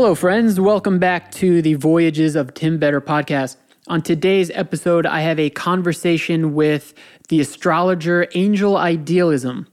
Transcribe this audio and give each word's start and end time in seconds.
Hello, 0.00 0.14
friends. 0.14 0.58
Welcome 0.58 0.98
back 0.98 1.30
to 1.32 1.60
the 1.60 1.74
Voyages 1.74 2.34
of 2.34 2.54
Tim 2.54 2.80
Vetter 2.80 3.02
podcast. 3.02 3.56
On 3.86 4.00
today's 4.00 4.50
episode, 4.54 5.04
I 5.04 5.20
have 5.20 5.38
a 5.38 5.50
conversation 5.50 6.54
with 6.54 6.94
the 7.28 7.38
astrologer 7.38 8.26
Angel 8.34 8.76
Eyedealism. 8.76 9.66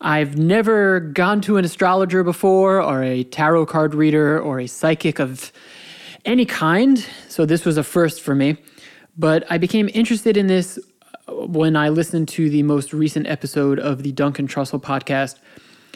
I've 0.00 0.38
never 0.38 0.98
gone 0.98 1.42
to 1.42 1.58
an 1.58 1.64
astrologer 1.66 2.24
before, 2.24 2.80
or 2.80 3.02
a 3.02 3.22
tarot 3.22 3.66
card 3.66 3.94
reader, 3.94 4.40
or 4.40 4.60
a 4.60 4.66
psychic 4.66 5.18
of 5.18 5.52
any 6.24 6.46
kind, 6.46 7.06
so 7.28 7.44
this 7.44 7.66
was 7.66 7.76
a 7.76 7.84
first 7.84 8.22
for 8.22 8.34
me. 8.34 8.56
But 9.18 9.44
I 9.50 9.58
became 9.58 9.90
interested 9.92 10.38
in 10.38 10.46
this 10.46 10.78
uh, 11.28 11.34
when 11.34 11.76
I 11.76 11.90
listened 11.90 12.28
to 12.28 12.48
the 12.48 12.62
most 12.62 12.94
recent 12.94 13.26
episode 13.26 13.78
of 13.78 14.04
the 14.04 14.12
Duncan 14.12 14.48
Trussell 14.48 14.80
podcast, 14.80 15.38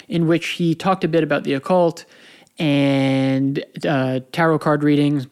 in 0.06 0.26
which 0.26 0.48
he 0.48 0.74
talked 0.74 1.02
a 1.02 1.08
bit 1.08 1.24
about 1.24 1.44
the 1.44 1.54
occult 1.54 2.04
and 2.58 3.64
uh, 3.86 4.20
tarot 4.32 4.58
card 4.58 4.82
readings. 4.82 5.26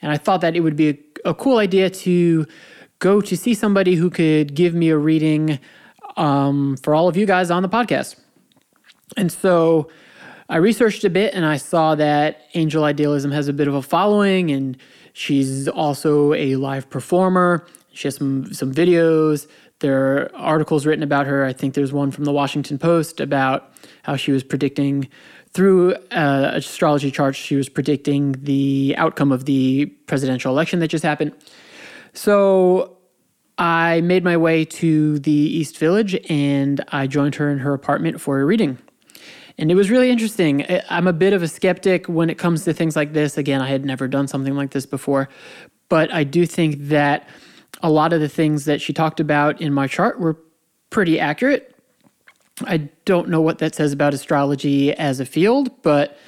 And 0.00 0.10
I 0.10 0.16
thought 0.16 0.40
that 0.40 0.56
it 0.56 0.60
would 0.60 0.76
be 0.76 0.88
a, 0.88 1.30
a, 1.30 1.34
cool 1.34 1.58
idea 1.58 1.90
to 1.90 2.46
go 2.98 3.20
to 3.20 3.36
see 3.36 3.54
somebody 3.54 3.94
who 3.94 4.10
could 4.10 4.54
give 4.54 4.74
me 4.74 4.88
a 4.90 4.96
reading 4.96 5.58
um, 6.16 6.76
for 6.78 6.94
all 6.94 7.08
of 7.08 7.16
you 7.16 7.26
guys 7.26 7.50
on 7.50 7.62
the 7.62 7.68
podcast. 7.68 8.16
And 9.16 9.30
so 9.30 9.88
I 10.48 10.56
researched 10.56 11.04
a 11.04 11.10
bit 11.10 11.34
and 11.34 11.44
I 11.44 11.56
saw 11.56 11.94
that 11.94 12.48
Angel 12.54 12.82
Eyedealism 12.82 13.32
has 13.32 13.48
a 13.48 13.52
bit 13.52 13.68
of 13.68 13.74
a 13.74 13.82
following 13.82 14.50
and 14.50 14.76
she's 15.12 15.68
also 15.68 16.34
a 16.34 16.56
live 16.56 16.90
performer. 16.90 17.66
She 17.92 18.08
has 18.08 18.16
some 18.16 18.52
some 18.52 18.72
videos. 18.72 19.46
There 19.80 19.98
are 19.98 20.30
articles 20.34 20.86
written 20.86 21.02
about 21.02 21.26
her. 21.26 21.44
I 21.44 21.52
think 21.52 21.74
there's 21.74 21.92
one 21.92 22.10
from 22.10 22.24
the 22.24 22.32
Washington 22.32 22.78
Post 22.78 23.20
about 23.20 23.72
how 24.04 24.16
she 24.16 24.32
was 24.32 24.42
predicting 24.42 25.08
through 25.54 25.94
uh, 26.10 26.50
astrology 26.54 27.10
charts. 27.10 27.38
She 27.38 27.56
was 27.56 27.68
predicting 27.68 28.32
the 28.32 28.94
outcome 28.96 29.32
of 29.32 29.44
the 29.44 29.86
presidential 30.06 30.52
election 30.52 30.80
that 30.80 30.88
just 30.88 31.04
happened. 31.04 31.32
So 32.14 32.96
I 33.58 34.00
made 34.00 34.24
my 34.24 34.36
way 34.36 34.64
to 34.64 35.18
the 35.18 35.30
East 35.30 35.78
Village 35.78 36.18
and 36.30 36.82
I 36.88 37.06
joined 37.06 37.34
her 37.36 37.50
in 37.50 37.58
her 37.58 37.74
apartment 37.74 38.20
for 38.20 38.40
a 38.40 38.44
reading. 38.44 38.78
And 39.58 39.70
it 39.70 39.74
was 39.74 39.90
really 39.90 40.10
interesting. 40.10 40.64
I'm 40.88 41.06
a 41.06 41.12
bit 41.12 41.34
of 41.34 41.42
a 41.42 41.48
skeptic 41.48 42.06
when 42.06 42.30
it 42.30 42.38
comes 42.38 42.64
to 42.64 42.72
things 42.72 42.96
like 42.96 43.12
this. 43.12 43.36
Again, 43.36 43.60
I 43.60 43.68
had 43.68 43.84
never 43.84 44.08
done 44.08 44.26
something 44.26 44.54
like 44.54 44.70
this 44.70 44.86
before, 44.86 45.28
but 45.90 46.12
I 46.12 46.24
do 46.24 46.46
think 46.46 46.88
that 46.88 47.28
a 47.82 47.90
lot 47.90 48.14
of 48.14 48.20
the 48.20 48.28
things 48.28 48.64
that 48.64 48.80
she 48.80 48.92
talked 48.92 49.20
about 49.20 49.60
in 49.60 49.72
my 49.72 49.86
chart 49.86 50.18
were 50.18 50.38
pretty 50.88 51.20
accurate. 51.20 51.71
I 52.64 52.88
don't 53.04 53.28
know 53.28 53.40
what 53.40 53.58
that 53.58 53.74
says 53.74 53.92
about 53.92 54.14
astrology 54.14 54.92
as 54.92 55.20
a 55.20 55.26
field, 55.26 55.70
but 55.82 56.18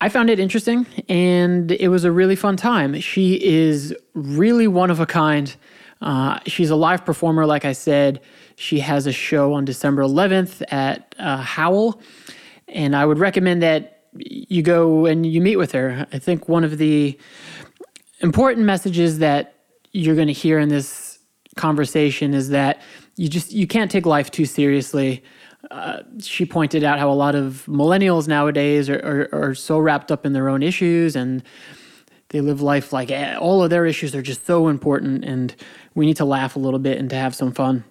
I 0.00 0.08
found 0.08 0.28
it 0.28 0.38
interesting 0.38 0.86
and 1.08 1.72
it 1.72 1.88
was 1.88 2.04
a 2.04 2.12
really 2.12 2.36
fun 2.36 2.56
time. 2.56 3.00
She 3.00 3.42
is 3.42 3.94
really 4.14 4.68
one 4.68 4.90
of 4.90 5.00
a 5.00 5.06
kind. 5.06 5.54
Uh, 6.02 6.38
she's 6.46 6.70
a 6.70 6.76
live 6.76 7.04
performer, 7.04 7.46
like 7.46 7.64
I 7.64 7.72
said. 7.72 8.20
She 8.56 8.80
has 8.80 9.06
a 9.06 9.12
show 9.12 9.54
on 9.54 9.64
December 9.64 10.02
11th 10.02 10.62
at 10.70 11.14
uh, 11.18 11.38
Howl, 11.38 12.00
and 12.68 12.94
I 12.94 13.06
would 13.06 13.18
recommend 13.18 13.62
that 13.62 14.02
you 14.16 14.62
go 14.62 15.06
and 15.06 15.24
you 15.24 15.40
meet 15.40 15.56
with 15.56 15.72
her. 15.72 16.06
I 16.12 16.18
think 16.18 16.48
one 16.48 16.64
of 16.64 16.78
the 16.78 17.18
important 18.20 18.66
messages 18.66 19.18
that 19.18 19.54
you're 19.92 20.14
going 20.14 20.28
to 20.28 20.32
hear 20.34 20.58
in 20.58 20.68
this 20.68 21.18
conversation 21.56 22.34
is 22.34 22.50
that 22.50 22.82
you 23.16 23.28
just 23.28 23.52
you 23.52 23.66
can't 23.66 23.90
take 23.90 24.06
life 24.06 24.30
too 24.30 24.44
seriously. 24.44 25.22
Uh, 25.70 26.00
she 26.20 26.44
pointed 26.44 26.84
out 26.84 26.98
how 26.98 27.10
a 27.10 27.14
lot 27.14 27.34
of 27.34 27.64
millennials 27.66 28.28
nowadays 28.28 28.90
are, 28.90 29.28
are, 29.32 29.48
are, 29.48 29.54
so 29.54 29.78
wrapped 29.78 30.12
up 30.12 30.26
in 30.26 30.34
their 30.34 30.50
own 30.50 30.62
issues 30.62 31.16
and 31.16 31.42
they 32.28 32.42
live 32.42 32.60
life 32.60 32.92
like 32.92 33.10
eh, 33.10 33.34
all 33.36 33.62
of 33.62 33.70
their 33.70 33.86
issues 33.86 34.14
are 34.14 34.20
just 34.20 34.44
so 34.44 34.68
important 34.68 35.24
and 35.24 35.56
we 35.94 36.04
need 36.04 36.18
to 36.18 36.24
laugh 36.24 36.54
a 36.54 36.58
little 36.58 36.78
bit 36.78 36.98
and 36.98 37.08
to 37.08 37.16
have 37.16 37.34
some 37.34 37.50
fun. 37.50 37.82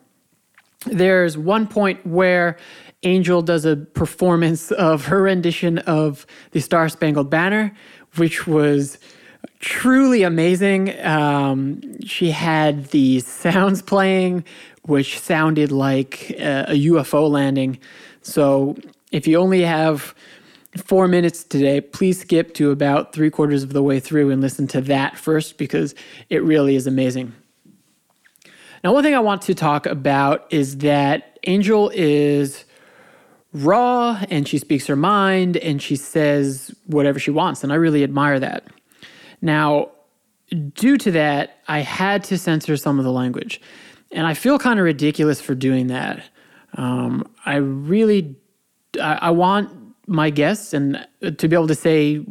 There's 0.86 1.36
one 1.38 1.68
point 1.68 2.06
where 2.06 2.58
Angel 3.04 3.42
does 3.42 3.66
a 3.66 3.76
performance 3.76 4.72
of 4.90 5.06
her 5.06 5.24
rendition 5.24 5.80
of 5.80 6.26
the 6.52 6.62
Star 6.62 6.90
Spangled 6.90 7.30
Banner, 7.30 7.76
which 8.16 8.46
was 8.46 9.00
truly 9.60 10.24
amazing. 10.24 11.00
Um, 11.06 12.00
she 12.02 12.32
had 12.32 12.88
the 12.88 13.20
sounds 13.22 13.82
playing, 13.82 14.44
which 14.84 15.20
sounded 15.20 15.72
like 15.72 16.36
uh, 16.40 16.66
a, 16.68 16.74
a 16.74 16.86
UFO 16.86 17.30
landing. 17.30 17.80
So 18.22 18.76
if 19.12 19.28
you 19.28 19.38
only 19.38 19.62
have 19.62 20.14
four 20.78 21.08
minutes 21.08 21.44
today, 21.44 21.82
please 21.82 22.20
skip 22.22 22.54
to 22.56 22.72
about 22.72 23.14
three 23.14 23.30
quarters 23.30 23.64
of 23.64 23.74
the 23.74 23.84
way 23.84 24.00
through 24.00 24.32
and 24.32 24.42
listen 24.42 24.68
to 24.68 24.82
that 24.82 25.18
first 25.18 25.58
because 25.58 25.94
it 26.30 26.44
really 26.44 26.76
is 26.76 26.88
amazing. 26.88 27.34
Now, 28.84 28.94
one 28.94 29.04
thing 29.04 29.16
I 29.16 29.20
want 29.20 29.44
to 29.44 29.56
talk 29.56 29.86
about 29.86 30.46
is 30.52 30.80
that 30.80 31.40
Angel 31.46 31.90
is 31.94 32.66
raw 33.54 34.22
and 34.30 34.48
she 34.48 34.58
speaks 34.58 34.88
her 34.88 34.96
mind 34.96 35.58
and 35.58 35.82
she 35.82 35.96
says 35.96 36.74
whatever 36.88 37.20
she 37.20 37.32
wants. 37.32 37.64
And 37.64 37.72
I 37.72 37.76
really 37.76 38.04
admire 38.04 38.40
that. 38.40 38.68
Now, 39.42 39.92
due 40.74 40.98
to 40.98 41.12
that, 41.12 41.60
I 41.68 41.80
had 41.80 42.24
to 42.26 42.38
censor 42.38 42.76
some 42.78 43.00
of 43.00 43.06
the 43.06 43.12
language. 43.12 43.62
And 44.14 44.28
I 44.28 44.34
feel 44.36 44.58
kind 44.60 44.80
of 44.80 44.86
ridiculous 44.86 45.42
for 45.42 45.56
doing 45.56 45.88
that. 45.88 46.24
Um, 46.76 47.28
I 47.46 47.56
really, 47.56 48.36
I, 49.02 49.20
I 49.22 49.30
want 49.32 49.70
my 50.08 50.30
guests 50.30 50.74
and 50.74 51.06
to 51.38 51.48
be 51.48 51.56
able 51.56 51.68
to 51.68 51.76
say 51.76 52.24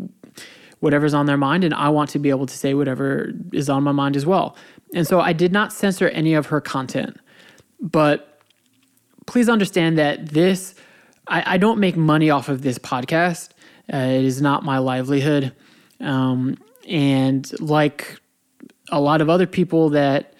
whatever's 0.80 1.14
on 1.14 1.26
their 1.26 1.36
mind, 1.36 1.64
and 1.64 1.74
I 1.74 1.88
want 1.90 2.10
to 2.10 2.18
be 2.18 2.30
able 2.30 2.46
to 2.46 2.56
say 2.56 2.74
whatever 2.74 3.32
is 3.52 3.68
on 3.68 3.82
my 3.82 3.92
mind 3.92 4.16
as 4.16 4.26
well. 4.26 4.56
And 4.94 5.06
so 5.06 5.20
I 5.20 5.32
did 5.32 5.52
not 5.52 5.72
censor 5.72 6.08
any 6.08 6.34
of 6.34 6.46
her 6.46 6.60
content. 6.60 7.18
But 7.80 8.40
please 9.26 9.48
understand 9.48 9.98
that 9.98 10.30
this, 10.30 10.74
I, 11.28 11.54
I 11.54 11.56
don't 11.56 11.78
make 11.78 11.96
money 11.96 12.30
off 12.30 12.48
of 12.48 12.62
this 12.62 12.78
podcast. 12.78 13.50
Uh, 13.92 13.96
it 13.96 14.24
is 14.24 14.40
not 14.40 14.64
my 14.64 14.78
livelihood. 14.78 15.52
Um, 16.00 16.58
and 16.88 17.60
like 17.60 18.20
a 18.90 19.00
lot 19.00 19.20
of 19.20 19.30
other 19.30 19.46
people 19.46 19.90
that 19.90 20.31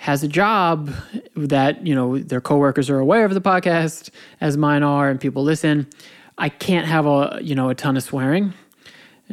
has 0.00 0.22
a 0.22 0.28
job 0.28 0.90
that, 1.36 1.86
you 1.86 1.94
know, 1.94 2.18
their 2.18 2.40
coworkers 2.40 2.88
are 2.88 2.98
aware 2.98 3.26
of 3.26 3.34
the 3.34 3.40
podcast 3.40 4.08
as 4.40 4.56
mine 4.56 4.82
are 4.82 5.10
and 5.10 5.20
people 5.20 5.42
listen, 5.42 5.86
I 6.38 6.48
can't 6.48 6.86
have 6.86 7.04
a, 7.04 7.38
you 7.42 7.54
know, 7.54 7.68
a 7.68 7.74
ton 7.74 7.98
of 7.98 8.02
swearing. 8.02 8.54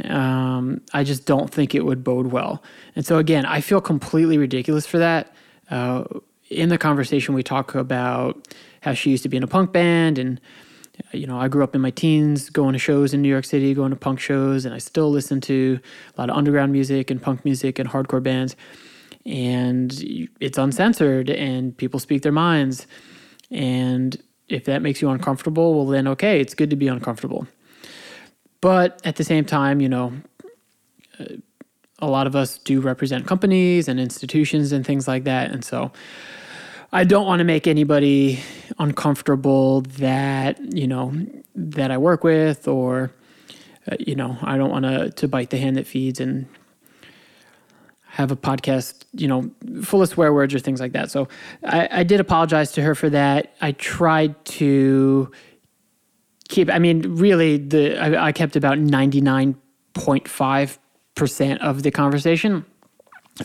Um, 0.04 0.82
I 0.94 1.06
just 1.06 1.26
don't 1.26 1.50
think 1.50 1.74
it 1.74 1.86
would 1.86 2.04
bode 2.04 2.34
well. 2.34 2.62
And 2.98 3.06
so 3.06 3.18
again, 3.18 3.46
I 3.46 3.62
feel 3.62 3.80
completely 3.80 4.38
ridiculous 4.38 4.86
for 4.86 4.98
that. 4.98 5.34
Uh, 5.72 6.04
in 6.50 6.68
the 6.68 6.78
conversation, 6.78 7.34
we 7.34 7.44
talk 7.44 7.74
about 7.74 8.54
how 8.82 8.94
she 8.94 9.10
used 9.10 9.24
to 9.24 9.30
be 9.30 9.38
in 9.38 9.44
a 9.44 9.48
punk 9.48 9.72
band 9.72 10.20
and 10.20 10.42
you 11.14 11.28
know, 11.28 11.40
I 11.40 11.48
grew 11.48 11.64
up 11.64 11.76
in 11.76 11.82
my 11.82 11.92
teens 11.92 12.50
going 12.50 12.74
to 12.74 12.80
shows 12.80 13.14
in 13.14 13.22
New 13.22 13.30
York 13.30 13.46
City, 13.46 13.74
going 13.74 13.92
to 13.92 13.96
punk 13.96 14.20
shows, 14.20 14.66
and 14.66 14.76
I 14.76 14.80
still 14.80 15.12
listen 15.12 15.40
to 15.42 15.80
a 16.18 16.20
lot 16.20 16.30
of 16.30 16.36
underground 16.36 16.74
music 16.74 17.10
and 17.10 17.22
punk 17.22 17.46
music 17.46 17.80
and 17.80 17.88
hardcore 17.88 18.22
bands. 18.22 18.58
And 19.28 19.94
it's 20.40 20.58
uncensored, 20.58 21.30
and 21.30 21.78
people 21.78 22.00
speak 22.00 22.22
their 22.22 22.32
minds. 22.32 22.88
And 23.52 24.18
if 24.48 24.64
that 24.66 24.82
makes 24.82 25.02
you 25.02 25.10
uncomfortable, 25.10 25.76
well, 25.76 25.86
then 25.86 26.08
okay, 26.08 26.40
it's 26.40 26.54
good 26.54 26.70
to 26.70 26.76
be 26.76 26.88
uncomfortable. 26.88 27.46
But 28.62 29.02
at 29.04 29.18
the 29.18 29.24
same 29.24 29.46
time, 29.46 29.82
you 29.82 29.90
know, 29.90 30.14
uh, 31.20 31.26
a 32.00 32.08
lot 32.08 32.28
of 32.28 32.36
us 32.36 32.58
do 32.60 32.80
represent 32.80 33.28
companies 33.28 33.88
and 33.88 34.00
institutions 34.00 34.72
and 34.72 34.86
things 34.86 35.08
like 35.08 35.26
that. 35.26 35.52
And 35.52 35.64
so 35.64 35.92
I 36.94 37.04
don't 37.04 37.26
want 37.26 37.40
to 37.40 37.44
make 37.44 37.68
anybody 37.68 38.40
uncomfortable 38.80 39.82
that, 39.82 40.60
you 40.74 40.88
know, 40.88 41.14
that 41.56 41.92
I 41.92 41.98
work 41.98 42.24
with 42.24 42.68
or, 42.68 43.12
uh, 43.92 43.96
you 44.00 44.16
know, 44.16 44.38
I 44.42 44.58
don't 44.58 44.70
want 44.70 44.86
to, 44.86 45.10
to 45.12 45.28
bite 45.28 45.50
the 45.50 45.58
hand 45.58 45.76
that 45.78 45.88
feeds 45.88 46.20
and 46.20 46.48
have 48.18 48.32
a 48.32 48.36
podcast, 48.36 49.06
you 49.14 49.28
know, 49.28 49.52
full 49.84 50.02
of 50.02 50.10
swear 50.10 50.34
words 50.34 50.56
or 50.56 50.58
things 50.58 50.82
like 50.82 50.94
that. 50.94 51.12
So 51.12 51.28
I, 51.64 51.88
I 51.92 52.04
did 52.04 52.20
apologize 52.20 52.72
to 52.72 52.82
her 52.82 52.96
for 52.96 53.12
that. 53.12 53.54
I 53.62 53.74
tried 53.74 54.44
to 54.46 55.32
keep, 56.50 56.72
I 56.72 56.80
mean, 56.80 57.18
really, 57.18 57.58
the 57.58 57.96
I, 57.96 58.30
I 58.30 58.32
kept 58.32 58.56
about 58.56 58.80
99.5% 58.80 61.58
of 61.60 61.84
the 61.84 61.92
conversation. 61.92 62.66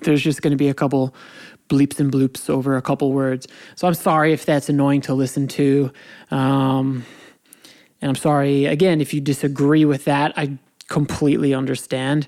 There's 0.01 0.23
just 0.23 0.41
going 0.41 0.53
to 0.53 0.57
be 0.57 0.71
a 0.71 0.75
couple 0.75 1.15
bleeps 1.69 2.01
and 2.01 2.11
bloops 2.11 2.49
over 2.49 2.79
a 2.79 2.83
couple 2.83 3.13
words. 3.13 3.47
So 3.75 3.87
I'm 3.87 3.93
sorry 3.93 4.33
if 4.33 4.47
that's 4.47 4.71
annoying 4.71 5.03
to 5.03 5.13
listen 5.13 5.49
to. 5.49 5.93
Um, 6.31 7.05
and 8.01 8.09
I'm 8.09 8.17
sorry, 8.17 8.65
again, 8.65 9.03
if 9.03 9.13
you 9.13 9.21
disagree 9.21 9.85
with 9.85 10.07
that, 10.07 10.33
I 10.39 10.57
completely 10.89 11.53
understand. 11.53 12.27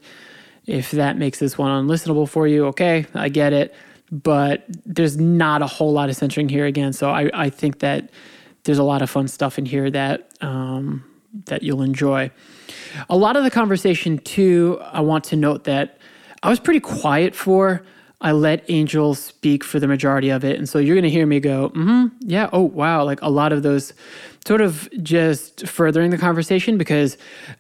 If 0.67 0.93
that 0.93 1.19
makes 1.19 1.39
this 1.39 1.59
one 1.59 1.71
unlistenable 1.71 2.29
for 2.29 2.47
you, 2.49 2.67
okay, 2.67 3.07
I 3.15 3.29
get 3.29 3.53
it. 3.53 3.75
but 4.11 4.65
there's 4.87 5.17
not 5.17 5.63
a 5.63 5.67
whole 5.67 5.93
lot 5.93 6.09
of 6.09 6.17
censoring 6.17 6.49
here 6.49 6.67
again. 6.67 6.93
So 6.93 7.11
I, 7.11 7.31
I 7.35 7.51
think 7.51 7.81
that 7.81 8.11
there's 8.65 8.79
a 8.79 8.85
lot 8.85 9.03
of 9.03 9.11
fun 9.11 9.29
stuff 9.29 9.59
in 9.59 9.67
here 9.67 9.91
that 9.91 10.31
um, 10.41 11.05
that 11.47 11.63
you'll 11.63 11.83
enjoy. 11.83 12.31
A 13.09 13.17
lot 13.17 13.37
of 13.37 13.45
the 13.45 13.51
conversation 13.51 14.19
too. 14.19 14.79
I 14.93 15.01
want 15.01 15.25
to 15.25 15.37
note 15.37 15.65
that 15.65 15.99
I 16.43 16.51
was 16.51 16.61
pretty 16.61 16.81
quiet 16.81 17.35
for. 17.35 17.85
I 18.21 18.33
let 18.33 18.65
Angel 18.69 19.15
speak 19.15 19.63
for 19.65 19.79
the 19.79 19.89
majority 19.89 20.31
of 20.31 20.45
it, 20.45 20.57
and 20.57 20.69
so 20.69 20.79
you're 20.79 20.95
going 20.95 21.05
to 21.05 21.11
hear 21.11 21.27
me 21.27 21.41
go, 21.41 21.71
mm-hmm, 21.71 22.07
yeah, 22.21 22.49
oh 22.53 22.63
wow, 22.63 23.05
like 23.05 23.21
a 23.23 23.31
lot 23.31 23.53
of 23.53 23.63
those, 23.63 23.93
sort 24.47 24.61
of 24.61 24.89
just 25.03 25.67
furthering 25.67 26.11
the 26.11 26.19
conversation 26.19 26.79
because, 26.79 27.19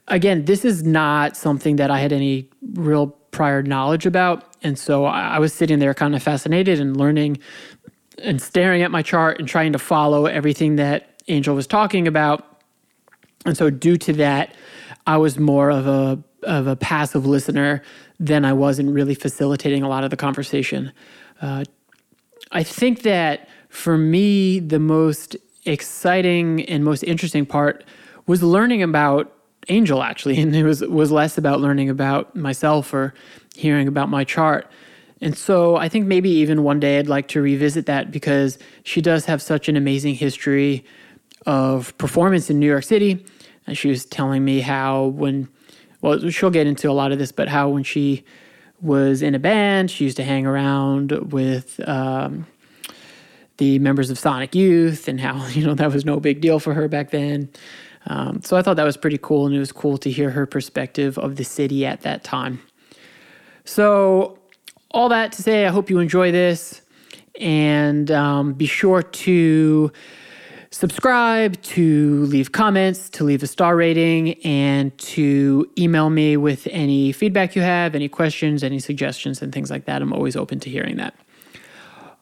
again, 0.09 0.45
this 0.45 0.65
is 0.65 0.83
not 0.83 1.37
something 1.37 1.77
that 1.77 1.91
I 1.91 1.99
had 1.99 2.13
any 2.13 2.49
real 2.75 3.09
prior 3.31 3.63
knowledge 3.63 4.07
about, 4.07 4.57
and 4.63 4.79
so 4.79 5.05
I, 5.05 5.37
I 5.37 5.39
was 5.39 5.53
sitting 5.53 5.81
there 5.81 5.93
kind 5.93 6.15
of 6.15 6.23
fascinated 6.23 6.81
and 6.81 6.97
learning 6.97 7.39
and 8.23 8.41
staring 8.41 8.83
at 8.83 8.91
my 8.91 9.03
chart 9.03 9.39
and 9.39 9.49
trying 9.49 9.73
to 9.73 9.79
follow 9.79 10.27
everything 10.27 10.77
that 10.77 11.21
Angel 11.29 11.55
was 11.55 11.67
talking 11.67 12.07
about. 12.07 12.63
And 13.45 13.57
so 13.57 13.71
due 13.71 13.97
to 13.99 14.13
that, 14.15 14.55
I 15.07 15.17
was 15.17 15.39
more 15.39 15.71
of 15.71 15.87
a 15.87 16.23
of 16.45 16.67
a 16.67 16.77
passive 16.77 17.25
listener 17.27 17.83
than 18.19 18.45
I 18.45 18.53
was 18.53 18.79
in 18.79 18.93
really 18.93 19.15
facilitating 19.15 19.83
a 19.83 19.89
lot 19.89 20.05
of 20.05 20.11
the 20.11 20.17
conversation. 20.17 20.93
Uh, 21.41 21.65
I 22.53 22.63
think 22.63 23.03
that 23.03 23.49
for 23.69 23.99
me, 23.99 24.61
the 24.61 24.79
most 24.79 25.37
exciting 25.65 26.65
and 26.67 26.85
most 26.85 27.03
interesting 27.03 27.47
part 27.47 27.85
was 28.27 28.43
learning 28.43 28.83
about 28.83 29.33
Angel 29.69 30.03
actually, 30.03 30.39
and 30.41 30.55
it 30.55 30.65
was 30.65 30.81
was 30.83 31.11
less 31.11 31.39
about 31.39 31.61
learning 31.61 31.91
about 31.91 32.37
myself 32.37 32.93
or 32.95 33.15
hearing 33.55 33.89
about 33.89 34.09
my 34.09 34.25
chart. 34.25 34.71
And 35.21 35.37
so 35.37 35.77
I 35.77 35.89
think 35.89 36.07
maybe 36.07 36.29
even 36.29 36.65
one 36.65 36.81
day 36.81 36.99
I'd 36.99 37.07
like 37.07 37.29
to 37.29 37.41
revisit 37.41 37.87
that 37.87 38.11
because 38.11 38.59
she 38.83 39.01
does 39.01 39.25
have 39.25 39.41
such 39.41 39.69
an 39.69 39.77
amazing 39.77 40.17
history 40.17 40.85
of 41.47 41.97
performance 41.99 42.51
in 42.51 42.59
New 42.59 42.67
York 42.67 42.85
City. 42.85 43.25
And 43.67 43.79
she 43.79 43.89
was 43.89 44.05
telling 44.05 44.45
me 44.45 44.61
how 44.61 45.07
when, 45.07 45.49
well, 46.05 46.29
she'll 46.29 46.51
get 46.51 46.67
into 46.67 46.91
a 46.91 46.93
lot 46.93 47.13
of 47.13 47.19
this, 47.19 47.33
but 47.33 47.49
how 47.49 47.71
when 47.71 47.83
she 47.83 48.25
was 48.83 49.23
in 49.23 49.35
a 49.35 49.39
band, 49.39 49.91
she 49.91 50.05
used 50.05 50.19
to 50.19 50.23
hang 50.23 50.45
around 50.45 51.13
with 51.33 51.81
um, 51.89 52.47
the 53.57 53.79
members 53.79 54.11
of 54.11 54.19
Sonic 54.19 54.55
Youth 54.55 55.09
and 55.09 55.19
how, 55.19 55.47
you 55.53 55.65
know, 55.65 55.73
that 55.73 55.91
was 55.91 56.05
no 56.05 56.21
big 56.21 56.43
deal 56.43 56.61
for 56.61 56.75
her 56.75 56.89
back 56.89 57.11
then. 57.11 57.49
Um, 58.05 58.43
so 58.43 58.55
I 58.59 58.61
thought 58.61 58.77
that 58.77 58.85
was 58.85 58.99
pretty 58.99 59.17
cool, 59.17 59.47
and 59.47 59.57
it 59.57 59.59
was 59.59 59.73
cool 59.73 59.97
to 59.97 60.11
hear 60.11 60.29
her 60.29 60.45
perspective 60.45 61.17
of 61.17 61.37
the 61.37 61.45
city 61.45 61.87
at 61.87 62.03
that 62.03 62.23
time. 62.23 62.61
So 63.65 64.39
all 64.91 65.09
that 65.09 65.33
to 65.33 65.43
say, 65.43 65.65
I 65.65 65.71
hope 65.71 65.89
you 65.89 66.01
enjoy 66.01 66.33
this 66.33 66.83
and 67.41 68.11
um, 68.11 68.53
be 68.53 68.67
sure 68.67 69.03
to 69.03 69.91
subscribe, 70.75 71.61
to 71.63 72.25
leave 72.25 72.51
comments, 72.51 73.09
to 73.11 73.25
leave 73.25 73.43
a 73.43 73.47
star 73.47 73.77
rating, 73.77 74.35
and 74.45 74.97
to 74.99 75.71
email 75.79 76.11
me 76.11 76.37
with 76.37 76.67
any 76.71 77.13
feedback 77.13 77.55
you 77.55 77.63
have, 77.63 77.95
any 77.95 78.09
questions, 78.09 78.65
any 78.65 78.81
suggestions, 78.81 79.41
and 79.41 79.53
things 79.53 79.71
like 79.71 79.85
that. 79.85 80.03
I'm 80.03 80.13
always 80.13 80.35
open 80.35 80.59
to 80.61 80.71
hearing 80.71 80.97
that. 80.97 81.15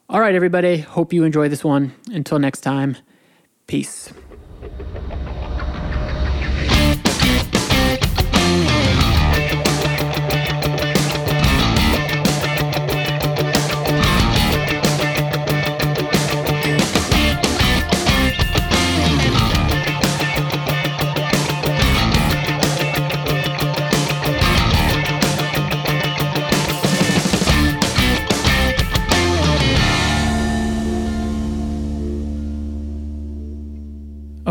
All 0.08 0.20
right, 0.20 0.34
everybody. 0.34 0.78
Hope 0.78 1.12
you 1.14 1.24
enjoy 1.24 1.48
this 1.48 1.64
one. 1.64 1.92
Until 2.12 2.38
next 2.38 2.60
time, 2.60 2.98
peace. 3.66 4.12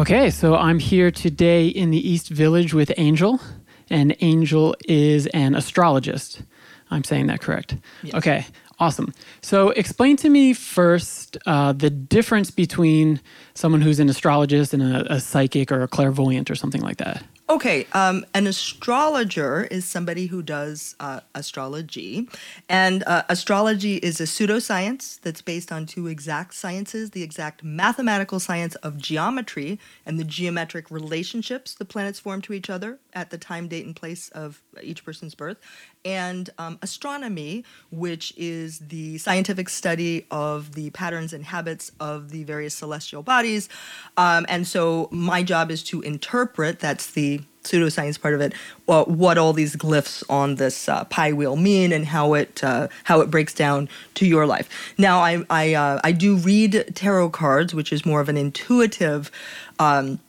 Okay, 0.01 0.31
so 0.31 0.55
I'm 0.55 0.79
here 0.79 1.11
today 1.11 1.67
in 1.67 1.91
the 1.91 2.09
East 2.09 2.29
Village 2.29 2.73
with 2.73 2.91
Angel, 2.97 3.39
and 3.87 4.15
Angel 4.21 4.75
is 4.85 5.27
an 5.27 5.53
astrologist. 5.53 6.41
I'm 6.89 7.03
saying 7.03 7.27
that 7.27 7.39
correct. 7.39 7.77
Yes. 8.01 8.15
Okay, 8.15 8.45
awesome. 8.79 9.13
So 9.43 9.69
explain 9.69 10.17
to 10.17 10.29
me 10.29 10.53
first 10.53 11.37
uh, 11.45 11.73
the 11.73 11.91
difference 11.91 12.49
between 12.49 13.21
someone 13.53 13.81
who's 13.81 13.99
an 13.99 14.09
astrologist 14.09 14.73
and 14.73 14.81
a, 14.81 15.13
a 15.13 15.19
psychic 15.19 15.71
or 15.71 15.83
a 15.83 15.87
clairvoyant 15.87 16.49
or 16.49 16.55
something 16.55 16.81
like 16.81 16.97
that. 16.97 17.23
Okay, 17.51 17.85
um, 17.91 18.25
an 18.33 18.47
astrologer 18.47 19.65
is 19.65 19.83
somebody 19.83 20.27
who 20.27 20.41
does 20.41 20.95
uh, 21.01 21.19
astrology. 21.35 22.29
And 22.69 23.03
uh, 23.05 23.23
astrology 23.27 23.97
is 23.97 24.21
a 24.21 24.23
pseudoscience 24.23 25.19
that's 25.19 25.41
based 25.41 25.69
on 25.69 25.85
two 25.85 26.07
exact 26.07 26.53
sciences 26.53 27.09
the 27.09 27.23
exact 27.23 27.61
mathematical 27.61 28.39
science 28.39 28.75
of 28.75 28.97
geometry 28.97 29.79
and 30.05 30.17
the 30.17 30.23
geometric 30.23 30.89
relationships 30.89 31.73
the 31.73 31.83
planets 31.83 32.21
form 32.21 32.41
to 32.43 32.53
each 32.53 32.69
other 32.69 32.99
at 33.11 33.31
the 33.31 33.37
time, 33.37 33.67
date, 33.67 33.85
and 33.85 33.97
place 33.97 34.29
of 34.29 34.61
each 34.81 35.03
person's 35.03 35.35
birth, 35.35 35.57
and 36.05 36.49
um, 36.57 36.79
astronomy, 36.81 37.63
which 37.91 38.33
is 38.37 38.79
the 38.79 39.17
scientific 39.17 39.69
study 39.69 40.25
of 40.31 40.73
the 40.73 40.89
patterns 40.91 41.33
and 41.33 41.45
habits 41.45 41.91
of 41.99 42.31
the 42.31 42.43
various 42.43 42.73
celestial 42.73 43.23
bodies. 43.23 43.69
Um, 44.17 44.45
and 44.49 44.67
so 44.67 45.09
my 45.11 45.43
job 45.43 45.71
is 45.71 45.83
to 45.85 46.01
interpret, 46.01 46.79
that's 46.79 47.11
the 47.11 47.41
pseudoscience 47.63 48.19
part 48.19 48.33
of 48.33 48.41
it, 48.41 48.53
well, 48.87 49.05
what 49.05 49.37
all 49.37 49.53
these 49.53 49.75
glyphs 49.75 50.23
on 50.29 50.55
this 50.55 50.89
uh, 50.89 51.03
pi 51.05 51.31
wheel 51.31 51.55
mean 51.55 51.91
and 51.91 52.07
how 52.07 52.33
it 52.33 52.63
uh, 52.63 52.87
how 53.03 53.21
it 53.21 53.29
breaks 53.29 53.53
down 53.53 53.87
to 54.15 54.25
your 54.25 54.47
life. 54.47 54.93
Now, 54.97 55.19
I 55.19 55.43
I, 55.49 55.73
uh, 55.75 55.99
I 56.03 56.11
do 56.11 56.35
read 56.35 56.91
tarot 56.95 57.29
cards, 57.29 57.73
which 57.73 57.93
is 57.93 58.05
more 58.05 58.21
of 58.21 58.29
an 58.29 58.37
intuitive. 58.37 59.31
Um, 59.77 60.19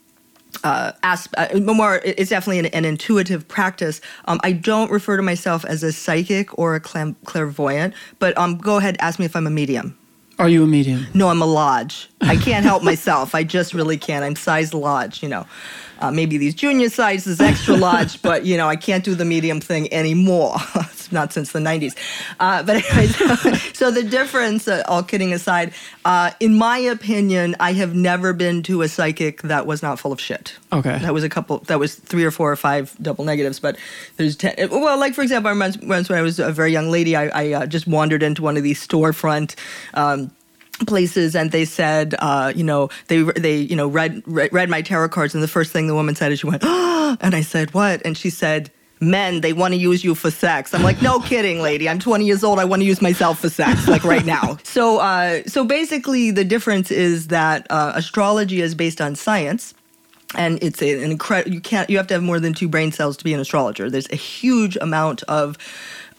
uh, 0.65 0.93
asp- 1.03 1.35
uh, 1.37 1.49
more 1.61 1.97
it's 2.05 2.31
definitely 2.31 2.59
an, 2.61 2.67
an 2.67 2.85
intuitive 2.85 3.47
practice. 3.49 4.01
Um, 4.27 4.39
i 4.45 4.53
don't 4.53 4.91
refer 4.91 5.17
to 5.17 5.23
myself 5.23 5.65
as 5.65 5.83
a 5.83 5.93
psychic 5.93 6.57
or 6.59 6.75
a 6.75 6.81
clam- 6.81 7.17
clairvoyant 7.25 7.95
but 8.19 8.37
um, 8.39 8.59
go 8.59 8.77
ahead 8.77 8.97
ask 9.01 9.19
me 9.19 9.25
if 9.25 9.35
i'm 9.37 9.47
a 9.47 9.51
medium. 9.51 9.97
Are 10.39 10.49
you 10.49 10.65
a 10.65 10.67
medium? 10.67 11.07
no 11.15 11.29
i'm 11.29 11.43
a 11.43 11.47
lodge. 11.47 12.09
I 12.21 12.37
can't 12.37 12.65
help 12.65 12.83
myself. 12.93 13.35
I 13.35 13.45
just 13.45 13.75
really 13.75 13.97
can't. 13.97 14.25
I'm 14.25 14.37
size 14.37 14.73
lodge 14.75 15.23
you 15.23 15.29
know 15.29 15.47
uh, 16.03 16.11
maybe 16.11 16.37
these 16.37 16.55
junior 16.55 16.89
sizes 16.89 17.41
extra 17.41 17.77
large 17.89 18.21
but 18.23 18.45
you 18.45 18.57
know 18.57 18.69
i 18.69 18.77
can't 18.77 19.05
do 19.05 19.15
the 19.15 19.25
medium 19.25 19.61
thing 19.61 19.93
anymore. 19.93 20.57
It's 20.93 21.13
not 21.13 21.33
since 21.33 21.53
the 21.53 21.59
90s 21.59 21.95
uh, 22.41 22.63
but 22.63 22.77
anyways 22.77 23.17
so 23.79 23.91
the 23.91 24.03
difference 24.03 24.69
uh, 24.69 24.83
all 24.87 25.03
kidding 25.03 25.33
aside 25.33 25.73
uh, 26.05 26.31
in 26.41 26.55
my 26.55 26.79
opinion 26.79 27.57
i 27.61 27.73
have 27.73 27.95
never 27.95 28.33
been 28.33 28.63
to 28.65 28.83
a 28.83 28.89
psychic 28.89 29.43
that 29.43 29.67
was 29.67 29.83
not 29.83 29.99
full 29.99 30.13
of 30.13 30.21
shit. 30.21 30.57
Okay. 30.73 30.99
that 30.99 31.13
was 31.13 31.25
a 31.25 31.29
couple 31.29 31.59
that 31.71 31.79
was 31.79 31.95
three 31.97 32.25
or 32.25 32.31
four 32.31 32.51
or 32.51 32.57
five 32.57 32.97
double 33.01 33.25
negatives 33.25 33.61
but 33.61 33.77
there's 34.17 34.37
ten 34.37 34.55
well 34.71 34.99
like 34.99 35.15
for 35.15 35.23
example 35.23 35.49
i 35.49 35.53
remember 35.53 35.79
once 35.87 36.09
when 36.09 36.19
i 36.19 36.23
was 36.23 36.39
a 36.39 36.53
very 36.53 36.73
young 36.73 36.91
lady 36.91 37.17
i, 37.17 37.27
I 37.29 37.53
uh, 37.53 37.67
just 37.67 37.87
wandered 37.87 38.23
into 38.23 38.43
one 38.43 38.57
of 38.57 38.63
these 38.63 38.85
storefront 38.87 39.55
um, 39.95 40.31
places 40.87 41.37
and 41.37 41.53
they 41.53 41.65
said 41.65 42.15
uh, 42.19 42.53
you 42.55 42.65
know 42.65 42.89
they 43.09 43.23
they 43.23 43.57
you 43.57 43.77
know 43.77 43.87
read, 43.87 44.23
read 44.27 44.53
read 44.53 44.69
my 44.69 44.83
tarot 44.83 45.09
cards 45.11 45.35
and 45.35 45.43
the 45.43 45.49
first 45.49 45.73
thing 45.73 45.87
the 45.87 45.95
woman 45.95 46.15
said 46.15 46.33
is 46.33 46.41
she 46.41 46.47
went 46.47 46.63
oh 46.65 47.17
and 47.21 47.35
i 47.35 47.41
said 47.41 47.73
what? 47.75 48.03
And 48.05 48.17
she 48.17 48.31
said 48.31 48.71
men 49.01 49.41
they 49.41 49.53
want 49.53 49.75
to 49.75 49.79
use 49.79 50.05
you 50.05 50.15
for 50.15 50.31
sex. 50.31 50.73
I'm 50.73 50.83
like 50.83 51.03
no 51.03 51.21
kidding 51.21 51.61
lady. 51.61 51.89
I'm 51.89 51.99
20 51.99 52.25
years 52.25 52.45
old. 52.45 52.59
I 52.59 52.65
want 52.65 52.81
to 52.83 52.87
use 52.87 53.03
myself 53.03 53.41
for 53.41 53.49
sex 53.49 53.89
like 53.89 54.05
right 54.05 54.25
now. 54.25 54.59
So 54.73 54.99
uh, 54.99 55.43
so 55.47 55.65
basically 55.65 56.31
the 56.31 56.45
difference 56.45 56.91
is 56.91 57.29
that 57.29 57.67
uh, 57.69 57.93
astrology 57.95 58.63
is 58.63 58.75
based 58.75 59.01
on 59.01 59.15
science 59.15 59.75
and 60.35 60.63
it's 60.63 60.81
an 60.81 61.03
incredible 61.03 61.53
you 61.53 61.61
can't 61.61 61.91
you 61.91 61.97
have 61.99 62.07
to 62.07 62.15
have 62.15 62.23
more 62.23 62.41
than 62.41 62.55
two 62.55 62.69
brain 62.69 62.93
cells 62.93 63.17
to 63.19 63.25
be 63.25 63.35
an 63.35 63.41
astrologer. 63.41 63.91
There's 63.91 64.09
a 64.11 64.17
huge 64.17 64.77
amount 64.77 65.23
of 65.25 65.59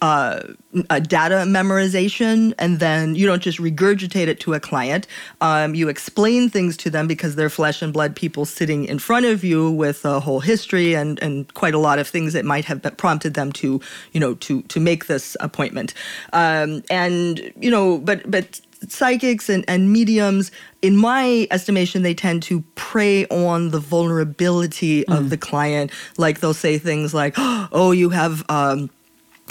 uh, 0.03 0.53
uh, 0.89 0.99
data 0.99 1.45
memorization, 1.47 2.53
and 2.59 2.81
then 2.81 3.15
you 3.15 3.25
don't 3.25 3.41
just 3.41 3.57
regurgitate 3.57 4.27
it 4.27 4.37
to 4.41 4.53
a 4.53 4.59
client. 4.59 5.07
Um, 5.39 5.75
you 5.75 5.87
explain 5.87 6.49
things 6.49 6.75
to 6.77 6.89
them 6.89 7.07
because 7.07 7.37
they're 7.37 7.49
flesh 7.49 7.81
and 7.81 7.93
blood 7.93 8.13
people 8.13 8.43
sitting 8.43 8.83
in 8.83 8.99
front 8.99 9.25
of 9.25 9.45
you 9.45 9.71
with 9.71 10.03
a 10.03 10.19
whole 10.19 10.41
history 10.41 10.93
and, 10.93 11.23
and 11.23 11.53
quite 11.53 11.73
a 11.73 11.77
lot 11.77 11.99
of 11.99 12.07
things 12.09 12.33
that 12.33 12.43
might 12.43 12.65
have 12.65 12.81
prompted 12.97 13.33
them 13.35 13.53
to, 13.53 13.79
you 14.11 14.19
know, 14.19 14.33
to 14.35 14.61
to 14.63 14.81
make 14.81 15.05
this 15.05 15.37
appointment. 15.39 15.93
Um, 16.33 16.83
and 16.89 17.53
you 17.55 17.71
know, 17.71 17.97
but 17.99 18.29
but 18.29 18.59
psychics 18.89 19.47
and, 19.47 19.63
and 19.69 19.93
mediums, 19.93 20.51
in 20.81 20.97
my 20.97 21.47
estimation, 21.49 22.03
they 22.03 22.13
tend 22.13 22.43
to 22.43 22.59
prey 22.75 23.25
on 23.27 23.69
the 23.69 23.79
vulnerability 23.79 25.07
of 25.07 25.29
the 25.29 25.37
client. 25.37 25.91
Like 26.17 26.41
they'll 26.41 26.53
say 26.53 26.77
things 26.77 27.13
like, 27.13 27.35
"Oh, 27.37 27.91
you 27.91 28.09
have." 28.09 28.43
Um, 28.49 28.89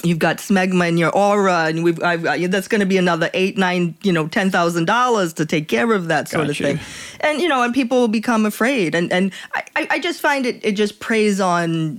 you've 0.03 0.19
got 0.19 0.39
smegma 0.39 0.89
in 0.89 0.99
your 0.99 1.11
aura, 1.11 1.65
and 1.67 1.85
we've 1.85 2.03
I've 2.03 2.23
got, 2.23 2.39
that's 2.51 2.69
going 2.69 2.81
to 2.81 2.87
be 2.87 2.99
another 2.99 3.31
eight, 3.35 3.57
nine, 3.59 3.95
you 4.03 4.13
know, 4.13 4.27
ten 4.29 4.51
thousand 4.51 4.87
dollars 4.87 5.33
to 5.35 5.47
take 5.47 5.69
care 5.69 5.93
of 5.93 6.09
that 6.09 6.29
sort 6.29 6.49
of 6.51 6.57
thing, 6.57 6.79
and 7.21 7.41
you 7.41 7.49
know, 7.49 7.63
and 7.63 7.73
people 7.75 8.01
will 8.01 8.09
become 8.09 8.45
afraid, 8.47 8.95
and 8.95 9.13
and 9.13 9.33
I, 9.55 9.63
I 9.77 9.87
I 9.93 9.99
just 9.99 10.21
find 10.21 10.47
it 10.47 10.61
it 10.65 10.73
just 10.73 11.01
preys 11.01 11.41
on 11.41 11.99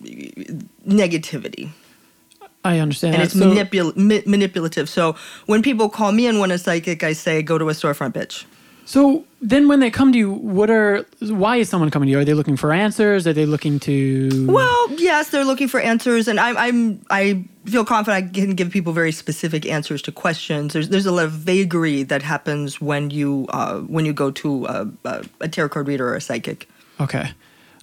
negativity 0.87 1.69
I 2.65 2.79
understand. 2.79 3.15
and 3.15 3.21
that. 3.21 3.25
it's 3.25 3.37
So- 3.39 3.45
manipul- 3.51 3.95
ma- 3.97 4.21
manipulative. 4.25 4.87
So 4.89 5.15
when 5.47 5.61
people 5.61 5.89
call 5.89 6.11
me 6.13 6.27
and 6.27 6.39
want 6.39 6.51
a 6.53 6.57
psychic, 6.57 7.03
I 7.03 7.13
say 7.13 7.41
go 7.41 7.57
to 7.57 7.67
a 7.69 7.73
storefront 7.73 8.13
bitch. 8.13 8.45
So 8.85 9.25
then, 9.41 9.67
when 9.67 9.79
they 9.79 9.89
come 9.89 10.11
to 10.11 10.17
you, 10.17 10.31
what 10.31 10.69
are? 10.69 11.05
Why 11.21 11.57
is 11.57 11.69
someone 11.69 11.89
coming 11.89 12.07
to 12.07 12.11
you? 12.11 12.19
Are 12.19 12.25
they 12.25 12.33
looking 12.33 12.57
for 12.57 12.73
answers? 12.73 13.25
Are 13.25 13.33
they 13.33 13.45
looking 13.45 13.79
to? 13.81 14.47
Well, 14.47 14.91
yes, 14.91 15.29
they're 15.29 15.45
looking 15.45 15.67
for 15.67 15.79
answers, 15.79 16.27
and 16.27 16.39
I'm, 16.39 16.57
I'm 16.57 17.05
I 17.09 17.45
feel 17.65 17.85
confident 17.85 18.25
I 18.25 18.39
can 18.39 18.55
give 18.55 18.71
people 18.71 18.91
very 18.91 19.11
specific 19.11 19.65
answers 19.65 20.01
to 20.03 20.11
questions. 20.11 20.73
There's 20.73 20.89
there's 20.89 21.05
a 21.05 21.11
lot 21.11 21.25
of 21.25 21.31
vagary 21.31 22.03
that 22.03 22.21
happens 22.21 22.81
when 22.81 23.09
you 23.09 23.47
uh, 23.49 23.79
when 23.81 24.05
you 24.05 24.13
go 24.13 24.31
to 24.31 24.65
a, 24.65 24.89
a, 25.05 25.25
a 25.41 25.47
tarot 25.47 25.69
card 25.69 25.87
reader 25.87 26.09
or 26.09 26.15
a 26.15 26.21
psychic. 26.21 26.69
Okay. 26.99 27.31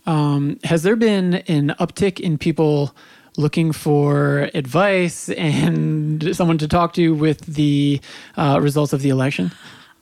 Um, 0.07 0.59
has 0.65 0.83
there 0.83 0.97
been 0.97 1.35
an 1.47 1.75
uptick 1.79 2.21
in 2.21 2.39
people 2.39 2.95
looking 3.37 3.73
for 3.73 4.51
advice 4.55 5.29
and 5.31 6.35
someone 6.37 6.59
to 6.59 6.69
talk 6.69 6.93
to 6.95 7.15
with 7.15 7.41
the 7.47 8.01
uh, 8.37 8.59
results 8.61 8.93
of 8.93 9.03
the 9.03 9.09
election? 9.09 9.51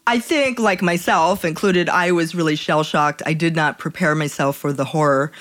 I 0.09 0.21
think, 0.21 0.59
like 0.59 0.81
myself 0.81 1.45
included, 1.45 1.91
I 1.91 2.13
was 2.13 2.35
really 2.35 2.57
shell 2.57 2.83
shocked. 2.83 3.23
I 3.27 3.35
did 3.35 3.55
not 3.55 3.79
prepare 3.79 4.15
myself 4.15 4.57
for 4.57 4.73
the 4.73 4.87
horror 4.87 5.33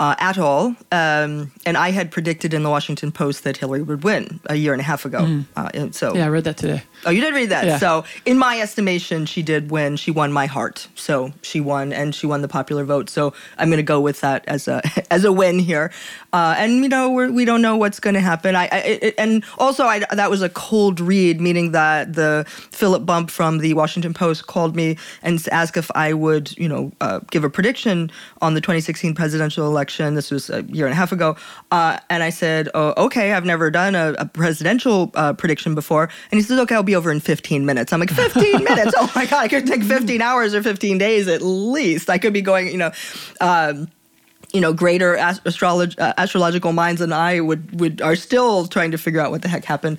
uh, 0.00 0.14
at 0.18 0.38
all. 0.38 0.74
Um, 0.90 1.52
and 1.66 1.76
I 1.76 1.90
had 1.90 2.10
predicted 2.10 2.54
in 2.54 2.62
the 2.62 2.70
Washington 2.70 3.12
Post 3.12 3.44
that 3.44 3.58
Hillary 3.58 3.82
would 3.82 4.02
win 4.02 4.40
a 4.46 4.54
year 4.54 4.72
and 4.72 4.80
a 4.80 4.84
half 4.84 5.04
ago. 5.04 5.44
Uh, 5.54 5.68
and 5.74 5.94
so, 5.94 6.14
Yeah, 6.14 6.24
I 6.24 6.28
read 6.28 6.44
that 6.44 6.56
today. 6.56 6.82
Oh, 7.06 7.10
you 7.10 7.20
did 7.20 7.34
read 7.34 7.50
that. 7.50 7.66
Yeah. 7.66 7.78
So, 7.78 8.04
in 8.24 8.38
my 8.38 8.60
estimation, 8.60 9.26
she 9.26 9.42
did 9.42 9.70
win. 9.70 9.96
She 9.96 10.10
won 10.10 10.32
my 10.32 10.46
heart. 10.46 10.88
So 10.94 11.32
she 11.42 11.60
won, 11.60 11.92
and 11.92 12.14
she 12.14 12.26
won 12.26 12.42
the 12.42 12.48
popular 12.48 12.84
vote. 12.84 13.10
So 13.10 13.34
I'm 13.58 13.68
going 13.68 13.78
to 13.78 13.82
go 13.82 14.00
with 14.00 14.20
that 14.20 14.44
as 14.46 14.68
a 14.68 14.82
as 15.10 15.24
a 15.24 15.32
win 15.32 15.58
here. 15.58 15.92
Uh, 16.32 16.54
and 16.58 16.82
you 16.82 16.88
know, 16.88 17.10
we're, 17.10 17.30
we 17.30 17.44
don't 17.44 17.62
know 17.62 17.76
what's 17.76 18.00
going 18.00 18.14
to 18.14 18.20
happen. 18.20 18.56
I, 18.56 18.68
I 18.72 18.78
it, 18.78 19.14
and 19.18 19.44
also 19.58 19.84
I, 19.84 20.00
that 20.10 20.30
was 20.30 20.42
a 20.42 20.48
cold 20.48 21.00
read, 21.00 21.40
meaning 21.40 21.72
that 21.72 22.14
the 22.14 22.44
Philip 22.48 23.06
Bump 23.06 23.30
from 23.30 23.58
the 23.58 23.74
Washington 23.74 24.14
Post 24.14 24.46
called 24.46 24.74
me 24.74 24.96
and 25.22 25.40
asked 25.52 25.76
if 25.76 25.90
I 25.94 26.12
would, 26.12 26.56
you 26.58 26.68
know, 26.68 26.92
uh, 27.00 27.20
give 27.30 27.44
a 27.44 27.50
prediction 27.50 28.10
on 28.42 28.54
the 28.54 28.60
2016 28.60 29.14
presidential 29.14 29.66
election. 29.66 30.14
This 30.14 30.30
was 30.30 30.50
a 30.50 30.62
year 30.64 30.86
and 30.86 30.92
a 30.92 30.96
half 30.96 31.12
ago, 31.12 31.36
uh, 31.70 31.98
and 32.10 32.22
I 32.22 32.30
said, 32.30 32.68
oh, 32.74 33.04
"Okay, 33.04 33.32
I've 33.32 33.44
never 33.44 33.70
done 33.70 33.94
a, 33.94 34.14
a 34.18 34.26
presidential 34.26 35.12
uh, 35.14 35.34
prediction 35.34 35.74
before." 35.74 36.08
And 36.30 36.38
he 36.38 36.42
says, 36.42 36.58
"Okay, 36.60 36.74
I'll 36.74 36.82
be 36.82 36.93
over 36.94 37.10
in 37.10 37.20
15 37.20 37.66
minutes." 37.66 37.92
I'm 37.92 38.00
like, 38.00 38.10
"15 38.10 38.64
minutes? 38.64 38.94
Oh 38.96 39.10
my 39.14 39.26
god! 39.26 39.44
I 39.44 39.48
could 39.48 39.66
take 39.66 39.82
15 39.82 40.20
hours 40.20 40.54
or 40.54 40.62
15 40.62 40.98
days 40.98 41.28
at 41.28 41.42
least. 41.42 42.10
I 42.10 42.18
could 42.18 42.32
be 42.32 42.42
going, 42.42 42.68
you 42.68 42.78
know." 42.78 42.92
Um, 43.40 43.88
you 44.54 44.60
know, 44.60 44.72
greater 44.72 45.16
astrolog- 45.16 45.98
uh, 45.98 46.14
astrological 46.16 46.72
minds 46.72 47.00
than 47.00 47.12
I 47.12 47.40
would 47.40 47.80
would 47.80 48.00
are 48.00 48.14
still 48.14 48.68
trying 48.68 48.92
to 48.92 48.98
figure 48.98 49.20
out 49.20 49.32
what 49.32 49.42
the 49.42 49.48
heck 49.48 49.64
happened. 49.64 49.98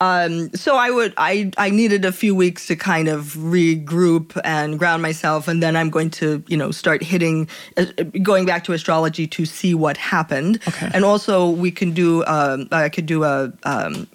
Um, 0.00 0.54
so 0.54 0.76
I 0.76 0.90
would 0.90 1.12
I 1.16 1.50
I 1.58 1.70
needed 1.70 2.04
a 2.04 2.12
few 2.12 2.32
weeks 2.32 2.68
to 2.68 2.76
kind 2.76 3.08
of 3.08 3.34
regroup 3.34 4.40
and 4.44 4.78
ground 4.78 5.02
myself, 5.02 5.48
and 5.48 5.60
then 5.60 5.76
I'm 5.76 5.90
going 5.90 6.10
to 6.10 6.42
you 6.46 6.56
know 6.56 6.70
start 6.70 7.02
hitting, 7.02 7.48
uh, 7.76 7.86
going 8.22 8.46
back 8.46 8.62
to 8.64 8.72
astrology 8.72 9.26
to 9.26 9.44
see 9.44 9.74
what 9.74 9.96
happened. 9.96 10.60
Okay. 10.68 10.88
And 10.94 11.04
also 11.04 11.50
we 11.50 11.72
can 11.72 11.90
do 11.90 12.24
um, 12.26 12.68
I 12.70 12.88
could 12.88 13.06
do 13.06 13.24
a. 13.24 13.52
Um, 13.64 14.06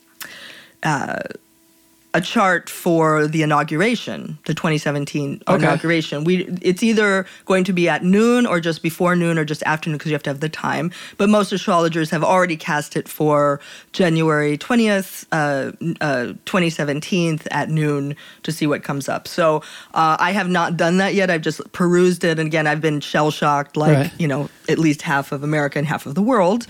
a 2.13 2.19
chart 2.19 2.69
for 2.69 3.25
the 3.25 3.41
inauguration, 3.41 4.37
the 4.45 4.53
2017 4.53 5.41
Okay. 5.47 5.55
inauguration. 5.55 6.25
We 6.25 6.43
it's 6.61 6.83
either 6.83 7.25
going 7.45 7.63
to 7.63 7.73
be 7.73 7.87
at 7.87 8.03
noon 8.03 8.45
or 8.45 8.59
just 8.59 8.83
before 8.83 9.15
noon 9.15 9.37
or 9.37 9.45
just 9.45 9.63
afternoon 9.63 9.97
because 9.97 10.11
you 10.11 10.15
have 10.15 10.23
to 10.23 10.29
have 10.29 10.41
the 10.41 10.49
time. 10.49 10.91
But 11.17 11.29
most 11.29 11.53
astrologers 11.53 12.09
have 12.09 12.21
already 12.23 12.57
cast 12.57 12.97
it 12.97 13.07
for 13.07 13.61
January 13.93 14.57
20th, 14.57 15.25
uh, 15.31 15.71
uh, 16.01 16.33
2017 16.45 17.39
at 17.49 17.69
noon 17.69 18.15
to 18.43 18.51
see 18.51 18.67
what 18.67 18.83
comes 18.83 19.07
up. 19.07 19.25
So 19.27 19.57
uh, 19.93 20.17
I 20.19 20.31
have 20.33 20.49
not 20.49 20.75
done 20.75 20.97
that 20.97 21.13
yet. 21.13 21.29
I've 21.31 21.41
just 21.41 21.61
perused 21.71 22.25
it, 22.25 22.39
and 22.39 22.47
again, 22.47 22.67
I've 22.67 22.81
been 22.81 22.99
shell 22.99 23.31
shocked, 23.31 23.77
like 23.77 23.95
Right. 23.97 24.11
you 24.19 24.27
know, 24.27 24.49
at 24.67 24.79
least 24.79 25.01
half 25.01 25.31
of 25.31 25.43
America 25.43 25.79
and 25.79 25.87
half 25.87 26.05
of 26.05 26.15
the 26.15 26.21
world. 26.21 26.67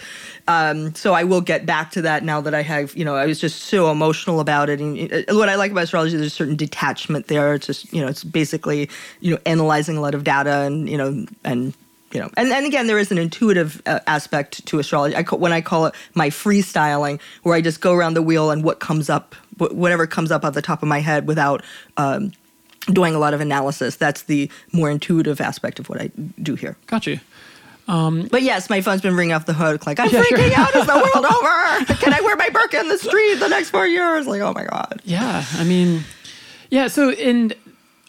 Um, 0.48 0.93
so 0.95 1.13
I 1.13 1.24
will 1.24 1.41
get 1.41 1.65
back 1.65 1.91
to 1.91 2.01
that 2.03 2.24
now 2.24 2.41
that 2.41 2.53
I 2.53 2.62
have, 2.62 2.95
you 2.95 3.05
know, 3.05 3.15
I 3.15 3.25
was 3.25 3.39
just 3.39 3.63
so 3.63 3.91
emotional 3.91 4.39
about 4.39 4.69
it. 4.69 4.79
And 4.79 5.12
uh, 5.12 5.36
what 5.36 5.50
I 5.50 5.55
like 5.55 5.71
about 5.71 5.83
astrology, 5.83 6.15
there's 6.15 6.27
a 6.27 6.29
certain 6.29 6.55
detachment 6.55 7.27
there. 7.27 7.53
It's 7.53 7.67
just, 7.67 7.91
you 7.93 8.01
know, 8.01 8.07
it's 8.07 8.24
basically, 8.24 8.89
you 9.19 9.31
know, 9.31 9.39
analyzing 9.45 9.98
a 9.98 10.01
lot 10.01 10.15
of 10.15 10.24
data 10.24 10.62
and, 10.62 10.89
you 10.89 10.98
know, 10.98 11.25
and, 11.43 11.74
you 12.12 12.19
know, 12.19 12.29
and, 12.36 12.51
and 12.51 12.65
again, 12.65 12.88
there 12.88 13.00
is 13.00 13.12
an 13.12 13.17
intuitive 13.17 13.81
uh, 13.86 14.00
aspect 14.07 14.65
to 14.65 14.79
astrology. 14.79 15.15
I 15.15 15.24
when 15.24 15.53
I 15.53 15.62
call 15.62 15.86
it 15.86 15.95
my 16.13 16.29
freestyling, 16.29 17.21
where 17.43 17.55
I 17.55 17.62
just 17.62 17.79
go 17.79 17.93
around 17.93 18.15
the 18.15 18.21
wheel 18.21 18.51
and 18.51 18.63
what 18.63 18.79
comes 18.79 19.10
up, 19.10 19.36
wh- 19.57 19.74
whatever 19.74 20.05
comes 20.07 20.31
up 20.31 20.43
at 20.43 20.53
the 20.53 20.62
top 20.62 20.81
of 20.81 20.89
my 20.89 21.00
head 21.00 21.27
without, 21.27 21.63
um, 21.98 22.33
doing 22.91 23.13
a 23.13 23.19
lot 23.19 23.33
of 23.33 23.41
analysis. 23.41 23.95
That's 23.95 24.24
the 24.24 24.50
more 24.74 24.89
intuitive 24.89 25.39
aspect 25.39 25.79
of 25.79 25.88
what 25.88 26.01
I 26.01 26.12
do 26.41 26.55
here. 26.55 26.75
Got 26.88 27.05
you. 27.88 28.28
But 28.30 28.44
yes, 28.44 28.70
my 28.70 28.82
phone's 28.82 29.02
been 29.02 29.16
ringing 29.16 29.34
off 29.34 29.46
the 29.46 29.54
hook. 29.54 29.86
Like, 29.86 30.00
I'm 30.00 30.10
Yeah, 30.10 30.22
sure. 30.24 30.38
freaking 30.38 30.54
out. 30.58 30.76
Is 30.76 30.86
the 30.86 30.94
world 30.94 31.26
over? 31.86 31.96
Can 31.96 32.14
I 32.14 32.22
wear 32.22 32.36
my 32.36 32.50
burqa 32.50 32.80
in 32.82 32.88
the 32.90 32.98
street 32.98 33.36
the 33.36 33.50
next 33.50 33.70
four 33.72 33.86
years? 33.88 34.28
Like, 34.28 34.42
oh 34.42 34.54
my 34.54 34.66
God. 34.66 35.02
Yeah, 35.04 35.44
I 35.58 35.64
mean, 35.64 36.04
yeah. 36.70 36.88
So, 36.88 37.10
and 37.12 37.54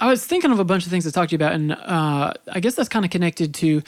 I 0.00 0.08
was 0.08 0.24
thinking 0.26 0.50
of 0.52 0.58
a 0.58 0.64
bunch 0.64 0.84
of 0.84 0.90
things 0.90 1.04
to 1.04 1.12
talk 1.12 1.28
to 1.28 1.32
you 1.32 1.36
about, 1.36 1.52
and 1.52 1.72
uh, 1.72 2.32
I 2.52 2.60
guess 2.60 2.74
that's 2.74 2.88
kind 2.88 3.04
of 3.04 3.10
connected 3.10 3.54
to. 3.54 3.82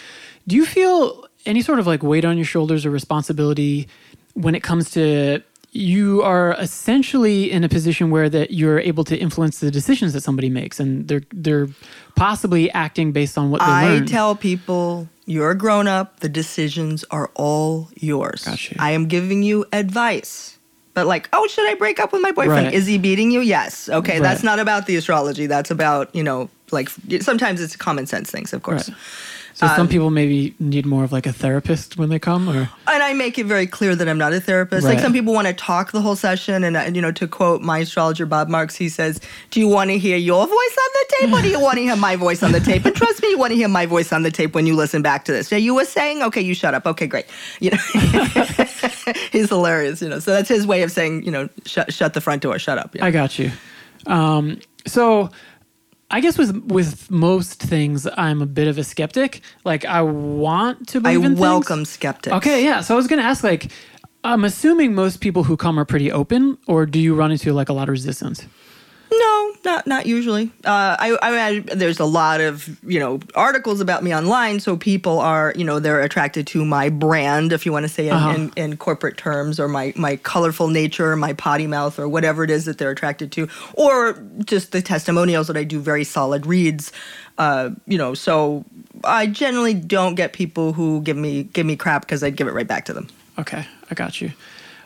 Do 0.47 0.57
you 0.57 0.65
feel 0.67 1.27
any 1.47 1.61
sort 1.63 1.79
of 1.79 1.87
like 1.87 2.03
weight 2.03 2.25
on 2.25 2.37
your 2.39 2.47
shoulders 2.47 2.87
or 2.87 2.91
responsibility 2.91 3.89
when 4.35 4.55
it 4.55 4.63
comes 4.63 4.91
to 4.93 5.43
you 5.75 6.23
are 6.23 6.55
essentially 6.61 7.51
in 7.51 7.65
a 7.65 7.69
position 7.69 8.09
where 8.09 8.31
that 8.31 8.53
you're 8.53 8.79
able 8.79 9.03
to 9.03 9.17
influence 9.17 9.59
the 9.59 9.73
decisions 9.73 10.13
that 10.13 10.23
somebody 10.23 10.49
makes, 10.49 10.79
and 10.79 11.09
they're 11.09 11.23
they're 11.33 11.69
possibly 12.15 12.71
acting 12.71 13.11
based 13.11 13.37
on 13.37 13.51
what 13.51 13.61
they 13.61 13.67
I 13.67 13.89
learned. 13.89 14.09
tell 14.09 14.37
people, 14.37 15.09
you're 15.27 15.51
a 15.51 15.59
grown 15.59 15.89
up. 15.89 16.21
The 16.21 16.29
decisions 16.29 17.05
are 17.11 17.29
all 17.35 17.91
yours. 17.97 18.45
Gotcha. 18.45 18.77
I 18.79 18.93
am 18.93 19.07
giving 19.07 19.43
you 19.43 19.67
advice. 19.73 20.59
But 20.95 21.09
like, 21.09 21.29
oh, 21.33 21.45
should 21.49 21.69
I 21.69 21.75
break 21.75 21.99
up 21.99 22.13
with 22.13 22.23
my 22.23 22.31
boyfriend? 22.31 22.67
Right. 22.67 22.75
Is 22.75 22.87
he 22.87 22.99
beating 22.99 23.33
you? 23.33 23.41
Yes. 23.41 23.89
Okay, 23.89 24.21
that's 24.21 24.45
not 24.45 24.61
about 24.61 24.87
the 24.87 24.95
astrology. 24.95 25.47
That's 25.47 25.73
about 25.73 26.15
you 26.15 26.23
know, 26.23 26.49
like 26.71 26.89
sometimes 27.21 27.61
it's 27.61 27.75
common 27.75 28.07
sense 28.07 28.31
things, 28.31 28.53
of 28.53 28.63
course. 28.63 28.89
Right. 28.89 28.99
So 29.55 29.69
some 29.69 29.87
people 29.87 30.11
maybe 30.11 30.53
need 30.59 30.85
more 30.85 31.05
of 31.05 31.13
like 31.13 31.27
a 31.27 31.33
therapist 31.33 31.97
when 31.97 32.09
they 32.09 32.19
come, 32.19 32.49
or 32.49 32.69
and 32.89 33.03
I 33.03 33.13
make 33.13 33.39
it 33.39 33.47
very 33.47 33.69
clear 33.69 33.95
that 33.95 34.09
I'm 34.09 34.19
not 34.19 34.33
a 34.33 34.41
therapist. 34.41 34.85
Like 34.85 34.99
some 34.99 35.13
people 35.13 35.33
want 35.33 35.47
to 35.47 35.55
talk 35.55 35.93
the 35.93 36.01
whole 36.01 36.17
session, 36.17 36.65
and 36.65 36.77
uh, 36.77 36.91
you 36.93 37.01
know, 37.01 37.13
to 37.13 37.29
quote 37.29 37.63
my 37.63 37.79
astrologer 37.79 38.27
Bob 38.27 38.49
Marks, 38.49 38.75
he 38.75 38.89
says, 38.89 39.21
"Do 39.51 39.61
you 39.61 39.69
want 39.69 39.91
to 39.91 39.99
hear 39.99 40.17
your 40.17 40.45
voice 40.45 40.51
on 40.51 40.91
the 40.93 41.15
tape, 41.21 41.33
or 41.33 41.41
do 41.41 41.49
you 41.49 41.61
want 41.61 41.77
to 41.77 41.83
hear 41.83 41.95
my 41.95 42.17
voice 42.17 42.43
on 42.43 42.51
the 42.51 42.59
tape?" 42.59 42.85
And 42.85 42.97
trust 42.97 43.23
me, 43.23 43.31
you 43.31 43.39
want 43.39 43.53
to 43.53 43.57
hear 43.57 43.69
my 43.69 43.87
voice 43.87 44.13
on 44.13 44.25
the 44.25 44.31
tape 44.33 44.57
when 44.57 44.67
you 44.67 44.75
listen 44.75 45.03
back 45.03 45.25
to 45.27 45.33
this. 45.33 45.53
Yeah, 45.53 45.59
you 45.59 45.73
were 45.73 45.85
saying, 45.85 46.21
okay, 46.23 46.41
you 46.41 46.55
shut 46.55 46.75
up. 46.75 46.85
Okay, 46.85 47.07
great. 47.07 47.27
You 47.61 47.71
know, 47.71 47.77
he's 49.31 49.51
hilarious. 49.51 50.03
You 50.03 50.09
know, 50.09 50.19
so 50.19 50.33
that's 50.33 50.49
his 50.49 50.67
way 50.67 50.83
of 50.83 50.91
saying, 50.91 51.23
you 51.23 51.31
know, 51.31 51.49
shut 51.65 51.93
shut 51.93 52.15
the 52.15 52.21
front 52.21 52.43
door, 52.43 52.59
shut 52.59 52.79
up. 52.79 52.97
Yeah. 52.97 53.05
I 53.05 53.13
got 53.13 53.39
you. 53.39 53.53
Um, 54.07 54.59
so 54.87 55.31
I 56.11 56.21
guess 56.21 56.39
with 56.39 56.55
with 56.67 57.11
most 57.11 57.61
things, 57.61 58.07
I'm 58.17 58.43
a 58.43 58.47
bit 58.47 58.69
of 58.69 58.79
a 58.79 58.85
skeptic. 58.85 59.41
Like 59.65 59.85
I 59.85 60.03
want 60.03 60.89
to 60.89 60.99
I 60.99 61.01
believe 61.01 61.25
in 61.25 61.33
things. 61.33 61.41
welcome 61.41 61.85
skeptics. 61.85 62.35
Okay, 62.37 62.65
yeah. 62.65 62.81
So 62.83 62.95
I 62.95 62.97
was 62.97 63.07
gonna 63.07 63.23
ask, 63.23 63.43
like, 63.43 63.71
I'm 64.23 64.45
assuming 64.45 64.95
most 64.95 65.21
people 65.21 65.45
who 65.45 65.57
come 65.57 65.79
are 65.79 65.85
pretty 65.85 66.13
open, 66.13 66.59
or 66.67 66.87
do 66.87 66.99
you 66.99 67.15
run 67.15 67.33
into 67.33 67.53
like 67.53 67.69
a 67.69 67.73
lot 67.73 67.89
of 67.89 67.93
resistance? 67.93 68.47
No, 69.17 69.53
not 69.65 69.87
not 69.87 70.07
usually. 70.07 70.51
Uh, 70.65 70.97
I, 70.99 71.17
I 71.23 71.61
there's 71.61 72.01
a 72.01 72.05
lot 72.05 72.41
of 72.41 72.69
you 72.83 72.99
know 72.99 73.21
articles 73.35 73.81
about 73.81 74.03
me 74.03 74.15
online, 74.15 74.61
so 74.61 74.77
people 74.77 75.19
are 75.21 75.53
you 75.57 75.65
know 75.65 75.79
they're 75.79 76.01
attracted 76.01 76.47
to 76.49 76.65
my 76.65 76.89
brand, 76.89 77.53
if 77.53 77.65
you 77.67 77.73
want 77.73 77.85
to 77.85 77.89
say 77.89 78.09
in, 78.09 78.15
Uh-huh. 78.15 78.31
in, 78.31 78.53
in 78.57 78.77
corporate 78.77 79.17
terms, 79.17 79.61
or 79.61 79.69
my 79.69 79.93
my 79.97 80.17
colorful 80.17 80.69
nature, 80.69 81.15
my 81.17 81.33
potty 81.35 81.67
mouth, 81.67 81.99
or 81.99 82.09
whatever 82.09 82.45
it 82.45 82.51
is 82.51 82.65
that 82.65 82.79
they're 82.79 82.91
attracted 82.91 83.31
to, 83.33 83.49
or 83.75 84.15
just 84.45 84.73
the 84.73 84.83
testimonials 84.83 85.47
that 85.47 85.57
I 85.57 85.65
do 85.65 85.81
very 85.81 86.05
solid 86.05 86.47
reads. 86.47 86.91
Uh, 87.39 87.71
you 87.87 87.99
know, 87.99 88.15
so 88.15 88.65
I 89.05 89.27
generally 89.27 89.75
don't 89.75 90.15
get 90.15 90.33
people 90.33 90.73
who 90.73 91.03
give 91.03 91.17
me 91.17 91.45
give 91.45 91.67
me 91.67 91.77
crap 91.77 92.03
because 92.03 92.23
I'd 92.23 92.37
give 92.37 92.49
it 92.49 92.55
right 92.55 92.67
back 92.69 92.85
to 92.87 92.93
them. 92.93 93.09
Okay, 93.39 93.67
I 93.91 93.95
got 93.95 94.21
you. 94.21 94.33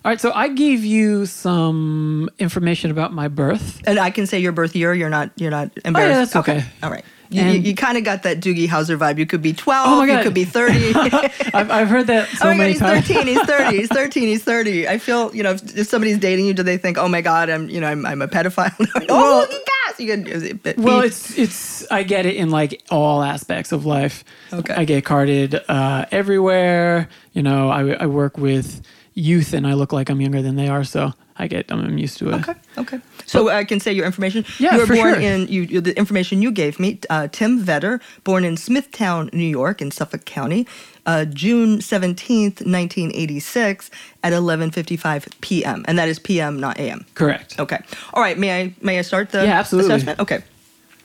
All 0.09 0.13
right, 0.13 0.21
so 0.23 0.33
I 0.33 0.49
gave 0.49 0.87
you 0.87 1.27
some 1.27 2.31
information 2.39 2.91
about 2.91 3.13
my 3.13 3.29
birth. 3.29 3.83
And 3.87 3.99
I 3.99 4.09
can 4.09 4.27
say 4.27 4.39
your 4.39 4.53
birth 4.53 4.75
year. 4.75 4.95
You're 4.95 5.11
not 5.11 5.33
you're 5.37 5.51
not 5.51 5.71
embarrassed. 5.85 6.33
that's 6.33 6.49
okay. 6.49 6.65
All 6.83 6.91
right. 6.91 7.05
You, 7.29 7.43
you, 7.43 7.59
you 7.59 7.75
kind 7.75 7.99
of 7.99 8.05
got 8.05 8.23
that 8.23 8.41
Doogie 8.41 8.69
Howser 8.69 8.97
vibe. 8.97 9.19
You 9.19 9.27
could 9.27 9.43
be 9.43 9.53
12, 9.53 9.87
Oh 9.87 10.03
you 10.05 10.23
could 10.23 10.33
be 10.33 10.47
30. 10.47 10.95
I've, 11.53 11.71
I've 11.71 11.89
heard 11.89 12.07
that 12.07 12.27
so 12.39 12.49
oh 12.49 12.49
my 12.49 12.53
God, 12.53 12.57
many 12.57 12.71
he's 12.71 12.81
times. 12.81 13.07
13, 13.07 13.27
he's 13.27 13.43
30, 13.43 13.77
he's 13.81 13.89
13, 13.89 14.23
he's 14.23 14.45
30. 14.45 14.89
I 14.89 14.97
feel, 14.97 15.37
you 15.37 15.43
know, 15.43 15.51
if, 15.51 15.77
if 15.77 15.87
somebody's 15.87 16.17
dating 16.17 16.47
you, 16.47 16.55
do 16.55 16.63
they 16.63 16.79
think, 16.79 16.97
oh 16.97 17.07
my 17.09 17.21
God, 17.21 17.51
I'm, 17.51 17.69
you 17.69 17.79
know, 17.79 17.89
I'm, 17.89 18.07
I'm 18.07 18.23
a 18.23 18.29
pedophile? 18.29 18.73
oh, 19.11 19.47
look 19.47 19.69
at. 19.91 20.01
You 20.01 20.23
could, 20.23 20.63
be- 20.63 20.75
Well, 20.79 21.01
it's 21.03 21.37
it's 21.37 21.91
I 21.91 22.03
get 22.03 22.25
it 22.25 22.37
in 22.37 22.49
like 22.49 22.83
all 22.91 23.23
aspects 23.23 23.73
of 23.73 23.85
life. 23.85 24.25
Okay. 24.55 24.73
I 24.73 24.87
get 24.87 25.05
carded 25.05 25.61
uh, 25.69 26.07
everywhere. 26.11 27.11
You 27.35 27.43
know, 27.43 27.69
I, 27.69 27.91
I 27.91 28.07
work 28.07 28.39
with 28.39 28.81
youth 29.19 29.53
and 29.53 29.67
I 29.67 29.75
look 29.75 29.93
like 29.93 30.11
I'm 30.11 30.21
younger 30.21 30.43
than 30.43 30.57
they 30.57 30.69
are, 30.69 30.85
so 30.85 31.13
I 31.37 31.49
get 31.49 31.71
I'm 31.71 31.99
used 31.99 32.19
to 32.19 32.31
it. 32.31 32.35
Okay. 32.37 32.55
Okay. 32.79 33.01
So 33.27 33.49
I 33.49 33.65
can 33.65 33.81
say 33.81 33.93
your 33.93 34.07
information. 34.07 34.45
Yeah, 34.59 34.75
you 34.75 34.81
were 34.81 34.87
for 34.87 34.95
born 34.95 35.15
sure. 35.15 35.21
in 35.21 35.49
you. 35.49 35.81
The 35.81 35.97
information 35.99 36.43
you 36.43 36.51
gave 36.51 36.79
me. 36.81 36.99
Uh, 37.11 37.29
Tim 37.29 37.63
Vetter, 37.63 38.01
born 38.25 38.45
in 38.45 38.57
Smithtown, 38.57 39.31
New 39.33 39.45
York, 39.61 39.83
in 39.83 39.91
Suffolk 39.91 40.25
County, 40.25 40.67
uh, 41.05 41.25
June 41.27 41.81
seventeenth, 41.81 42.65
nineteen 42.65 43.11
eighty-six, 43.15 43.91
at 44.23 44.33
eleven 44.33 44.71
fifty-five 44.71 45.29
p.m. 45.41 45.85
And 45.87 45.99
that 45.99 46.09
is 46.09 46.19
p.m., 46.19 46.59
not 46.59 46.79
a.m. 46.79 47.05
Correct. 47.15 47.59
Okay. 47.61 47.79
All 48.15 48.23
right. 48.23 48.39
May 48.39 48.61
I 48.63 48.75
may 48.81 48.99
I 48.99 49.03
start 49.03 49.31
the 49.31 49.45
Yeah, 49.45 49.59
absolutely. 49.59 49.95
assessment? 49.95 50.21
Okay. 50.21 50.43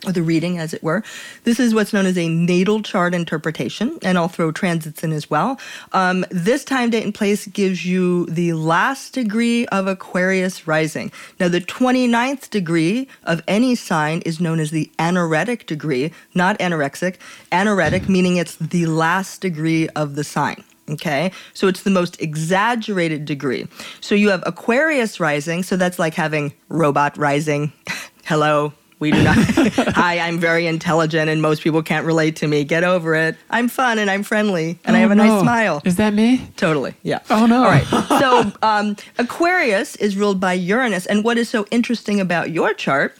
Or 0.06 0.12
the 0.12 0.22
reading, 0.22 0.60
as 0.60 0.74
it 0.74 0.84
were. 0.84 1.02
This 1.46 1.60
is 1.60 1.74
what's 1.74 1.94
known 1.94 2.06
as 2.06 2.18
a 2.18 2.28
natal 2.28 2.82
chart 2.82 3.14
interpretation, 3.14 4.00
and 4.02 4.18
I'll 4.18 4.28
throw 4.28 4.52
transits 4.52 5.02
in 5.02 5.14
as 5.14 5.30
well. 5.30 5.60
Um, 5.94 6.26
this 6.30 6.66
time, 6.66 6.90
date, 6.90 7.06
and 7.06 7.16
place 7.16 7.48
gives 7.48 7.86
you 7.86 8.26
the 8.26 8.52
last 8.54 9.14
degree 9.14 9.66
of 9.68 9.88
Aquarius 9.88 10.68
rising. 10.68 11.12
Now, 11.40 11.48
the 11.48 11.62
29th 11.62 12.50
degree 12.50 13.08
of 13.24 13.42
any 13.48 13.76
sign 13.76 14.22
is 14.26 14.42
known 14.42 14.60
as 14.60 14.72
the 14.72 14.92
anaretic 15.00 15.68
degree, 15.68 16.12
not 16.36 16.60
anorexic. 16.60 17.16
Anaretic, 17.52 18.10
meaning 18.10 18.38
it's 18.38 18.56
the 18.58 18.86
last 18.88 19.40
degree 19.40 19.88
of 19.90 20.16
the 20.16 20.24
sign. 20.24 20.64
Okay, 20.90 21.32
so 21.54 21.68
it's 21.68 21.84
the 21.84 21.90
most 21.90 22.22
exaggerated 22.22 23.24
degree. 23.24 23.68
So 24.02 24.16
you 24.16 24.30
have 24.32 24.44
Aquarius 24.46 25.18
rising, 25.20 25.64
so 25.64 25.78
that's 25.78 25.98
like 25.98 26.14
having 26.14 26.54
robot 26.68 27.18
rising. 27.18 27.72
Hello, 28.26 28.74
we 29.04 29.12
do 29.12 29.22
not. 29.22 29.36
Hi, 29.96 30.20
I'm 30.20 30.40
very 30.40 30.66
intelligent 30.66 31.30
and 31.30 31.42
most 31.42 31.62
people 31.62 31.84
can't 31.84 32.06
relate 32.06 32.38
to 32.38 32.48
me. 32.48 32.64
Get 32.64 32.86
over 32.86 33.14
it. 33.16 33.36
I'm 33.50 33.68
fun 33.68 34.00
and 34.00 34.10
I'm 34.10 34.24
friendly 34.24 34.80
and 34.86 34.96
I 34.96 35.00
have 35.00 35.12
a 35.12 35.14
Oh, 35.14 35.18
nice 35.18 35.42
smile. 35.42 35.82
Is 35.84 35.98
that 35.98 36.14
me? 36.14 36.48
Totally, 36.56 36.94
yeah. 37.04 37.20
Oh, 37.30 37.46
no. 37.46 37.58
All 37.66 37.70
right. 37.70 37.86
So 38.20 38.52
um, 38.62 38.96
Aquarius 39.18 39.96
is 39.98 40.16
ruled 40.16 40.40
by 40.40 40.54
Uranus, 40.54 41.06
and 41.06 41.24
what 41.26 41.38
is 41.38 41.50
so 41.50 41.66
interesting 41.70 42.22
about 42.22 42.52
your 42.52 42.74
chart 42.74 43.18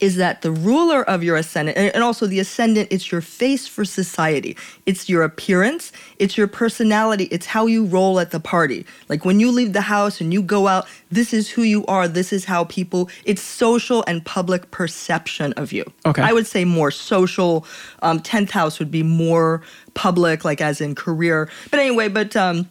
is 0.00 0.16
that 0.16 0.42
the 0.42 0.50
ruler 0.50 1.08
of 1.08 1.22
your 1.22 1.36
ascendant, 1.36 1.76
and 1.76 2.02
also 2.02 2.26
the 2.26 2.40
ascendant, 2.40 2.88
it's 2.90 3.10
your 3.10 3.20
face 3.20 3.66
for 3.66 3.84
society. 3.84 4.56
It's 4.86 5.08
your 5.08 5.22
appearance, 5.22 5.92
it's 6.18 6.36
your 6.36 6.48
personality, 6.48 7.24
it's 7.30 7.46
how 7.46 7.66
you 7.66 7.84
roll 7.84 8.20
at 8.20 8.30
the 8.30 8.40
party. 8.40 8.86
Like 9.08 9.24
when 9.24 9.40
you 9.40 9.50
leave 9.50 9.72
the 9.72 9.80
house 9.80 10.20
and 10.20 10.32
you 10.32 10.42
go 10.42 10.68
out, 10.68 10.86
this 11.10 11.32
is 11.32 11.48
who 11.50 11.62
you 11.62 11.84
are, 11.86 12.08
this 12.08 12.32
is 12.32 12.44
how 12.44 12.64
people, 12.64 13.10
it's 13.24 13.42
social 13.42 14.04
and 14.06 14.24
public 14.24 14.70
perception 14.70 15.52
of 15.54 15.72
you. 15.72 15.84
Okay. 16.06 16.22
I 16.22 16.32
would 16.32 16.46
say 16.46 16.64
more 16.64 16.90
social. 16.90 17.66
Um, 18.02 18.20
10th 18.20 18.50
house 18.50 18.78
would 18.78 18.90
be 18.90 19.02
more 19.02 19.62
public, 19.94 20.44
like 20.44 20.60
as 20.60 20.80
in 20.80 20.94
career. 20.94 21.48
But 21.70 21.80
anyway, 21.80 22.08
but. 22.08 22.36
Um, 22.36 22.70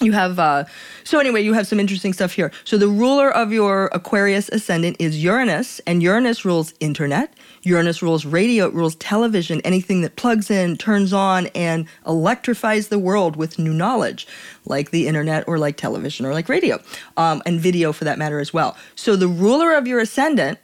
you 0.00 0.12
have 0.12 0.38
uh, 0.38 0.64
so 1.04 1.20
anyway 1.20 1.42
you 1.42 1.52
have 1.52 1.66
some 1.66 1.78
interesting 1.78 2.12
stuff 2.12 2.32
here. 2.32 2.50
So 2.64 2.76
the 2.76 2.88
ruler 2.88 3.30
of 3.30 3.52
your 3.52 3.86
aquarius 3.92 4.48
ascendant 4.48 4.96
is 4.98 5.22
uranus 5.22 5.80
and 5.86 6.02
uranus 6.02 6.44
rules 6.44 6.74
internet. 6.80 7.32
Uranus 7.62 8.02
rules 8.02 8.26
radio 8.26 8.66
it 8.66 8.74
rules 8.74 8.96
television 8.96 9.60
anything 9.62 10.02
that 10.02 10.16
plugs 10.16 10.50
in 10.50 10.76
turns 10.76 11.12
on 11.12 11.46
and 11.54 11.86
electrifies 12.06 12.88
the 12.88 12.98
world 12.98 13.36
with 13.36 13.58
new 13.58 13.72
knowledge 13.72 14.26
like 14.66 14.90
the 14.90 15.06
internet 15.06 15.46
or 15.46 15.58
like 15.58 15.76
television 15.76 16.26
or 16.26 16.32
like 16.32 16.48
radio 16.48 16.80
um, 17.16 17.40
and 17.46 17.60
video 17.60 17.92
for 17.92 18.04
that 18.04 18.18
matter 18.18 18.40
as 18.40 18.52
well. 18.52 18.76
So 18.96 19.16
the 19.16 19.28
ruler 19.28 19.74
of 19.74 19.86
your 19.86 20.00
ascendant 20.00 20.58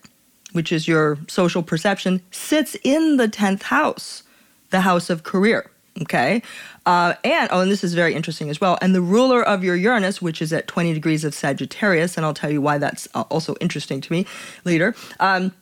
which 0.52 0.72
is 0.72 0.88
your 0.88 1.18
social 1.28 1.62
perception 1.62 2.20
sits 2.30 2.76
in 2.82 3.16
the 3.16 3.28
10th 3.28 3.62
house 3.62 4.22
the 4.70 4.80
house 4.80 5.10
of 5.10 5.22
career 5.22 5.70
okay 6.02 6.42
uh, 6.90 7.14
and 7.22 7.48
oh 7.52 7.60
and 7.60 7.70
this 7.70 7.84
is 7.84 7.94
very 7.94 8.14
interesting 8.14 8.50
as 8.50 8.60
well 8.60 8.76
and 8.82 8.94
the 8.94 9.00
ruler 9.00 9.42
of 9.42 9.62
your 9.62 9.76
uranus 9.76 10.20
which 10.20 10.42
is 10.42 10.52
at 10.52 10.66
20 10.66 10.92
degrees 10.92 11.24
of 11.24 11.32
sagittarius 11.34 12.16
and 12.16 12.26
i'll 12.26 12.34
tell 12.34 12.50
you 12.50 12.60
why 12.60 12.78
that's 12.78 13.06
uh, 13.14 13.22
also 13.30 13.54
interesting 13.60 14.00
to 14.00 14.12
me 14.12 14.26
later. 14.64 14.94
Um, 15.20 15.52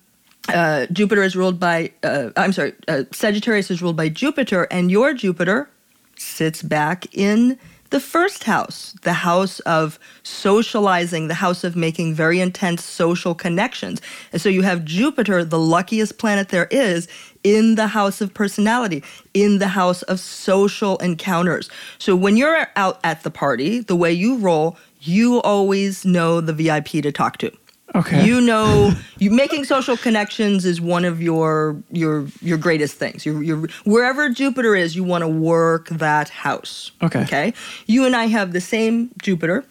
uh, 0.48 0.86
jupiter 0.90 1.22
is 1.22 1.36
ruled 1.36 1.60
by 1.60 1.92
uh, 2.02 2.30
i'm 2.36 2.52
sorry 2.52 2.72
uh, 2.88 3.02
sagittarius 3.12 3.70
is 3.70 3.82
ruled 3.82 3.96
by 3.96 4.08
jupiter 4.08 4.66
and 4.70 4.90
your 4.90 5.12
jupiter 5.12 5.68
sits 6.16 6.62
back 6.62 7.06
in 7.14 7.58
the 7.90 8.00
first 8.00 8.44
house, 8.44 8.94
the 9.02 9.12
house 9.12 9.60
of 9.60 9.98
socializing, 10.22 11.28
the 11.28 11.34
house 11.34 11.64
of 11.64 11.74
making 11.74 12.14
very 12.14 12.40
intense 12.40 12.84
social 12.84 13.34
connections. 13.34 14.00
And 14.32 14.40
so 14.40 14.48
you 14.48 14.62
have 14.62 14.84
Jupiter, 14.84 15.44
the 15.44 15.58
luckiest 15.58 16.18
planet 16.18 16.50
there 16.50 16.66
is, 16.70 17.08
in 17.44 17.76
the 17.76 17.86
house 17.86 18.20
of 18.20 18.34
personality, 18.34 19.02
in 19.32 19.58
the 19.58 19.68
house 19.68 20.02
of 20.02 20.20
social 20.20 20.98
encounters. 20.98 21.70
So 21.98 22.14
when 22.14 22.36
you're 22.36 22.66
out 22.76 23.00
at 23.04 23.22
the 23.22 23.30
party, 23.30 23.80
the 23.80 23.96
way 23.96 24.12
you 24.12 24.36
roll, 24.36 24.76
you 25.00 25.40
always 25.42 26.04
know 26.04 26.40
the 26.40 26.52
VIP 26.52 26.88
to 27.02 27.12
talk 27.12 27.38
to. 27.38 27.52
Okay. 27.94 28.24
You 28.24 28.40
know, 28.40 28.92
you 29.18 29.30
making 29.30 29.64
social 29.64 29.96
connections 29.96 30.64
is 30.64 30.80
one 30.80 31.04
of 31.04 31.22
your 31.22 31.82
your 31.90 32.26
your 32.40 32.58
greatest 32.58 32.96
things. 32.96 33.24
You 33.24 33.40
you 33.40 33.68
wherever 33.84 34.28
Jupiter 34.28 34.74
is, 34.74 34.94
you 34.94 35.04
want 35.04 35.22
to 35.22 35.28
work 35.28 35.88
that 35.88 36.28
house. 36.28 36.92
Okay. 37.02 37.22
Okay. 37.22 37.54
You 37.86 38.04
and 38.04 38.14
I 38.14 38.26
have 38.26 38.52
the 38.52 38.60
same 38.60 39.10
Jupiter, 39.22 39.64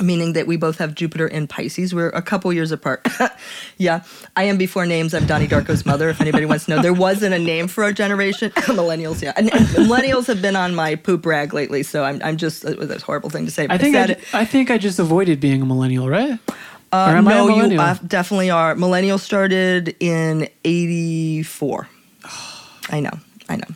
meaning 0.00 0.34
that 0.34 0.46
we 0.46 0.56
both 0.56 0.78
have 0.78 0.94
Jupiter 0.94 1.26
in 1.26 1.48
Pisces. 1.48 1.94
We're 1.94 2.10
a 2.10 2.22
couple 2.22 2.52
years 2.52 2.70
apart. 2.70 3.06
yeah. 3.78 4.04
I 4.36 4.44
am 4.44 4.56
before 4.56 4.86
names. 4.86 5.12
I'm 5.12 5.26
Donnie 5.26 5.48
Darko's 5.48 5.84
mother. 5.84 6.08
If 6.08 6.20
anybody 6.20 6.46
wants 6.46 6.66
to 6.66 6.76
know, 6.76 6.82
there 6.82 6.94
wasn't 6.94 7.34
a 7.34 7.38
name 7.38 7.66
for 7.66 7.82
our 7.82 7.92
generation. 7.92 8.50
millennials, 8.68 9.20
yeah. 9.20 9.32
And, 9.36 9.52
and 9.52 9.66
millennials 9.66 10.26
have 10.26 10.40
been 10.40 10.56
on 10.56 10.74
my 10.74 10.94
poop 10.94 11.26
rag 11.26 11.52
lately, 11.52 11.82
so 11.82 12.04
I'm 12.04 12.20
I'm 12.22 12.36
just 12.36 12.64
it 12.64 12.78
was 12.78 12.90
a 12.90 12.98
horrible 13.00 13.30
thing 13.30 13.46
to 13.46 13.50
say. 13.50 13.66
I 13.68 13.78
think 13.78 13.96
I, 13.96 14.16
I 14.32 14.44
think 14.44 14.70
I 14.70 14.78
just 14.78 14.98
avoided 14.98 15.40
being 15.40 15.60
a 15.60 15.66
millennial, 15.66 16.08
right? 16.08 16.38
Uh, 16.92 17.10
Or 17.10 17.16
am 17.16 17.28
I 17.28 17.32
a 17.32 17.36
no, 17.36 17.64
you 17.66 17.80
uh, 17.80 17.94
definitely 18.06 18.50
are. 18.50 18.74
Millennial 18.74 19.18
started 19.18 19.96
in 20.00 20.48
'84. 20.64 21.88
I 22.90 23.00
know, 23.00 23.10
I 23.48 23.56
know. 23.56 23.68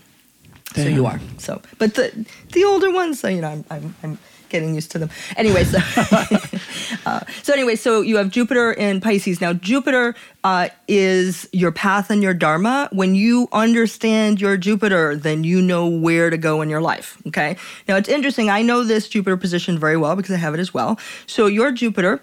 So 0.74 0.88
you 0.88 1.06
are. 1.06 1.20
So, 1.38 1.60
but 1.78 1.94
the 1.94 2.26
the 2.52 2.64
older 2.64 2.90
ones, 2.90 3.20
so, 3.20 3.28
you 3.28 3.40
know, 3.42 3.48
I'm 3.48 3.64
I'm, 3.70 3.94
I'm 4.02 4.18
getting 4.52 4.74
used 4.74 4.92
to 4.92 4.98
them. 4.98 5.10
Anyway, 5.36 5.64
so 5.64 5.78
uh, 7.06 7.20
so 7.42 7.52
anyway, 7.52 7.74
so 7.74 8.02
you 8.02 8.16
have 8.16 8.30
Jupiter 8.30 8.72
in 8.72 9.00
Pisces. 9.00 9.40
Now, 9.40 9.52
Jupiter 9.52 10.14
uh, 10.44 10.68
is 10.86 11.48
your 11.52 11.72
path 11.72 12.10
and 12.10 12.22
your 12.22 12.34
dharma. 12.34 12.88
When 12.92 13.14
you 13.14 13.48
understand 13.52 14.40
your 14.40 14.56
Jupiter, 14.56 15.16
then 15.16 15.42
you 15.42 15.60
know 15.60 15.86
where 15.88 16.30
to 16.30 16.36
go 16.36 16.62
in 16.62 16.70
your 16.70 16.80
life. 16.80 17.20
Okay. 17.26 17.56
Now, 17.88 17.96
it's 17.96 18.08
interesting. 18.08 18.48
I 18.50 18.62
know 18.62 18.84
this 18.84 19.08
Jupiter 19.08 19.36
position 19.36 19.78
very 19.78 19.96
well 19.96 20.14
because 20.14 20.32
I 20.32 20.38
have 20.38 20.54
it 20.54 20.60
as 20.60 20.72
well. 20.72 20.98
So 21.26 21.46
your 21.46 21.72
Jupiter 21.72 22.20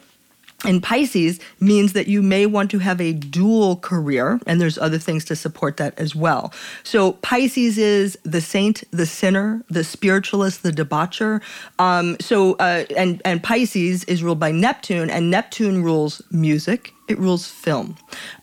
in 0.65 0.81
Pisces 0.81 1.39
means 1.59 1.93
that 1.93 2.07
you 2.07 2.21
may 2.21 2.45
want 2.45 2.69
to 2.71 2.79
have 2.79 2.99
a 2.99 3.13
dual 3.13 3.77
career, 3.77 4.39
and 4.45 4.59
there's 4.59 4.77
other 4.77 4.97
things 4.97 5.23
to 5.25 5.35
support 5.35 5.77
that 5.77 5.97
as 5.97 6.15
well. 6.15 6.53
So 6.83 7.13
Pisces 7.13 7.77
is 7.77 8.17
the 8.23 8.41
saint, 8.41 8.83
the 8.91 9.05
sinner, 9.05 9.63
the 9.69 9.83
spiritualist, 9.83 10.63
the 10.63 10.71
debaucher. 10.71 11.41
Um, 11.77 12.17
so 12.19 12.53
uh, 12.55 12.85
and 12.97 13.21
and 13.23 13.41
Pisces 13.41 14.03
is 14.05 14.21
ruled 14.21 14.39
by 14.39 14.51
Neptune, 14.51 15.09
and 15.09 15.31
Neptune 15.31 15.83
rules 15.83 16.21
music. 16.31 16.93
It 17.09 17.17
rules 17.17 17.47
film 17.47 17.95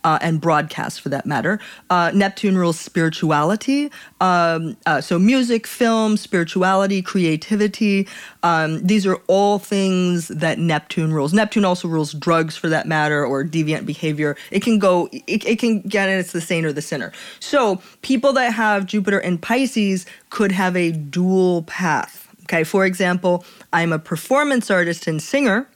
uh, 0.02 0.18
and 0.20 0.40
broadcast, 0.40 1.00
for 1.00 1.08
that 1.10 1.24
matter. 1.24 1.60
Uh, 1.88 2.10
Neptune 2.12 2.58
rules 2.58 2.80
spirituality. 2.80 3.92
Um, 4.20 4.76
uh, 4.86 5.00
so, 5.00 5.20
music, 5.20 5.68
film, 5.68 6.16
spirituality, 6.16 7.00
creativity. 7.00 8.08
Um, 8.42 8.84
these 8.84 9.06
are 9.06 9.16
all 9.28 9.60
things 9.60 10.26
that 10.28 10.58
Neptune 10.58 11.12
rules. 11.12 11.32
Neptune 11.32 11.64
also 11.64 11.86
rules 11.86 12.12
drugs, 12.12 12.56
for 12.56 12.68
that 12.68 12.88
matter, 12.88 13.24
or 13.24 13.44
deviant 13.44 13.86
behavior. 13.86 14.36
It 14.50 14.64
can 14.64 14.80
go. 14.80 15.08
It, 15.12 15.46
it 15.46 15.60
can 15.60 15.82
get 15.82 16.08
it's 16.08 16.32
the 16.32 16.40
saint 16.40 16.66
or 16.66 16.72
the 16.72 16.82
sinner. 16.82 17.12
So, 17.38 17.80
people 18.02 18.32
that 18.32 18.52
have 18.52 18.86
Jupiter 18.86 19.20
in 19.20 19.38
Pisces 19.38 20.06
could 20.30 20.50
have 20.50 20.76
a 20.76 20.90
dual 20.90 21.62
path. 21.62 22.34
Okay, 22.42 22.64
for 22.64 22.84
example, 22.84 23.44
I'm 23.72 23.92
a 23.92 23.98
performance 24.00 24.72
artist 24.72 25.06
and 25.06 25.22
singer. 25.22 25.68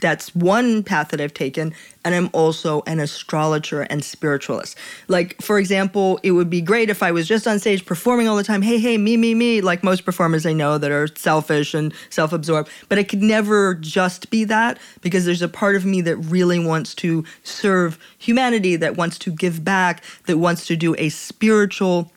That's 0.00 0.34
one 0.34 0.82
path 0.82 1.08
that 1.08 1.20
I've 1.20 1.34
taken. 1.34 1.74
And 2.04 2.14
I'm 2.14 2.30
also 2.32 2.82
an 2.86 2.98
astrologer 2.98 3.82
and 3.82 4.02
spiritualist. 4.02 4.76
Like, 5.08 5.40
for 5.42 5.58
example, 5.58 6.18
it 6.22 6.32
would 6.32 6.48
be 6.48 6.62
great 6.62 6.88
if 6.88 7.02
I 7.02 7.12
was 7.12 7.28
just 7.28 7.46
on 7.46 7.58
stage 7.58 7.84
performing 7.84 8.26
all 8.26 8.36
the 8.36 8.44
time, 8.44 8.62
hey, 8.62 8.78
hey, 8.78 8.96
me, 8.96 9.16
me, 9.16 9.34
me, 9.34 9.60
like 9.60 9.84
most 9.84 10.04
performers 10.04 10.46
I 10.46 10.52
know 10.52 10.78
that 10.78 10.90
are 10.90 11.08
selfish 11.08 11.74
and 11.74 11.92
self 12.08 12.32
absorbed. 12.32 12.70
But 12.88 12.98
I 12.98 13.02
could 13.02 13.22
never 13.22 13.74
just 13.74 14.30
be 14.30 14.44
that 14.44 14.78
because 15.02 15.24
there's 15.24 15.42
a 15.42 15.48
part 15.48 15.76
of 15.76 15.84
me 15.84 16.00
that 16.02 16.16
really 16.16 16.58
wants 16.58 16.94
to 16.96 17.24
serve 17.42 17.98
humanity, 18.18 18.76
that 18.76 18.96
wants 18.96 19.18
to 19.20 19.32
give 19.32 19.64
back, 19.64 20.02
that 20.26 20.38
wants 20.38 20.66
to 20.66 20.76
do 20.76 20.94
a 20.98 21.10
spiritual 21.10 22.10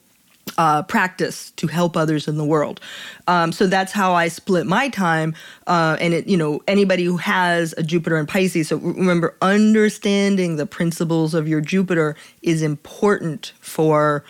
uh, 0.58 0.84
practice 0.84 1.52
to 1.52 1.68
help 1.68 1.96
others 1.98 2.28
in 2.28 2.38
the 2.38 2.46
world. 2.46 2.80
Um, 3.28 3.52
so 3.52 3.66
that's 3.68 3.92
how 3.92 4.14
I 4.14 4.28
split 4.28 4.66
my 4.68 4.90
time. 4.90 5.34
Uh, 5.68 5.98
and 6.00 6.14
it, 6.14 6.28
you 6.28 6.38
know, 6.38 6.62
anybody 6.68 7.04
who 7.06 7.18
has 7.18 7.74
a 7.78 7.84
Jupiter 7.84 8.18
in 8.18 8.26
Pisces. 8.28 8.68
So 8.68 8.78
remember, 8.78 9.36
understanding 9.42 10.58
the 10.58 10.66
principles 10.66 11.34
of 11.34 11.48
your 11.48 11.62
Jupiter 11.62 12.16
is 12.42 12.62
important 12.62 13.54
for 13.60 14.24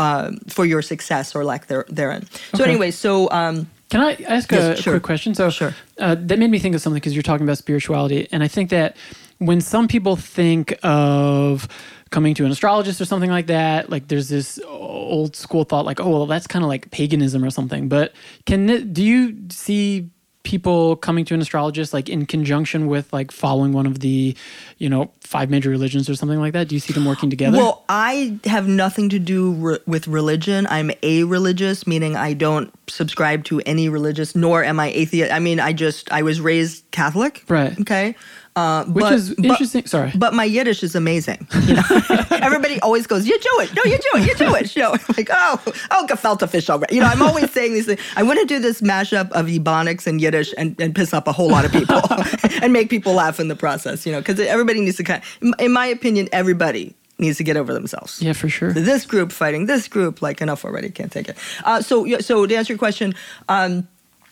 um, 0.00 0.38
for 0.48 0.64
your 0.64 0.80
success 0.80 1.34
or 1.34 1.44
lack 1.44 1.66
there, 1.66 1.84
therein. 1.88 2.24
So 2.54 2.62
Okay. 2.62 2.70
anyway, 2.70 2.90
so. 2.92 3.28
Um, 3.30 3.68
Can 3.90 4.00
I 4.00 4.12
ask 4.28 4.50
Yes, 4.52 4.78
a 4.78 4.82
sure. 4.82 4.92
quick 4.92 5.02
question? 5.02 5.34
So 5.34 5.50
Sure. 5.50 5.74
uh, 5.98 6.14
that 6.20 6.38
made 6.38 6.50
me 6.50 6.58
think 6.60 6.74
of 6.76 6.80
something 6.80 6.98
because 7.00 7.14
you're 7.14 7.22
talking 7.24 7.44
about 7.44 7.58
spirituality, 7.58 8.28
and 8.30 8.42
I 8.44 8.48
think 8.48 8.70
that 8.70 8.96
when 9.38 9.60
some 9.60 9.88
people 9.88 10.14
think 10.14 10.72
of 10.84 11.66
coming 12.10 12.34
to 12.34 12.44
an 12.44 12.50
astrologist 12.50 13.00
or 13.00 13.04
something 13.04 13.30
like 13.30 13.46
that, 13.46 13.90
like 13.90 14.08
there's 14.08 14.28
this 14.28 14.58
old 14.66 15.36
school 15.36 15.64
thought, 15.64 15.84
like, 15.84 16.00
oh, 16.00 16.10
well, 16.10 16.26
that's 16.26 16.46
kind 16.46 16.64
of 16.64 16.68
like 16.68 16.90
paganism 16.90 17.44
or 17.44 17.50
something. 17.50 17.88
But 17.88 18.12
can 18.46 18.92
do 18.92 19.02
you 19.02 19.36
see 19.50 20.10
people 20.48 20.96
coming 20.96 21.26
to 21.26 21.34
an 21.34 21.42
astrologist 21.42 21.92
like 21.92 22.08
in 22.08 22.24
conjunction 22.24 22.86
with 22.86 23.12
like 23.12 23.30
following 23.30 23.72
one 23.72 23.84
of 23.84 24.00
the, 24.00 24.34
you 24.78 24.88
know, 24.88 25.10
five 25.20 25.50
major 25.50 25.68
religions 25.68 26.08
or 26.08 26.14
something 26.14 26.40
like 26.40 26.54
that? 26.54 26.68
Do 26.68 26.74
you 26.74 26.80
see 26.80 26.94
them 26.94 27.04
working 27.04 27.28
together? 27.28 27.58
Well, 27.58 27.84
I 27.88 28.38
have 28.44 28.66
nothing 28.66 29.10
to 29.10 29.18
do 29.18 29.52
re- 29.52 29.78
with 29.86 30.08
religion. 30.08 30.66
I'm 30.70 30.90
a 31.02 31.24
religious, 31.24 31.86
meaning 31.86 32.16
I 32.16 32.32
don't 32.32 32.72
subscribe 32.88 33.44
to 33.44 33.60
any 33.66 33.90
religious, 33.90 34.34
nor 34.34 34.64
am 34.64 34.80
I 34.80 34.88
atheist. 34.88 35.32
I 35.32 35.38
mean, 35.38 35.60
I 35.60 35.74
just 35.74 36.10
I 36.10 36.22
was 36.22 36.40
raised 36.40 36.90
Catholic. 36.92 37.44
Right. 37.48 37.78
Okay. 37.80 38.14
Uh, 38.58 38.84
Which 38.86 39.02
but- 39.02 39.12
is 39.12 39.34
but- 39.34 39.44
interesting. 39.44 39.86
Sorry. 39.86 40.12
But 40.14 40.34
my 40.34 40.44
Yiddish 40.44 40.82
is 40.82 40.94
amazing. 40.94 41.46
You 41.66 41.74
know? 41.74 41.82
Everybody 42.48 42.80
always 42.80 43.06
goes, 43.06 43.26
"You're 43.28 43.38
Jewish." 43.38 43.74
No, 43.74 43.82
you're 43.84 43.98
Jewish. 44.12 44.26
You're 44.26 44.34
Jewish. 44.48 44.76
You 44.76 44.82
know, 44.82 44.92
I'm 44.92 45.14
like, 45.16 45.28
oh, 45.30 45.60
oh, 45.92 46.06
gefilte 46.08 46.48
fish 46.48 46.68
already. 46.70 46.94
You 46.96 47.00
know, 47.02 47.06
I'm 47.08 47.22
always 47.22 47.50
saying 47.52 47.74
these 47.74 47.86
things. 47.86 48.00
I 48.16 48.22
want 48.22 48.38
to 48.40 48.46
do 48.46 48.58
this 48.58 48.80
mashup 48.80 49.30
of 49.32 49.46
Ebonics 49.46 50.06
and 50.06 50.20
Yiddish 50.20 50.52
and, 50.58 50.80
and 50.80 50.94
piss 50.94 51.12
up 51.14 51.28
a 51.28 51.32
whole 51.32 51.48
lot 51.50 51.64
of 51.64 51.72
people 51.72 52.00
and 52.62 52.72
make 52.72 52.90
people 52.90 53.12
laugh 53.12 53.38
in 53.40 53.48
the 53.48 53.56
process. 53.56 54.04
You 54.06 54.12
know, 54.12 54.20
because 54.20 54.40
everybody 54.40 54.80
needs 54.80 54.96
to 54.96 55.04
kind. 55.04 55.22
in 55.58 55.72
my 55.72 55.86
opinion, 55.86 56.28
everybody 56.32 56.94
needs 57.18 57.36
to 57.38 57.44
get 57.44 57.56
over 57.56 57.72
themselves. 57.74 58.22
yeah, 58.22 58.32
for 58.32 58.48
sure. 58.48 58.72
This 58.72 59.04
group 59.04 59.32
fighting 59.32 59.66
this 59.66 59.88
group, 59.88 60.22
like 60.22 60.40
enough 60.40 60.64
already. 60.64 60.88
Can't 60.90 61.10
take 61.12 61.28
it. 61.28 61.36
Uh, 61.64 61.82
so, 61.82 62.06
so 62.20 62.46
to 62.46 62.54
answer 62.54 62.72
your 62.72 62.78
question, 62.78 63.14
um, 63.48 63.88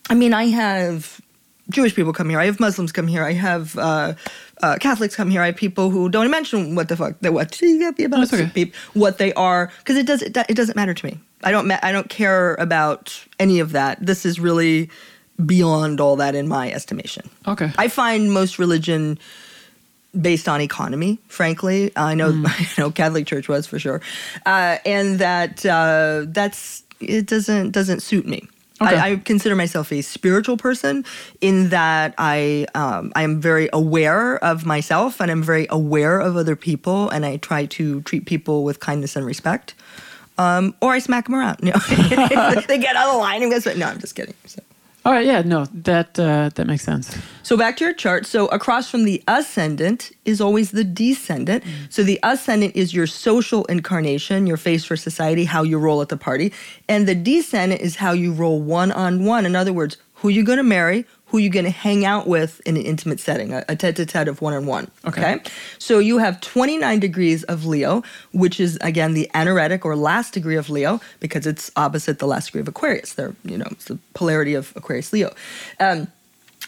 I 0.09 0.15
mean, 0.15 0.33
I 0.33 0.45
have 0.47 1.21
Jewish 1.71 1.95
people 1.95 2.13
come 2.13 2.29
here. 2.31 2.39
I 2.39 2.47
have 2.47 2.61
Muslims 2.61 2.93
come 2.93 3.09
here. 3.09 3.25
I 3.25 3.33
have 3.33 3.77
uh, 3.77 4.15
uh, 4.63 4.77
Catholics 4.79 5.17
come 5.17 5.31
here. 5.31 5.43
I 5.43 5.47
have 5.47 5.57
people 5.57 5.91
who 5.91 6.09
don't 6.09 6.31
mention 6.31 6.75
what 6.77 6.89
the 6.89 6.97
fuck 6.97 7.15
they 7.21 7.31
what 7.31 7.51
That's 7.51 8.33
okay. 8.33 8.73
what 8.95 9.19
they 9.19 9.33
are 9.35 9.73
because 9.79 9.97
it 9.97 10.07
does 10.07 10.23
it, 10.23 10.37
it 10.49 10.55
doesn't 10.55 10.77
matter 10.77 10.95
to 10.95 11.07
me. 11.07 11.19
I 11.43 11.51
don't 11.51 11.67
ma- 11.67 11.81
I 11.83 11.93
don't 11.93 12.09
care 12.09 12.55
about 12.55 13.21
any 13.41 13.59
of 13.61 13.73
that. 13.73 14.05
This 14.05 14.25
is 14.25 14.39
really 14.39 14.91
beyond 15.45 16.01
all 16.01 16.17
that 16.17 16.35
in 16.35 16.49
my 16.49 16.71
estimation. 16.73 17.29
Okay. 17.47 17.71
I 17.77 17.89
find 17.89 18.33
most 18.33 18.59
religion 18.59 19.19
based 20.19 20.49
on 20.49 20.61
economy. 20.63 21.19
Frankly, 21.29 21.91
I 21.97 22.15
know 22.15 22.33
Hmm. 22.33 22.47
I 22.49 22.67
know 22.79 22.91
Catholic 22.91 23.27
Church 23.27 23.49
was 23.49 23.67
for 23.67 23.79
sure, 23.79 24.01
uh, 24.47 24.79
and 24.87 25.19
that 25.19 25.67
uh, 25.67 26.25
that's 26.29 26.85
it 27.01 27.27
doesn't 27.27 27.73
doesn't 27.73 28.01
suit 28.01 28.27
me. 28.27 28.49
Okay. 28.81 28.95
I, 28.95 29.13
I 29.13 29.17
consider 29.17 29.55
myself 29.55 29.91
a 29.91 30.03
spiritual 30.03 30.57
person 30.57 31.05
in 31.41 31.71
that 31.71 32.15
I 32.19 32.67
um, 32.75 33.13
I 33.17 33.23
am 33.23 33.41
very 33.41 33.71
aware 33.73 34.37
of 34.45 34.67
myself 34.67 35.21
and 35.21 35.31
I'm 35.31 35.43
very 35.43 35.67
aware 35.71 36.21
of 36.21 36.37
other 36.37 36.57
people 36.57 37.09
and 37.09 37.25
I 37.25 37.39
try 37.39 37.67
to 37.67 38.03
treat 38.03 38.27
people 38.27 38.65
with 38.65 38.81
kindness 38.81 39.17
and 39.17 39.25
respect. 39.25 39.75
Um, 40.39 40.75
or 40.83 40.93
I 40.93 40.99
smack 40.99 41.25
them 41.25 41.35
around. 41.35 41.61
You 41.63 41.73
know? 41.73 42.61
they 42.69 42.79
get 42.79 42.97
out 42.97 43.15
of 43.15 43.21
line 43.21 43.43
and 43.43 43.51
goes, 43.51 43.65
no, 43.65 43.87
I'm 43.87 43.99
just 43.99 44.15
kidding. 44.15 44.35
So. 44.45 44.61
All 45.07 45.13
right. 45.13 45.25
Yeah. 45.25 45.43
No. 45.43 45.67
That 45.73 46.19
uh, 46.19 46.51
that 46.57 46.67
makes 46.67 46.83
sense. 46.83 47.17
So 47.45 47.57
back 47.57 47.77
to 47.77 47.85
your 47.85 47.95
chart. 47.95 48.27
So 48.27 48.49
across 48.49 48.91
from 48.91 49.05
the 49.05 49.23
ascendant 49.29 50.11
is 50.25 50.41
always 50.41 50.73
the 50.73 50.83
descendant. 50.83 51.63
So 51.91 52.03
the 52.03 52.19
ascendant 52.25 52.75
is 52.75 52.93
your 52.93 53.07
social 53.07 53.65
incarnation, 53.67 54.49
your 54.49 54.57
face 54.57 54.85
for 54.85 54.97
society, 54.97 55.45
how 55.45 55.63
you 55.63 55.79
roll 55.79 56.03
at 56.03 56.09
the 56.09 56.17
party. 56.17 56.53
And 56.89 57.07
the 57.07 57.15
descendant 57.15 57.83
is 57.83 57.95
how 57.95 58.11
you 58.11 58.33
roll 58.33 58.61
one 58.61 58.91
on 58.91 59.25
one. 59.25 59.47
In 59.47 59.55
other 59.55 59.73
words, 59.73 59.97
who 60.15 60.29
you're 60.29 60.45
going 60.45 60.57
to 60.59 60.65
marry, 60.65 61.07
who 61.27 61.39
you're 61.39 61.53
going 61.53 61.65
to 61.65 61.71
hang 61.71 62.05
out 62.05 62.27
with 62.27 62.61
in 62.65 62.77
an 62.77 62.83
intimate 62.83 63.19
setting, 63.19 63.53
a, 63.53 63.65
a 63.69 63.75
tete-a-tete 63.75 64.29
of 64.29 64.41
one-on-one. 64.41 64.91
Okay. 65.05 65.41
So 65.79 65.99
you 65.99 66.19
have 66.19 66.41
29 66.41 67.01
degrees 67.01 67.43
of 67.45 67.67
Leo, 67.67 68.03
which 68.33 68.61
is 68.61 68.79
again 68.81 69.15
the 69.15 69.31
anaretic 69.35 69.85
or 69.85 69.97
last 69.97 70.35
degree 70.35 70.57
of 70.57 70.71
Leo 70.71 71.01
because 71.21 71.47
it's 71.47 71.71
opposite 71.77 72.21
the 72.21 72.27
last 72.27 72.47
degree 72.47 72.61
of 72.61 72.69
Aquarius. 72.69 73.15
They're, 73.15 73.35
you 73.45 73.59
know, 73.59 73.67
it's 73.71 73.87
the 73.87 73.99
polarity 74.15 74.55
of 74.55 74.73
Aquarius 74.77 75.13
Leo. 75.13 75.35
Um, 75.81 76.09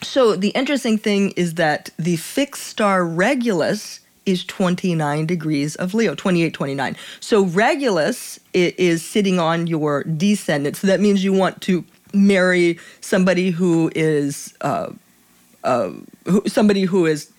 so 0.03 0.37
the 0.37 0.51
interesting 0.51 0.99
thing 0.99 1.31
is 1.33 1.55
that 1.55 1.91
the 1.99 2.17
fixed 2.17 2.65
star 2.65 3.05
Regulus 3.05 4.01
is 4.27 4.45
29 4.45 5.27
degrees 5.27 5.75
of 5.77 5.95
Leo, 5.95 6.15
28, 6.15 6.53
29. 6.53 6.97
So 7.21 7.45
Regulus 7.45 8.39
is 8.53 9.05
sitting 9.05 9.41
on 9.41 9.67
your 9.67 10.05
descendant. 10.05 10.77
So 10.77 10.87
that 10.87 11.01
means 11.01 11.25
you 11.25 11.33
want 11.33 11.63
to 11.63 11.85
marry 12.19 12.79
somebody 13.01 13.51
who 13.51 13.91
is 13.95 14.55
uh, 14.61 14.91
uh, 15.65 15.91
who, 16.25 16.43
somebody 16.47 16.83
who 16.83 17.07
is 17.07 17.31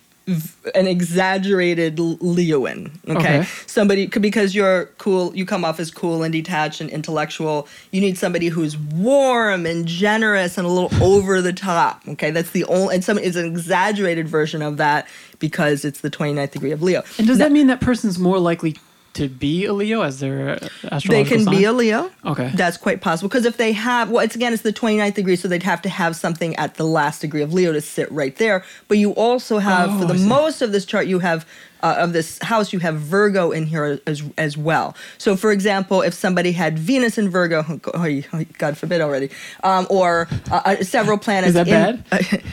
an 0.76 0.86
exaggerated 0.86 2.00
L- 2.00 2.18
Leoan. 2.18 2.92
Okay? 3.10 3.40
Okay. 3.40 3.44
somebody 3.66 4.06
because 4.06 4.54
you're 4.54 4.86
cool. 5.00 5.36
You 5.36 5.44
come 5.46 5.66
off 5.66 5.80
as 5.80 5.90
cool 5.90 6.22
and 6.22 6.32
detached 6.32 6.82
and 6.82 6.90
intellectual. 6.92 7.68
You 7.92 8.00
need 8.02 8.16
somebody 8.18 8.48
who's 8.48 8.78
warm 8.78 9.66
and 9.66 9.88
generous 9.88 10.58
and 10.60 10.68
a 10.68 10.70
little 10.70 10.92
over 11.04 11.42
the 11.42 11.54
top. 11.54 12.08
Okay, 12.08 12.30
that's 12.30 12.52
the 12.52 12.64
only 12.66 12.94
and 12.96 13.04
some 13.04 13.18
is 13.18 13.36
an 13.36 13.46
exaggerated 13.48 14.28
version 14.28 14.62
of 14.62 14.78
that 14.78 15.08
because 15.40 15.84
it's 15.84 16.02
the 16.02 16.12
29th 16.12 16.52
degree 16.52 16.72
of 16.72 16.84
Leo. 16.84 17.02
And 17.18 17.26
does 17.26 17.40
Now- 17.40 17.46
that 17.46 17.52
mean 17.52 17.68
that 17.68 17.82
person's 17.82 18.20
more 18.20 18.38
likely 18.40 18.76
to 19.20 19.30
be 19.30 19.66
a 19.66 19.74
Leo 19.74 20.02
as 20.02 20.20
their 20.20 20.60
uh, 20.92 21.00
they 21.08 21.24
can 21.24 21.44
sign? 21.44 21.56
be 21.56 21.64
a 21.64 21.72
Leo. 21.72 22.12
Okay. 22.26 22.52
That's 22.56 22.78
quite 22.78 23.02
possible. 23.02 23.30
Because 23.30 23.46
if 23.46 23.58
they 23.58 23.72
have, 23.74 24.10
well, 24.10 24.24
it's 24.24 24.36
again, 24.36 24.54
it's 24.54 24.64
the 24.64 24.74
29th 24.74 25.14
degree, 25.16 25.36
so 25.36 25.48
they'd 25.48 25.64
have 25.64 25.82
to 25.84 25.90
have 25.90 26.16
something 26.16 26.56
at 26.56 26.76
the 26.76 26.84
last 26.86 27.22
degree 27.22 27.42
of 27.42 27.54
Leo 27.54 27.72
to 27.74 27.82
sit 27.82 28.12
right 28.12 28.36
there. 28.38 28.64
But 28.88 28.98
you 28.98 29.12
also 29.12 29.60
have, 29.60 29.90
Oh, 29.92 30.00
for 30.00 30.06
the 30.06 30.14
most 30.28 30.62
of 30.62 30.72
this 30.72 30.86
chart, 30.86 31.08
you 31.08 31.20
have, 31.20 31.46
uh, 31.82 31.96
of 31.98 32.14
this 32.14 32.40
house, 32.42 32.74
you 32.74 32.80
have 32.80 32.96
Virgo 32.96 33.52
in 33.52 33.66
here 33.66 34.00
as, 34.06 34.24
as 34.38 34.58
well. 34.58 34.96
So, 35.18 35.36
for 35.36 35.52
example, 35.52 36.02
if 36.02 36.14
somebody 36.14 36.52
had 36.52 36.78
Venus 36.78 37.18
in 37.18 37.30
Virgo, 37.30 37.64
oh, 37.94 38.22
God 38.58 38.78
forbid 38.78 39.02
already, 39.02 39.30
um, 39.64 39.88
or 39.90 40.28
uh, 40.52 40.62
uh, 40.66 40.84
several 40.84 41.18
planets. 41.26 41.50
Is 41.50 41.66
that 41.66 41.68
in, 41.68 42.44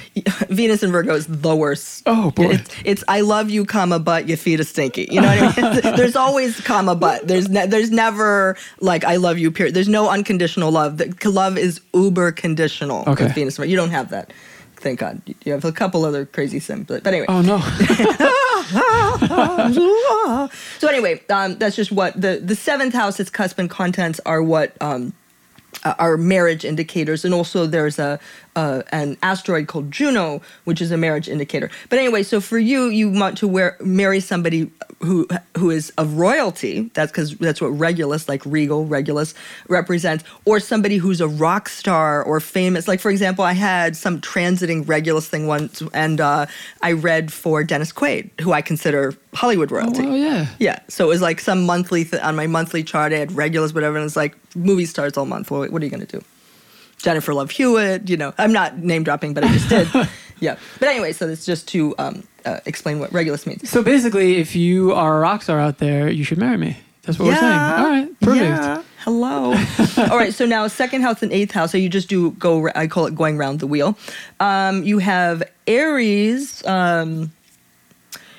Venus 0.55 0.83
in 0.83 0.93
Virgo 0.93 1.15
is 1.15 1.27
the 1.27 1.55
worst. 1.55 2.03
Oh, 2.07 2.31
boy. 2.31 2.53
It's, 2.53 2.71
it's 2.85 3.05
I 3.09 3.21
love 3.21 3.51
you, 3.51 3.65
comma, 3.65 3.99
but 3.99 4.29
your 4.29 4.37
feet 4.37 4.61
are 4.61 4.65
stinky. 4.65 5.09
You 5.11 5.21
know 5.21 5.29
what 5.29 5.59
I 5.59 5.73
mean? 5.73 5.97
there's 5.97 6.17
always 6.17 6.61
comma, 6.61 6.95
but. 6.95 7.27
There's 7.27 7.49
ne- 7.49 7.67
there's 7.67 7.91
never 7.91 8.57
like 8.81 9.05
I 9.05 9.17
love 9.17 9.39
you. 9.39 9.51
Period. 9.51 9.75
There's 9.75 9.89
no 9.89 10.09
unconditional 10.09 10.71
love. 10.71 10.99
The, 10.99 11.31
love 11.31 11.59
is 11.59 11.81
uber 11.93 12.33
conditional. 12.33 13.05
Okay. 13.07 13.25
With 13.25 13.35
Venus. 13.35 13.59
You 13.59 13.77
don't 13.77 13.91
have 13.91 14.11
that. 14.11 14.33
Thank 14.77 15.01
God. 15.01 15.21
You 15.45 15.53
have 15.53 15.65
a 15.65 15.73
couple 15.73 16.05
other 16.05 16.27
crazy 16.27 16.61
sims, 16.61 16.87
but, 16.87 17.03
but 17.03 17.13
anyway. 17.13 17.27
Oh 17.29 17.41
no. 17.43 17.59
so 20.79 20.89
anyway, 20.89 21.23
um, 21.31 21.57
that's 21.59 21.77
just 21.77 21.93
what 21.93 22.21
the 22.21 22.41
the 22.43 22.57
seventh 22.57 22.95
house, 22.95 23.21
its 23.21 23.31
cusp 23.31 23.59
and 23.59 23.71
contents 23.71 24.21
are 24.27 24.43
what 24.43 24.73
um, 24.81 25.13
are 25.85 26.17
marriage 26.17 26.65
indicators, 26.65 27.25
and 27.25 27.33
also 27.33 27.67
there's 27.67 27.99
a 27.99 28.19
uh, 28.57 28.83
an 28.91 29.17
asteroid 29.23 29.69
called 29.69 29.93
Juno, 29.93 30.41
which 30.65 30.81
is 30.81 30.91
a 30.91 30.97
marriage 30.97 31.29
indicator. 31.29 31.71
But 31.91 31.99
anyway, 31.99 32.23
so 32.23 32.41
for 32.41 32.59
you, 32.59 32.87
you 32.87 33.11
want 33.11 33.39
to 33.39 33.47
wear, 33.47 33.77
marry 33.81 34.19
somebody 34.21 34.71
who 35.01 35.29
who 35.57 35.71
is 35.71 35.91
of 35.99 36.15
royalty. 36.15 36.91
That's 36.95 37.13
because 37.13 37.37
that's 37.37 37.61
what 37.61 37.69
Regulus, 37.69 38.29
like 38.29 38.45
regal 38.47 38.87
Regulus, 38.87 39.35
represents, 39.69 40.25
or 40.47 40.59
somebody 40.59 40.97
who's 40.97 41.21
a 41.21 41.29
rock 41.29 41.69
star 41.69 42.23
or 42.23 42.41
famous. 42.41 42.89
Like 42.89 43.01
for 43.01 43.11
example, 43.11 43.45
I 43.45 43.53
had 43.53 43.95
some 43.97 44.21
transiting 44.21 44.89
Regulus 44.89 45.29
thing 45.29 45.47
once, 45.47 45.83
and 45.93 46.21
uh, 46.21 46.47
I 46.83 46.93
read 46.93 47.33
for 47.33 47.63
Dennis 47.63 47.93
Quaid, 47.93 48.31
who 48.41 48.53
I 48.53 48.63
consider 48.63 49.15
Hollywood 49.35 49.71
royalty. 49.71 50.07
Oh 50.07 50.15
yeah. 50.15 50.47
Yeah, 50.59 50.79
so 50.89 51.05
it 51.05 51.09
was 51.09 51.21
like 51.21 51.41
some 51.41 51.67
monthly 51.67 52.05
th- 52.05 52.23
on 52.23 52.35
my 52.35 52.47
monthly 52.47 52.83
chart. 52.83 53.13
I 53.13 53.19
had 53.19 53.33
Regulus, 53.33 53.75
whatever, 53.75 53.97
and 53.97 54.07
it's 54.07 54.17
like 54.17 54.35
movie 54.57 54.87
stars 54.87 55.19
all 55.19 55.27
month. 55.27 55.51
Well, 55.51 55.69
what 55.69 55.83
are 55.83 55.85
you 55.85 55.91
gonna 55.91 56.07
do? 56.07 56.23
Jennifer 57.07 57.33
Love 57.33 57.53
Hewitt, 57.53 58.11
you 58.11 58.17
know, 58.17 58.35
I'm 58.37 58.53
not 58.53 58.79
name 58.79 59.05
dropping, 59.05 59.33
but 59.33 59.45
I 59.45 59.53
just 59.53 59.69
did. 59.69 59.89
yeah. 60.41 60.59
But 60.81 60.89
anyway, 60.89 61.13
so 61.13 61.29
it's 61.29 61.47
just 61.47 61.69
to 61.69 61.95
um, 61.99 62.27
uh, 62.45 62.59
explain 62.67 62.99
what 62.99 63.13
Regulus 63.13 63.47
means. 63.47 63.71
So 63.71 63.81
basically, 63.81 64.39
if 64.39 64.57
you 64.57 64.93
are 64.93 65.19
a 65.19 65.21
rock 65.21 65.43
star 65.43 65.61
out 65.61 65.79
there, 65.79 66.11
you 66.11 66.25
should 66.25 66.39
marry 66.39 66.57
me. 66.57 66.79
That's 67.03 67.17
what 67.17 67.27
we're 67.27 67.37
saying. 67.37 67.53
All 67.53 67.85
right, 67.85 68.21
perfect. 68.21 68.43
Yeah. 68.43 68.83
Hello. 69.05 69.53
All 70.11 70.19
right. 70.19 70.35
So 70.35 70.47
now 70.47 70.67
second 70.67 71.03
house 71.03 71.23
and 71.23 71.33
eighth 71.33 71.53
house. 71.53 71.71
So 71.71 71.79
you 71.79 71.89
just 71.89 72.09
do 72.09 72.33
go. 72.33 72.69
I 72.75 72.89
call 72.89 73.07
it 73.07 73.15
going 73.15 73.39
round 73.39 73.61
the 73.61 73.69
wheel. 73.69 73.97
Um, 74.41 74.83
you 74.83 74.99
have 74.99 75.45
Aries. 75.69 76.67
Um, 76.67 77.31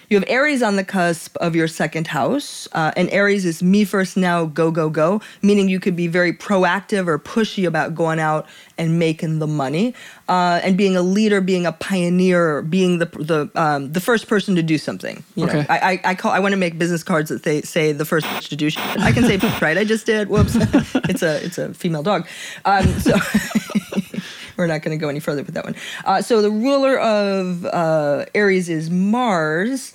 you 0.09 0.17
have 0.17 0.27
Aries 0.29 0.63
on 0.63 0.77
the 0.77 0.83
cusp 0.83 1.35
of 1.37 1.55
your 1.55 1.67
second 1.67 2.07
house, 2.07 2.67
uh, 2.71 2.91
and 2.95 3.09
Aries 3.11 3.45
is 3.45 3.61
me 3.61 3.83
first 3.83 4.15
now, 4.15 4.45
go 4.45 4.71
go 4.71 4.89
go, 4.89 5.21
meaning 5.41 5.67
you 5.67 5.79
could 5.79 5.95
be 5.95 6.07
very 6.07 6.31
proactive 6.33 7.07
or 7.07 7.19
pushy 7.19 7.67
about 7.67 7.93
going 7.93 8.19
out 8.19 8.45
and 8.77 8.99
making 8.99 9.39
the 9.39 9.47
money, 9.47 9.93
uh, 10.29 10.61
and 10.63 10.77
being 10.77 10.95
a 10.95 11.01
leader, 11.01 11.41
being 11.41 11.65
a 11.65 11.71
pioneer, 11.71 12.61
being 12.61 12.99
the 12.99 13.05
the 13.05 13.49
um, 13.55 13.91
the 13.91 13.99
first 13.99 14.27
person 14.27 14.55
to 14.55 14.63
do 14.63 14.77
something. 14.77 15.23
You 15.35 15.45
know, 15.45 15.51
Okay. 15.53 15.65
I, 15.69 15.93
I 15.93 16.01
I 16.11 16.15
call 16.15 16.31
I 16.31 16.39
want 16.39 16.53
to 16.53 16.57
make 16.57 16.77
business 16.77 17.03
cards 17.03 17.29
that 17.29 17.43
they 17.43 17.61
say 17.63 17.91
the 17.91 18.05
first 18.05 18.49
to 18.49 18.55
do 18.55 18.69
shit. 18.69 18.81
I 18.99 19.11
can 19.11 19.23
say 19.23 19.37
right. 19.61 19.77
I 19.77 19.83
just 19.83 20.05
did. 20.05 20.29
Whoops. 20.29 20.55
it's 21.09 21.23
a 21.23 21.43
it's 21.43 21.57
a 21.57 21.73
female 21.73 22.03
dog. 22.03 22.27
Um, 22.65 22.87
so. 22.99 23.15
We're 24.57 24.67
not 24.67 24.81
going 24.81 24.97
to 24.97 25.01
go 25.01 25.07
any 25.07 25.19
further 25.19 25.43
with 25.43 25.53
that 25.53 25.63
one. 25.63 25.75
Uh, 26.03 26.21
so 26.21 26.41
the 26.41 26.51
ruler 26.51 26.99
of 26.99 27.65
uh, 27.65 28.25
Aries 28.33 28.69
is 28.69 28.89
Mars, 28.89 29.93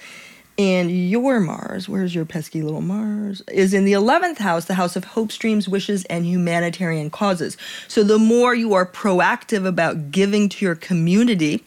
and 0.59 0.91
your 0.91 1.41
Mars, 1.41 1.89
where's 1.89 2.15
your 2.15 2.25
pesky 2.25 2.63
little 2.63 2.81
Mars, 2.81 3.43
is 3.49 3.75
in 3.75 3.85
the 3.85 3.93
11th 3.93 4.39
house, 4.39 4.67
the 4.67 4.75
house 4.75 4.95
of 4.95 5.05
hopes, 5.05 5.37
dreams, 5.37 5.69
wishes, 5.69 6.05
and 6.05 6.25
humanitarian 6.25 7.11
causes. 7.11 7.57
So 7.89 8.05
the 8.05 8.19
more 8.19 8.55
you 8.55 8.73
are 8.75 8.87
proactive 8.87 9.67
about 9.67 10.11
giving 10.11 10.49
to 10.51 10.65
your 10.65 10.75
community, 10.75 11.65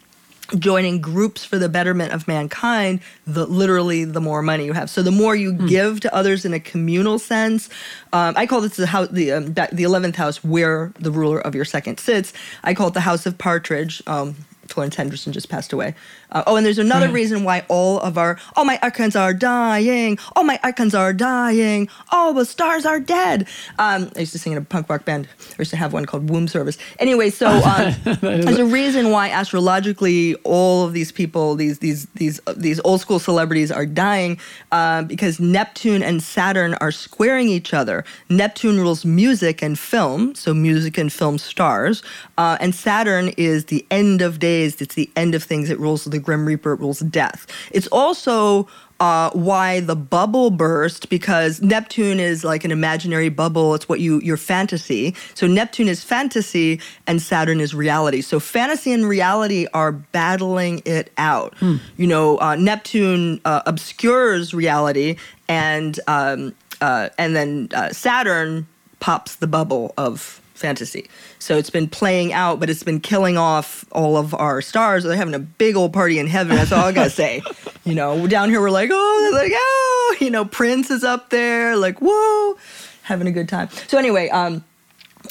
joining 0.57 1.01
groups 1.01 1.43
for 1.43 1.57
the 1.57 1.69
betterment 1.69 2.13
of 2.13 2.27
mankind, 2.27 2.99
the 3.25 3.45
literally 3.45 4.05
the 4.05 4.21
more 4.21 4.41
money 4.41 4.65
you 4.65 4.73
have. 4.73 4.89
So 4.89 5.01
the 5.01 5.11
more 5.11 5.35
you 5.35 5.53
give 5.53 5.99
to 6.01 6.13
others 6.13 6.45
in 6.45 6.53
a 6.53 6.59
communal 6.59 7.19
sense, 7.19 7.69
um, 8.13 8.33
I 8.37 8.45
call 8.45 8.61
this 8.61 8.75
the 8.75 8.87
house, 8.87 9.09
the 9.09 9.31
um, 9.31 9.53
the 9.53 9.83
eleventh 9.83 10.15
house 10.15 10.43
where 10.43 10.91
the 10.99 11.11
ruler 11.11 11.39
of 11.39 11.55
your 11.55 11.65
second 11.65 11.99
sits. 11.99 12.33
I 12.63 12.73
call 12.73 12.89
it 12.89 12.93
the 12.93 13.01
house 13.01 13.25
of 13.25 13.37
partridge. 13.37 14.01
Um, 14.07 14.35
Florence 14.67 14.95
Henderson 14.95 15.31
just 15.33 15.49
passed 15.49 15.71
away. 15.73 15.93
Uh, 16.31 16.43
oh, 16.47 16.55
and 16.55 16.65
there's 16.65 16.79
another 16.79 17.05
Right. 17.05 17.13
reason 17.15 17.43
why 17.43 17.63
all 17.67 17.99
of 17.99 18.17
our 18.17 18.37
all 18.55 18.65
my 18.65 18.79
icons 18.81 19.15
are 19.15 19.33
dying. 19.33 20.17
All 20.35 20.43
my 20.43 20.59
icons 20.63 20.95
are 20.95 21.13
dying. 21.13 21.87
All 22.11 22.33
the 22.33 22.45
stars 22.45 22.85
are 22.85 22.99
dead. 22.99 23.47
Um, 23.79 24.11
I 24.15 24.21
used 24.21 24.31
to 24.33 24.39
sing 24.39 24.51
in 24.53 24.57
a 24.57 24.61
punk 24.61 24.89
rock 24.89 25.05
band. 25.05 25.27
I 25.51 25.55
used 25.59 25.71
to 25.71 25.77
have 25.77 25.93
one 25.93 26.05
called 26.05 26.29
Womb 26.29 26.47
Service. 26.47 26.77
Anyway, 26.99 27.29
so 27.29 27.47
um, 27.49 27.93
there's 28.21 28.57
a 28.59 28.65
reason 28.65 29.11
why 29.11 29.29
astrologically 29.29 30.35
all 30.43 30.83
of 30.85 30.93
these 30.93 31.11
people, 31.11 31.55
these 31.55 31.79
these 31.79 32.05
these 32.15 32.39
uh, 32.47 32.53
these 32.57 32.79
old 32.83 33.01
school 33.01 33.19
celebrities 33.19 33.71
are 33.71 33.85
dying 33.85 34.39
uh, 34.71 35.03
because 35.03 35.39
Neptune 35.39 36.01
and 36.03 36.21
Saturn 36.23 36.73
are 36.75 36.91
squaring 36.91 37.49
each 37.49 37.73
other. 37.73 38.03
Neptune 38.29 38.79
rules 38.79 39.05
music 39.05 39.61
and 39.61 39.77
film, 39.77 40.35
so 40.35 40.53
music 40.53 40.97
and 40.97 41.11
film 41.11 41.37
stars, 41.37 42.03
uh, 42.37 42.57
and 42.59 42.75
Saturn 42.75 43.29
is 43.37 43.65
the 43.65 43.85
end 43.89 44.21
of 44.21 44.39
days. 44.39 44.81
It's 44.81 44.95
the 44.95 45.09
end 45.15 45.35
of 45.35 45.43
things. 45.43 45.69
It 45.69 45.79
rules 45.79 46.03
the 46.05 46.19
Grim 46.19 46.45
Reaper. 46.45 46.73
It 46.73 46.79
rules 46.79 46.99
death. 46.99 47.47
It's 47.71 47.87
also 47.87 48.67
uh, 48.99 49.29
why 49.31 49.81
the 49.81 49.95
bubble 49.95 50.51
burst 50.51 51.09
because 51.09 51.61
Neptune 51.61 52.19
is 52.19 52.43
like 52.43 52.63
an 52.63 52.71
imaginary 52.71 53.29
bubble. 53.29 53.75
It's 53.75 53.89
what 53.89 53.99
you 53.99 54.19
your 54.21 54.37
fantasy. 54.37 55.15
So 55.33 55.47
Neptune 55.47 55.87
is 55.87 56.03
fantasy 56.03 56.79
and 57.07 57.21
Saturn 57.21 57.59
is 57.59 57.75
reality. 57.75 58.21
So 58.21 58.39
fantasy 58.39 58.93
and 58.93 59.05
reality 59.05 59.67
are 59.73 59.91
battling 59.91 60.81
it 60.85 61.11
out. 61.17 61.55
You 61.97 62.07
know, 62.07 62.37
uh, 62.39 62.55
Neptune 62.55 63.41
uh, 63.45 63.61
obscures 63.65 64.53
reality, 64.53 65.17
and 65.47 65.99
um, 66.07 66.55
uh, 66.81 67.09
and 67.17 67.35
then 67.35 67.69
uh, 67.73 67.89
Saturn 67.89 68.67
pops 68.99 69.35
the 69.35 69.47
bubble 69.47 69.93
of 69.97 70.41
fantasy. 70.55 71.09
So 71.39 71.57
it's 71.57 71.69
been 71.69 71.87
playing 71.87 72.33
out, 72.33 72.59
but 72.59 72.69
it's 72.69 72.83
been 72.83 72.99
killing 72.99 73.37
off 73.37 73.85
all 73.91 74.17
of 74.17 74.33
our 74.33 74.61
stars. 74.61 75.03
They're 75.03 75.15
having 75.15 75.33
a 75.33 75.39
big 75.39 75.75
old 75.75 75.93
party 75.93 76.17
in 76.17 76.27
heaven. 76.27 76.55
That's 76.55 76.71
all 76.71 76.85
I 76.85 76.91
gotta 76.91 77.09
say. 77.09 77.43
You 77.83 77.93
know, 77.93 78.25
down 78.27 78.49
here 78.49 78.61
we're 78.61 78.71
like, 78.71 78.89
oh, 78.91 79.31
like, 79.33 79.51
oh, 79.53 80.17
you 80.19 80.31
know, 80.31 80.45
Prince 80.45 80.89
is 80.89 81.03
up 81.03 81.29
there, 81.29 81.75
like, 81.75 81.99
whoa, 81.99 82.57
having 83.03 83.27
a 83.27 83.31
good 83.31 83.47
time. 83.49 83.69
So 83.87 83.97
anyway, 83.97 84.29
um, 84.29 84.63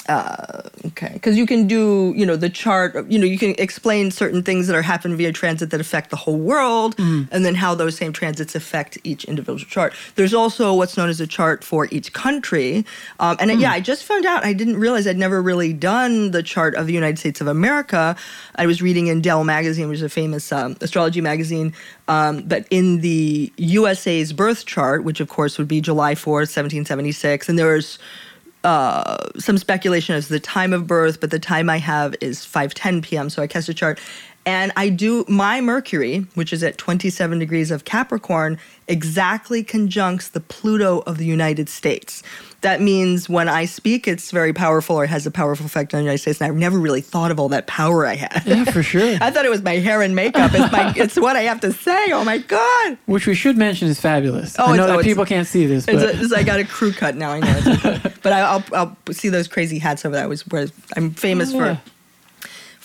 uh, 0.08 0.62
okay, 0.86 1.10
because 1.14 1.36
you 1.36 1.46
can 1.46 1.66
do, 1.66 2.12
you 2.16 2.26
know, 2.26 2.36
the 2.36 2.50
chart. 2.50 2.94
You 3.10 3.18
know, 3.18 3.26
you 3.26 3.38
can 3.38 3.54
explain 3.58 4.10
certain 4.10 4.42
things 4.42 4.66
that 4.66 4.76
are 4.76 4.82
happening 4.82 5.16
via 5.16 5.32
transit 5.32 5.70
that 5.70 5.80
affect 5.80 6.10
the 6.10 6.16
whole 6.16 6.38
world, 6.38 6.94
and 7.30 7.44
then 7.44 7.54
how 7.54 7.74
those 7.74 7.96
same 7.96 8.12
transits 8.12 8.54
affect 8.54 8.98
each 9.04 9.24
individual 9.24 9.58
chart. 9.58 9.94
There's 10.16 10.34
also 10.34 10.74
what's 10.74 10.96
known 10.96 11.08
as 11.08 11.20
a 11.20 11.26
chart 11.26 11.64
for 11.64 11.88
each 11.90 12.12
country, 12.12 12.84
um, 13.20 13.36
and 13.40 13.60
yeah, 13.60 13.72
I 13.72 13.80
just 13.80 14.04
found 14.04 14.26
out. 14.26 14.44
I 14.44 14.52
didn't 14.52 14.76
realize 14.76 15.06
I'd 15.06 15.16
never 15.16 15.40
really 15.42 15.72
done 15.72 16.30
the 16.30 16.42
chart 16.42 16.74
of 16.74 16.86
the 16.86 16.92
United 16.92 17.18
States 17.18 17.40
of 17.40 17.46
America. 17.46 18.16
I 18.56 18.66
was 18.66 18.82
reading 18.82 19.06
in 19.08 19.20
Dell 19.20 19.44
magazine, 19.44 19.88
which 19.88 19.98
is 19.98 20.02
a 20.02 20.08
famous 20.08 20.52
um, 20.52 20.76
astrology 20.80 21.20
magazine, 21.20 21.72
um, 22.08 22.42
but 22.42 22.66
in 22.70 23.00
the 23.00 23.52
USA's 23.56 24.32
birth 24.32 24.66
chart, 24.66 25.04
which 25.04 25.20
of 25.20 25.28
course 25.28 25.58
would 25.58 25.68
be 25.68 25.80
July 25.80 26.14
4th, 26.14 26.50
1776, 26.50 27.48
and 27.48 27.58
there's 27.58 27.98
uh, 28.64 29.28
some 29.38 29.58
speculation 29.58 30.14
as 30.14 30.28
the 30.28 30.40
time 30.40 30.72
of 30.72 30.86
birth, 30.86 31.20
but 31.20 31.30
the 31.30 31.38
time 31.38 31.70
I 31.70 31.78
have 31.78 32.14
is 32.20 32.40
5:10 32.40 33.02
p.m. 33.02 33.30
So 33.30 33.42
I 33.42 33.46
cast 33.46 33.68
a 33.68 33.74
chart, 33.74 34.00
and 34.46 34.72
I 34.76 34.88
do 34.88 35.24
my 35.28 35.60
Mercury, 35.60 36.26
which 36.34 36.52
is 36.52 36.62
at 36.62 36.76
27 36.78 37.38
degrees 37.38 37.70
of 37.70 37.84
Capricorn, 37.84 38.58
exactly 38.88 39.62
conjuncts 39.62 40.28
the 40.28 40.40
Pluto 40.40 41.02
of 41.06 41.18
the 41.18 41.24
United 41.24 41.68
States. 41.68 42.22
That 42.64 42.80
means 42.80 43.28
when 43.28 43.48
I 43.48 43.66
speak, 43.66 44.08
it's 44.08 44.30
very 44.30 44.52
powerful 44.52 44.96
or 44.96 45.06
has 45.06 45.26
a 45.26 45.30
powerful 45.30 45.66
effect 45.66 45.92
on 45.94 45.98
the 45.98 46.04
United 46.04 46.18
States. 46.18 46.40
And 46.40 46.50
I've 46.50 46.56
never 46.58 46.78
really 46.78 47.00
thought 47.02 47.30
of 47.30 47.38
all 47.38 47.48
that 47.50 47.66
power 47.66 48.06
I 48.06 48.16
had. 48.16 48.42
Yeah, 48.46 48.64
for 48.64 48.82
sure. 48.92 49.18
I 49.20 49.30
thought 49.30 49.44
it 49.44 49.50
was 49.50 49.62
my 49.62 49.74
hair 49.76 50.00
and 50.02 50.16
makeup. 50.16 50.50
It's 50.54 50.72
my, 50.72 50.92
it's 50.96 51.16
what 51.16 51.36
I 51.36 51.42
have 51.42 51.60
to 51.60 51.72
say. 51.72 52.10
Oh 52.12 52.24
my 52.24 52.38
god! 52.38 52.98
Which 53.06 53.26
we 53.26 53.34
should 53.34 53.56
mention 53.56 53.88
is 53.88 54.00
fabulous. 54.00 54.56
Oh, 54.58 54.64
I 54.64 54.66
know 54.68 54.72
it's- 54.74 54.84
oh, 54.84 54.86
that 54.88 54.92
it's- 55.00 55.04
people 55.06 55.24
can't 55.26 55.46
see 55.46 55.66
this, 55.66 55.86
It's 55.86 56.02
but 56.02 56.14
a, 56.14 56.20
it's, 56.22 56.32
I 56.32 56.42
got 56.42 56.58
a 56.58 56.64
crew 56.64 56.92
cut 56.92 57.16
now. 57.16 57.30
I 57.32 57.40
know, 57.40 57.60
but 58.22 58.32
I, 58.32 58.40
I'll 58.40 58.64
I'll 58.72 58.96
see 59.12 59.28
those 59.28 59.46
crazy 59.46 59.78
hats 59.78 60.04
over 60.04 60.16
that. 60.16 60.28
Was 60.28 60.46
where 60.48 60.66
I'm 60.96 61.10
famous 61.12 61.52
Oh, 61.54 61.58
yeah. 61.60 61.74
for 61.76 61.80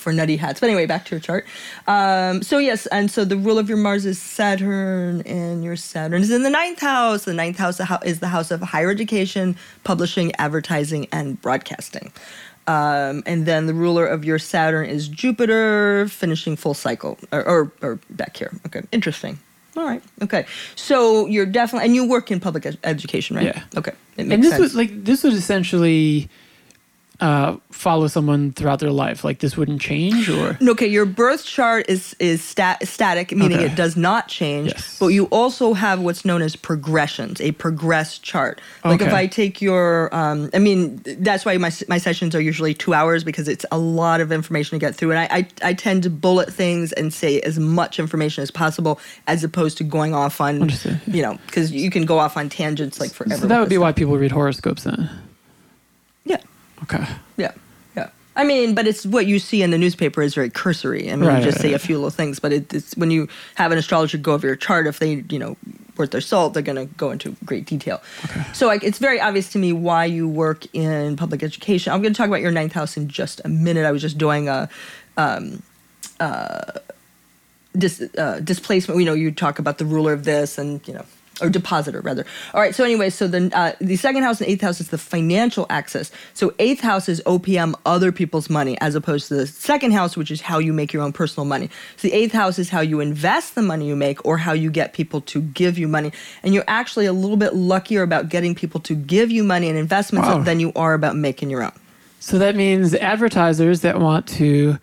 for 0.09 0.13
nutty 0.13 0.37
hats. 0.37 0.59
But 0.59 0.67
anyway, 0.67 0.87
back 0.87 1.05
to 1.05 1.11
your 1.11 1.19
chart. 1.19 1.45
Um, 1.87 2.41
so 2.41 2.57
yes, 2.57 2.87
and 2.87 3.11
so 3.11 3.23
the 3.25 3.37
rule 3.37 3.59
of 3.59 3.69
your 3.69 3.77
Mars 3.77 4.05
is 4.05 4.19
Saturn, 4.19 5.21
and 5.21 5.63
your 5.63 5.75
Saturn 5.75 6.21
is 6.21 6.31
in 6.31 6.41
the 6.41 6.49
ninth 6.49 6.79
house. 6.79 7.25
The 7.25 7.33
ninth 7.33 7.57
house 7.57 7.79
is 8.03 8.19
the 8.19 8.27
house 8.27 8.49
of 8.49 8.61
higher 8.61 8.89
education, 8.89 9.55
publishing, 9.83 10.33
advertising, 10.35 11.07
and 11.11 11.39
broadcasting. 11.39 12.11
Um, 12.65 13.23
and 13.25 13.45
then 13.45 13.67
the 13.67 13.73
ruler 13.73 14.05
of 14.05 14.25
your 14.25 14.39
Saturn 14.39 14.89
is 14.89 15.07
Jupiter, 15.07 16.07
finishing 16.07 16.55
full 16.55 16.73
cycle, 16.73 17.17
or, 17.31 17.47
or, 17.47 17.71
or 17.81 17.99
back 18.09 18.35
here. 18.37 18.51
Okay, 18.65 18.81
interesting. 18.91 19.37
All 19.77 19.85
right. 19.85 20.01
Okay. 20.23 20.45
So 20.75 21.27
you're 21.27 21.45
definitely, 21.45 21.85
and 21.85 21.95
you 21.95 22.09
work 22.09 22.31
in 22.31 22.39
public 22.39 22.65
ed- 22.65 22.79
education, 22.83 23.35
right? 23.35 23.45
Yeah. 23.45 23.63
Okay. 23.77 23.93
It 24.17 24.25
makes 24.25 24.33
and 24.33 24.43
this 24.43 24.51
sense. 24.51 24.61
was 24.61 24.75
like 24.75 25.03
this 25.03 25.23
was 25.23 25.35
essentially 25.35 26.29
uh, 27.21 27.57
follow 27.71 28.07
someone 28.07 28.51
throughout 28.53 28.79
their 28.79 28.91
life. 28.91 29.23
Like 29.25 29.39
this 29.39 29.57
wouldn't 29.57 29.81
change, 29.81 30.29
or 30.29 30.57
Okay, 30.61 30.87
your 30.87 31.05
birth 31.05 31.43
chart 31.43 31.85
is 31.89 32.15
is 32.19 32.41
stat, 32.41 32.87
static, 32.87 33.31
meaning 33.33 33.57
Okay. 33.57 33.65
it 33.65 33.75
does 33.75 33.97
not 33.97 34.29
change. 34.29 34.69
Yes. 34.69 34.97
But 34.99 35.07
you 35.07 35.25
also 35.25 35.73
have 35.73 35.99
what's 35.99 36.23
known 36.23 36.41
as 36.41 36.55
progressions, 36.55 37.41
a 37.41 37.51
progress 37.51 38.17
chart. 38.19 38.61
Like 38.85 39.01
if 39.01 39.13
I 39.13 39.27
take 39.27 39.61
your, 39.61 40.13
um, 40.15 40.49
I 40.53 40.59
mean, 40.59 41.01
that's 41.19 41.43
why 41.43 41.57
my 41.57 41.71
my 41.89 41.97
sessions 41.97 42.35
are 42.35 42.41
usually 42.41 42.73
two 42.73 42.93
hours 42.93 43.23
because 43.25 43.47
it's 43.49 43.65
a 43.71 43.77
lot 43.77 44.21
of 44.21 44.31
information 44.31 44.79
to 44.79 44.85
get 44.85 44.95
through, 44.95 45.11
and 45.11 45.19
I 45.19 45.27
I, 45.29 45.47
I 45.69 45.73
tend 45.73 46.03
to 46.03 46.09
bullet 46.09 46.53
things 46.53 46.93
and 46.93 47.13
say 47.13 47.41
as 47.41 47.59
much 47.59 47.99
information 47.99 48.43
as 48.43 48.51
possible, 48.51 48.99
as 49.27 49.43
opposed 49.43 49.77
to 49.79 49.83
going 49.83 50.13
off 50.13 50.39
on, 50.39 50.61
Understood. 50.61 51.01
you 51.07 51.21
know, 51.21 51.37
because 51.47 51.71
you 51.71 51.89
can 51.91 52.05
go 52.05 52.17
off 52.19 52.37
on 52.37 52.47
tangents 52.49 52.99
like 52.99 53.11
forever. 53.11 53.41
so 53.41 53.47
that 53.47 53.59
would 53.59 53.67
be 53.69 53.75
stuff. 53.75 53.81
why 53.81 53.91
people 53.91 54.17
read 54.17 54.31
horoscopes 54.31 54.83
then. 54.85 55.09
Yeah. 56.25 56.37
Okay. 56.83 57.05
Yeah, 57.37 57.51
yeah. 57.95 58.09
I 58.35 58.43
mean, 58.43 58.75
but 58.75 58.87
it's 58.87 59.05
what 59.05 59.25
you 59.25 59.39
see 59.39 59.61
in 59.61 59.71
the 59.71 59.77
newspaper 59.77 60.21
is 60.21 60.33
very 60.33 60.49
cursory. 60.49 61.11
I 61.11 61.15
mean, 61.15 61.27
Right, 61.27 61.39
you 61.39 61.43
just 61.43 61.57
right, 61.57 61.69
say 61.69 61.73
a 61.73 61.79
few 61.79 61.95
little 61.95 62.09
things, 62.09 62.39
but 62.39 62.51
it, 62.51 62.73
it's 62.73 62.95
when 62.95 63.11
you 63.11 63.27
have 63.55 63.71
an 63.71 63.77
astrologer 63.77 64.17
go 64.17 64.33
over 64.33 64.47
your 64.47 64.55
chart, 64.55 64.87
if 64.87 64.99
they, 64.99 65.23
you 65.29 65.39
know, 65.39 65.57
worth 65.97 66.11
their 66.11 66.21
salt, 66.21 66.53
they're 66.53 66.63
going 66.63 66.87
to 66.87 66.93
go 66.95 67.11
into 67.11 67.35
great 67.43 67.65
detail. 67.65 68.01
Okay. 68.25 68.43
So 68.53 68.67
like, 68.67 68.83
it's 68.83 68.99
very 68.99 69.19
obvious 69.19 69.51
to 69.51 69.59
me 69.59 69.73
why 69.73 70.05
you 70.05 70.27
work 70.27 70.65
in 70.73 71.17
public 71.17 71.43
education. 71.43 71.91
I'm 71.91 72.01
going 72.01 72.13
to 72.13 72.17
talk 72.17 72.27
about 72.27 72.41
your 72.41 72.51
ninth 72.51 72.73
house 72.73 72.95
in 72.95 73.09
just 73.09 73.41
a 73.43 73.49
minute. 73.49 73.85
I 73.85 73.91
was 73.91 74.01
just 74.01 74.17
doing 74.17 74.47
a. 74.47 74.69
Um, 75.17 75.61
uh, 76.19 76.79
dis, 77.77 78.01
uh, 78.17 78.39
displacement. 78.41 78.99
You 78.99 79.05
know, 79.05 79.13
you 79.13 79.31
talk 79.31 79.59
about 79.59 79.77
the 79.77 79.85
ruler 79.85 80.13
of 80.13 80.23
this, 80.23 80.57
and 80.57 80.85
you 80.87 80.93
know, 80.93 81.05
or 81.41 81.49
depositor 81.49 82.01
rather. 82.01 82.25
All 82.53 82.61
right. 82.61 82.73
So 82.75 82.83
anyway, 82.83 83.09
so 83.09 83.27
the 83.27 83.49
uh, 83.57 83.73
the 83.79 83.95
second 83.95 84.23
house 84.23 84.41
and 84.41 84.49
eighth 84.49 84.61
house 84.61 84.79
is 84.79 84.89
the 84.89 84.97
financial 84.97 85.65
access. 85.69 86.11
So 86.33 86.53
eighth 86.59 86.81
house 86.81 87.09
is 87.09 87.21
OPM, 87.25 87.73
other 87.85 88.11
people's 88.11 88.49
money, 88.49 88.77
as 88.81 88.95
opposed 88.95 89.27
to 89.29 89.35
the 89.35 89.47
second 89.47 89.91
house, 89.91 90.15
which 90.17 90.31
is 90.31 90.41
how 90.41 90.59
you 90.59 90.73
make 90.73 90.93
your 90.93 91.03
own 91.03 91.13
personal 91.13 91.45
money. 91.45 91.69
So 91.97 92.07
the 92.07 92.13
eighth 92.13 92.33
house 92.33 92.59
is 92.59 92.69
how 92.69 92.81
you 92.81 92.99
invest 92.99 93.55
the 93.55 93.61
money 93.61 93.87
you 93.87 93.95
make, 93.95 94.25
or 94.25 94.37
how 94.37 94.53
you 94.53 94.69
get 94.71 94.93
people 94.93 95.21
to 95.21 95.41
give 95.41 95.77
you 95.77 95.87
money. 95.87 96.11
And 96.43 96.53
you're 96.53 96.63
actually 96.67 97.05
a 97.05 97.13
little 97.13 97.37
bit 97.37 97.55
luckier 97.55 98.03
about 98.03 98.29
getting 98.29 98.55
people 98.55 98.79
to 98.81 98.95
give 98.95 99.31
you 99.31 99.43
money 99.43 99.69
and 99.69 99.77
investments 99.77 100.27
Wow. 100.27 100.43
than 100.43 100.59
you 100.59 100.71
are 100.75 100.93
about 100.93 101.15
making 101.15 101.49
your 101.49 101.63
own. 101.63 101.71
So 102.19 102.37
that 102.39 102.55
means 102.55 102.93
advertisers 102.93 103.81
that 103.81 103.99
want 103.99 104.27
to 104.29 104.77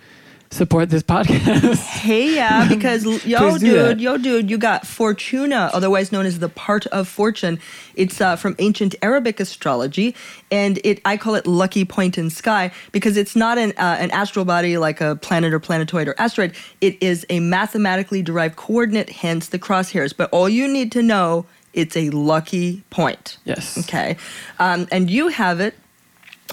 support 0.51 0.91
this 0.91 1.03
podcast. 1.03 1.77
Hey, 2.07 2.35
yeah, 2.37 2.69
because 2.69 3.05
yo, 3.27 3.39
Please 3.39 3.61
do 3.61 3.73
that. 3.73 3.89
dude, 3.95 4.01
yo, 4.01 4.17
dude, 4.17 4.51
you 4.51 4.59
got 4.59 4.87
Fortuna, 4.87 5.71
otherwise 5.73 6.13
known 6.13 6.25
as 6.27 6.39
the 6.39 6.49
part 6.49 6.87
of 6.87 7.09
fortune. 7.09 7.59
It's 7.95 8.21
uh, 8.21 8.37
from 8.37 8.55
ancient 8.59 8.95
Arabic 9.03 9.41
astrology, 9.41 10.15
and 10.51 10.79
it 10.85 11.01
I 11.05 11.17
call 11.17 11.35
it 11.35 11.47
lucky 11.47 11.85
point 11.85 12.17
in 12.17 12.31
sky 12.31 12.71
because 12.93 13.17
it's 13.17 13.35
not 13.35 13.59
an 13.59 13.73
uh, 13.77 13.97
an 13.99 14.11
astral 14.13 14.45
body 14.45 14.79
like 14.79 15.01
a 15.01 15.17
planet 15.17 15.53
or 15.53 15.59
planetoid 15.59 16.07
or 16.09 16.15
asteroid. 16.19 16.55
It 16.81 17.03
is 17.03 17.27
a 17.29 17.41
mathematically 17.41 18.23
derived 18.23 18.57
coordinate, 18.57 19.11
hence 19.11 19.49
the 19.49 19.59
crosshairs. 19.59 20.17
But 20.17 20.31
all 20.31 20.49
you 20.49 20.69
need 20.69 20.93
to 20.93 21.03
know, 21.03 21.47
it's 21.73 21.97
a 21.97 22.11
lucky 22.11 22.83
point. 22.91 23.39
Yes. 23.45 23.79
Okay, 23.79 24.17
um, 24.59 24.87
and 24.93 25.11
you 25.11 25.29
have 25.29 25.61
it 25.61 25.75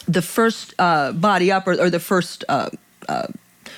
the 0.07 0.21
first 0.21 0.73
uh, 0.79 1.11
body 1.11 1.51
up 1.51 1.67
or, 1.67 1.73
or 1.79 1.89
the 1.89 1.99
first 1.99 2.43
uh, 2.49 2.69
uh, 3.07 3.27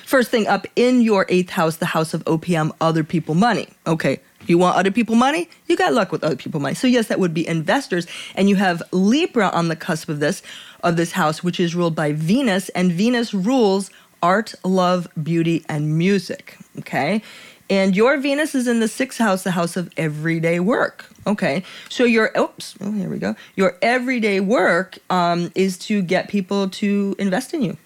first 0.06 0.30
thing 0.30 0.46
up 0.46 0.66
in 0.76 1.02
your 1.02 1.26
eighth 1.28 1.50
house, 1.50 1.76
the 1.76 1.86
house 1.86 2.14
of 2.14 2.24
OPM, 2.24 2.70
other 2.80 3.04
people 3.04 3.34
money. 3.34 3.68
Okay. 3.86 4.20
You 4.46 4.58
want 4.58 4.76
other 4.76 4.92
people 4.92 5.16
money? 5.16 5.48
You 5.66 5.76
got 5.76 5.92
luck 5.92 6.12
with 6.12 6.22
other 6.22 6.36
people 6.36 6.60
money. 6.60 6.76
So 6.76 6.86
yes, 6.86 7.08
that 7.08 7.18
would 7.18 7.34
be 7.34 7.46
investors, 7.46 8.06
and 8.36 8.48
you 8.48 8.54
have 8.54 8.80
Libra 8.92 9.48
on 9.48 9.66
the 9.66 9.74
cusp 9.74 10.08
of 10.08 10.20
this 10.20 10.40
of 10.84 10.96
this 10.96 11.12
house, 11.12 11.42
which 11.42 11.58
is 11.58 11.74
ruled 11.74 11.96
by 11.96 12.12
Venus, 12.12 12.68
and 12.68 12.92
Venus 12.92 13.34
rules 13.34 13.90
art, 14.22 14.54
love, 14.64 15.08
beauty, 15.20 15.64
and 15.68 15.98
music. 15.98 16.56
Okay, 16.78 17.22
and 17.68 17.96
your 17.96 18.18
Venus 18.18 18.54
is 18.54 18.68
in 18.68 18.78
the 18.78 18.86
sixth 18.86 19.18
house, 19.18 19.42
the 19.42 19.50
house 19.50 19.76
of 19.76 19.92
everyday 19.96 20.60
work. 20.60 21.06
Okay, 21.26 21.64
so 21.88 22.04
your 22.04 22.30
oops, 22.38 22.76
oh 22.80 22.92
here 22.92 23.08
we 23.08 23.18
go. 23.18 23.34
Your 23.56 23.76
everyday 23.82 24.38
work 24.38 24.98
um, 25.10 25.50
is 25.56 25.76
to 25.78 26.02
get 26.02 26.28
people 26.28 26.68
to 26.70 27.16
invest 27.18 27.52
in 27.52 27.62
you. 27.62 27.76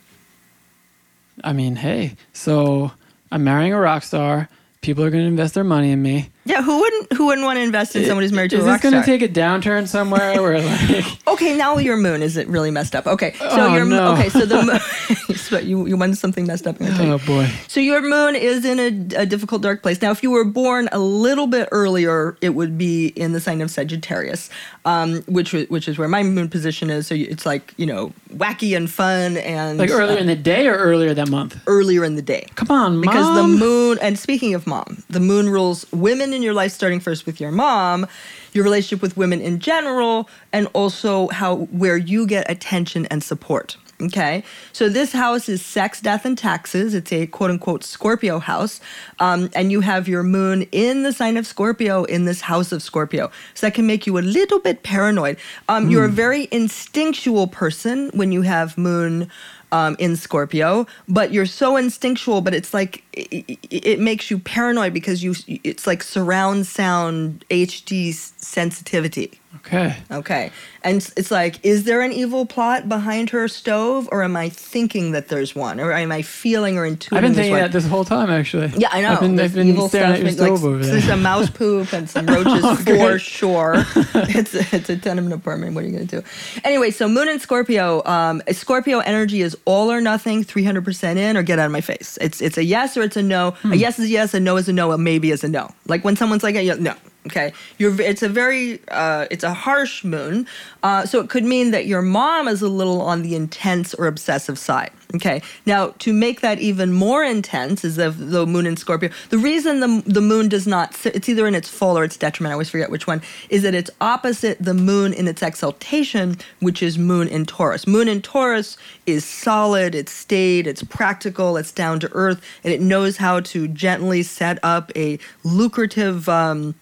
I 1.45 1.53
mean, 1.53 1.77
hey, 1.77 2.17
so 2.33 2.93
I'm 3.31 3.45
marrying 3.45 3.73
a 3.73 3.81
rock 3.81 4.03
star. 4.03 4.49
People 4.81 5.05
are 5.05 5.11
going 5.11 5.25
to 5.25 5.29
invest 5.29 5.55
their 5.55 5.65
money 5.65 5.93
in 5.93 6.03
me. 6.03 6.31
Yeah, 6.51 6.63
who 6.63 6.81
wouldn't 6.81 7.13
who 7.13 7.27
wouldn't 7.27 7.45
want 7.45 7.59
to 7.59 7.63
invest 7.63 7.95
in 7.97 8.05
someone 8.07 8.23
who's 8.25 8.33
married 8.33 8.51
to 8.51 8.57
Is 8.57 8.63
a 8.63 8.65
this 8.67 8.73
rock 8.73 8.83
going 8.83 8.95
to 8.95 9.03
star? 9.03 9.19
take 9.19 9.23
a 9.23 9.29
downturn 9.33 9.87
somewhere 9.87 10.43
where 10.43 10.61
like 10.63 11.05
okay, 11.29 11.57
now 11.57 11.79
your 11.79 11.97
moon 11.97 12.23
is 12.23 12.37
it 12.37 12.49
really 12.49 12.71
messed 12.71 12.95
up? 12.97 13.07
Okay, 13.07 13.33
so 13.39 13.47
Oh, 13.51 13.75
your 13.75 13.85
no. 13.85 14.13
okay, 14.15 14.29
so 14.29 14.45
the 14.47 14.63
moon, 15.29 15.37
so 15.37 15.59
you 15.59 15.87
you 15.87 15.97
wanted 15.97 16.19
something 16.19 16.47
messed 16.47 16.67
up. 16.67 16.81
I'm 16.81 16.89
gonna 16.97 17.15
oh 17.15 17.19
boy. 17.19 17.49
So 17.69 17.79
your 17.81 18.03
moon 18.03 18.35
is 18.35 18.65
in 18.65 18.79
a, 18.81 19.23
a 19.23 19.27
difficult 19.27 19.63
dark 19.63 19.83
place. 19.83 20.03
Now, 20.03 20.11
if 20.11 20.23
you 20.23 20.31
were 20.31 20.45
born 20.45 20.89
a 20.93 20.99
little 20.99 21.47
bit 21.47 21.69
earlier, 21.73 22.37
it 22.41 22.51
would 22.51 22.77
be 22.77 23.09
in 23.09 23.33
the 23.33 23.41
sign 23.41 23.61
of 23.61 23.71
Sagittarius, 23.71 24.51
um, 24.85 25.23
which 25.29 25.53
wa- 25.55 25.67
which 25.69 25.87
is 25.89 25.99
where 25.99 26.09
my 26.09 26.23
moon 26.23 26.49
position 26.49 26.91
is. 26.91 27.07
So 27.07 27.15
you- 27.15 27.29
it's 27.31 27.47
like 27.47 27.75
you 27.77 27.87
know 27.87 28.13
wacky 28.35 28.77
and 28.77 28.91
fun 28.91 29.37
and 29.39 29.79
Like 29.79 29.91
earlier 29.91 30.19
in 30.19 30.27
the 30.27 30.37
day 30.37 30.67
or 30.67 30.75
earlier 30.77 31.15
that 31.15 31.29
month? 31.29 31.57
earlier 31.67 32.05
in 32.05 32.17
the 32.17 32.23
day. 32.23 32.47
Come 32.57 32.71
on, 32.71 32.93
mom. 32.95 33.01
Because 33.03 33.35
the 33.37 33.47
moon, 33.47 33.99
and 34.03 34.19
speaking 34.19 34.55
of 34.55 34.67
mom, 34.67 35.03
the 35.09 35.21
moon 35.21 35.49
rules 35.49 35.87
women 35.93 36.33
in 36.41 36.45
your 36.45 36.55
life, 36.55 36.73
starting 36.73 37.01
first 37.01 37.27
with 37.27 37.41
your 37.41 37.53
mom, 37.53 38.07
your 38.53 38.65
relationship 38.65 39.03
with 39.03 39.17
women 39.17 39.41
in 39.41 39.59
general, 39.59 40.29
and 40.53 40.67
also 40.73 41.29
how 41.29 41.57
where 41.67 41.97
you 41.97 42.27
get 42.27 42.51
attention 42.51 43.07
and 43.07 43.23
support. 43.23 43.77
Okay, 44.03 44.45
so 44.73 44.89
this 44.89 45.13
house 45.13 45.47
is 45.51 45.65
sex, 45.65 46.01
death, 46.01 46.25
and 46.25 46.37
taxes. 46.37 46.95
It's 46.95 47.13
a 47.13 47.27
quote 47.27 47.51
unquote 47.51 47.85
Scorpio 47.85 48.39
house. 48.39 48.81
Um, 49.19 49.51
and 49.55 49.71
you 49.71 49.83
have 49.83 50.09
your 50.09 50.23
moon 50.23 50.63
in 50.73 51.03
the 51.03 51.13
sign 51.13 51.37
of 51.37 51.47
Scorpio 51.47 52.05
in 52.05 52.25
this 52.25 52.41
house 52.41 52.73
of 52.73 52.83
Scorpio. 52.83 53.31
So 53.53 53.67
that 53.67 53.75
can 53.75 53.87
make 53.87 54.07
you 54.07 54.17
a 54.17 54.21
little 54.21 54.59
bit 54.59 54.83
paranoid. 54.83 55.37
Um, 55.69 55.91
You're 55.91 56.07
a 56.07 56.09
very 56.09 56.49
instinctual 56.51 57.47
person 57.49 58.11
when 58.15 58.33
you 58.33 58.41
have 58.43 58.79
moon 58.79 59.31
um, 59.73 59.97
in 59.99 60.17
Scorpio, 60.17 60.87
but 61.09 61.33
you're 61.33 61.47
so 61.47 61.77
instinctual, 61.77 62.41
but 62.41 62.55
it's 62.55 62.75
like 62.75 63.05
it, 63.13 63.59
it, 63.71 64.01
makes 64.01 64.31
you 64.31 64.39
paranoid 64.39 64.93
because 64.93 65.23
you 65.23 65.35
it's 65.65 65.87
like 65.87 66.03
surround 66.03 66.67
sound 66.67 67.45
HD 67.51 68.13
sensitivity. 68.13 69.40
Okay. 69.57 69.97
Okay. 70.11 70.51
And 70.83 70.99
it's- 71.17 71.31
like, 71.31 71.59
is 71.65 71.85
there 71.85 72.01
an 72.03 72.13
evil 72.13 72.47
plot 72.47 72.89
behind 72.89 73.31
her 73.31 73.49
stove, 73.49 74.09
or 74.13 74.23
am 74.23 74.37
I 74.37 74.49
thinking 74.49 75.11
that 75.13 75.29
there's 75.29 75.55
one, 75.55 75.81
or 75.81 75.93
am 75.93 76.13
I 76.13 76.23
feeling 76.23 76.79
or 76.79 76.89
intuiting? 76.89 77.17
I've 77.17 77.23
been 77.23 77.35
thinking 77.35 77.55
that 77.55 77.73
this 77.73 77.87
whole 77.87 78.05
time, 78.05 78.31
actually. 78.31 78.69
Yeah, 78.77 78.89
I 78.93 79.01
know. 79.03 79.13
I've 79.13 79.21
been, 79.21 79.37
There's 79.37 79.51
I've 79.51 79.57
been 79.57 79.69
evil 79.69 79.89
staring 79.89 80.07
stuff, 80.15 80.17
at 80.17 80.21
your 80.23 80.49
like, 80.51 80.59
stove 80.59 80.65
over 80.65 80.79
There's 80.85 80.91
there. 81.05 81.11
some 81.11 81.23
mouse 81.23 81.51
poop 81.51 81.93
and 81.93 82.09
some 82.09 82.27
roaches 82.35 82.65
Okay. 82.65 82.97
for 82.99 83.19
sure. 83.19 83.75
it's 83.97 84.55
a, 84.55 84.65
it's 84.77 84.89
a 84.89 84.97
tenement 84.97 85.35
apartment. 85.35 85.75
What 85.75 85.85
are 85.85 85.89
you 85.89 85.95
going 85.97 86.07
to 86.07 86.21
do? 86.23 86.27
Anyway, 86.65 86.91
so 86.93 87.09
Moon 87.09 87.29
and 87.29 87.41
Scorpio. 87.41 88.05
Um, 88.07 88.43
Scorpio 88.53 89.01
energy 89.01 89.43
is 89.43 89.57
all 89.65 89.91
or 89.93 90.01
nothing, 90.01 90.45
three 90.45 90.65
hundred 90.65 90.85
percent 90.85 91.19
in, 91.19 91.37
or 91.37 91.43
get 91.43 91.59
out 91.59 91.67
of 91.67 91.73
my 91.73 91.81
face. 91.83 92.17
It's 92.21 92.41
it's 92.41 92.57
a 92.57 92.65
yes 92.65 92.97
or 92.97 93.03
it's 93.03 93.17
a 93.17 93.23
no. 93.23 93.51
Hmm. 93.63 93.73
A 93.73 93.77
yes 93.77 93.99
is 93.99 94.07
a 94.07 94.09
yes, 94.09 94.33
a 94.33 94.41
no 94.41 94.57
is 94.57 94.69
a 94.69 94.73
no, 94.73 94.93
a 94.93 94.99
maybe 94.99 95.31
is 95.33 95.45
a 95.45 95.49
no. 95.49 95.71
Like 95.87 96.05
when 96.05 96.17
someone's 96.17 96.43
like, 96.45 96.55
no. 96.55 96.95
Okay, 97.27 97.53
you're. 97.77 98.01
It's 98.01 98.23
a 98.23 98.31
very. 98.31 98.81
Uh, 98.89 99.27
it's 99.31 99.45
a 99.45 99.53
harsh 99.53 100.05
moon, 100.05 100.47
uh, 100.83 101.05
so 101.05 101.21
it 101.21 101.29
could 101.29 101.45
mean 101.45 101.71
that 101.71 101.85
your 101.85 102.01
mom 102.01 102.49
is 102.49 102.63
a 102.63 102.69
little 102.69 103.03
on 103.03 103.21
the 103.21 103.35
intense 103.35 103.93
or 103.93 104.07
obsessive 104.07 104.59
side. 104.59 104.91
Okay, 105.15 105.43
now 105.67 105.89
to 105.99 106.15
make 106.15 106.41
that 106.41 106.61
even 106.61 106.95
more 106.95 107.23
intense 107.23 107.85
is 107.85 107.97
the, 107.97 108.11
the 108.11 108.47
moon 108.47 108.65
in 108.65 108.77
Scorpio. 108.79 109.11
The 109.29 109.37
reason 109.37 109.81
the 109.81 110.03
the 110.07 110.23
moon 110.23 110.49
does 110.49 110.67
not. 110.67 110.97
It's 111.05 111.29
either 111.29 111.47
in 111.47 111.55
its 111.55 111.69
full 111.69 111.99
or 111.99 112.05
its 112.05 112.17
detriment. 112.17 112.53
I 112.53 112.55
always 112.55 112.71
forget 112.71 112.91
which 112.91 113.07
one. 113.07 113.21
Is 113.51 113.63
that 113.65 113.75
it's 113.75 113.91
opposite 114.01 114.57
the 114.59 114.73
moon 114.73 115.13
in 115.13 115.29
its 115.29 115.43
exaltation, 115.43 116.39
which 116.61 116.83
is 116.83 116.97
moon 116.97 117.29
in 117.29 117.45
Taurus. 117.45 117.87
Moon 117.87 118.09
in 118.09 118.23
Taurus 118.23 118.79
is 119.05 119.27
solid. 119.27 119.95
It's 119.95 120.13
stayed, 120.13 120.67
It's 120.67 120.83
practical. 120.83 121.59
It's 121.59 121.73
down 121.73 122.01
to 122.01 122.09
earth, 122.13 122.41
and 122.65 122.73
it 122.73 122.81
knows 122.81 123.19
how 123.19 123.41
to 123.41 123.69
gently 123.69 124.23
set 124.23 124.59
up 124.63 124.91
a 124.97 125.19
lucrative. 125.45 126.27
Um, 126.27 126.77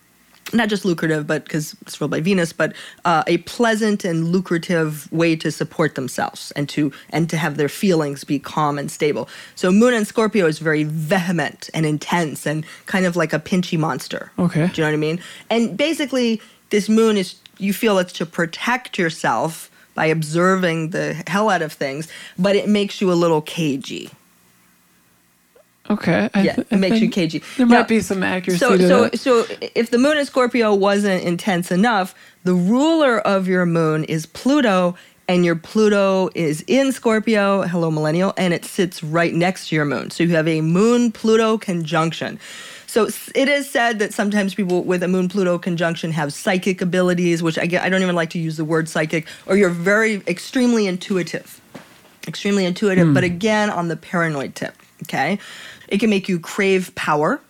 not 0.53 0.69
just 0.69 0.85
lucrative, 0.85 1.27
but 1.27 1.45
because 1.45 1.77
it's 1.83 2.01
ruled 2.01 2.11
by 2.11 2.21
Venus, 2.21 2.53
but 2.53 2.75
uh, 3.05 3.23
a 3.27 3.39
pleasant 3.39 4.05
and 4.05 4.29
lucrative 4.29 5.11
way 5.13 5.37
to 5.37 5.51
support 5.51 5.95
themselves 5.95 6.51
and 6.53 6.69
to 6.71 6.93
and 7.11 7.29
to 7.31 7.37
have 7.37 7.57
their 7.57 7.69
feelings 7.69 8.25
be 8.25 8.39
calm 8.39 8.79
and 8.79 8.91
stable. 8.91 9.29
So 9.55 9.71
Moon 9.71 9.95
and 9.95 10.07
Scorpio 10.07 10.47
is 10.47 10.59
very 10.59 10.85
vehement 10.85 11.71
and 11.75 11.85
intense 11.87 12.47
and 12.47 12.65
kind 12.87 13.07
of 13.07 13.17
like 13.17 13.33
a 13.33 13.39
pinchy 13.39 13.79
monster. 13.79 14.33
Okay. 14.39 14.67
Do 14.69 14.81
you 14.81 14.83
know 14.83 14.89
what 14.89 14.95
I 14.95 14.97
mean? 14.97 15.21
And 15.51 15.77
basically, 15.77 16.41
this 16.71 16.89
Moon 16.89 17.17
is 17.17 17.37
you 17.59 17.73
feel 17.73 17.99
it's 17.99 18.13
to 18.15 18.27
protect 18.27 18.99
yourself 18.99 19.71
by 19.95 20.07
observing 20.07 20.91
the 20.91 21.23
hell 21.27 21.51
out 21.51 21.61
of 21.61 21.73
things, 21.73 22.07
but 22.39 22.55
it 22.55 22.69
makes 22.69 23.01
you 23.01 23.13
a 23.13 23.15
little 23.15 23.43
cagey. 23.43 24.11
Okay. 25.91 26.29
I 26.35 26.43
Yeah, 26.43 26.55
th- 26.55 26.67
it 26.71 26.77
makes 26.77 27.01
you 27.01 27.09
cagey. 27.09 27.43
There 27.57 27.67
Now- 27.67 27.79
might 27.79 27.89
be 27.89 28.01
some 28.01 28.23
accuracy 28.23 28.59
so 28.59 28.77
so 28.77 29.03
that. 29.05 29.19
so 29.19 29.47
if 29.75 29.91
the 29.91 29.99
moon 29.99 30.19
in 30.19 30.25
Scorpio 30.27 30.75
wasn't 30.75 31.23
intense 31.25 31.71
enough, 31.71 32.15
the 32.45 32.55
ruler 32.55 33.19
of 33.19 33.49
your 33.49 33.67
moon 33.67 34.05
is 34.05 34.27
Pluto, 34.27 34.95
and 35.29 35.45
your 35.45 35.57
Pluto 35.57 36.31
is 36.35 36.65
in 36.67 36.93
Scorpio. 36.93 37.63
Hello, 37.63 37.91
millennial, 37.91 38.33
and 38.37 38.55
it 38.55 38.65
sits 38.65 39.03
right 39.03 39.35
next 39.35 39.69
to 39.69 39.75
your 39.75 39.85
moon. 39.85 40.11
So 40.11 40.23
you 40.25 40.35
have 40.35 40.49
a 40.49 40.61
moon 40.61 41.13
Pluto 41.13 41.59
conjunction. 41.59 42.39
So 42.87 43.09
it 43.35 43.49
is 43.51 43.69
said 43.71 43.99
that 43.99 44.15
sometimes 44.15 44.55
people 44.55 44.83
with 44.83 45.03
a 45.03 45.09
moon 45.09 45.29
Pluto 45.29 45.59
conjunction 45.59 46.11
have 46.13 46.33
psychic 46.33 46.81
abilities, 46.81 47.43
which 47.43 47.59
I 47.59 47.67
get, 47.67 47.83
I 47.83 47.91
don't 47.91 48.01
even 48.01 48.15
like 48.15 48.31
to 48.31 48.39
use 48.39 48.57
the 48.57 48.65
word 48.65 48.89
psychic, 48.89 49.27
or 49.47 49.57
you're 49.57 49.69
very 49.69 50.23
extremely 50.27 50.87
intuitive 50.87 51.61
extremely 52.29 52.67
intuitive, 52.67 53.09
hmm. 53.09 53.15
but 53.15 53.25
again 53.25 53.71
on 53.71 53.89
the 53.89 53.97
paranoid 53.97 54.55
tip. 54.55 54.75
Okay, 55.05 55.39
it 55.89 55.99
can 55.99 56.11
make 56.11 56.29
you 56.29 56.39
crave 56.39 56.95
power. 56.95 57.41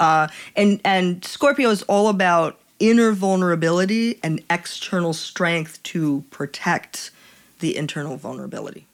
Uh, 0.00 0.28
and 0.56 0.80
and 0.84 1.24
Scorpio 1.24 1.70
is 1.70 1.82
all 1.84 2.08
about 2.08 2.58
inner 2.80 3.12
vulnerability 3.12 4.18
and 4.22 4.42
external 4.50 5.12
strength 5.12 5.82
to 5.84 6.24
protect 6.30 7.10
the 7.60 7.76
internal 7.76 8.16
vulnerability. 8.16 8.86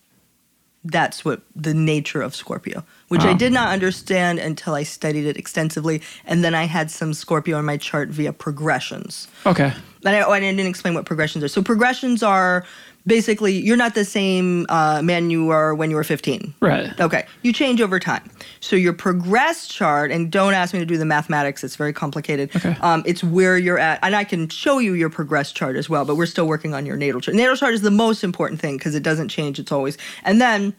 That's 0.86 1.24
what 1.24 1.40
the 1.56 1.72
nature 1.72 2.20
of 2.20 2.34
Scorpio, 2.34 2.84
which 3.08 3.22
I 3.22 3.32
did 3.32 3.54
not 3.54 3.68
understand 3.68 4.38
until 4.38 4.74
I 4.74 4.82
studied 4.82 5.24
it 5.24 5.38
extensively, 5.38 6.02
and 6.26 6.44
then 6.44 6.54
I 6.54 6.64
had 6.64 6.90
some 6.90 7.14
Scorpio 7.14 7.56
on 7.56 7.64
my 7.64 7.78
chart 7.78 8.10
via 8.10 8.34
progressions. 8.34 9.26
okay. 9.46 9.72
And 10.04 10.14
I, 10.14 10.20
oh, 10.20 10.30
I 10.30 10.40
didn't 10.40 10.60
explain 10.66 10.92
what 10.92 11.06
progressions 11.06 11.42
are. 11.42 11.48
So 11.48 11.62
progressions 11.62 12.22
are 12.22 12.66
basically 13.06 13.52
you're 13.52 13.76
not 13.76 13.94
the 13.94 14.04
same 14.04 14.66
uh, 14.68 15.02
man 15.02 15.30
you 15.30 15.46
were 15.46 15.74
when 15.74 15.90
you 15.90 15.96
were 15.96 16.04
15. 16.04 16.54
Right. 16.60 16.98
Okay, 17.00 17.26
you 17.42 17.52
change 17.52 17.80
over 17.80 17.98
time. 17.98 18.30
So 18.60 18.76
your 18.76 18.92
progress 18.92 19.66
chart, 19.68 20.10
and 20.10 20.30
don't 20.30 20.54
ask 20.54 20.72
me 20.72 20.80
to 20.80 20.86
do 20.86 20.96
the 20.96 21.04
mathematics; 21.04 21.64
it's 21.64 21.76
very 21.76 21.92
complicated. 21.92 22.54
Okay. 22.56 22.76
Um, 22.80 23.02
it's 23.06 23.22
where 23.22 23.58
you're 23.58 23.78
at, 23.78 23.98
and 24.02 24.16
I 24.16 24.24
can 24.24 24.48
show 24.48 24.78
you 24.78 24.94
your 24.94 25.10
progress 25.10 25.52
chart 25.52 25.76
as 25.76 25.88
well. 25.88 26.04
But 26.04 26.16
we're 26.16 26.26
still 26.26 26.46
working 26.46 26.74
on 26.74 26.86
your 26.86 26.96
natal 26.96 27.20
chart. 27.20 27.36
Natal 27.36 27.56
chart 27.56 27.74
is 27.74 27.82
the 27.82 27.90
most 27.90 28.24
important 28.24 28.60
thing 28.60 28.76
because 28.78 28.94
it 28.94 29.02
doesn't 29.02 29.28
change; 29.28 29.58
it's 29.58 29.72
always. 29.72 29.98
And 30.24 30.40
then 30.40 30.74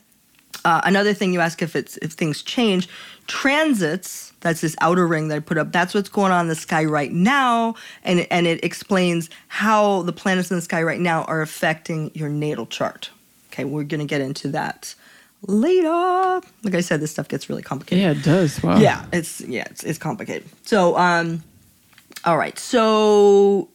uh, 0.64 0.82
another 0.84 1.14
thing 1.14 1.34
you 1.34 1.40
ask 1.40 1.62
if 1.62 1.76
it's 1.76 1.98
if 1.98 2.12
things 2.12 2.42
change, 2.42 2.88
transits. 3.28 4.32
That's 4.46 4.62
this 4.62 4.76
outer 4.80 5.08
ring 5.08 5.30
that 5.30 5.38
I 5.38 5.40
put 5.40 5.58
up. 5.58 5.72
That's 5.72 5.96
what's 5.96 6.08
going 6.08 6.32
on 6.32 6.42
in 6.42 6.50
the 6.50 6.56
sky 6.56 6.86
right 6.86 7.12
now, 7.12 7.74
and 8.04 8.28
and 8.30 8.46
it 8.46 8.64
explains 8.64 9.28
how 9.48 10.04
the 10.04 10.14
planets 10.14 10.52
in 10.52 10.58
the 10.58 10.62
sky 10.62 10.84
right 10.84 11.00
now 11.00 11.24
are 11.24 11.42
affecting 11.42 12.12
your 12.14 12.30
natal 12.30 12.68
chart. 12.68 13.10
Okay, 13.48 13.66
we're 13.66 13.86
gonna 13.86 14.06
get 14.06 14.22
into 14.22 14.50
that 14.50 14.94
later. 15.48 15.90
Like 16.62 16.76
I 16.76 16.82
said, 16.82 17.02
this 17.02 17.10
stuff 17.10 17.28
gets 17.28 17.50
really 17.50 17.64
complicated. 17.64 18.04
Yeah, 18.04 18.12
it 18.12 18.24
does. 18.24 18.62
Wow. 18.62 18.78
Yeah, 18.78 19.08
it's 19.12 19.42
yeah, 19.42 19.64
it's, 19.72 19.84
it's 19.84 19.98
complicated. 19.98 20.48
So, 20.62 20.96
um, 20.96 21.44
all 22.24 22.38
right. 22.38 22.60
So 22.60 23.68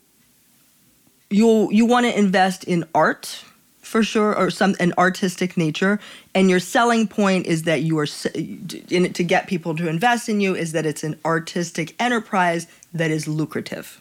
you 1.30 1.68
you 1.72 1.84
want 1.84 2.06
to 2.06 2.16
invest 2.16 2.62
in 2.62 2.84
art 2.94 3.42
for 3.90 4.02
sure, 4.04 4.36
or 4.38 4.50
some 4.50 4.74
an 4.78 4.92
artistic 4.96 5.56
nature, 5.56 5.98
and 6.32 6.48
your 6.48 6.60
selling 6.60 7.08
point 7.08 7.46
is 7.46 7.64
that 7.64 7.82
you 7.82 7.98
are 7.98 8.06
in 8.34 9.04
it 9.06 9.14
to 9.16 9.24
get 9.24 9.48
people 9.48 9.74
to 9.76 9.88
invest 9.88 10.28
in 10.28 10.40
you 10.40 10.54
is 10.54 10.70
that 10.72 10.86
it's 10.86 11.02
an 11.02 11.14
artistic 11.24 11.94
enterprise 11.98 12.68
that 12.94 13.10
is 13.10 13.26
lucrative 13.26 14.00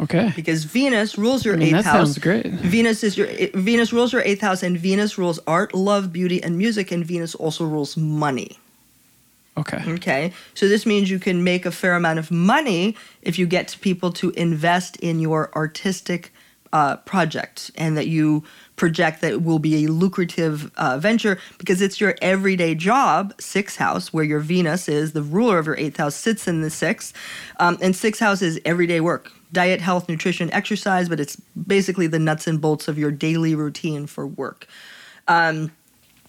Okay. 0.00 0.32
because 0.34 0.64
Venus 0.64 1.16
rules 1.16 1.44
your 1.44 1.54
I 1.54 1.58
mean, 1.58 1.68
eighth 1.68 1.84
that 1.84 1.92
house. 1.92 2.06
sounds 2.14 2.18
great. 2.18 2.46
Venus 2.76 3.04
is 3.04 3.16
your 3.16 3.28
Venus 3.54 3.92
rules 3.92 4.12
your 4.12 4.22
eighth 4.22 4.40
house, 4.40 4.64
and 4.64 4.76
Venus 4.76 5.16
rules 5.16 5.38
art, 5.46 5.72
love, 5.74 6.12
beauty, 6.12 6.42
and 6.42 6.58
music, 6.58 6.90
and 6.90 7.06
Venus 7.06 7.36
also 7.36 7.64
rules 7.64 7.96
money. 7.96 8.58
Okay. 9.56 9.80
Okay. 9.86 10.32
So 10.54 10.66
this 10.66 10.84
means 10.84 11.08
you 11.08 11.20
can 11.20 11.44
make 11.44 11.64
a 11.64 11.70
fair 11.70 11.94
amount 11.94 12.18
of 12.18 12.32
money 12.32 12.96
if 13.22 13.38
you 13.38 13.46
get 13.46 13.76
people 13.80 14.10
to 14.14 14.30
invest 14.30 14.96
in 14.96 15.20
your 15.20 15.52
artistic 15.54 16.32
uh, 16.72 16.96
project 17.12 17.70
and 17.76 17.96
that 17.96 18.08
you 18.08 18.42
project 18.76 19.20
that 19.20 19.42
will 19.42 19.58
be 19.58 19.84
a 19.84 19.88
lucrative 19.90 20.70
uh, 20.76 20.98
venture 20.98 21.38
because 21.58 21.80
it's 21.80 22.00
your 22.00 22.14
everyday 22.20 22.74
job, 22.74 23.32
sixth 23.40 23.76
house, 23.76 24.12
where 24.12 24.24
your 24.24 24.40
Venus 24.40 24.88
is 24.88 25.12
the 25.12 25.22
ruler 25.22 25.58
of 25.58 25.66
your 25.66 25.76
eighth 25.76 25.96
house, 25.96 26.14
sits 26.14 26.48
in 26.48 26.60
the 26.60 26.70
sixth. 26.70 27.14
Um, 27.60 27.78
and 27.80 27.94
sixth 27.94 28.20
house 28.20 28.42
is 28.42 28.60
everyday 28.64 29.00
work 29.00 29.30
diet, 29.52 29.80
health, 29.80 30.08
nutrition, 30.08 30.52
exercise, 30.52 31.08
but 31.08 31.20
it's 31.20 31.36
basically 31.66 32.08
the 32.08 32.18
nuts 32.18 32.46
and 32.46 32.60
bolts 32.60 32.88
of 32.88 32.98
your 32.98 33.10
daily 33.10 33.54
routine 33.54 34.06
for 34.06 34.26
work. 34.26 34.66
Um, 35.28 35.70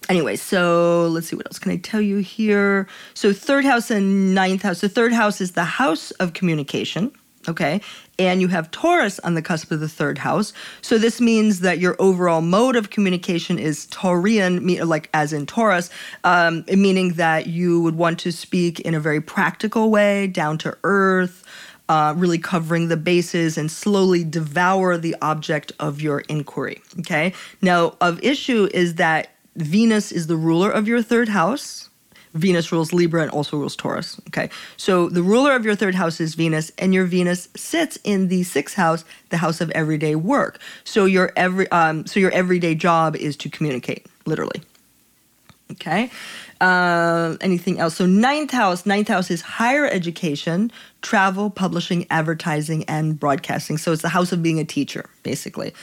anyway, 0.07 0.35
so 0.35 1.07
let's 1.07 1.27
see 1.27 1.35
what 1.35 1.47
else 1.47 1.59
can 1.59 1.71
I 1.71 1.77
tell 1.77 2.01
you 2.01 2.17
here. 2.17 2.87
So 3.15 3.33
third 3.33 3.65
house 3.65 3.91
and 3.91 4.33
ninth 4.33 4.61
house. 4.61 4.81
The 4.81 4.89
third 4.89 5.11
house 5.11 5.41
is 5.41 5.53
the 5.53 5.65
house 5.65 6.11
of 6.11 6.33
communication. 6.33 7.11
Okay. 7.47 7.81
And 8.17 8.41
you 8.41 8.47
have 8.47 8.71
Taurus 8.71 9.19
on 9.19 9.33
the 9.33 9.41
cusp 9.41 9.71
of 9.71 9.79
the 9.79 9.89
third 9.89 10.17
house. 10.17 10.53
So 10.81 10.97
this 10.97 11.19
means 11.19 11.59
that 11.59 11.79
your 11.79 11.95
overall 11.99 12.41
mode 12.41 12.75
of 12.75 12.89
communication 12.89 13.59
is 13.59 13.87
Taurian, 13.87 14.85
like 14.87 15.09
as 15.13 15.33
in 15.33 15.45
Taurus, 15.45 15.89
um, 16.23 16.63
meaning 16.67 17.13
that 17.13 17.47
you 17.47 17.81
would 17.81 17.97
want 17.97 18.19
to 18.19 18.31
speak 18.31 18.79
in 18.79 18.93
a 18.93 18.99
very 18.99 19.21
practical 19.21 19.91
way, 19.91 20.27
down 20.27 20.57
to 20.59 20.77
earth, 20.83 21.43
uh, 21.89 22.13
really 22.17 22.37
covering 22.37 22.87
the 22.87 22.97
bases 22.97 23.57
and 23.57 23.69
slowly 23.69 24.23
devour 24.23 24.97
the 24.97 25.15
object 25.21 25.71
of 25.79 26.01
your 26.01 26.21
inquiry. 26.21 26.81
Okay. 26.99 27.33
Now, 27.61 27.95
of 28.01 28.23
issue 28.23 28.69
is 28.73 28.95
that 28.95 29.29
Venus 29.55 30.11
is 30.11 30.27
the 30.27 30.35
ruler 30.35 30.69
of 30.69 30.87
your 30.87 31.01
third 31.01 31.29
house. 31.29 31.89
Venus 32.35 32.71
rules 32.71 32.93
Libra 32.93 33.23
and 33.23 33.31
also 33.31 33.57
rules 33.57 33.75
Taurus. 33.75 34.19
Okay. 34.27 34.49
So 34.77 35.09
the 35.09 35.23
ruler 35.23 35.55
of 35.55 35.65
your 35.65 35.75
third 35.75 35.95
house 35.95 36.19
is 36.19 36.35
Venus, 36.35 36.71
and 36.77 36.93
your 36.93 37.05
Venus 37.05 37.49
sits 37.55 37.97
in 38.03 38.27
the 38.27 38.43
sixth 38.43 38.75
house, 38.75 39.03
the 39.29 39.37
house 39.37 39.61
of 39.61 39.71
everyday 39.71 40.15
work. 40.15 40.59
So 40.83 41.05
your 41.05 41.31
every 41.35 41.69
um, 41.71 42.05
so 42.05 42.19
your 42.19 42.31
everyday 42.31 42.75
job 42.75 43.15
is 43.15 43.35
to 43.37 43.49
communicate, 43.49 44.05
literally. 44.25 44.61
Okay. 45.71 46.11
Uh, 46.61 47.35
anything 47.41 47.79
else? 47.79 47.95
So 47.95 48.05
ninth 48.05 48.51
house, 48.51 48.85
ninth 48.85 49.07
house 49.07 49.31
is 49.31 49.41
higher 49.41 49.87
education, 49.87 50.71
travel, 51.01 51.49
publishing, 51.49 52.05
advertising, 52.09 52.83
and 52.85 53.19
broadcasting. 53.19 53.77
So 53.77 53.91
it's 53.91 54.01
the 54.01 54.09
house 54.09 54.31
of 54.31 54.43
being 54.43 54.59
a 54.59 54.63
teacher, 54.63 55.09
basically. 55.23 55.73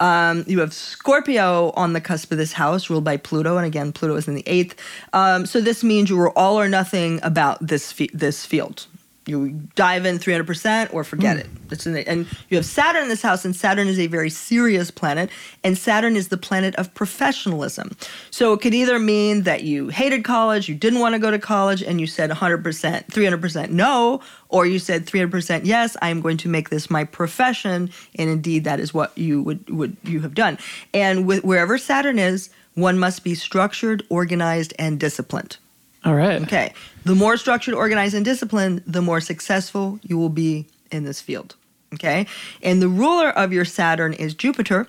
Um, 0.00 0.44
you 0.46 0.60
have 0.60 0.72
Scorpio 0.72 1.70
on 1.76 1.92
the 1.92 2.00
cusp 2.00 2.32
of 2.32 2.38
this 2.38 2.52
house, 2.52 2.90
ruled 2.90 3.04
by 3.04 3.16
Pluto, 3.16 3.56
and 3.56 3.66
again, 3.66 3.92
Pluto 3.92 4.16
is 4.16 4.28
in 4.28 4.34
the 4.34 4.44
eighth. 4.46 4.74
Um, 5.12 5.46
so 5.46 5.60
this 5.60 5.84
means 5.84 6.10
you 6.10 6.16
were 6.16 6.36
all 6.36 6.58
or 6.58 6.68
nothing 6.68 7.20
about 7.22 7.64
this 7.64 7.94
this 8.12 8.44
field. 8.44 8.86
You 9.24 9.50
dive 9.76 10.04
in 10.04 10.18
300% 10.18 10.92
or 10.92 11.04
forget 11.04 11.36
hmm. 11.36 11.40
it. 11.40 11.46
It's 11.70 11.86
in 11.86 11.92
the, 11.92 12.08
and 12.08 12.26
you 12.48 12.56
have 12.56 12.66
Saturn 12.66 13.04
in 13.04 13.08
this 13.08 13.22
house, 13.22 13.44
and 13.44 13.54
Saturn 13.54 13.86
is 13.86 13.98
a 13.98 14.08
very 14.08 14.30
serious 14.30 14.90
planet, 14.90 15.30
and 15.62 15.78
Saturn 15.78 16.16
is 16.16 16.28
the 16.28 16.36
planet 16.36 16.74
of 16.76 16.92
professionalism. 16.94 17.96
So 18.30 18.52
it 18.52 18.60
could 18.60 18.74
either 18.74 18.98
mean 18.98 19.42
that 19.42 19.62
you 19.62 19.88
hated 19.88 20.24
college, 20.24 20.68
you 20.68 20.74
didn't 20.74 20.98
want 20.98 21.14
to 21.14 21.18
go 21.20 21.30
to 21.30 21.38
college, 21.38 21.82
and 21.82 22.00
you 22.00 22.06
said 22.06 22.30
100%, 22.30 22.62
300% 22.62 23.70
no, 23.70 24.20
or 24.48 24.66
you 24.66 24.78
said 24.78 25.06
300% 25.06 25.62
yes, 25.64 25.96
I 26.02 26.10
am 26.10 26.20
going 26.20 26.36
to 26.38 26.48
make 26.48 26.70
this 26.70 26.90
my 26.90 27.04
profession, 27.04 27.90
and 28.16 28.28
indeed 28.30 28.64
that 28.64 28.80
is 28.80 28.92
what 28.92 29.16
you 29.16 29.42
would, 29.42 29.70
would 29.70 29.96
you 30.02 30.20
have 30.20 30.34
done. 30.34 30.58
And 30.92 31.26
with, 31.26 31.44
wherever 31.44 31.78
Saturn 31.78 32.18
is, 32.18 32.50
one 32.74 32.98
must 32.98 33.22
be 33.22 33.34
structured, 33.34 34.02
organized, 34.08 34.72
and 34.78 34.98
disciplined. 34.98 35.58
All 36.04 36.14
right. 36.14 36.42
Okay. 36.42 36.72
The 37.04 37.14
more 37.14 37.36
structured, 37.36 37.74
organized, 37.74 38.14
and 38.14 38.24
disciplined, 38.24 38.82
the 38.86 39.02
more 39.02 39.20
successful 39.20 40.00
you 40.02 40.18
will 40.18 40.28
be 40.28 40.66
in 40.90 41.04
this 41.04 41.20
field. 41.20 41.56
Okay. 41.94 42.26
And 42.62 42.82
the 42.82 42.88
ruler 42.88 43.30
of 43.30 43.52
your 43.52 43.64
Saturn 43.64 44.12
is 44.12 44.34
Jupiter, 44.34 44.88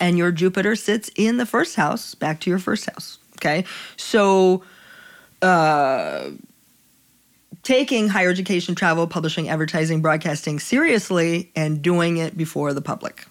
and 0.00 0.18
your 0.18 0.32
Jupiter 0.32 0.74
sits 0.74 1.10
in 1.14 1.36
the 1.36 1.46
first 1.46 1.76
house, 1.76 2.14
back 2.14 2.40
to 2.40 2.50
your 2.50 2.58
first 2.58 2.88
house. 2.90 3.18
Okay. 3.36 3.64
So, 3.96 4.64
uh, 5.42 6.30
taking 7.62 8.08
higher 8.08 8.30
education, 8.30 8.74
travel, 8.74 9.06
publishing, 9.06 9.48
advertising, 9.48 10.02
broadcasting 10.02 10.58
seriously 10.58 11.50
and 11.54 11.82
doing 11.82 12.16
it 12.16 12.36
before 12.36 12.72
the 12.72 12.82
public. 12.82 13.24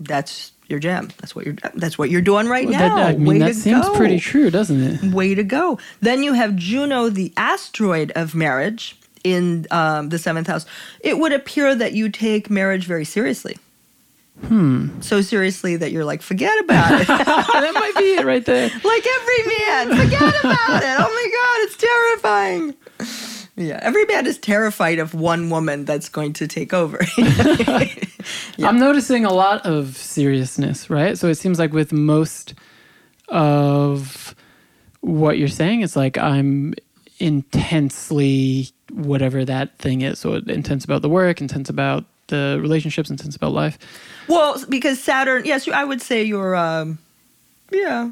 That's 0.00 0.52
your 0.68 0.78
jam. 0.78 1.10
That's 1.18 1.34
what 1.34 1.46
you're. 1.46 1.56
That's 1.74 1.96
what 1.98 2.10
you're 2.10 2.22
doing 2.22 2.48
right 2.48 2.66
Well, 2.68 2.78
now. 2.78 2.96
that, 2.96 3.06
I 3.06 3.12
mean, 3.16 3.26
Way 3.26 3.38
that 3.38 3.54
seems 3.54 3.86
go. 3.86 3.94
pretty 3.96 4.18
true, 4.20 4.50
doesn't 4.50 4.80
it? 4.82 5.12
Way 5.14 5.34
to 5.34 5.44
go. 5.44 5.78
Then 6.00 6.22
you 6.22 6.32
have 6.34 6.56
Juno, 6.56 7.08
the 7.08 7.32
asteroid 7.36 8.10
of 8.16 8.34
marriage, 8.34 8.96
in 9.24 9.66
um, 9.70 10.08
the 10.10 10.18
seventh 10.18 10.46
house. 10.46 10.66
It 11.00 11.18
would 11.18 11.32
appear 11.32 11.74
that 11.74 11.92
you 11.94 12.08
take 12.08 12.48
marriage 12.50 12.86
very 12.86 13.04
seriously. 13.04 13.58
Hmm. 14.46 15.00
So 15.00 15.22
seriously 15.22 15.76
that 15.76 15.92
you're 15.92 16.04
like, 16.04 16.20
forget 16.20 16.58
about 16.60 17.00
it. 17.00 17.06
that 17.08 17.70
might 17.74 17.94
be 17.96 18.14
it 18.16 18.24
right 18.26 18.44
there. 18.44 18.68
like 18.68 19.06
every 19.06 19.58
man, 19.58 19.88
forget 19.96 20.34
about 20.44 20.82
it. 20.82 20.96
Oh 20.98 21.08
my 21.08 21.30
God, 21.32 21.64
it's 21.64 21.76
terrifying. 21.76 22.74
Yeah, 23.56 23.78
every 23.82 24.04
man 24.04 24.26
is 24.26 24.38
terrified 24.38 24.98
of 24.98 25.14
one 25.14 25.48
woman 25.48 25.84
that's 25.86 26.08
going 26.10 26.34
to 26.34 26.46
take 26.46 26.74
over. 26.74 27.00
Yeah. 28.56 28.68
I'm 28.68 28.78
noticing 28.78 29.24
a 29.24 29.32
lot 29.32 29.66
of 29.66 29.96
seriousness, 29.96 30.90
right? 30.90 31.16
So 31.18 31.28
it 31.28 31.36
seems 31.36 31.58
like 31.58 31.72
with 31.72 31.92
most 31.92 32.54
of 33.28 34.34
what 35.00 35.38
you're 35.38 35.48
saying, 35.48 35.82
it's 35.82 35.94
like 35.94 36.18
I'm 36.18 36.74
intensely 37.18 38.70
whatever 38.90 39.44
that 39.44 39.78
thing 39.78 40.00
is. 40.00 40.18
So 40.18 40.34
intense 40.34 40.84
about 40.84 41.02
the 41.02 41.08
work, 41.08 41.40
intense 41.40 41.68
about 41.68 42.04
the 42.28 42.58
relationships, 42.60 43.10
intense 43.10 43.36
about 43.36 43.52
life. 43.52 43.78
Well, 44.26 44.60
because 44.68 45.00
Saturn, 45.00 45.44
yes, 45.44 45.68
I 45.68 45.84
would 45.84 46.02
say 46.02 46.24
you're, 46.24 46.56
um, 46.56 46.98
yeah, 47.70 48.10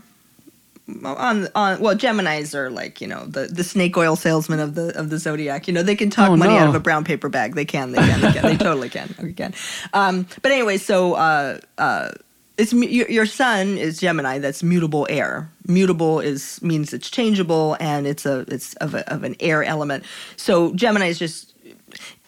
on 1.05 1.49
on. 1.55 1.81
Well, 1.81 1.95
Gemini's 1.95 2.55
are 2.55 2.71
like 2.71 3.01
you 3.01 3.07
know 3.07 3.25
the 3.25 3.47
the 3.47 3.65
snake 3.65 3.97
oil 3.97 4.17
salesman 4.17 4.61
of 4.61 4.75
the 4.75 4.99
of 4.99 5.11
the 5.11 5.19
zodiac. 5.19 5.67
You 5.67 5.75
know 5.75 5.83
they 5.83 5.97
can 5.97 6.11
talk 6.11 6.31
Oh, 6.31 6.37
money 6.37 6.57
out 6.57 6.69
of 6.69 6.75
a 6.75 6.81
brown 6.81 7.05
paper 7.05 7.29
bag. 7.29 7.55
They 7.55 7.65
can, 7.65 7.93
they 7.93 7.99
can, 7.99 8.21
they 8.21 8.33
can, 8.33 8.43
they 8.43 8.57
totally 8.57 8.89
can, 8.89 9.15
they 9.19 9.33
can. 9.33 9.55
Um, 9.93 10.27
but 10.43 10.53
anyway, 10.53 10.77
so 10.79 11.15
uh, 11.15 11.61
uh, 11.79 12.11
it's 12.59 12.73
your, 12.73 13.09
your 13.11 13.27
sun 13.27 13.79
is 13.79 13.99
Gemini. 13.99 14.39
That's 14.39 14.63
mutable 14.63 15.07
air. 15.11 15.51
Mutable 15.67 16.21
is 16.21 16.61
means 16.63 16.93
it's 16.93 17.11
changeable 17.11 17.77
and 17.81 18.07
it's 18.07 18.27
a 18.27 18.45
it's 18.49 18.75
of 18.75 18.95
a, 18.95 19.11
of 19.13 19.25
an 19.25 19.37
air 19.41 19.65
element. 19.65 20.05
So 20.37 20.75
Gemini 20.75 21.07
is 21.07 21.19
just 21.19 21.54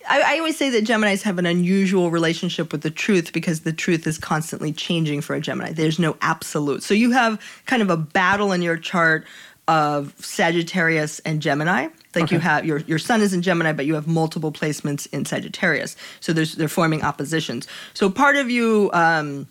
I, 0.09 0.35
I 0.35 0.39
always 0.39 0.57
say 0.57 0.71
that 0.71 0.85
Geminis 0.85 1.23
have 1.23 1.39
an 1.39 1.47
unusual 1.47 2.11
relationship 2.11 2.73
with 2.73 2.83
the 2.83 2.91
truth 2.91 3.33
because 3.33 3.61
the 3.61 3.73
truth 3.73 4.07
is 4.07 4.19
constantly 4.19 4.73
changing 4.73 5.21
for 5.21 5.35
a 5.35 5.41
Gemini. 5.41 5.73
There's 5.73 5.99
no 5.99 6.17
absolute. 6.21 6.83
So 6.83 6.95
you 6.95 7.11
have 7.13 7.41
kind 7.67 7.83
of 7.83 7.91
a 7.91 7.97
battle 7.97 8.53
in 8.53 8.63
your 8.63 8.77
chart 8.77 9.27
of 9.69 10.15
Sagittarius 10.19 11.19
and 11.21 11.43
Gemini. 11.43 11.89
Like 12.15 12.31
you 12.31 12.39
have 12.39 12.65
your 12.65 12.79
your 12.81 12.99
sun 12.99 13.21
is 13.21 13.35
in 13.35 13.43
Gemini, 13.43 13.73
but 13.73 13.85
you 13.85 13.95
have 13.95 14.07
multiple 14.07 14.53
placements 14.53 15.07
in 15.13 15.25
Sagittarius. 15.25 15.97
So 16.21 16.33
there's 16.33 16.55
they're 16.55 16.69
forming 16.69 17.03
oppositions. 17.03 17.67
So 17.93 18.09
part 18.09 18.37
of 18.37 18.49
you 18.49 18.91
um, 18.93 19.49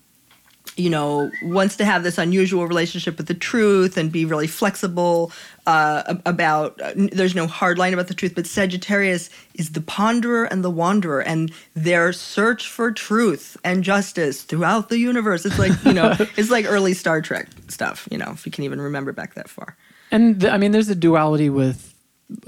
you 0.78 0.90
know, 0.90 1.32
wants 1.42 1.78
to 1.78 1.86
have 1.86 2.04
this 2.04 2.18
unusual 2.18 2.68
relationship 2.68 3.18
with 3.18 3.28
the 3.28 3.34
truth 3.34 3.98
and 3.98 4.12
be 4.12 4.26
really 4.26 4.48
flexible 4.48 5.32
uh, 5.66 6.16
about. 6.26 6.80
Uh, 6.82 6.92
there's 6.96 7.36
no 7.36 7.48
hard 7.48 7.78
line 7.78 7.94
about 7.94 8.08
the 8.08 8.14
truth, 8.14 8.34
but 8.36 8.46
Sagittarius 8.48 9.30
is 9.56 9.72
the 9.72 9.80
ponderer 9.82 10.48
and 10.50 10.64
the 10.64 10.70
wanderer, 10.70 11.22
and 11.22 11.52
their 11.74 12.14
search 12.14 12.68
for 12.70 12.92
truth 12.92 13.58
and 13.64 13.84
justice 13.84 14.44
throughout 14.44 14.90
the 14.90 14.98
universe. 15.00 15.46
It's 15.46 15.58
like 15.60 15.72
you 15.84 15.94
know, 15.94 16.16
it's 16.38 16.50
like 16.52 16.66
early 16.68 16.94
Star 16.94 17.22
Trek 17.22 17.48
stuff. 17.68 18.08
You 18.12 18.18
know, 18.18 18.32
if 18.32 18.46
you 18.46 18.52
can 18.52 18.64
even 18.64 18.80
remember 18.82 19.12
back 19.12 19.34
that 19.36 19.50
far. 19.50 19.76
And 20.12 20.40
the, 20.40 20.52
I 20.52 20.58
mean, 20.58 20.72
there's 20.72 20.90
a 20.90 20.96
duality 20.96 21.50
with 21.50 21.94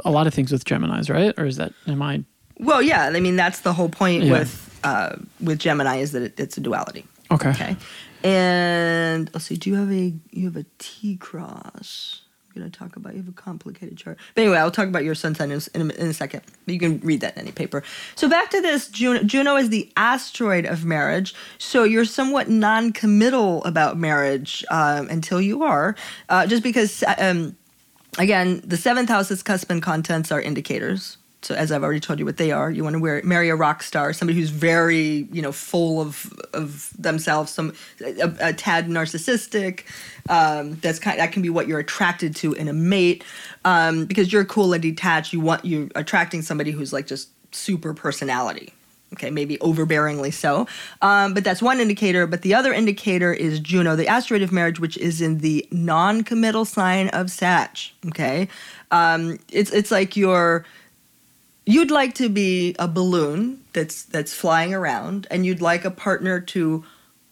a 0.06 0.12
lot 0.12 0.28
of 0.28 0.34
things 0.34 0.52
with 0.52 0.64
Gemini's, 0.66 1.10
right? 1.10 1.34
Or 1.38 1.46
is 1.46 1.58
that 1.58 1.74
am 1.88 2.02
I? 2.02 2.24
Well, 2.60 2.82
yeah. 2.82 3.06
I 3.14 3.20
mean, 3.20 3.36
that's 3.36 3.60
the 3.62 3.74
whole 3.74 3.90
point 3.90 4.24
Yeah. 4.24 4.32
with 4.32 4.80
uh, 4.84 5.16
with 5.42 5.60
Gemini 5.60 5.98
is 5.98 6.12
that 6.14 6.22
it, 6.22 6.40
it's 6.40 6.58
a 6.58 6.62
duality. 6.62 7.06
Okay. 7.32 7.50
Okay. 7.50 7.76
And 8.24 9.30
let's 9.34 9.46
see, 9.46 9.56
do 9.58 9.70
you 9.70 9.76
have 9.76 9.92
a 9.92 10.14
you 10.32 10.46
have 10.46 10.56
a 10.56 10.66
T 10.80 11.18
cross? 11.18 12.22
I'm 12.58 12.70
gonna 12.70 12.72
talk 12.72 12.96
about 12.96 13.14
you 13.14 13.20
have 13.20 13.30
a 13.30 13.32
complicated 13.34 13.98
chart. 13.98 14.18
But 14.36 14.42
anyway, 14.42 14.58
I'll 14.58 14.72
talk 14.72 14.88
about 14.88 15.04
your 15.04 15.16
sun 15.16 15.36
sign 15.36 15.52
in, 15.52 15.60
a- 15.60 15.78
in, 15.80 15.92
in 15.92 16.08
a 16.08 16.14
second. 16.14 16.42
You 16.66 16.80
can 16.80 17.00
read 17.00 17.22
that 17.22 17.36
in 17.36 17.42
any 17.44 17.52
paper. 17.52 17.84
So 18.16 18.28
back 18.30 18.50
to 18.52 18.62
this, 18.62 18.88
Juno, 18.90 19.24
Juno 19.24 19.56
is 19.56 19.70
the 19.70 19.92
asteroid 19.96 20.66
of 20.66 20.86
marriage. 20.86 21.36
So 21.58 21.84
you're 21.84 22.06
somewhat 22.06 22.50
non-committal 22.50 23.64
about 23.66 23.98
marriage 23.98 24.66
um, 24.72 25.08
until 25.10 25.40
you 25.42 25.64
are, 25.64 25.96
uh, 26.30 26.48
just 26.48 26.64
because. 26.64 27.04
Um, 27.18 27.56
again, 28.20 28.62
the 28.66 28.78
seventh 28.78 29.10
house's 29.10 29.44
cusp 29.44 29.70
and 29.70 29.82
contents 29.82 30.32
are 30.32 30.42
indicators. 30.42 31.18
So 31.44 31.54
as 31.54 31.72
I've 31.72 31.84
already 31.84 32.00
told 32.00 32.18
you 32.20 32.26
what 32.26 32.38
they 32.38 32.52
are, 32.52 32.70
you 32.72 32.84
want 32.84 32.96
to 32.96 33.00
wear, 33.00 33.22
marry 33.24 33.50
a 33.50 33.56
rock 33.56 33.84
star, 33.84 34.12
somebody 34.12 34.40
who's 34.40 34.50
very, 34.50 35.28
you 35.32 35.42
know, 35.42 35.52
full 35.52 36.02
of 36.02 36.34
of 36.54 36.92
themselves, 36.98 37.52
some 37.52 37.74
a, 38.02 38.34
a 38.40 38.54
tad 38.54 38.88
narcissistic. 38.88 39.84
Um, 40.30 40.76
that's 40.82 41.00
kind 41.00 41.20
that 41.20 41.32
can 41.32 41.42
be 41.42 41.50
what 41.50 41.68
you're 41.68 41.80
attracted 41.80 42.36
to 42.38 42.54
in 42.54 42.68
a 42.68 42.74
mate, 42.74 43.24
um, 43.66 44.06
because 44.06 44.34
you're 44.34 44.46
cool 44.46 44.74
and 44.74 44.82
detached. 44.82 45.32
You 45.32 45.40
want 45.40 45.64
you're 45.64 45.90
attracting 45.96 46.42
somebody 46.42 46.72
who's 46.72 46.92
like 46.92 47.06
just 47.06 47.30
super 47.54 47.94
personality. 47.94 48.74
Okay, 49.14 49.30
maybe 49.30 49.58
overbearingly 49.60 50.34
so. 50.34 50.68
Um, 51.02 51.34
but 51.34 51.44
that's 51.44 51.62
one 51.62 51.80
indicator. 51.80 52.28
But 52.28 52.42
the 52.42 52.54
other 52.54 52.74
indicator 52.74 53.32
is 53.32 53.60
Juno, 53.60 53.96
the 53.96 54.08
asteroid 54.08 54.42
of 54.42 54.52
marriage, 54.52 54.80
which 54.82 54.98
is 54.98 55.22
in 55.22 55.38
the 55.38 55.66
non 55.72 56.24
committal 56.24 56.66
sign 56.66 57.08
of 57.10 57.32
Sag. 57.32 57.78
Okay. 58.08 58.50
Um, 58.92 59.40
it's, 59.52 59.72
it's 59.72 59.92
like 59.92 60.18
you're. 60.18 60.66
You'd 61.70 61.92
like 61.92 62.16
to 62.16 62.30
be 62.30 62.76
a 62.80 62.88
balloon 62.88 63.62
that's 63.74 64.04
that's 64.04 64.34
flying 64.34 64.74
around, 64.74 65.28
and 65.30 65.46
you'd 65.46 65.62
like 65.62 65.84
a 65.84 65.92
partner 65.92 66.40
to 66.40 66.86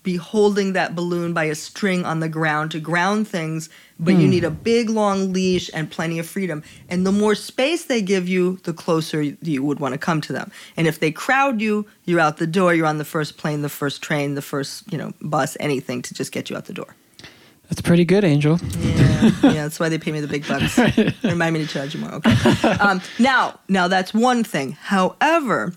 be 0.04 0.18
holding 0.18 0.74
that 0.74 0.94
balloon 0.94 1.34
by 1.34 1.46
a 1.46 1.56
string 1.56 2.06
on 2.06 2.20
the 2.20 2.28
ground 2.28 2.72
to 2.72 2.80
ground 2.80 3.28
things, 3.28 3.70
but 3.98 4.12
you 4.12 4.26
hmm. 4.26 4.30
need 4.30 4.44
a 4.44 4.52
big 4.52 4.90
long 4.90 5.34
leash 5.34 5.70
and 5.74 5.90
plenty 5.90 6.20
of 6.20 6.28
freedom. 6.28 6.64
And 6.90 7.08
the 7.08 7.14
more 7.14 7.34
space 7.34 7.86
they 7.86 8.02
give 8.02 8.28
you, 8.28 8.58
the 8.64 8.74
closer 8.74 9.22
you 9.22 9.64
would 9.64 9.80
want 9.80 9.94
to 9.94 9.98
come 9.98 10.22
to 10.22 10.34
them. 10.34 10.52
And 10.78 10.86
if 10.86 11.00
they 11.00 11.12
crowd 11.12 11.60
you, 11.60 11.88
you're 12.04 12.20
out 12.20 12.38
the 12.38 12.46
door, 12.46 12.76
you're 12.76 12.86
on 12.86 13.00
the 13.00 13.06
first 13.06 13.38
plane, 13.38 13.64
the 13.64 13.70
first 13.70 14.04
train, 14.04 14.36
the 14.36 14.42
first, 14.42 14.92
you 14.92 14.98
know, 14.98 15.14
bus, 15.22 15.58
anything 15.60 16.02
to 16.04 16.14
just 16.14 16.32
get 16.32 16.50
you 16.50 16.58
out 16.58 16.66
the 16.66 16.74
door. 16.74 16.96
That's 17.70 17.82
pretty 17.82 18.06
good, 18.06 18.24
Angel. 18.24 18.60
Yeah, 18.80 19.32
yeah, 19.44 19.64
that's 19.64 19.80
why 19.80 19.90
they 19.90 19.98
pay 19.98 20.12
me 20.12 20.22
the 20.22 20.28
big 20.28 20.48
bucks. 20.48 20.78
Remind 21.24 21.54
me 21.54 21.66
to 21.66 21.68
charge 21.68 21.96
you 21.96 22.02
more. 22.02 22.14
Okay. 22.16 22.70
Um, 22.80 23.02
now, 23.18 23.60
now 23.68 23.88
that's 23.88 24.14
one 24.14 24.44
thing. 24.44 24.74
However, 24.74 25.74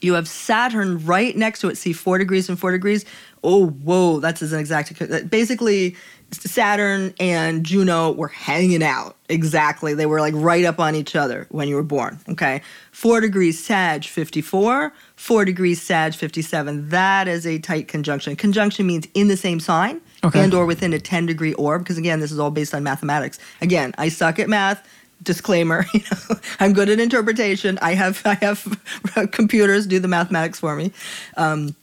you 0.00 0.14
have 0.14 0.28
Saturn 0.28 1.04
right 1.04 1.36
next 1.36 1.60
to 1.60 1.68
it. 1.68 1.78
See, 1.78 1.92
four 1.92 2.18
degrees 2.18 2.48
and 2.48 2.58
four 2.58 2.72
degrees. 2.72 3.04
Oh, 3.42 3.66
whoa, 3.68 4.20
that's 4.20 4.42
an 4.42 4.58
exact. 4.58 5.30
Basically, 5.30 5.96
Saturn 6.30 7.14
and 7.20 7.64
Juno 7.64 8.12
were 8.12 8.28
hanging 8.28 8.82
out. 8.82 9.16
Exactly, 9.28 9.94
they 9.94 10.06
were 10.06 10.20
like 10.20 10.34
right 10.36 10.64
up 10.64 10.78
on 10.78 10.94
each 10.94 11.14
other 11.16 11.46
when 11.50 11.68
you 11.68 11.76
were 11.76 11.82
born. 11.82 12.18
Okay, 12.28 12.62
four 12.92 13.20
degrees 13.20 13.62
Sag, 13.62 14.04
fifty-four. 14.04 14.92
Four 15.16 15.44
degrees 15.44 15.80
Sag, 15.80 16.14
fifty-seven. 16.14 16.90
That 16.90 17.28
is 17.28 17.46
a 17.46 17.58
tight 17.58 17.88
conjunction. 17.88 18.36
Conjunction 18.36 18.86
means 18.86 19.06
in 19.14 19.28
the 19.28 19.36
same 19.36 19.60
sign 19.60 20.00
Okay. 20.24 20.42
and 20.42 20.54
or 20.54 20.64
within 20.66 20.92
a 20.92 20.98
10 20.98 21.26
degree 21.26 21.52
orb 21.54 21.82
because 21.82 21.98
again 21.98 22.20
this 22.20 22.32
is 22.32 22.38
all 22.38 22.50
based 22.50 22.74
on 22.74 22.82
mathematics. 22.82 23.38
Again 23.60 23.94
i 23.98 24.08
suck 24.08 24.38
at 24.38 24.48
math. 24.48 24.86
Disclaimer 25.22 25.86
you 25.94 26.00
know 26.10 26.36
i'm 26.60 26.72
good 26.72 26.88
at 26.88 26.98
interpretation. 27.00 27.78
I 27.82 27.94
have 27.94 28.20
i 28.24 28.34
have 28.34 28.66
computers. 29.32 29.86
Do 29.86 29.98
the 30.00 30.08
mathematics 30.08 30.60
for 30.60 30.74
me. 30.76 30.92
Um, 31.36 31.74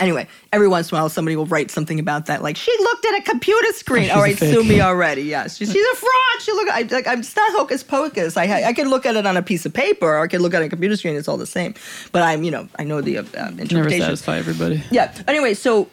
anyway 0.00 0.26
every 0.54 0.68
once 0.68 0.90
in 0.90 0.96
a 0.96 1.00
while 1.00 1.08
somebody 1.10 1.36
will 1.36 1.44
write 1.46 1.70
something 1.70 2.00
about 2.00 2.24
that 2.26 2.42
like 2.42 2.56
she 2.56 2.74
looked 2.80 3.04
at 3.04 3.18
a 3.18 3.22
computer 3.22 3.72
screen. 3.74 4.04
She's 4.04 4.12
all 4.12 4.22
right 4.22 4.38
sue 4.38 4.64
me 4.64 4.80
already. 4.80 5.22
Yes. 5.22 5.58
She, 5.58 5.66
she's 5.66 5.86
a 5.92 5.96
fraud. 5.96 6.40
She 6.40 6.50
look 6.52 6.68
I, 6.70 6.82
like 6.90 7.06
i'm 7.06 7.20
it's 7.20 7.36
not 7.36 7.52
hocus 7.52 7.82
pocus. 7.82 8.36
I, 8.38 8.64
I 8.68 8.72
can 8.72 8.88
look 8.88 9.04
at 9.06 9.16
it 9.16 9.26
on 9.26 9.36
a 9.36 9.42
piece 9.42 9.66
of 9.66 9.74
paper 9.74 10.06
or 10.06 10.20
i 10.22 10.26
can 10.28 10.40
look 10.40 10.54
at 10.54 10.62
a 10.62 10.68
computer 10.68 10.96
screen. 10.96 11.14
It's 11.16 11.28
all 11.28 11.36
the 11.36 11.46
same. 11.46 11.74
But 12.10 12.22
i'm 12.22 12.42
you 12.42 12.50
know 12.50 12.68
i 12.78 12.84
know 12.84 13.00
the 13.02 13.18
uh, 13.18 13.22
Never 13.22 13.60
interpretation. 13.62 14.00
satisfy 14.06 14.38
everybody. 14.38 14.82
yeah. 14.90 15.12
Anyway, 15.28 15.52
so 15.54 15.88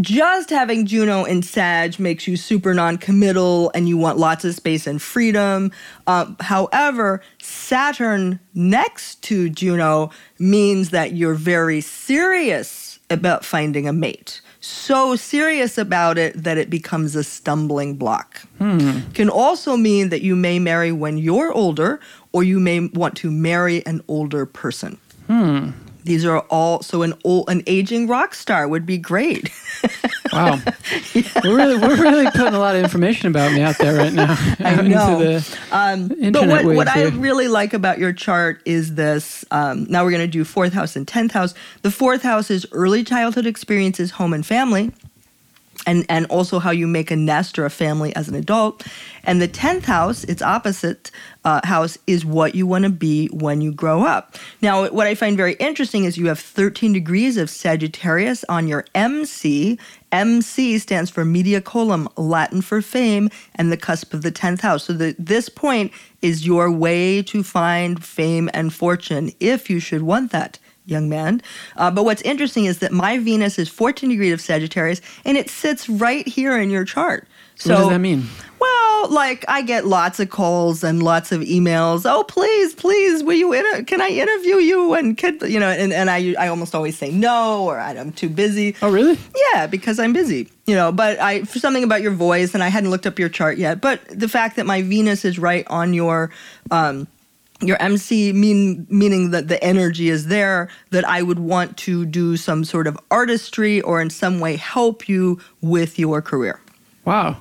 just 0.00 0.50
having 0.50 0.86
Juno 0.86 1.24
and 1.24 1.44
Sag 1.44 1.98
makes 1.98 2.26
you 2.26 2.36
super 2.36 2.74
non-committal, 2.74 3.70
and 3.74 3.88
you 3.88 3.96
want 3.96 4.18
lots 4.18 4.44
of 4.44 4.54
space 4.54 4.86
and 4.86 5.00
freedom. 5.00 5.70
Um, 6.06 6.36
however, 6.40 7.22
Saturn 7.42 8.40
next 8.54 9.22
to 9.24 9.48
Juno 9.50 10.10
means 10.38 10.90
that 10.90 11.12
you're 11.12 11.34
very 11.34 11.80
serious 11.80 12.98
about 13.10 13.44
finding 13.44 13.86
a 13.86 13.92
mate. 13.92 14.40
So 14.60 15.16
serious 15.16 15.78
about 15.78 16.18
it 16.18 16.42
that 16.42 16.58
it 16.58 16.68
becomes 16.68 17.14
a 17.14 17.22
stumbling 17.22 17.94
block. 17.96 18.42
Can 19.14 19.30
also 19.30 19.76
mean 19.76 20.08
that 20.08 20.22
you 20.22 20.34
may 20.34 20.58
marry 20.58 20.92
when 20.92 21.16
you're 21.16 21.52
older, 21.52 22.00
or 22.32 22.42
you 22.42 22.58
may 22.58 22.80
want 22.88 23.16
to 23.18 23.30
marry 23.30 23.86
an 23.86 24.02
older 24.08 24.44
person. 24.44 24.98
These 26.08 26.24
are 26.24 26.40
all 26.50 26.82
so 26.82 27.02
an 27.02 27.14
old 27.22 27.48
an 27.48 27.62
aging 27.66 28.06
rock 28.08 28.34
star 28.34 28.66
would 28.66 28.86
be 28.86 28.98
great. 28.98 29.50
Wow. 30.32 30.60
We're 31.42 31.56
really 31.56 31.76
we're 31.78 31.96
really 31.96 32.30
putting 32.30 32.54
a 32.54 32.58
lot 32.58 32.76
of 32.76 32.84
information 32.84 33.28
about 33.28 33.52
me 33.52 33.62
out 33.62 33.78
there 33.78 33.96
right 33.96 34.12
now. 34.12 34.36
I 34.58 34.76
know. 34.82 35.40
Um, 35.72 36.08
but 36.08 36.48
what, 36.48 36.64
what 36.64 36.88
I 36.88 37.04
really 37.06 37.48
like 37.48 37.72
about 37.72 37.98
your 37.98 38.12
chart 38.12 38.60
is 38.64 38.94
this. 38.94 39.44
Um, 39.50 39.86
now 39.88 40.04
we're 40.04 40.10
going 40.10 40.26
to 40.26 40.30
do 40.30 40.44
fourth 40.44 40.72
house 40.72 40.96
and 40.96 41.08
tenth 41.08 41.32
house. 41.32 41.54
The 41.82 41.90
fourth 41.90 42.22
house 42.22 42.50
is 42.50 42.66
early 42.72 43.04
childhood 43.04 43.46
experiences, 43.46 44.10
home 44.12 44.32
and 44.32 44.44
family, 44.44 44.92
and 45.88 46.04
and 46.10 46.26
also 46.26 46.58
how 46.58 46.70
you 46.70 46.86
make 46.86 47.10
a 47.10 47.16
nest 47.16 47.58
or 47.58 47.64
a 47.64 47.70
family 47.70 48.14
as 48.14 48.28
an 48.28 48.34
adult. 48.34 48.86
And 49.24 49.40
the 49.40 49.48
tenth 49.48 49.86
house, 49.86 50.22
its 50.24 50.42
opposite 50.42 51.10
uh, 51.44 51.66
house, 51.66 51.96
is 52.06 52.24
what 52.24 52.54
you 52.54 52.66
want 52.66 52.84
to 52.84 52.90
be 52.90 53.28
when 53.28 53.62
you 53.62 53.72
grow 53.72 54.04
up. 54.04 54.36
Now, 54.60 54.88
what 54.90 55.06
I 55.06 55.14
find 55.14 55.36
very 55.36 55.54
interesting 55.54 56.04
is 56.04 56.18
you 56.18 56.28
have 56.28 56.38
13 56.38 56.92
degrees 56.92 57.38
of 57.38 57.48
Sagittarius 57.48 58.44
on 58.50 58.68
your 58.68 58.84
MC. 58.94 59.78
MC 60.12 60.78
stands 60.78 61.10
for 61.10 61.24
media 61.24 61.60
colum, 61.60 62.08
Latin 62.16 62.60
for 62.60 62.82
fame, 62.82 63.30
and 63.54 63.72
the 63.72 63.76
cusp 63.76 64.12
of 64.12 64.22
the 64.22 64.32
10th 64.32 64.60
house. 64.60 64.84
So 64.84 64.92
the, 64.92 65.16
this 65.18 65.48
point 65.48 65.92
is 66.20 66.46
your 66.46 66.70
way 66.70 67.22
to 67.22 67.42
find 67.42 68.04
fame 68.04 68.50
and 68.52 68.72
fortune 68.72 69.32
if 69.40 69.70
you 69.70 69.80
should 69.80 70.02
want 70.02 70.32
that 70.32 70.58
young 70.88 71.08
man. 71.08 71.42
Uh, 71.76 71.90
but 71.90 72.04
what's 72.04 72.22
interesting 72.22 72.64
is 72.64 72.78
that 72.78 72.92
my 72.92 73.18
Venus 73.18 73.58
is 73.58 73.68
14 73.68 74.08
degrees 74.08 74.32
of 74.32 74.40
Sagittarius, 74.40 75.00
and 75.24 75.36
it 75.36 75.50
sits 75.50 75.88
right 75.88 76.26
here 76.26 76.58
in 76.58 76.70
your 76.70 76.84
chart. 76.84 77.28
So 77.56 77.74
what 77.74 77.80
does 77.80 77.88
that 77.90 77.98
mean? 77.98 78.26
Well, 78.60 79.10
like 79.10 79.44
I 79.48 79.62
get 79.62 79.84
lots 79.84 80.20
of 80.20 80.30
calls 80.30 80.84
and 80.84 81.02
lots 81.02 81.32
of 81.32 81.40
emails. 81.40 82.02
Oh, 82.04 82.22
please, 82.24 82.74
please, 82.74 83.22
will 83.22 83.34
you? 83.34 83.52
Inter- 83.52 83.82
can 83.82 84.00
I 84.00 84.08
interview 84.08 84.56
you? 84.56 84.94
And 84.94 85.16
can, 85.16 85.38
you 85.44 85.58
know, 85.58 85.68
and, 85.68 85.92
and 85.92 86.08
I 86.08 86.34
I 86.38 86.48
almost 86.48 86.74
always 86.74 86.96
say 86.96 87.10
no 87.10 87.64
or 87.64 87.78
I'm 87.80 88.12
too 88.12 88.28
busy. 88.28 88.76
Oh, 88.80 88.90
really? 88.90 89.18
Yeah, 89.52 89.66
because 89.66 89.98
I'm 89.98 90.12
busy, 90.12 90.48
you 90.66 90.74
know. 90.74 90.92
But 90.92 91.18
I 91.20 91.42
for 91.44 91.58
something 91.58 91.84
about 91.84 92.00
your 92.00 92.12
voice, 92.12 92.54
and 92.54 92.62
I 92.62 92.68
hadn't 92.68 92.90
looked 92.90 93.06
up 93.06 93.18
your 93.18 93.28
chart 93.28 93.58
yet. 93.58 93.80
But 93.80 94.00
the 94.08 94.28
fact 94.28 94.56
that 94.56 94.66
my 94.66 94.82
Venus 94.82 95.24
is 95.24 95.38
right 95.38 95.66
on 95.68 95.94
your. 95.94 96.30
Um, 96.70 97.08
your 97.60 97.80
MC 97.82 98.32
mean 98.32 98.86
meaning 98.88 99.30
that 99.32 99.48
the 99.48 99.62
energy 99.64 100.08
is 100.08 100.26
there 100.28 100.68
that 100.90 101.04
I 101.08 101.22
would 101.22 101.38
want 101.38 101.76
to 101.78 102.06
do 102.06 102.36
some 102.36 102.64
sort 102.64 102.86
of 102.86 102.96
artistry 103.10 103.80
or 103.80 104.00
in 104.00 104.10
some 104.10 104.38
way 104.40 104.56
help 104.56 105.08
you 105.08 105.40
with 105.60 105.98
your 105.98 106.22
career 106.22 106.60
Wow. 107.04 107.38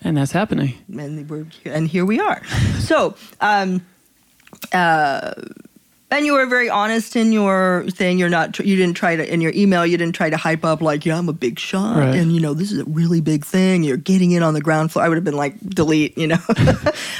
And 0.00 0.16
that's 0.16 0.32
happening. 0.32 0.74
and 0.88 1.28
we're 1.28 1.46
and 1.66 1.86
here 1.88 2.06
we 2.06 2.20
are. 2.20 2.42
So, 2.78 3.14
um, 3.40 3.84
uh, 4.72 5.32
and 6.10 6.24
you 6.26 6.34
were 6.34 6.46
very 6.46 6.68
honest 6.70 7.16
in 7.16 7.32
your 7.32 7.84
thing. 7.90 8.18
You're 8.18 8.28
not. 8.28 8.58
You 8.58 8.76
didn't 8.76 8.94
try 8.94 9.16
to 9.16 9.32
in 9.32 9.40
your 9.40 9.52
email. 9.54 9.84
You 9.84 9.96
didn't 9.96 10.14
try 10.14 10.30
to 10.30 10.36
hype 10.36 10.64
up 10.64 10.80
like, 10.80 11.04
yeah, 11.04 11.18
I'm 11.18 11.28
a 11.28 11.32
big 11.32 11.58
shot, 11.58 11.96
Right. 11.96 12.14
and 12.14 12.32
you 12.32 12.40
know 12.40 12.54
this 12.54 12.70
is 12.72 12.80
a 12.80 12.84
really 12.84 13.20
big 13.20 13.44
thing. 13.44 13.82
You're 13.82 13.96
getting 13.96 14.30
in 14.32 14.42
on 14.42 14.54
the 14.54 14.60
ground 14.60 14.92
floor. 14.92 15.04
I 15.04 15.08
would 15.08 15.16
have 15.16 15.24
been 15.24 15.36
like, 15.36 15.58
delete, 15.60 16.16
you 16.16 16.28
know. 16.28 16.38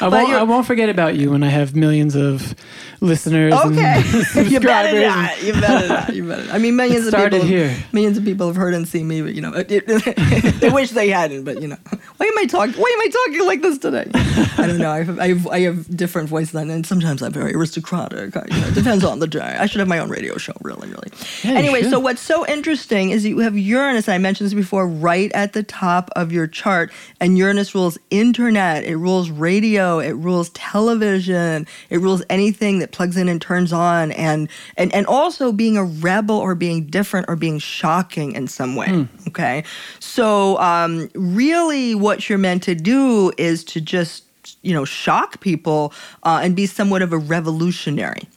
I 0.00 0.08
won't, 0.08 0.32
I 0.32 0.42
won't 0.44 0.66
forget 0.66 0.88
about 0.88 1.16
you 1.16 1.30
when 1.30 1.42
I 1.42 1.48
have 1.48 1.74
millions 1.74 2.14
of 2.14 2.54
listeners. 3.00 3.52
Okay, 3.54 4.02
and 4.36 4.50
you 4.50 4.60
better 4.60 5.00
not. 5.06 5.42
You 5.42 5.52
better 5.54 5.88
not. 5.88 6.14
You 6.14 6.28
better. 6.28 6.44
Not. 6.44 6.54
I 6.54 6.58
mean, 6.58 6.76
millions 6.76 7.06
It 7.06 7.14
of 7.14 7.30
people. 7.32 7.46
here. 7.46 7.76
Millions 7.92 8.16
of 8.18 8.24
people 8.24 8.46
have 8.46 8.56
heard 8.56 8.74
and 8.74 8.86
seen 8.86 9.08
me, 9.08 9.22
but 9.22 9.34
you 9.34 9.40
know, 9.40 9.52
it, 9.54 9.70
it, 9.70 10.60
they 10.60 10.70
wish 10.70 10.90
they 10.90 11.08
hadn't. 11.08 11.44
But 11.44 11.60
you 11.60 11.68
know, 11.68 11.76
why 12.16 12.26
am 12.26 12.38
I 12.38 12.44
talking? 12.46 12.74
Why 12.74 12.90
am 12.92 13.00
I 13.00 13.08
talking 13.10 13.46
like 13.46 13.62
this 13.62 13.78
today? 13.78 14.10
I 14.58 14.66
don't 14.66 14.78
know. 14.78 14.90
I 14.92 15.02
have, 15.02 15.18
I 15.18 15.28
have, 15.28 15.46
I 15.48 15.60
have 15.60 15.96
different 15.96 16.28
voice 16.28 16.52
then, 16.52 16.70
and 16.70 16.86
sometimes 16.86 17.22
I'm 17.22 17.32
very 17.32 17.54
aristocratic. 17.54 18.36
I, 18.36 18.44
you 18.50 18.60
know, 18.60 18.70
depends 18.74 19.04
on 19.04 19.18
the 19.18 19.26
day. 19.26 19.56
I 19.58 19.66
should 19.66 19.78
have 19.78 19.88
my 19.88 19.98
own 19.98 20.08
radio 20.08 20.36
show. 20.36 20.52
Really, 20.62 20.88
really. 20.88 21.08
Yeah, 21.42 21.52
anyway, 21.52 21.82
so 21.82 21.98
what's 21.98 22.20
so 22.20 22.46
interesting 22.46 23.10
is 23.10 23.24
you 23.24 23.38
have 23.38 23.56
Uranus. 23.56 24.08
And 24.08 24.14
I 24.14 24.18
mentioned 24.18 24.46
this 24.46 24.54
before, 24.54 24.86
right 24.86 25.30
at 25.32 25.52
the 25.52 25.62
top 25.62 26.10
of 26.16 26.32
your 26.32 26.46
chart, 26.46 26.92
and 27.20 27.38
Uranus 27.38 27.74
rules 27.74 27.98
internet. 28.10 28.84
It 28.84 28.96
rules 28.96 29.30
radio. 29.30 29.98
It 29.98 30.12
rules 30.12 30.50
television. 30.50 31.66
It 31.90 32.00
rules 32.00 32.22
anything 32.28 32.78
that 32.80 32.92
plugs 32.92 33.16
in 33.16 33.28
and 33.28 33.40
turns 33.40 33.72
on, 33.72 34.12
and 34.12 34.48
and 34.76 34.94
and 34.94 35.06
also 35.06 35.52
being 35.52 35.76
a 35.76 35.84
rebel 35.84 36.36
or 36.36 36.54
being 36.54 36.86
different 36.86 37.26
or 37.28 37.36
being 37.36 37.58
shocking 37.58 38.32
in 38.32 38.48
some 38.48 38.76
way. 38.76 39.08
Okay, 39.28 39.64
so 40.00 40.58
um, 40.58 41.10
really, 41.14 41.94
what 41.94 42.28
you're 42.28 42.38
meant 42.38 42.62
to 42.64 42.74
do 42.74 43.32
is 43.38 43.64
to 43.64 43.80
just 43.80 44.24
you 44.62 44.74
know 44.74 44.84
shock 44.84 45.40
people 45.40 45.92
uh, 46.22 46.40
and 46.42 46.54
be 46.54 46.66
somewhat 46.66 47.02
of 47.02 47.12
a 47.12 47.18
revolutionary 47.18 48.28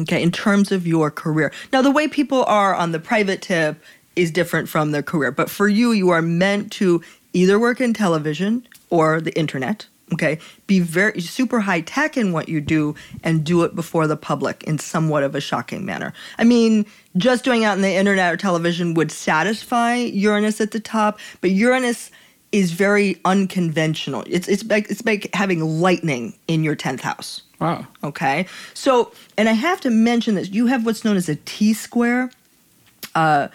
okay 0.00 0.22
in 0.22 0.32
terms 0.32 0.72
of 0.72 0.86
your 0.86 1.10
career. 1.10 1.52
Now 1.72 1.82
the 1.82 1.90
way 1.90 2.08
people 2.08 2.44
are 2.44 2.74
on 2.74 2.92
the 2.92 3.00
private 3.00 3.42
tip 3.42 3.82
is 4.16 4.30
different 4.30 4.68
from 4.68 4.90
their 4.90 5.02
career 5.02 5.30
but 5.30 5.50
for 5.50 5.68
you 5.68 5.92
you 5.92 6.10
are 6.10 6.22
meant 6.22 6.72
to 6.72 7.02
either 7.32 7.58
work 7.58 7.80
in 7.80 7.94
television 7.94 8.66
or 8.90 9.20
the 9.20 9.36
internet 9.38 9.86
okay? 10.12 10.38
Be 10.66 10.80
very 10.80 11.20
super 11.20 11.60
high 11.60 11.82
tech 11.82 12.16
in 12.16 12.32
what 12.32 12.48
you 12.48 12.60
do 12.60 12.94
and 13.22 13.44
do 13.44 13.62
it 13.64 13.74
before 13.74 14.06
the 14.06 14.16
public 14.16 14.62
in 14.64 14.78
somewhat 14.78 15.22
of 15.22 15.34
a 15.34 15.40
shocking 15.40 15.84
manner. 15.84 16.12
I 16.38 16.44
mean 16.44 16.86
just 17.16 17.44
doing 17.44 17.64
out 17.64 17.76
in 17.76 17.82
the 17.82 17.94
internet 17.94 18.32
or 18.32 18.36
television 18.36 18.94
would 18.94 19.10
satisfy 19.10 19.96
uranus 19.96 20.60
at 20.60 20.70
the 20.70 20.80
top 20.80 21.18
but 21.40 21.50
uranus 21.50 22.10
is 22.52 22.72
very 22.72 23.20
unconventional. 23.24 24.24
It's 24.26 24.48
it's 24.48 24.64
like 24.64 24.90
it's 24.90 25.04
like 25.04 25.28
having 25.34 25.80
lightning 25.80 26.34
in 26.46 26.64
your 26.64 26.76
10th 26.76 27.00
house 27.00 27.42
Wow. 27.60 27.86
Okay. 28.04 28.46
So, 28.74 29.12
and 29.36 29.48
I 29.48 29.52
have 29.52 29.80
to 29.82 29.90
mention 29.90 30.34
this 30.34 30.50
you 30.50 30.66
have 30.66 30.86
what's 30.86 31.04
known 31.04 31.16
as 31.16 31.28
a 31.28 31.36
T 31.36 31.72
square. 31.74 32.30
Uh, 33.14 33.48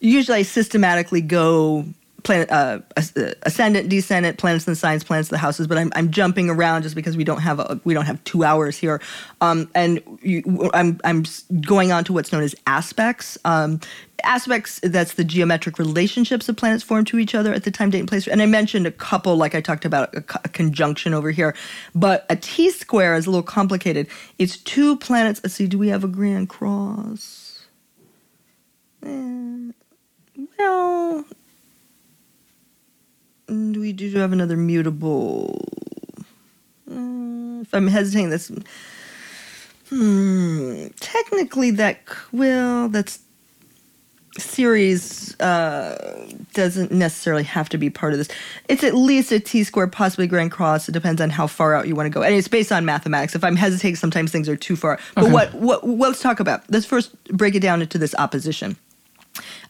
usually 0.00 0.38
I 0.38 0.42
systematically 0.42 1.20
go 1.20 1.84
planet, 2.24 2.50
uh, 2.50 2.80
uh, 2.96 3.02
ascendant, 3.42 3.88
descendant, 3.88 4.38
planets 4.38 4.64
the 4.64 4.74
signs, 4.74 5.04
planets 5.04 5.28
the 5.28 5.38
houses, 5.38 5.66
but 5.66 5.78
I'm, 5.78 5.92
I'm 5.94 6.10
jumping 6.10 6.50
around 6.50 6.82
just 6.82 6.94
because 6.94 7.16
we 7.16 7.22
don't 7.22 7.40
have 7.40 7.60
a, 7.60 7.80
we 7.84 7.94
don't 7.94 8.06
have 8.06 8.22
two 8.24 8.44
hours 8.44 8.76
here. 8.76 9.00
Um, 9.40 9.70
and 9.74 10.02
you, 10.22 10.70
I'm, 10.74 10.98
I'm 11.04 11.24
going 11.60 11.92
on 11.92 12.02
to 12.04 12.12
what's 12.12 12.32
known 12.32 12.42
as 12.42 12.54
aspects. 12.66 13.38
Um, 13.44 13.78
aspects, 14.24 14.80
that's 14.82 15.14
the 15.14 15.24
geometric 15.24 15.78
relationships 15.78 16.48
of 16.48 16.56
planets 16.56 16.82
form 16.82 17.04
to 17.04 17.18
each 17.18 17.34
other 17.34 17.52
at 17.52 17.64
the 17.64 17.70
time, 17.70 17.90
date, 17.90 18.00
and 18.00 18.08
place. 18.08 18.26
And 18.26 18.40
I 18.40 18.46
mentioned 18.46 18.86
a 18.86 18.90
couple, 18.90 19.36
like 19.36 19.54
I 19.54 19.60
talked 19.60 19.84
about 19.84 20.14
a, 20.14 20.18
a 20.44 20.48
conjunction 20.48 21.12
over 21.12 21.30
here. 21.30 21.54
But 21.94 22.24
a 22.30 22.36
T 22.36 22.70
square 22.70 23.14
is 23.14 23.26
a 23.26 23.30
little 23.30 23.42
complicated. 23.42 24.08
It's 24.38 24.56
two 24.56 24.96
planets. 24.96 25.40
Let's 25.44 25.54
see, 25.54 25.66
do 25.66 25.78
we 25.78 25.88
have 25.88 26.04
a 26.04 26.08
grand 26.08 26.48
cross? 26.48 27.66
Eh, 29.04 29.72
well, 30.58 31.24
do 33.46 33.80
we 33.80 33.92
do 33.92 34.10
have 34.18 34.32
another 34.32 34.56
mutable? 34.56 35.60
Mm, 36.90 37.62
if 37.62 37.74
I'm 37.74 37.86
hesitating, 37.86 38.30
this. 38.30 38.50
Hmm. 39.90 40.86
Technically, 41.00 41.70
that 41.72 42.00
well, 42.32 42.88
that's 42.88 43.20
Ceres 44.36 45.38
uh, 45.40 46.26
doesn't 46.54 46.90
necessarily 46.90 47.44
have 47.44 47.68
to 47.68 47.78
be 47.78 47.88
part 47.90 48.12
of 48.12 48.18
this. 48.18 48.28
It's 48.68 48.82
at 48.82 48.94
least 48.94 49.30
a 49.30 49.38
T 49.38 49.62
square, 49.62 49.86
possibly 49.86 50.26
grand 50.26 50.50
cross. 50.50 50.88
It 50.88 50.92
depends 50.92 51.20
on 51.20 51.30
how 51.30 51.46
far 51.46 51.74
out 51.74 51.86
you 51.86 51.94
want 51.94 52.06
to 52.06 52.10
go, 52.10 52.22
and 52.22 52.34
it's 52.34 52.48
based 52.48 52.72
on 52.72 52.84
mathematics. 52.84 53.34
If 53.36 53.44
I'm 53.44 53.56
hesitating, 53.56 53.96
sometimes 53.96 54.32
things 54.32 54.48
are 54.48 54.56
too 54.56 54.74
far. 54.76 54.98
But 55.14 55.24
Okay. 55.24 55.32
what 55.32 55.54
what 55.54 55.86
what- 55.86 56.08
let's 56.08 56.20
talk 56.20 56.40
about. 56.40 56.62
Let's 56.70 56.86
first 56.86 57.12
break 57.28 57.54
it 57.54 57.60
down 57.60 57.80
into 57.82 57.98
this 57.98 58.14
opposition. 58.18 58.76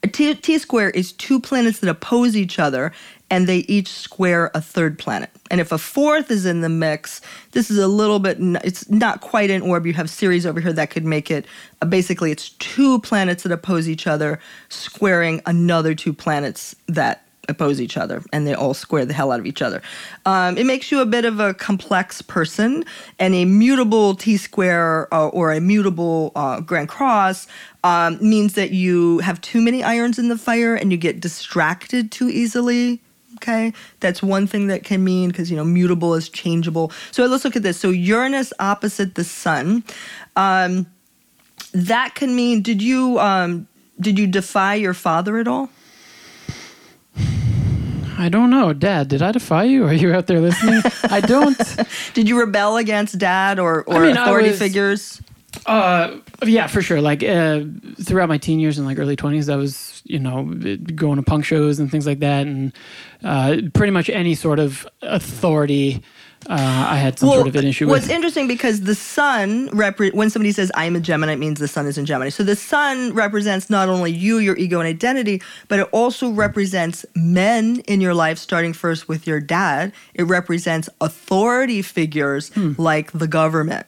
A 0.03 0.07
T, 0.07 0.35
T 0.35 0.59
square 0.59 0.91
is 0.91 1.13
two 1.13 1.41
planets 1.41 1.81
that 1.81 1.89
oppose 1.91 2.37
each 2.37 2.59
other, 2.59 2.93
and 3.31 3.47
they 3.47 3.59
each 3.59 3.89
square 3.89 4.51
a 4.55 4.61
third 4.61 4.99
planet. 4.99 5.31
And 5.51 5.61
if 5.61 5.73
a 5.73 5.79
fourth 5.79 6.31
is 6.31 6.47
in 6.47 6.61
the 6.61 6.69
mix, 6.69 7.21
this 7.53 7.71
is 7.71 7.79
a 7.79 7.89
little 7.89 8.19
bit, 8.19 8.39
it's 8.63 8.89
not 8.91 9.21
quite 9.21 9.51
an 9.51 9.63
orb. 9.63 9.87
You 9.87 9.93
have 9.95 10.11
Ceres 10.11 10.47
over 10.47 10.61
here 10.61 10.73
that 10.73 10.91
could 10.91 11.05
make 11.05 11.31
it. 11.31 11.47
Uh, 11.81 11.87
basically, 11.87 12.31
it's 12.31 12.51
two 12.51 13.01
planets 13.01 13.43
that 13.43 13.53
oppose 13.53 13.89
each 13.89 14.07
other, 14.07 14.39
squaring 14.69 15.41
another 15.47 15.95
two 15.95 16.13
planets 16.13 16.77
that 16.87 17.25
oppose 17.49 17.81
each 17.81 17.97
other, 17.97 18.23
and 18.33 18.47
they 18.47 18.55
all 18.55 18.75
square 18.75 19.05
the 19.05 19.13
hell 19.13 19.31
out 19.31 19.41
of 19.41 19.47
each 19.47 19.63
other. 19.63 19.83
Um, 20.25 20.57
it 20.57 20.65
makes 20.65 20.91
you 20.91 21.01
a 21.01 21.07
bit 21.07 21.25
of 21.25 21.41
a 21.41 21.55
complex 21.55 22.23
person, 22.23 22.85
and 23.19 23.35
a 23.35 23.45
mutable 23.45 24.15
T 24.15 24.37
square 24.37 25.13
uh, 25.13 25.29
or 25.29 25.53
a 25.53 25.61
mutable 25.61 26.33
uh, 26.35 26.61
Grand 26.61 26.89
Cross 26.89 27.47
um, 27.83 28.19
means 28.21 28.55
that 28.55 28.71
you 28.71 29.19
have 29.19 29.41
too 29.41 29.61
many 29.61 29.83
irons 29.83 30.19
in 30.19 30.29
the 30.29 30.39
fire 30.39 30.75
and 30.75 30.91
you 30.91 30.99
get 30.99 31.21
distracted 31.21 32.11
too 32.11 32.29
easily. 32.29 33.03
Okay, 33.45 33.75
that's 34.01 34.23
one 34.23 34.47
thing 34.47 34.69
that 34.69 34.85
can 34.85 35.05
mean 35.05 35.29
because 35.29 35.51
you 35.51 35.57
know 35.59 35.65
mutable 35.65 36.15
is 36.15 36.31
changeable. 36.31 36.91
So 37.11 37.27
let's 37.27 37.45
look 37.45 37.57
at 37.57 37.63
this. 37.63 37.79
So 37.79 37.91
Uranus 37.91 38.55
opposite 38.59 39.17
the 39.17 39.25
Sun, 39.25 39.85
um, 40.35 40.87
that 41.73 42.15
can 42.15 42.35
mean. 42.35 42.63
Did 42.63 42.81
you 42.81 43.19
um, 43.21 43.69
did 44.01 44.19
you 44.19 44.27
defy 44.27 44.77
your 44.77 44.95
father 44.95 45.37
at 45.37 45.47
all? 45.47 45.69
I 48.17 48.31
don't 48.31 48.49
know, 48.49 48.73
Dad. 48.73 49.09
Did 49.09 49.21
I 49.21 49.33
defy 49.33 49.65
you? 49.65 49.85
Are 49.85 49.93
you 49.93 50.15
out 50.15 50.27
there 50.27 50.41
listening? 50.41 50.81
I 51.11 51.21
don't. 51.21 51.59
Did 52.15 52.29
you 52.29 52.39
rebel 52.39 52.77
against 52.77 53.19
dad 53.19 53.59
or, 53.59 53.83
or 53.83 54.03
mean, 54.03 54.17
I 54.17 54.23
authority 54.23 54.51
was- 54.51 54.59
figures? 54.59 55.21
Uh, 55.67 56.19
yeah, 56.45 56.67
for 56.67 56.83
sure. 56.83 57.01
Like 57.01 57.23
uh, 57.23 57.61
throughout 58.03 58.29
my 58.29 58.39
teen 58.39 58.59
years 58.61 58.77
and 58.79 58.87
like 58.87 58.99
early 58.99 59.17
twenties, 59.17 59.49
I 59.49 59.57
was 59.57 60.03
you 60.05 60.19
know 60.19 60.45
going 60.95 61.17
to 61.17 61.23
punk 61.23 61.45
shows 61.45 61.79
and 61.79 61.91
things 61.91 62.07
like 62.07 62.19
that, 62.21 62.47
and 62.47 62.73
uh, 63.23 63.57
pretty 63.73 63.91
much 63.91 64.11
any 64.11 64.35
sort 64.35 64.59
of 64.59 64.87
authority, 65.01 66.03
uh, 66.51 66.53
I 66.91 66.97
had 66.97 67.19
some 67.19 67.31
sort 67.31 67.47
of 67.49 67.57
an 67.57 67.65
issue 67.65 67.87
with. 67.87 67.93
what's 67.93 68.07
with. 68.09 68.15
interesting 68.15 68.47
because 68.47 68.83
the 68.83 68.95
sun 68.95 69.71
repre- 69.71 70.13
when 70.13 70.29
somebody 70.29 70.53
says 70.53 70.71
I'm 70.75 70.97
a 70.97 71.01
Gemini, 71.01 71.33
it 71.33 71.39
means 71.39 71.59
the 71.61 71.69
sun 71.69 71.87
is 71.87 71.97
in 71.97 72.05
Gemini. 72.05 72.29
So 72.29 72.45
the 72.45 72.57
sun 72.57 73.15
represents 73.15 73.71
not 73.71 73.89
only 73.89 74.13
you, 74.13 74.37
your 74.39 74.59
ego 74.59 74.81
and 74.81 74.87
identity, 74.87 75.41
but 75.69 75.81
it 75.81 75.89
also 75.93 76.29
represents 76.31 77.07
men 77.15 77.81
in 77.87 78.03
your 78.03 78.13
life, 78.13 78.37
starting 78.37 78.75
first 78.75 79.09
with 79.09 79.27
your 79.27 79.41
dad. 79.41 79.95
It 80.13 80.25
represents 80.25 80.91
authority 81.01 81.81
figures 81.81 82.51
Hmm. 82.51 82.73
like 82.77 83.13
the 83.13 83.27
government. 83.29 83.87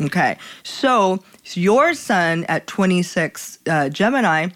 Okay, 0.00 0.36
so 0.62 1.22
your 1.54 1.94
sun 1.94 2.44
at 2.48 2.66
26 2.66 3.58
uh, 3.66 3.88
Gemini 3.88 4.48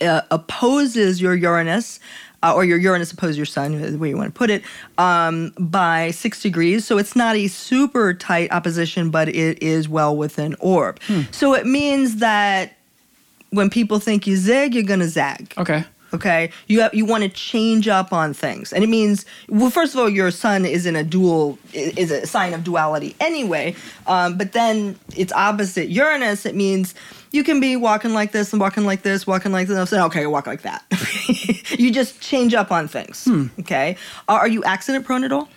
uh, 0.00 0.22
opposes 0.30 1.20
your 1.20 1.34
Uranus, 1.34 2.00
uh, 2.42 2.54
or 2.54 2.64
your 2.64 2.78
Uranus 2.78 3.10
opposes 3.12 3.36
your 3.36 3.46
Sun, 3.46 3.80
the 3.80 3.96
way 3.96 4.10
you 4.10 4.16
want 4.16 4.32
to 4.34 4.38
put 4.38 4.50
it, 4.50 4.62
um, 4.98 5.52
by 5.58 6.10
six 6.10 6.42
degrees. 6.42 6.84
So 6.84 6.98
it's 6.98 7.16
not 7.16 7.36
a 7.36 7.48
super 7.48 8.12
tight 8.12 8.52
opposition, 8.52 9.10
but 9.10 9.28
it 9.28 9.62
is 9.62 9.88
well 9.88 10.14
within 10.16 10.54
orb. 10.60 11.00
So 11.30 11.54
it 11.54 11.66
means 11.66 12.16
that 12.16 12.76
when 13.50 13.70
people 13.70 13.98
think 13.98 14.26
you 14.26 14.36
zig, 14.36 14.74
you're 14.74 14.82
going 14.84 15.00
to 15.00 15.08
zag. 15.08 15.54
okay. 15.56 15.84
Okay, 16.14 16.50
you 16.68 16.80
have, 16.80 16.94
you 16.94 17.04
want 17.04 17.24
to 17.24 17.28
change 17.28 17.88
up 17.88 18.12
on 18.12 18.34
things, 18.34 18.72
and 18.72 18.84
it 18.84 18.86
means 18.86 19.26
well. 19.48 19.68
First 19.68 19.94
of 19.94 20.00
all, 20.00 20.08
your 20.08 20.30
sun 20.30 20.64
is 20.64 20.86
in 20.86 20.94
a 20.94 21.02
dual 21.02 21.58
is 21.72 22.12
a 22.12 22.24
sign 22.24 22.54
of 22.54 22.62
duality 22.62 23.16
anyway. 23.18 23.74
Um, 24.06 24.38
but 24.38 24.52
then 24.52 24.96
it's 25.16 25.32
opposite 25.32 25.88
Uranus. 25.88 26.46
It 26.46 26.54
means 26.54 26.94
you 27.32 27.42
can 27.42 27.58
be 27.58 27.74
walking 27.74 28.14
like 28.14 28.30
this 28.30 28.52
and 28.52 28.60
walking 28.60 28.84
like 28.84 29.02
this, 29.02 29.26
walking 29.26 29.50
like 29.50 29.66
this. 29.66 29.76
And 29.76 29.88
say 29.88 30.00
okay, 30.02 30.26
walk 30.26 30.46
like 30.46 30.62
that. 30.62 30.84
you 31.78 31.90
just 31.90 32.20
change 32.20 32.54
up 32.54 32.70
on 32.70 32.86
things. 32.86 33.26
Okay, 33.58 33.96
are 34.28 34.38
are 34.38 34.48
you 34.48 34.62
accident 34.62 35.04
prone 35.04 35.24
at 35.24 35.32
all? 35.32 35.48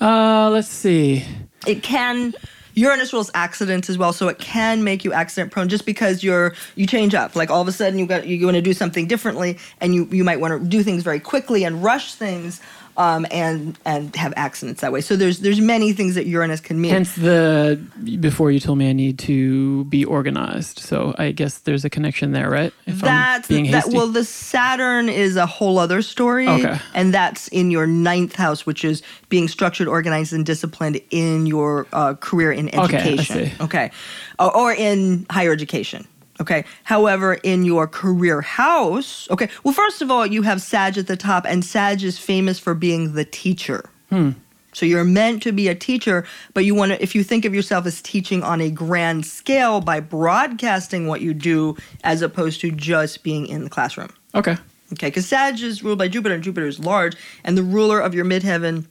Uh, 0.00 0.48
let's 0.50 0.68
see. 0.68 1.24
it 1.66 1.82
can 1.82 2.32
Uranus 2.74 3.12
rules 3.12 3.30
accidents 3.34 3.88
as 3.88 3.96
well, 3.96 4.12
so 4.12 4.28
it 4.28 4.38
can 4.38 4.84
make 4.84 5.04
you 5.04 5.12
accident 5.12 5.52
prone 5.52 5.68
just 5.68 5.86
because 5.86 6.22
you're 6.22 6.54
you 6.74 6.86
change 6.86 7.14
up. 7.14 7.36
Like 7.36 7.50
all 7.50 7.62
of 7.62 7.68
a 7.68 7.72
sudden 7.72 7.98
you 7.98 8.06
got 8.06 8.26
you 8.26 8.44
want 8.44 8.56
to 8.56 8.62
do 8.62 8.72
something 8.72 9.06
differently, 9.06 9.58
and 9.80 9.94
you 9.94 10.08
you 10.10 10.24
might 10.24 10.40
want 10.40 10.60
to 10.60 10.68
do 10.68 10.82
things 10.82 11.02
very 11.02 11.20
quickly 11.20 11.64
and 11.64 11.82
rush 11.82 12.14
things. 12.14 12.60
Um, 12.96 13.26
and 13.30 13.78
and 13.84 14.14
have 14.16 14.32
accidents 14.36 14.80
that 14.80 14.92
way. 14.92 15.00
So 15.00 15.16
there's 15.16 15.40
there's 15.40 15.60
many 15.60 15.92
things 15.92 16.14
that 16.14 16.26
Uranus 16.26 16.60
can 16.60 16.80
mean. 16.80 16.92
Hence 16.92 17.14
the 17.16 17.80
before 18.20 18.50
you 18.50 18.60
told 18.60 18.78
me 18.78 18.88
I 18.88 18.92
need 18.92 19.18
to 19.20 19.84
be 19.86 20.04
organized. 20.04 20.78
So 20.78 21.14
I 21.18 21.32
guess 21.32 21.58
there's 21.58 21.84
a 21.84 21.90
connection 21.90 22.32
there, 22.32 22.48
right? 22.50 22.72
If 22.86 23.00
that's 23.00 23.50
I'm 23.50 23.54
being 23.56 23.70
that. 23.72 23.88
Well, 23.88 24.08
the 24.08 24.24
Saturn 24.24 25.08
is 25.08 25.36
a 25.36 25.46
whole 25.46 25.78
other 25.78 26.02
story, 26.02 26.48
Okay. 26.48 26.78
and 26.94 27.12
that's 27.12 27.48
in 27.48 27.70
your 27.70 27.86
ninth 27.86 28.36
house, 28.36 28.64
which 28.66 28.84
is 28.84 29.02
being 29.28 29.48
structured, 29.48 29.88
organized, 29.88 30.32
and 30.32 30.46
disciplined 30.46 31.00
in 31.10 31.46
your 31.46 31.86
uh, 31.92 32.14
career 32.14 32.52
in 32.52 32.68
Okay, 32.68 32.96
education. 32.96 33.46
see. 33.46 33.52
Okay, 33.60 33.90
or, 34.38 34.56
or 34.56 34.72
in 34.72 35.26
higher 35.30 35.52
education. 35.52 36.06
Okay. 36.40 36.64
However, 36.82 37.34
in 37.34 37.64
your 37.64 37.86
career 37.86 38.40
house, 38.40 39.28
okay. 39.30 39.48
Well, 39.62 39.74
first 39.74 40.02
of 40.02 40.10
all, 40.10 40.26
you 40.26 40.42
have 40.42 40.60
Sag 40.60 40.98
at 40.98 41.06
the 41.06 41.16
top, 41.16 41.44
and 41.46 41.64
Sag 41.64 42.02
is 42.02 42.18
famous 42.18 42.58
for 42.58 42.74
being 42.74 43.14
the 43.14 43.24
teacher. 43.24 43.88
Hmm. 44.10 44.30
So 44.72 44.84
you're 44.84 45.04
meant 45.04 45.42
to 45.44 45.52
be 45.52 45.68
a 45.68 45.74
teacher, 45.74 46.26
but 46.52 46.64
you 46.64 46.74
want 46.74 46.90
to, 46.90 47.00
if 47.00 47.14
you 47.14 47.22
think 47.22 47.44
of 47.44 47.54
yourself 47.54 47.86
as 47.86 48.02
teaching 48.02 48.42
on 48.42 48.60
a 48.60 48.70
grand 48.70 49.24
scale 49.24 49.80
by 49.80 50.00
broadcasting 50.00 51.06
what 51.06 51.20
you 51.20 51.32
do 51.32 51.76
as 52.02 52.22
opposed 52.22 52.60
to 52.62 52.72
just 52.72 53.22
being 53.22 53.46
in 53.46 53.64
the 53.64 53.70
classroom. 53.70 54.10
okay. 54.34 54.56
Okay, 54.92 55.08
because 55.08 55.26
Sag 55.26 55.58
is 55.60 55.82
ruled 55.82 55.98
by 55.98 56.08
Jupiter, 56.08 56.34
and 56.34 56.44
Jupiter 56.44 56.66
is 56.66 56.78
large, 56.78 57.16
and 57.42 57.56
the 57.56 57.62
ruler 57.62 58.00
of 58.00 58.14
your 58.14 58.24
midheaven 58.24 58.86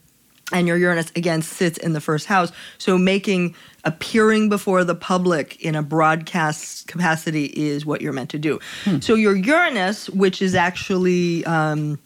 and 0.53 0.67
your 0.67 0.77
Uranus 0.77 1.11
again 1.15 1.41
sits 1.41 1.77
in 1.77 1.93
the 1.93 2.01
first 2.01 2.27
house. 2.27 2.51
So 2.77 2.97
making 2.97 3.55
appearing 3.83 4.47
before 4.47 4.83
the 4.83 4.95
public 4.95 5.59
in 5.61 5.75
a 5.75 5.81
broadcast 5.81 6.87
capacity 6.87 7.45
is 7.45 7.85
what 7.85 8.01
you're 8.01 8.13
meant 8.13 8.29
to 8.29 8.39
do. 8.39 8.59
So 9.01 9.15
your 9.15 9.35
Uranus, 9.35 10.09
which 10.09 10.41
is 10.41 10.55
actually 10.55 11.43
um, 11.45 11.99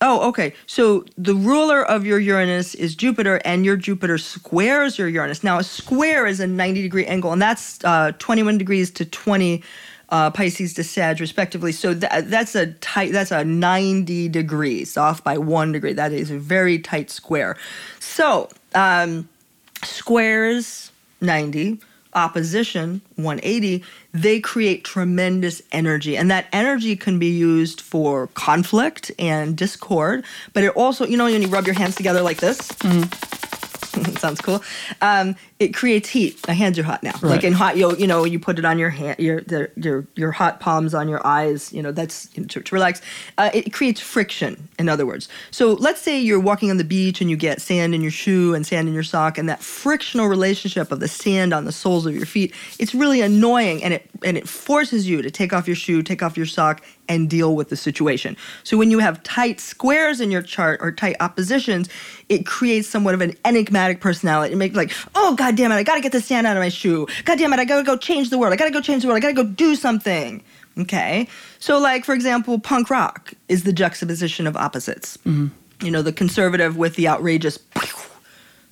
Oh, 0.00 0.28
okay. 0.28 0.54
So 0.66 1.04
the 1.16 1.34
ruler 1.34 1.84
of 1.84 2.06
your 2.06 2.20
Uranus 2.20 2.74
is 2.76 2.94
Jupiter, 2.94 3.40
and 3.44 3.64
your 3.64 3.76
Jupiter 3.76 4.16
squares 4.16 4.96
your 4.96 5.08
Uranus. 5.08 5.42
Now, 5.42 5.58
a 5.58 5.64
square 5.64 6.24
is 6.24 6.38
a 6.38 6.46
90 6.46 6.82
degree 6.82 7.04
angle, 7.04 7.32
and 7.32 7.42
that's 7.42 7.82
uh, 7.82 8.12
21 8.18 8.58
degrees 8.58 8.92
to 8.92 9.04
20 9.04 9.62
uh, 10.10 10.30
Pisces 10.30 10.74
to 10.74 10.84
Sag, 10.84 11.20
respectively. 11.20 11.72
So 11.72 11.94
tha- 11.94 12.24
that's 12.26 12.54
a 12.54 12.72
tight, 12.74 13.12
that's 13.12 13.30
a 13.30 13.44
90 13.44 14.28
degrees 14.28 14.96
off 14.96 15.22
by 15.22 15.38
one 15.38 15.72
degree. 15.72 15.92
That 15.92 16.12
is 16.12 16.30
a 16.30 16.38
very 16.38 16.78
tight 16.78 17.10
square. 17.10 17.56
So, 18.00 18.48
um, 18.74 19.28
squares 19.84 20.90
90 21.20 21.80
opposition 22.14 23.00
180 23.16 23.84
they 24.12 24.40
create 24.40 24.82
tremendous 24.82 25.62
energy 25.72 26.16
and 26.16 26.30
that 26.30 26.46
energy 26.52 26.96
can 26.96 27.18
be 27.18 27.28
used 27.28 27.80
for 27.80 28.28
conflict 28.28 29.10
and 29.18 29.56
discord 29.56 30.24
but 30.52 30.64
it 30.64 30.70
also 30.70 31.06
you 31.06 31.16
know 31.16 31.24
when 31.24 31.42
you 31.42 31.48
rub 31.48 31.66
your 31.66 31.74
hands 31.74 31.94
together 31.94 32.22
like 32.22 32.38
this 32.38 32.56
sounds 34.18 34.40
cool 34.40 34.62
um, 35.00 35.36
it 35.58 35.74
creates 35.74 36.08
heat. 36.08 36.46
My 36.46 36.54
hands 36.54 36.78
are 36.78 36.84
hot 36.84 37.02
now. 37.02 37.12
Right. 37.14 37.30
like 37.30 37.44
in 37.44 37.52
hot 37.52 37.76
you 37.76 37.96
you 37.96 38.06
know 38.06 38.24
you 38.24 38.38
put 38.38 38.58
it 38.58 38.64
on 38.64 38.78
your 38.78 38.90
hand 38.90 39.18
your 39.18 39.40
the, 39.40 39.70
your 39.76 40.06
your 40.14 40.30
hot 40.30 40.60
palms 40.60 40.94
on 40.94 41.08
your 41.08 41.26
eyes 41.26 41.72
you 41.72 41.82
know 41.82 41.90
that's 41.90 42.28
you 42.34 42.42
know, 42.42 42.48
to, 42.48 42.60
to 42.60 42.74
relax. 42.74 43.00
Uh, 43.38 43.50
it 43.52 43.72
creates 43.72 44.00
friction 44.00 44.68
in 44.78 44.88
other 44.88 45.04
words. 45.04 45.28
So 45.50 45.72
let's 45.74 46.00
say 46.00 46.18
you're 46.18 46.40
walking 46.40 46.70
on 46.70 46.76
the 46.76 46.84
beach 46.84 47.20
and 47.20 47.28
you 47.28 47.36
get 47.36 47.60
sand 47.60 47.94
in 47.94 48.02
your 48.02 48.10
shoe 48.10 48.54
and 48.54 48.66
sand 48.66 48.88
in 48.88 48.94
your 48.94 49.02
sock 49.02 49.36
and 49.36 49.48
that 49.48 49.60
frictional 49.60 50.28
relationship 50.28 50.92
of 50.92 51.00
the 51.00 51.08
sand 51.08 51.52
on 51.52 51.64
the 51.64 51.72
soles 51.72 52.06
of 52.06 52.14
your 52.14 52.26
feet 52.26 52.54
it's 52.78 52.94
really 52.94 53.20
annoying 53.20 53.82
and 53.82 53.94
it 53.94 54.08
and 54.24 54.36
it 54.36 54.48
forces 54.48 55.08
you 55.08 55.22
to 55.22 55.30
take 55.30 55.52
off 55.52 55.66
your 55.66 55.76
shoe 55.76 56.02
take 56.02 56.22
off 56.22 56.36
your 56.36 56.46
sock 56.46 56.82
and 57.08 57.30
deal 57.30 57.56
with 57.56 57.70
the 57.70 57.76
situation. 57.76 58.36
So 58.64 58.76
when 58.76 58.90
you 58.90 58.98
have 58.98 59.22
tight 59.22 59.60
squares 59.60 60.20
in 60.20 60.30
your 60.30 60.42
chart 60.42 60.78
or 60.82 60.92
tight 60.92 61.16
oppositions 61.20 61.88
it 62.28 62.44
creates 62.44 62.86
somewhat 62.86 63.14
of 63.14 63.20
an 63.20 63.34
enigmatic 63.44 64.00
personality. 64.00 64.52
It 64.52 64.56
makes 64.56 64.76
like 64.76 64.92
oh 65.14 65.34
god 65.34 65.47
damn 65.56 65.72
it 65.72 65.76
i 65.76 65.82
gotta 65.82 66.00
get 66.00 66.12
the 66.12 66.20
sand 66.20 66.46
out 66.46 66.56
of 66.56 66.62
my 66.62 66.68
shoe. 66.68 67.06
God 67.24 67.38
damn 67.38 67.52
it 67.52 67.58
i 67.58 67.64
gotta 67.64 67.84
go 67.84 67.96
change 67.96 68.30
the 68.30 68.38
world. 68.38 68.52
I 68.52 68.56
gotta 68.56 68.70
go 68.70 68.80
change 68.80 69.02
the 69.02 69.08
world. 69.08 69.18
I 69.18 69.20
gotta 69.20 69.34
go 69.34 69.44
do 69.44 69.74
something. 69.76 70.42
Okay? 70.78 71.28
So 71.58 71.78
like 71.78 72.04
for 72.04 72.14
example 72.14 72.58
punk 72.58 72.90
rock 72.90 73.32
is 73.48 73.64
the 73.64 73.72
juxtaposition 73.72 74.46
of 74.46 74.56
opposites. 74.56 75.16
Mm-hmm. 75.18 75.48
You 75.84 75.90
know 75.90 76.02
the 76.02 76.12
conservative 76.12 76.76
with 76.76 76.96
the 76.96 77.08
outrageous 77.08 77.58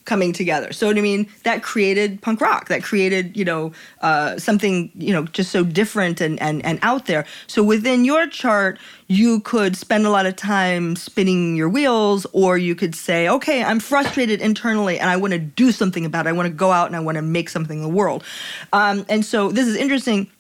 coming 0.07 0.33
together. 0.33 0.73
So 0.73 0.89
I 0.89 0.95
mean, 0.95 1.29
that 1.43 1.63
created 1.63 2.23
punk 2.23 2.41
rock. 2.41 2.69
That 2.69 2.83
created, 2.83 3.37
you 3.37 3.45
know, 3.45 3.73
uh, 4.01 4.39
something, 4.39 4.91
you 4.95 5.13
know, 5.13 5.25
just 5.25 5.51
so 5.51 5.63
different 5.63 6.21
and, 6.21 6.41
and 6.41 6.65
and 6.65 6.79
out 6.83 7.07
there. 7.07 7.27
So 7.47 7.63
within 7.63 8.05
your 8.05 8.27
chart, 8.27 8.79
you 9.09 9.41
could 9.41 9.77
spend 9.77 10.07
a 10.07 10.11
lot 10.11 10.27
of 10.27 10.35
time 10.37 10.97
spinning 10.97 11.57
your 11.57 11.69
wheels, 11.69 12.27
or 12.33 12.57
you 12.57 12.75
could 12.75 12.95
say, 12.95 13.29
okay, 13.29 13.63
I'm 13.63 13.81
frustrated 13.81 14.41
internally, 14.41 14.99
and 14.99 15.11
I 15.11 15.17
want 15.17 15.33
to 15.35 15.39
do 15.39 15.71
something 15.73 16.07
about 16.07 16.27
it. 16.27 16.31
I 16.31 16.33
want 16.33 16.47
to 16.47 16.55
go 16.55 16.73
out 16.73 16.87
and 16.87 16.97
I 16.97 17.01
want 17.01 17.17
to 17.17 17.23
make 17.23 17.51
something 17.51 17.79
in 17.79 17.83
the 17.83 17.89
world. 17.89 18.25
Um, 18.73 19.05
and 19.09 19.25
so 19.25 19.51
this 19.51 19.67
is 19.67 19.77
interesting 19.77 20.31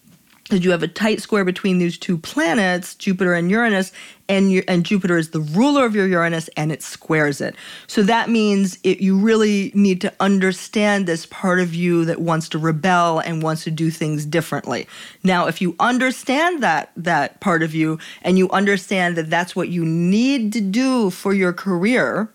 because 0.49 0.64
you 0.64 0.70
have 0.70 0.84
a 0.84 0.88
tight 0.88 1.20
square 1.20 1.44
between 1.44 1.78
these 1.78 1.99
two 1.99 2.16
planets, 2.16 2.94
Jupiter 2.94 3.34
and 3.34 3.51
Uranus, 3.51 3.90
and 4.28 4.53
and 4.68 4.86
Jupiter 4.86 5.18
is 5.18 5.30
the 5.30 5.40
ruler 5.40 5.84
of 5.84 5.97
your 5.97 6.07
Uranus, 6.07 6.49
and 6.57 6.70
it 6.70 6.84
squares 6.84 7.40
it. 7.40 7.57
So 7.88 8.05
that 8.05 8.30
means 8.30 8.78
it, 8.84 9.01
you 9.01 9.18
really 9.18 9.72
need 9.74 10.01
to 10.03 10.14
understand 10.20 11.07
this 11.07 11.26
part 11.26 11.59
of 11.59 11.74
you 11.74 12.05
that 12.05 12.20
wants 12.20 12.49
to 12.51 12.59
rebel 12.59 13.18
and 13.18 13.42
wants 13.42 13.64
to 13.64 13.72
do 13.72 13.90
things 13.90 14.24
differently. 14.24 14.86
Now, 15.24 15.49
if 15.49 15.61
you 15.61 15.74
understand 15.80 16.62
that 16.62 16.92
that 16.97 17.40
part 17.40 17.64
of 17.64 17.74
you, 17.74 17.99
and 18.22 18.38
you 18.38 18.49
understand 18.51 19.16
that 19.16 19.28
that's 19.28 19.57
what 19.57 19.68
you 19.68 19.84
need 19.84 20.53
to 20.53 20.61
do 20.61 21.11
for 21.11 21.34
your 21.34 21.53
career, 21.53 22.30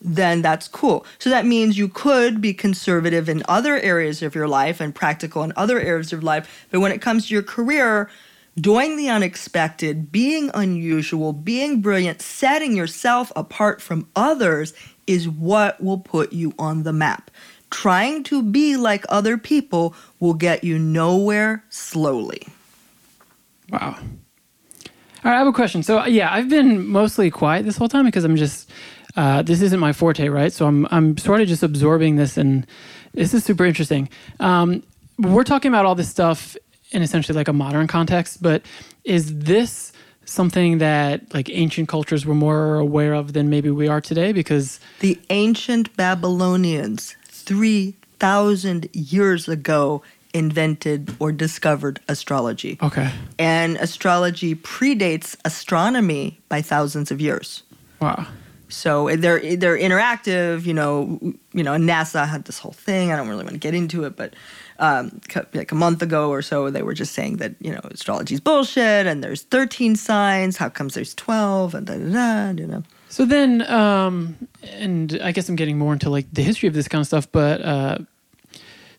then 0.00 0.42
that's 0.42 0.68
cool. 0.68 1.06
So 1.18 1.30
that 1.30 1.46
means 1.46 1.78
you 1.78 1.88
could 1.88 2.40
be 2.40 2.52
conservative 2.52 3.28
in 3.28 3.42
other 3.48 3.78
areas 3.78 4.22
of 4.22 4.34
your 4.34 4.48
life 4.48 4.80
and 4.80 4.94
practical 4.94 5.42
in 5.42 5.52
other 5.56 5.80
areas 5.80 6.12
of 6.12 6.22
life. 6.22 6.66
But 6.70 6.80
when 6.80 6.92
it 6.92 7.00
comes 7.00 7.28
to 7.28 7.34
your 7.34 7.42
career, 7.42 8.10
doing 8.58 8.96
the 8.96 9.08
unexpected, 9.08 10.10
being 10.12 10.50
unusual, 10.54 11.32
being 11.32 11.80
brilliant, 11.80 12.20
setting 12.22 12.76
yourself 12.76 13.32
apart 13.36 13.80
from 13.80 14.08
others 14.14 14.74
is 15.06 15.28
what 15.28 15.82
will 15.82 15.98
put 15.98 16.32
you 16.32 16.52
on 16.58 16.82
the 16.82 16.92
map. 16.92 17.30
Trying 17.70 18.22
to 18.24 18.42
be 18.42 18.76
like 18.76 19.04
other 19.08 19.36
people 19.36 19.94
will 20.20 20.34
get 20.34 20.62
you 20.62 20.78
nowhere 20.78 21.64
slowly. 21.68 22.46
Wow. 23.70 23.96
All 25.24 25.32
right, 25.32 25.34
I 25.34 25.38
have 25.38 25.48
a 25.48 25.52
question. 25.52 25.82
So 25.82 26.04
yeah, 26.04 26.32
I've 26.32 26.48
been 26.48 26.86
mostly 26.86 27.30
quiet 27.30 27.64
this 27.64 27.76
whole 27.76 27.88
time 27.88 28.04
because 28.04 28.24
I'm 28.24 28.36
just 28.36 28.70
uh, 29.16 29.42
this 29.42 29.62
isn't 29.62 29.80
my 29.80 29.92
forte, 29.92 30.28
right? 30.28 30.52
So 30.52 30.66
I'm 30.66 30.86
I'm 30.90 31.16
sort 31.18 31.40
of 31.40 31.48
just 31.48 31.62
absorbing 31.62 32.16
this, 32.16 32.36
and 32.36 32.66
this 33.14 33.32
is 33.34 33.44
super 33.44 33.64
interesting. 33.64 34.08
Um, 34.40 34.82
we're 35.18 35.44
talking 35.44 35.70
about 35.70 35.86
all 35.86 35.94
this 35.94 36.08
stuff 36.10 36.56
in 36.90 37.02
essentially 37.02 37.34
like 37.36 37.48
a 37.48 37.52
modern 37.52 37.86
context, 37.86 38.42
but 38.42 38.62
is 39.04 39.38
this 39.38 39.92
something 40.26 40.78
that 40.78 41.32
like 41.34 41.48
ancient 41.50 41.88
cultures 41.88 42.26
were 42.26 42.34
more 42.34 42.76
aware 42.76 43.14
of 43.14 43.32
than 43.32 43.48
maybe 43.48 43.70
we 43.70 43.88
are 43.88 44.00
today? 44.00 44.32
Because 44.32 44.78
The 45.00 45.18
ancient 45.30 45.96
Babylonians, 45.96 47.16
3,000 47.28 48.88
years 48.92 49.48
ago, 49.48 50.02
invented 50.34 51.14
or 51.18 51.32
discovered 51.32 51.98
astrology. 52.08 52.76
okay, 52.82 53.10
And 53.38 53.76
astrology 53.78 54.54
predates 54.54 55.34
astronomy 55.44 56.38
by 56.48 56.60
thousands 56.60 57.10
of 57.10 57.20
years. 57.20 57.62
wow, 58.00 58.26
So 58.68 59.14
they're 59.16 59.56
they're 59.56 59.78
interactive, 59.78 60.64
you 60.66 60.74
know. 60.74 61.18
You 61.52 61.62
know, 61.62 61.72
NASA 61.72 62.28
had 62.28 62.44
this 62.44 62.58
whole 62.58 62.72
thing. 62.72 63.12
I 63.12 63.16
don't 63.16 63.28
really 63.28 63.44
want 63.44 63.54
to 63.54 63.58
get 63.58 63.74
into 63.74 64.04
it, 64.04 64.16
but 64.16 64.34
um, 64.78 65.20
like 65.54 65.72
a 65.72 65.74
month 65.74 66.02
ago 66.02 66.30
or 66.30 66.42
so, 66.42 66.68
they 66.70 66.82
were 66.82 66.92
just 66.92 67.14
saying 67.14 67.38
that 67.38 67.54
you 67.60 67.72
know 67.72 67.80
astrology's 67.84 68.40
bullshit, 68.40 69.06
and 69.06 69.22
there's 69.22 69.42
13 69.42 69.96
signs. 69.96 70.56
How 70.56 70.68
comes 70.68 70.94
there's 70.94 71.14
12? 71.14 71.74
And 71.74 71.86
da 71.86 71.96
da 71.96 72.12
da. 72.12 72.60
You 72.60 72.66
know. 72.66 72.82
So 73.08 73.24
then, 73.24 73.62
um, 73.70 74.36
and 74.72 75.18
I 75.22 75.32
guess 75.32 75.48
I'm 75.48 75.56
getting 75.56 75.78
more 75.78 75.92
into 75.92 76.10
like 76.10 76.26
the 76.32 76.42
history 76.42 76.66
of 76.66 76.74
this 76.74 76.88
kind 76.88 77.00
of 77.00 77.06
stuff, 77.06 77.30
but 77.30 77.62
uh, 77.62 77.98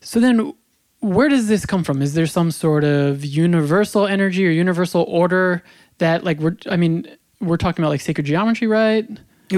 so 0.00 0.18
then 0.18 0.54
where 1.00 1.28
does 1.28 1.46
this 1.46 1.64
come 1.64 1.84
from? 1.84 2.02
Is 2.02 2.14
there 2.14 2.26
some 2.26 2.50
sort 2.50 2.84
of 2.84 3.24
universal 3.24 4.06
energy 4.06 4.46
or 4.46 4.50
universal 4.50 5.04
order 5.06 5.62
that 5.98 6.24
like 6.24 6.40
we're, 6.40 6.56
I 6.68 6.76
mean, 6.76 7.06
we're 7.40 7.56
talking 7.56 7.84
about 7.84 7.90
like 7.90 8.00
sacred 8.00 8.26
geometry, 8.26 8.66
right? 8.66 9.06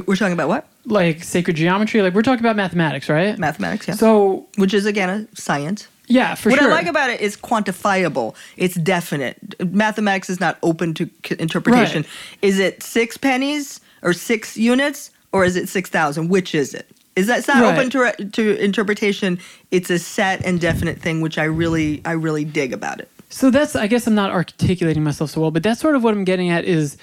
We're 0.06 0.16
talking 0.16 0.32
about 0.32 0.48
what? 0.48 0.66
Like 0.84 1.22
sacred 1.22 1.56
geometry, 1.56 2.02
like 2.02 2.14
we're 2.14 2.22
talking 2.22 2.44
about 2.44 2.56
mathematics, 2.56 3.08
right? 3.08 3.38
Mathematics, 3.38 3.88
yeah. 3.88 3.94
So 3.94 4.46
Which 4.56 4.72
is 4.74 4.86
again 4.86 5.10
a 5.10 5.36
science. 5.36 5.88
yeah, 6.06 6.34
for 6.34 6.50
what 6.50 6.58
sure. 6.58 6.68
What 6.68 6.74
I 6.74 6.80
like 6.80 6.86
about 6.88 7.10
it 7.10 7.20
is 7.20 7.36
quantifiable. 7.36 8.34
It's 8.56 8.74
definite. 8.76 9.36
Mathematics 9.72 10.30
is 10.30 10.40
not 10.40 10.58
open 10.62 10.94
to 10.94 11.10
interpretation. 11.38 12.02
Right. 12.02 12.10
Is 12.42 12.58
it 12.58 12.82
six 12.82 13.16
pennies 13.16 13.80
or 14.02 14.12
six 14.12 14.56
units 14.56 15.10
or 15.32 15.44
is 15.44 15.56
it 15.56 15.68
six 15.68 15.90
thousand? 15.90 16.28
Which 16.28 16.54
is 16.54 16.74
it? 16.74 16.86
Is 17.16 17.26
that 17.26 17.40
it's 17.40 17.48
not 17.48 17.62
Right. 17.62 17.76
open 17.76 17.90
to 17.90 18.24
to 18.30 18.56
interpretation? 18.64 19.38
It's 19.70 19.90
a 19.90 19.98
set 19.98 20.44
and 20.44 20.60
definite 20.60 20.98
thing, 21.00 21.20
which 21.20 21.36
I 21.38 21.44
really 21.44 22.00
I 22.04 22.12
really 22.12 22.44
dig 22.44 22.72
about 22.72 23.00
it. 23.00 23.08
So 23.32 23.48
that's, 23.50 23.76
I 23.76 23.86
guess 23.86 24.08
I'm 24.08 24.16
not 24.16 24.32
articulating 24.32 25.04
myself 25.04 25.30
so 25.30 25.40
well, 25.40 25.52
but 25.52 25.62
that's 25.62 25.80
sort 25.80 25.94
of 25.94 26.02
what 26.02 26.14
I'm 26.14 26.24
getting 26.24 26.50
at 26.50 26.64
is, 26.64 26.96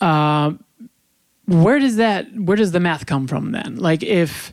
uh, 0.00 0.52
where 1.46 1.78
does 1.78 1.96
that 1.96 2.32
where 2.34 2.56
does 2.56 2.72
the 2.72 2.80
math 2.80 3.06
come 3.06 3.26
from 3.26 3.52
then? 3.52 3.76
Like 3.76 4.02
if 4.02 4.52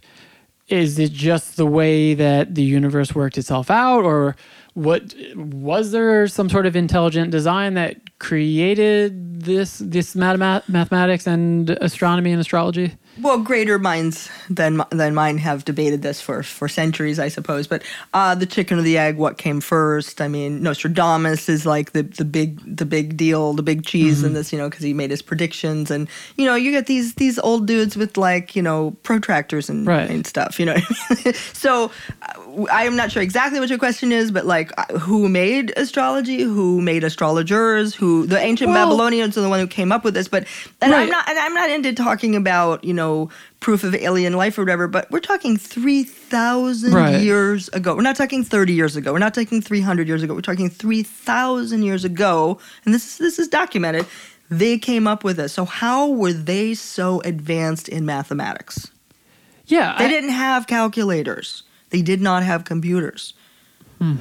is 0.67 0.99
it 0.99 1.11
just 1.11 1.57
the 1.57 1.65
way 1.65 2.13
that 2.13 2.55
the 2.55 2.63
universe 2.63 3.15
worked 3.15 3.37
itself 3.37 3.71
out 3.71 4.03
or 4.03 4.35
what 4.73 5.13
was 5.35 5.91
there 5.91 6.27
some 6.27 6.49
sort 6.49 6.65
of 6.65 6.75
intelligent 6.75 7.31
design 7.31 7.73
that 7.73 7.97
created 8.19 9.41
this 9.41 9.79
this 9.79 10.15
mathemat- 10.15 10.67
mathematics 10.69 11.25
and 11.27 11.69
astronomy 11.81 12.31
and 12.31 12.41
astrology? 12.41 12.93
Well, 13.21 13.39
greater 13.39 13.77
minds 13.79 14.29
than 14.49 14.81
than 14.91 15.13
mine 15.13 15.39
have 15.39 15.65
debated 15.65 16.01
this 16.03 16.21
for 16.21 16.41
for 16.43 16.69
centuries, 16.69 17.19
I 17.19 17.27
suppose. 17.27 17.67
But 17.67 17.83
uh, 18.13 18.35
the 18.35 18.45
chicken 18.45 18.79
or 18.79 18.81
the 18.81 18.97
egg, 18.97 19.17
what 19.17 19.37
came 19.37 19.59
first? 19.59 20.21
I 20.21 20.29
mean, 20.29 20.63
Nostradamus 20.63 21.49
is 21.49 21.65
like 21.65 21.91
the 21.91 22.03
the 22.03 22.23
big 22.23 22.77
the 22.77 22.85
big 22.85 23.17
deal, 23.17 23.53
the 23.53 23.63
big 23.63 23.85
cheese 23.85 24.17
Mm-hmm. 24.19 24.27
in 24.27 24.33
this, 24.33 24.53
you 24.53 24.57
know, 24.57 24.69
because 24.69 24.83
he 24.83 24.93
made 24.93 25.11
his 25.11 25.21
predictions, 25.21 25.91
and 25.91 26.07
you 26.37 26.45
know, 26.45 26.55
you 26.55 26.71
get 26.71 26.85
these 26.87 27.15
these 27.15 27.37
old 27.39 27.67
dudes 27.67 27.97
with 27.97 28.15
like 28.17 28.55
you 28.55 28.61
know 28.61 28.95
protractors 29.03 29.69
and 29.69 29.85
Right. 29.85 30.09
and 30.09 30.25
stuff, 30.25 30.57
you 30.59 30.65
know. 30.65 30.77
so 31.53 31.91
uh, 32.21 32.33
I 32.67 32.83
am 32.83 32.95
not 32.95 33.11
sure 33.11 33.21
exactly 33.21 33.59
what 33.59 33.69
your 33.69 33.77
question 33.79 34.11
is, 34.11 34.31
but 34.31 34.45
like, 34.45 34.71
uh, 34.77 34.97
who 34.99 35.29
made 35.29 35.71
astrology? 35.77 36.41
Who 36.41 36.81
made 36.81 37.03
astrologers? 37.03 37.93
Who 37.95 38.25
the 38.25 38.39
ancient 38.39 38.71
Well- 38.71 38.85
Babylonians 38.87 39.37
are 39.37 39.41
the 39.41 39.49
one 39.49 39.59
who 39.59 39.67
came 39.67 39.91
up 39.91 40.03
with 40.03 40.13
this? 40.13 40.27
But 40.27 40.45
and 40.81 40.93
I'm 40.93 41.09
not 41.09 41.29
and 41.29 41.37
I'm 41.39 41.53
not 41.53 41.69
into 41.69 41.93
talking 41.93 42.35
about 42.35 42.83
you 42.83 42.93
know 42.93 43.29
proof 43.59 43.83
of 43.83 43.93
alien 43.95 44.33
life 44.33 44.57
or 44.57 44.61
whatever. 44.63 44.87
But 44.87 45.09
we're 45.11 45.19
talking 45.19 45.57
three 45.57 46.03
thousand 46.03 46.93
Right. 46.93 47.21
years 47.21 47.69
ago. 47.69 47.95
We're 47.95 48.01
not 48.01 48.15
talking 48.15 48.43
thirty 48.43 48.73
years 48.73 48.95
ago. 48.95 49.13
We're 49.13 49.19
not 49.19 49.33
talking 49.33 49.61
three 49.61 49.81
hundred 49.81 50.07
years 50.07 50.23
ago. 50.23 50.33
We're 50.33 50.41
talking 50.41 50.69
three 50.69 51.03
thousand 51.03 51.83
years 51.83 52.03
ago, 52.05 52.59
and 52.85 52.93
this 52.93 53.05
is 53.05 53.17
this 53.17 53.39
is 53.39 53.47
documented. 53.47 54.05
They 54.51 54.79
came 54.79 55.05
up 55.07 55.23
with 55.23 55.37
this. 55.37 55.53
So 55.53 55.63
how 55.65 56.07
were 56.09 56.33
they 56.33 56.73
so 56.73 57.21
advanced 57.21 57.87
in 57.87 58.05
mathematics? 58.05 58.89
Yeah. 59.67 59.95
They 59.99 60.05
I- 60.05 60.09
didn't 60.09 60.31
have 60.31 60.65
calculators. 60.65 61.61
They 61.89 62.01
did 62.01 62.21
not 62.21 62.43
have 62.43 62.65
computers. 62.65 63.33
Hmm. 63.99 64.15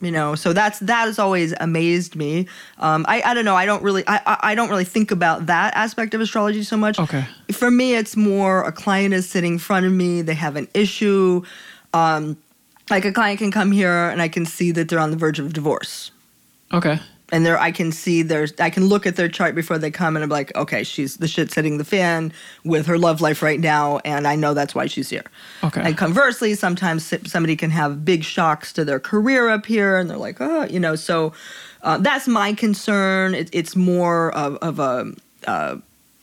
You 0.00 0.10
know, 0.10 0.34
so 0.34 0.52
that's 0.52 0.78
that 0.80 1.06
has 1.06 1.18
always 1.18 1.54
amazed 1.60 2.14
me. 2.14 2.46
Um, 2.78 3.06
I 3.08 3.22
I 3.22 3.32
don't 3.34 3.46
know. 3.46 3.56
I 3.56 3.64
don't 3.64 3.82
really 3.82 4.04
I 4.06 4.20
I- 4.26 4.38
I 4.50 4.54
don't 4.54 4.68
really 4.68 4.84
think 4.84 5.10
about 5.10 5.46
that 5.46 5.74
aspect 5.74 6.12
of 6.14 6.20
astrology 6.20 6.62
so 6.62 6.76
much. 6.76 6.98
Okay. 6.98 7.24
For 7.52 7.70
me, 7.70 7.94
it's 7.94 8.14
more 8.16 8.64
a 8.64 8.72
client 8.72 9.14
is 9.14 9.28
sitting 9.28 9.54
in 9.54 9.58
front 9.58 9.86
of 9.86 9.92
me. 9.92 10.20
They 10.20 10.34
have 10.34 10.56
an 10.56 10.68
issue. 10.74 11.42
Um, 11.94 12.36
like 12.90 13.06
a 13.06 13.12
client 13.12 13.38
can 13.38 13.50
come 13.50 13.72
here 13.72 14.10
and 14.10 14.20
I 14.20 14.28
can 14.28 14.44
see 14.44 14.70
that 14.72 14.88
they're 14.90 14.98
on 14.98 15.10
the 15.10 15.16
verge 15.16 15.38
of 15.38 15.54
divorce 15.54 16.10
Okay. 16.72 16.98
And 17.34 17.44
there 17.44 17.58
I 17.58 17.72
can 17.72 17.90
see 17.90 18.22
there's 18.22 18.52
I 18.60 18.70
can 18.70 18.86
look 18.86 19.06
at 19.06 19.16
their 19.16 19.28
chart 19.28 19.56
before 19.56 19.76
they 19.76 19.90
come 19.90 20.14
and 20.16 20.22
I'm 20.22 20.30
like, 20.30 20.54
okay, 20.54 20.84
she's 20.84 21.16
the 21.16 21.26
shit's 21.26 21.52
hitting 21.52 21.78
the 21.78 21.84
fan 21.84 22.32
with 22.62 22.86
her 22.86 22.96
love 22.96 23.20
life 23.20 23.42
right 23.42 23.58
now, 23.58 23.98
and 24.04 24.28
I 24.28 24.36
know 24.36 24.54
that's 24.54 24.72
why 24.72 24.86
she's 24.86 25.10
here. 25.10 25.24
Okay. 25.64 25.80
And 25.82 25.98
conversely, 25.98 26.54
sometimes 26.54 27.12
somebody 27.28 27.56
can 27.56 27.70
have 27.70 28.04
big 28.04 28.22
shocks 28.22 28.72
to 28.74 28.84
their 28.84 29.00
career 29.00 29.48
up 29.48 29.66
here, 29.66 29.98
and 29.98 30.08
they're 30.08 30.16
like, 30.16 30.36
oh, 30.40 30.66
you 30.66 30.78
know, 30.78 30.94
so 30.94 31.32
uh, 31.82 31.98
that's 31.98 32.28
my 32.28 32.52
concern. 32.52 33.34
It, 33.34 33.50
it's 33.52 33.74
more 33.74 34.32
of, 34.32 34.54
of 34.58 34.78
a 34.78 35.12
uh, 35.48 35.78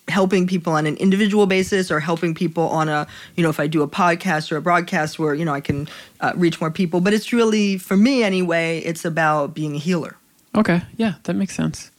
helping 0.07 0.47
people 0.47 0.72
on 0.72 0.86
an 0.86 0.95
individual 0.95 1.45
basis 1.45 1.91
or 1.91 1.99
helping 1.99 2.34
people 2.34 2.70
on 2.70 2.88
a 2.88 3.05
you 3.36 3.43
know 3.43 3.49
if 3.49 3.59
i 3.59 3.68
do 3.68 3.82
a 3.82 3.88
podcast 3.88 4.51
or 4.51 4.57
a 4.57 4.62
broadcast 4.62 5.20
where 5.20 5.34
you 5.34 5.45
know 5.45 5.53
i 5.53 5.62
can 5.62 5.88
uh, 6.20 6.34
reach 6.36 6.59
more 6.59 6.72
people 6.72 6.99
but 6.99 7.14
it's 7.14 7.32
really 7.32 7.78
for 7.78 7.95
me 7.95 8.22
anyway 8.22 8.80
it's 8.80 9.05
about 9.05 9.53
being 9.53 9.76
a 9.76 9.78
healer 9.78 10.18
Okay, 10.56 10.82
yeah, 10.97 11.16
that 11.24 11.36
makes 11.36 11.56
sense. 11.56 11.91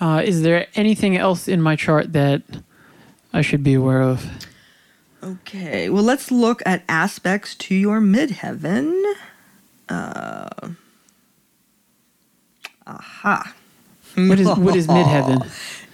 Uh, 0.00 0.22
is 0.24 0.42
there 0.42 0.66
anything 0.74 1.16
else 1.16 1.48
in 1.48 1.60
my 1.60 1.74
chart 1.74 2.12
that 2.12 2.42
I 3.32 3.42
should 3.42 3.64
be 3.64 3.74
aware 3.74 4.02
of? 4.02 4.24
Okay, 5.22 5.88
well, 5.88 6.04
let's 6.04 6.30
look 6.30 6.62
at 6.64 6.84
aspects 6.88 7.56
to 7.56 7.74
your 7.74 8.00
midheaven. 8.00 9.14
Uh, 9.88 10.48
aha. 12.86 13.54
What 14.14 14.38
is 14.38 14.46
what 14.46 14.76
is 14.76 14.86
midheaven? 14.88 15.46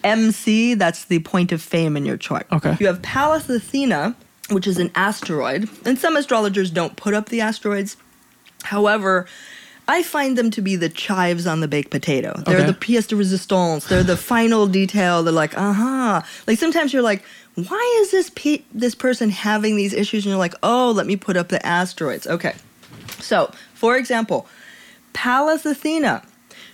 MC, 0.05 0.75
that's 0.75 1.07
the 1.07 1.21
point 1.21 1.51
of 1.51 1.63
fame 1.63 1.97
in 1.97 2.05
your 2.05 2.19
chart. 2.19 2.47
Okay. 2.53 2.77
You 2.79 2.87
have 2.87 3.01
Pallas 3.01 3.49
Athena, 3.49 4.15
which 4.51 4.67
is 4.67 4.79
an 4.79 4.91
asteroid, 4.95 5.71
and 5.87 5.99
some 5.99 6.17
astrologers 6.17 6.71
don't 6.71 6.97
put 6.97 7.15
up 7.15 7.31
the 7.31 7.41
asteroids. 7.41 7.97
However, 8.65 9.27
I 9.87 10.03
find 10.03 10.39
them 10.39 10.51
to 10.53 10.63
be 10.63 10.77
the 10.77 10.89
chives 10.89 11.47
on 11.47 11.61
the 11.61 11.69
baked 11.69 11.91
potato. 11.91 12.33
They're 12.47 12.57
Okay. 12.61 12.67
the 12.67 12.73
pièce 12.73 13.07
de 13.07 13.17
résistance. 13.17 13.87
They're 13.89 14.03
the 14.03 14.17
final 14.17 14.67
detail. 14.67 15.23
They're 15.23 15.33
like, 15.33 15.57
uh 15.59 15.73
huh. 15.75 16.23
Like 16.47 16.59
sometimes 16.59 16.93
you're 16.93 17.03
like, 17.03 17.23
why 17.55 17.99
is 18.01 18.11
this 18.11 18.31
pe- 18.35 18.63
this 18.73 18.95
person 18.95 19.29
having 19.31 19.77
these 19.77 19.93
issues? 19.93 20.25
And 20.25 20.31
you're 20.31 20.39
like, 20.39 20.55
oh, 20.63 20.91
let 20.91 21.07
me 21.07 21.17
put 21.17 21.37
up 21.37 21.49
the 21.49 21.65
asteroids. 21.67 22.27
Okay. 22.27 22.55
So, 23.21 23.53
for 23.75 23.97
example, 23.97 24.47
Pallas 25.13 25.65
Athena, 25.67 26.23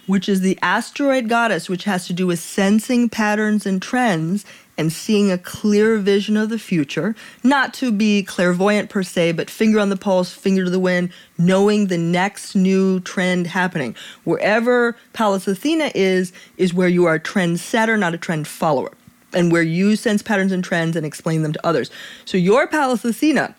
which 0.06 0.28
is 0.28 0.40
the 0.40 0.58
asteroid 0.62 1.28
goddess, 1.28 1.68
which 1.68 1.84
has 1.84 2.06
to 2.06 2.12
do 2.12 2.26
with 2.26 2.38
sensing 2.38 3.08
patterns 3.08 3.66
and 3.66 3.82
trends 3.82 4.44
and 4.78 4.92
seeing 4.92 5.30
a 5.30 5.38
clear 5.38 5.98
vision 5.98 6.36
of 6.36 6.48
the 6.48 6.58
future, 6.58 7.14
not 7.42 7.74
to 7.74 7.92
be 7.92 8.22
clairvoyant 8.22 8.88
per 8.88 9.02
se, 9.02 9.32
but 9.32 9.50
finger 9.50 9.78
on 9.78 9.90
the 9.90 9.96
pulse, 9.96 10.32
finger 10.32 10.64
to 10.64 10.70
the 10.70 10.80
wind, 10.80 11.10
knowing 11.36 11.86
the 11.86 11.98
next 11.98 12.54
new 12.54 13.00
trend 13.00 13.46
happening. 13.46 13.94
Wherever 14.24 14.96
Pallas 15.12 15.46
Athena 15.46 15.90
is, 15.94 16.32
is 16.56 16.72
where 16.72 16.88
you 16.88 17.04
are 17.04 17.14
a 17.14 17.20
trendsetter, 17.20 17.98
not 17.98 18.14
a 18.14 18.18
trend 18.18 18.48
follower, 18.48 18.92
and 19.32 19.52
where 19.52 19.62
you 19.62 19.96
sense 19.96 20.22
patterns 20.22 20.52
and 20.52 20.64
trends 20.64 20.96
and 20.96 21.04
explain 21.04 21.42
them 21.42 21.52
to 21.52 21.66
others. 21.66 21.90
So 22.24 22.38
your 22.38 22.66
Pallas 22.66 23.04
Athena 23.04 23.54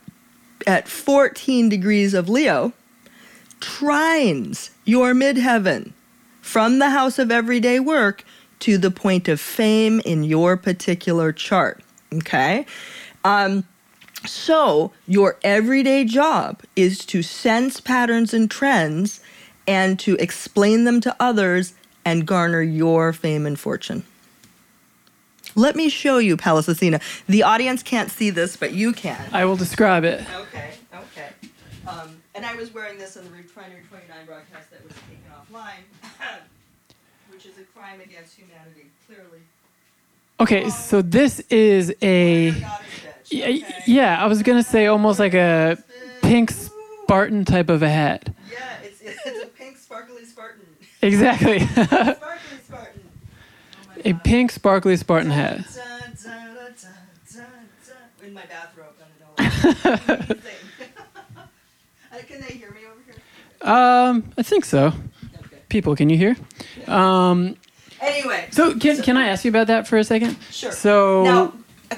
at 0.66 0.88
14 0.88 1.70
degrees 1.70 2.14
of 2.14 2.30
Leo 2.30 2.74
trines 3.60 4.72
your 4.86 5.14
midheaven 5.14 5.92
from 6.42 6.80
the 6.80 6.90
house 6.90 7.20
of 7.20 7.32
everyday 7.32 7.80
work 7.80 8.26
to 8.62 8.78
the 8.78 8.92
point 8.92 9.28
of 9.28 9.40
fame 9.40 10.00
in 10.06 10.24
your 10.24 10.58
particular 10.58 11.32
chart. 11.32 11.84
Okay? 12.14 12.66
Um, 13.24 13.66
so, 14.26 14.92
your 15.08 15.38
everyday 15.44 16.06
job 16.06 16.62
is 16.76 17.06
to 17.06 17.24
sense 17.24 17.82
patterns 17.82 18.34
and 18.34 18.50
trends 18.50 19.20
and 19.68 20.00
to 20.00 20.16
explain 20.18 20.84
them 20.84 21.02
to 21.02 21.16
others 21.20 21.74
and 22.06 22.26
garner 22.26 22.62
your 22.62 23.14
fame 23.14 23.46
and 23.46 23.60
fortune. 23.60 24.04
Let 25.56 25.76
me 25.76 25.90
show 25.90 26.18
you 26.18 26.38
Pallas 26.38 26.68
Athena. 26.68 27.02
The 27.28 27.44
audience 27.44 27.84
can't 27.84 28.10
see 28.10 28.30
this, 28.30 28.56
but 28.56 28.74
you 28.74 28.94
can. 28.94 29.20
I 29.34 29.46
will 29.46 29.58
describe 29.58 30.04
it. 30.04 30.24
Okay, 30.34 30.74
okay. 30.94 31.30
Um, 31.88 32.22
and 32.36 32.46
I 32.46 32.56
was 32.56 32.74
wearing 32.74 32.98
this 32.98 33.18
on 33.18 33.26
the 33.26 33.32
Refinery 33.32 33.82
29 33.90 34.26
broadcast 34.26 34.72
that 34.72 34.84
was 34.84 34.94
taken 34.94 35.24
offline, 35.34 35.84
which 37.44 37.54
is 37.54 37.60
a 37.60 37.64
crime 37.64 38.00
against 38.02 38.36
humanity, 38.36 38.92
clearly. 39.08 39.40
Okay, 40.40 40.70
so 40.70 41.02
this 41.02 41.40
is 41.50 41.94
a 42.02 42.52
Goddess 42.52 42.64
bitch, 43.32 43.64
okay? 43.64 43.84
yeah. 43.88 44.24
I 44.24 44.28
was 44.28 44.44
gonna 44.44 44.64
say 44.64 44.88
almost 44.88 45.20
like 45.20 45.34
a 45.34 45.78
pink 46.22 46.52
Spartan 46.52 47.46
type 47.46 47.70
of 47.70 47.82
a 47.82 47.90
hat. 47.90 48.30
Yeah, 48.52 48.60
it's, 48.84 49.02
it's 49.26 49.44
a 49.44 49.48
pink 49.48 49.78
sparkly 49.78 50.26
Spartan. 50.26 50.66
Exactly, 51.02 51.60
Sparkly 51.68 52.18
Spartan. 52.64 53.02
Oh 53.98 54.02
a 54.06 54.14
pink 54.14 54.52
sparkly 54.52 54.96
Spartan 54.96 55.32
hat. 55.32 55.66
In 58.24 58.34
my 58.36 58.44
bathrobe. 58.46 58.94
the 59.38 60.36
door. 60.36 60.38
Uh, 62.14 62.18
Can 62.28 62.42
they 62.42 62.54
hear 62.54 62.72
me 62.72 62.82
over 62.86 63.00
here? 63.06 63.16
Um, 63.74 64.32
I 64.38 64.44
think 64.44 64.66
so. 64.66 64.94
People, 65.72 65.96
can 65.96 66.10
you 66.10 66.18
hear? 66.18 66.36
Um, 66.94 67.56
Anyway. 68.02 68.50
so 68.52 68.78
can 68.78 69.02
can 69.02 69.16
I 69.16 69.28
ask 69.28 69.46
you 69.46 69.50
about 69.50 69.68
that 69.68 69.88
for 69.88 69.98
a 69.98 70.04
second? 70.04 70.36
Sure. 70.52 70.72
So 70.72 71.24
Now, 71.24 71.54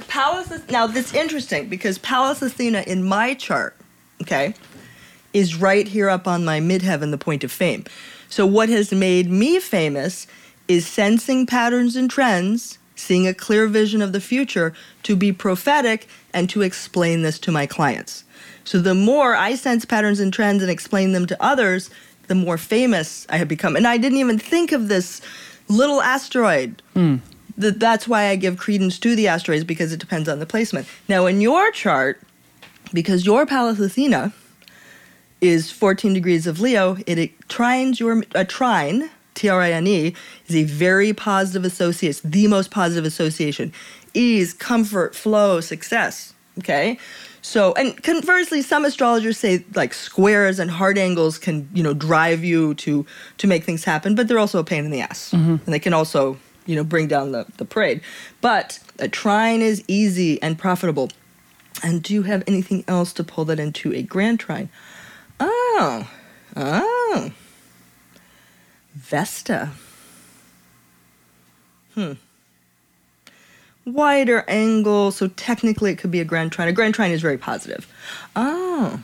Pallas. 0.07 0.51
Now, 0.69 0.85
that's 0.85 1.11
interesting 1.15 1.69
because 1.69 1.97
Pallas 1.97 2.41
Athena 2.43 2.83
in 2.85 3.03
my 3.03 3.33
chart, 3.33 3.75
okay, 4.21 4.53
is 5.33 5.55
right 5.55 5.87
here 5.87 6.07
up 6.07 6.27
on 6.27 6.45
my 6.45 6.59
midheaven, 6.59 7.09
the 7.09 7.17
point 7.17 7.43
of 7.43 7.51
fame. 7.51 7.83
So, 8.29 8.45
what 8.45 8.69
has 8.69 8.91
made 8.91 9.31
me 9.31 9.59
famous 9.59 10.27
is 10.67 10.85
sensing 10.85 11.47
patterns 11.47 11.95
and 11.95 12.11
trends, 12.11 12.77
seeing 12.95 13.27
a 13.27 13.33
clear 13.33 13.65
vision 13.65 14.03
of 14.03 14.13
the 14.13 14.21
future, 14.21 14.73
to 15.01 15.15
be 15.15 15.31
prophetic 15.31 16.07
and 16.31 16.47
to 16.51 16.61
explain 16.61 17.23
this 17.23 17.39
to 17.39 17.51
my 17.51 17.65
clients. 17.65 18.23
So, 18.65 18.79
the 18.79 18.93
more 18.93 19.35
I 19.35 19.55
sense 19.55 19.83
patterns 19.83 20.19
and 20.19 20.31
trends 20.31 20.61
and 20.61 20.71
explain 20.71 21.13
them 21.13 21.25
to 21.25 21.43
others, 21.43 21.89
the 22.27 22.35
more 22.35 22.57
famous 22.57 23.25
I 23.29 23.37
have 23.37 23.47
become. 23.47 23.75
And 23.75 23.87
I 23.87 23.97
didn't 23.97 24.17
even 24.19 24.39
think 24.39 24.71
of 24.71 24.87
this 24.87 25.21
little 25.67 26.01
asteroid 26.01 26.81
hmm. 26.93 27.17
Th- 27.59 27.75
that's 27.75 28.07
why 28.07 28.27
I 28.27 28.35
give 28.35 28.57
credence 28.57 28.97
to 28.99 29.15
the 29.15 29.27
asteroids 29.27 29.63
because 29.63 29.93
it 29.93 29.99
depends 29.99 30.27
on 30.27 30.39
the 30.39 30.45
placement. 30.45 30.87
Now, 31.07 31.25
in 31.25 31.41
your 31.41 31.71
chart, 31.71 32.19
because 32.93 33.25
your 33.25 33.45
Pallas 33.45 33.79
Athena 33.79 34.33
is 35.41 35.71
14 35.71 36.13
degrees 36.13 36.47
of 36.47 36.59
Leo, 36.59 36.97
it, 37.05 37.17
it 37.17 37.47
trines 37.47 37.99
your 37.99 38.23
a 38.33 38.45
trine 38.45 39.09
T 39.35 39.49
R 39.49 39.61
I 39.61 39.71
N 39.71 39.87
E, 39.87 40.15
is 40.47 40.55
a 40.55 40.63
very 40.63 41.13
positive 41.13 41.65
association. 41.65 42.29
The 42.29 42.47
most 42.47 42.71
positive 42.71 43.05
association. 43.05 43.73
Ease, 44.13 44.53
comfort, 44.53 45.15
flow, 45.15 45.59
success. 45.59 46.33
Okay. 46.59 46.99
So, 47.45 47.73
and 47.73 48.01
conversely, 48.01 48.61
some 48.61 48.85
astrologers 48.85 49.37
say 49.37 49.65
like 49.75 49.93
squares 49.93 50.59
and 50.59 50.71
hard 50.71 50.97
angles 50.97 51.37
can, 51.37 51.69
you 51.73 51.83
know, 51.83 51.93
drive 51.93 52.41
you 52.41 52.73
to 52.75 53.05
to 53.37 53.47
make 53.47 53.65
things 53.65 53.83
happen, 53.83 54.15
but 54.15 54.29
they're 54.29 54.39
also 54.39 54.59
a 54.59 54.63
pain 54.63 54.85
in 54.85 54.91
the 54.91 55.01
ass, 55.01 55.33
and 55.33 55.59
they 55.73 55.77
can 55.79 55.93
also, 55.93 56.37
you 56.65 56.75
know, 56.77 56.85
bring 56.85 57.07
down 57.09 57.33
the 57.33 57.45
the 57.57 57.65
parade. 57.65 57.99
But 58.39 58.79
a 58.97 59.09
trine 59.09 59.61
is 59.61 59.83
easy 59.89 60.41
and 60.41 60.57
profitable. 60.57 61.11
And 61.83 62.01
do 62.01 62.13
you 62.13 62.23
have 62.23 62.43
anything 62.47 62.85
else 62.87 63.11
to 63.13 63.25
pull 63.25 63.43
that 63.45 63.59
into 63.59 63.93
a 63.93 64.01
grand 64.01 64.39
trine? 64.39 64.69
Oh, 65.41 66.09
oh, 66.55 67.31
Vesta. 68.95 69.71
Hmm. 71.93 72.13
Wider 73.85 74.45
angle, 74.47 75.11
so 75.11 75.27
technically 75.27 75.91
it 75.91 75.97
could 75.97 76.11
be 76.11 76.21
a 76.21 76.25
grand 76.25 76.51
trine. 76.51 76.67
A 76.67 76.71
grand 76.71 76.95
trine 76.95 77.11
is 77.11 77.21
very 77.21 77.37
positive. 77.37 77.91
Oh, 78.35 79.03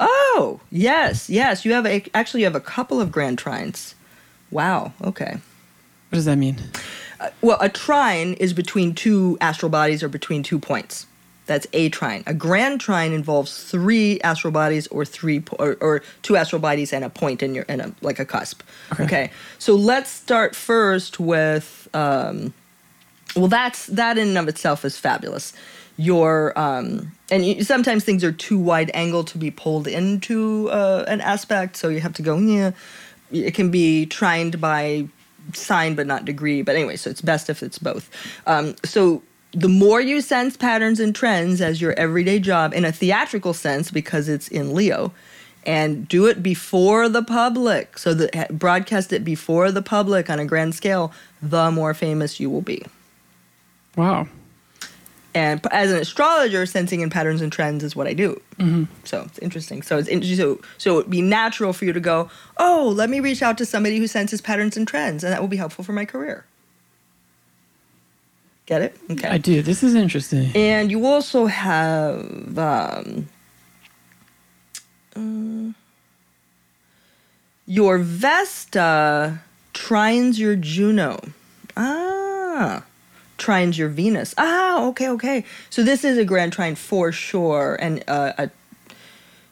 oh, 0.00 0.60
yes, 0.70 1.30
yes. 1.30 1.64
You 1.64 1.72
have 1.74 1.86
a, 1.86 2.04
actually 2.12 2.40
you 2.40 2.46
have 2.46 2.56
a 2.56 2.60
couple 2.60 3.00
of 3.00 3.12
grand 3.12 3.38
trines. 3.38 3.94
Wow. 4.50 4.92
Okay. 5.02 5.38
What 6.10 6.16
does 6.16 6.24
that 6.24 6.36
mean? 6.36 6.58
Well, 7.40 7.58
a 7.60 7.68
trine 7.68 8.34
is 8.34 8.52
between 8.52 8.94
two 8.94 9.38
astral 9.40 9.70
bodies 9.70 10.02
or 10.02 10.08
between 10.08 10.42
two 10.42 10.58
points. 10.58 11.06
That's 11.46 11.66
a 11.72 11.88
trine. 11.90 12.24
A 12.26 12.34
grand 12.34 12.80
trine 12.80 13.12
involves 13.12 13.64
three 13.64 14.20
astral 14.22 14.50
bodies 14.50 14.86
or 14.88 15.04
three 15.04 15.40
po- 15.40 15.56
or, 15.58 15.76
or 15.80 16.02
two 16.22 16.36
astral 16.36 16.60
bodies 16.60 16.92
and 16.92 17.04
a 17.04 17.10
point 17.10 17.42
in 17.42 17.54
your 17.54 17.64
in 17.64 17.80
a 17.80 17.94
like 18.00 18.18
a 18.18 18.24
cusp. 18.24 18.62
Okay. 18.98 19.30
So 19.58 19.74
let's 19.74 20.10
start 20.10 20.56
first 20.56 21.20
with 21.20 21.88
um, 21.92 22.54
well, 23.34 23.48
that's 23.48 23.86
that 23.86 24.18
in 24.18 24.28
and 24.28 24.38
of 24.38 24.48
itself 24.48 24.84
is 24.84 24.98
fabulous. 24.98 25.52
Your 25.96 26.58
um, 26.58 27.12
and 27.30 27.44
you, 27.44 27.62
sometimes 27.64 28.04
things 28.04 28.24
are 28.24 28.32
too 28.32 28.58
wide 28.58 28.90
angle 28.94 29.24
to 29.24 29.38
be 29.38 29.50
pulled 29.50 29.86
into 29.86 30.68
uh, 30.70 31.04
an 31.06 31.20
aspect, 31.20 31.76
so 31.76 31.88
you 31.88 32.00
have 32.00 32.14
to 32.14 32.22
go. 32.22 32.36
Yeah, 32.36 32.72
it 33.30 33.54
can 33.54 33.70
be 33.70 34.06
trined 34.06 34.60
by 34.60 35.06
sign 35.52 35.94
but 35.94 36.06
not 36.06 36.24
degree. 36.24 36.62
But 36.62 36.76
anyway, 36.76 36.96
so 36.96 37.10
it's 37.10 37.20
best 37.20 37.48
if 37.50 37.62
it's 37.62 37.78
both. 37.78 38.10
Um, 38.46 38.74
so 38.84 39.22
the 39.52 39.68
more 39.68 40.00
you 40.00 40.20
sense 40.20 40.56
patterns 40.56 40.98
and 40.98 41.14
trends 41.14 41.60
as 41.60 41.80
your 41.80 41.92
everyday 41.92 42.40
job 42.40 42.74
in 42.74 42.84
a 42.84 42.90
theatrical 42.90 43.54
sense, 43.54 43.90
because 43.90 44.28
it's 44.28 44.48
in 44.48 44.74
Leo, 44.74 45.12
and 45.64 46.08
do 46.08 46.26
it 46.26 46.42
before 46.42 47.08
the 47.08 47.22
public. 47.22 47.98
So 47.98 48.14
that 48.14 48.58
broadcast 48.58 49.12
it 49.12 49.24
before 49.24 49.70
the 49.70 49.82
public 49.82 50.28
on 50.28 50.40
a 50.40 50.44
grand 50.44 50.74
scale, 50.74 51.12
the 51.40 51.70
more 51.70 51.94
famous 51.94 52.40
you 52.40 52.50
will 52.50 52.62
be. 52.62 52.82
Wow. 53.96 54.26
And 55.36 55.60
as 55.72 55.90
an 55.90 55.98
astrologer, 55.98 56.64
sensing 56.64 57.00
in 57.00 57.10
patterns 57.10 57.40
and 57.40 57.50
trends 57.50 57.82
is 57.82 57.96
what 57.96 58.06
I 58.06 58.14
do. 58.14 58.40
So 59.02 59.22
it's 59.22 59.38
interesting. 59.40 59.82
So 59.82 59.98
it's 59.98 60.08
in- 60.08 60.22
so 60.22 60.60
so 60.78 61.00
it'd 61.00 61.10
be 61.10 61.22
natural 61.22 61.72
for 61.72 61.84
you 61.84 61.92
to 61.92 61.98
go, 62.00 62.30
oh, 62.56 62.92
let 62.94 63.10
me 63.10 63.18
reach 63.18 63.42
out 63.42 63.58
to 63.58 63.66
somebody 63.66 63.98
who 63.98 64.06
senses 64.06 64.40
patterns 64.40 64.76
and 64.76 64.86
trends, 64.86 65.24
and 65.24 65.32
that 65.32 65.40
will 65.40 65.48
be 65.48 65.56
helpful 65.56 65.82
for 65.84 65.92
my 65.92 66.04
career. 66.04 66.44
Get 68.66 68.80
it? 68.80 68.96
Okay. 69.10 69.28
I 69.28 69.38
do. 69.38 69.60
This 69.60 69.82
is 69.82 69.94
interesting. 69.94 70.50
And 70.54 70.90
you 70.90 71.04
also 71.04 71.46
have 71.46 72.56
um, 72.56 73.28
mm, 75.14 75.74
your 77.66 77.98
Vesta 77.98 79.40
trines 79.74 80.38
your 80.38 80.56
Juno. 80.56 81.20
Ah, 81.76 82.84
trines 83.44 83.76
your 83.76 83.88
Venus. 83.88 84.34
Ah, 84.38 84.86
okay, 84.86 85.08
okay. 85.10 85.44
So 85.68 85.82
this 85.82 86.04
is 86.04 86.16
a 86.16 86.24
grand 86.24 86.52
trine 86.52 86.76
for 86.76 87.12
sure, 87.12 87.76
and 87.78 88.02
uh, 88.08 88.32
a 88.38 88.50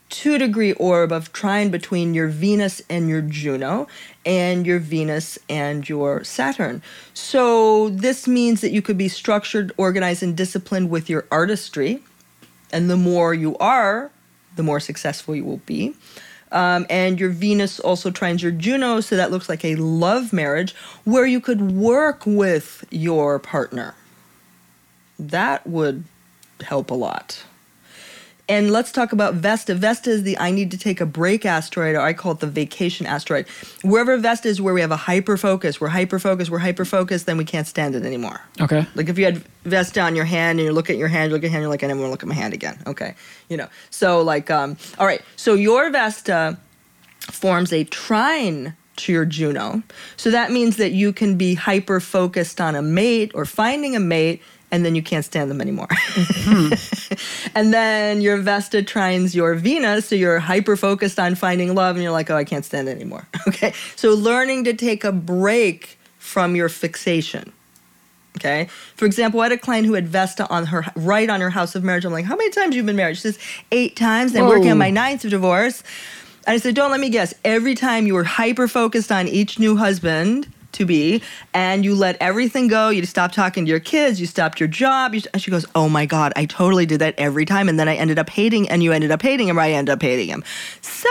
two 0.09 0.39
degree 0.39 0.73
orb 0.75 1.13
of 1.13 1.33
trine 1.33 1.71
between 1.71 2.15
your 2.15 2.29
Venus 2.29 2.81
and 2.89 3.09
your 3.09 3.23
Juno 3.23 3.89
and 4.25 4.67
your 4.67 4.79
Venus 4.79 5.39
and 5.49 5.87
your 5.89 6.25
Saturn. 6.25 6.83
So 7.13 7.91
this 7.91 8.27
means 8.27 8.61
that 8.63 8.73
you 8.73 8.83
could 8.83 8.99
be 8.99 9.09
structured, 9.09 9.73
organized, 9.77 10.23
and 10.23 10.37
disciplined 10.37 10.91
with 10.91 11.11
your 11.11 11.27
artistry. 11.31 12.03
And 12.73 12.89
the 12.89 12.97
more 12.97 13.35
you 13.35 13.57
are, 13.59 14.11
the 14.57 14.63
more 14.63 14.81
successful 14.81 15.37
you 15.37 15.45
will 15.45 15.63
be. 15.67 15.95
Um, 16.53 16.87
and 16.91 17.19
your 17.19 17.31
Venus 17.31 17.81
also 17.81 18.11
trines 18.11 18.43
your 18.43 18.53
Juno, 18.53 19.01
so 19.01 19.17
that 19.17 19.31
looks 19.31 19.49
like 19.49 19.65
a 19.65 19.75
love 19.77 20.33
marriage 20.33 20.75
where 21.05 21.27
you 21.27 21.41
could 21.41 21.73
work 21.73 22.25
with 22.27 22.85
your 22.91 23.39
partner. 23.39 23.95
That 25.19 25.67
would 25.67 26.05
help 26.61 26.91
a 26.91 26.95
lot. 26.95 27.43
And 28.53 28.71
let's 28.71 28.93
talk 28.93 29.15
about 29.15 29.33
Vesta. 29.33 29.75
Vesta 29.75 30.11
is 30.11 30.25
the 30.25 30.37
I 30.37 30.51
need 30.51 30.71
to 30.73 30.77
take 30.77 31.01
a 31.01 31.07
break 31.07 31.47
asteroid, 31.47 31.97
or 31.97 32.03
I 32.03 32.13
call 32.13 32.33
it 32.33 32.41
the 32.41 32.47
vacation 32.47 33.07
asteroid. 33.07 33.49
Wherever 33.81 34.15
Vesta 34.19 34.47
is, 34.47 34.61
where 34.61 34.75
we 34.75 34.83
have 34.83 34.91
a 34.91 34.97
hyper 34.97 35.39
focus, 35.39 35.81
we're 35.81 35.89
hyper 35.89 36.19
focused, 36.19 36.51
we're 36.51 36.59
hyper 36.59 36.85
focused, 36.85 37.25
then 37.25 37.39
we 37.39 37.47
can't 37.47 37.67
stand 37.67 37.95
it 37.95 38.05
anymore. 38.05 38.43
Okay. 38.61 38.87
Like 38.95 39.09
if 39.09 39.17
you 39.17 39.25
had 39.25 39.39
Vesta 39.65 40.03
on 40.03 40.15
your 40.15 40.27
hand 40.27 40.59
and 40.59 40.67
you 40.67 40.73
look 40.75 40.91
at 40.91 40.99
your 40.99 41.09
hand, 41.09 41.31
you 41.31 41.35
look 41.35 41.45
at 41.45 41.45
your 41.45 41.53
hand, 41.53 41.63
you're 41.63 41.71
like, 41.71 41.83
I 41.83 41.87
never 41.87 42.01
want 42.01 42.09
to 42.09 42.11
look 42.11 42.23
at 42.23 42.29
my 42.29 42.35
hand 42.35 42.53
again. 42.53 42.79
Okay. 42.87 43.15
You 43.49 43.57
know. 43.57 43.69
So 43.89 44.21
like 44.21 44.51
um 44.51 44.77
all 44.99 45.07
right. 45.07 45.23
So 45.37 45.55
your 45.55 45.89
Vesta 45.89 46.59
forms 47.21 47.73
a 47.73 47.85
trine 47.85 48.77
to 48.97 49.13
your 49.13 49.25
Juno. 49.25 49.83
So 50.19 50.31
that 50.31 50.51
means 50.51 50.77
that 50.77 50.93
you 50.93 51.15
can 51.15 51.39
be 51.39 51.55
hyper 51.55 52.01
focused 52.01 52.61
on 52.61 52.75
a 52.75 52.83
mate 52.83 53.33
or 53.35 53.47
finding 53.47 53.97
a 53.97 54.01
mate 54.01 54.43
and 54.73 54.87
then 54.87 54.95
you 54.95 55.03
can't 55.03 55.25
stand 55.25 55.51
them 55.51 55.61
anymore. 55.61 55.87
Mm-hmm. 55.87 57.51
and 57.55 57.73
then 57.75 58.23
your 58.23 58.39
Vesta 58.39 58.79
trines 58.79 59.35
your 59.35 59.55
Venus, 59.55 60.07
so 60.07 60.17
you're 60.17 60.39
hyper 60.39 60.77
focused 60.77 61.19
on 61.19 61.35
finding 61.35 61.75
love 61.75 61.95
and 61.95 62.03
you're 62.03 62.11
like, 62.11 62.31
oh, 62.31 62.37
I 62.37 62.45
can't 62.45 62.65
stand 62.65 62.89
it 62.89 62.93
anymore. 62.93 63.29
Okay. 63.49 63.75
So 63.97 64.15
learning 64.15 64.65
to 64.65 64.73
take 64.73 65.05
a 65.05 65.13
break 65.13 65.99
from 66.19 66.57
your 66.57 66.69
fixation. 66.69 67.53
Okay. 68.39 68.69
For 68.95 69.05
example, 69.05 69.41
I 69.41 69.45
had 69.45 69.53
a 69.53 69.59
client 69.59 69.85
who 69.87 69.95
had 69.95 70.09
Vesta 70.09 70.49
on 70.49 70.67
her 70.67 70.87
right 70.95 71.29
on 71.29 71.41
her 71.41 71.51
house 71.51 71.75
of 71.75 71.85
marriage. 71.85 72.05
I'm 72.05 72.13
like, 72.13 72.25
how 72.25 72.37
many 72.37 72.51
times 72.51 72.75
you've 72.75 72.87
been 72.87 72.97
married? 72.97 73.17
She 73.17 73.23
says, 73.23 73.39
eight 73.73 73.97
times. 73.97 74.35
I'm 74.35 74.47
working 74.47 74.71
on 74.71 74.79
my 74.79 74.91
ninth 74.91 75.23
divorce. 75.23 75.83
And 76.47 76.55
I 76.55 76.57
said, 76.59 76.75
don't 76.75 76.91
let 76.93 77.01
me 77.01 77.11
guess. 77.11 77.35
Every 77.45 77.75
time 77.75 78.07
you 78.07 78.15
were 78.15 78.25
hyper 78.25 78.69
focused 78.69 79.13
on 79.13 79.29
each 79.29 79.59
new 79.59 79.77
husband 79.77 80.47
to 80.73 80.85
be, 80.85 81.23
and 81.55 81.85
you 81.85 81.95
let 81.95 82.17
everything 82.21 82.69
go, 82.69 82.89
you 82.89 83.05
stopped 83.05 83.35
talking 83.35 83.65
to 83.65 83.69
your 83.71 83.81
kids, 83.81 84.21
you 84.21 84.27
stopped 84.27 84.59
your 84.59 84.69
job. 84.69 85.15
You, 85.15 85.23
and 85.33 85.43
she 85.43 85.51
goes, 85.51 85.67
oh 85.75 85.89
my 85.89 86.07
God, 86.07 86.33
I 86.37 86.47
totally 86.47 86.87
did 86.87 87.01
that 87.01 87.15
every 87.19 87.45
time. 87.45 87.69
And 87.69 87.79
then 87.79 87.89
I 87.89 87.95
ended 87.95 88.19
up 88.19 88.31
hating, 88.31 88.69
and 88.69 88.83
you 88.83 88.93
ended 88.93 89.11
up 89.11 89.23
hating 89.23 89.49
him, 89.49 89.59
or 89.59 89.63
I 89.63 89.71
ended 89.73 89.93
up 89.93 90.03
hating 90.03 90.29
him. 90.29 90.45
So 90.81 91.09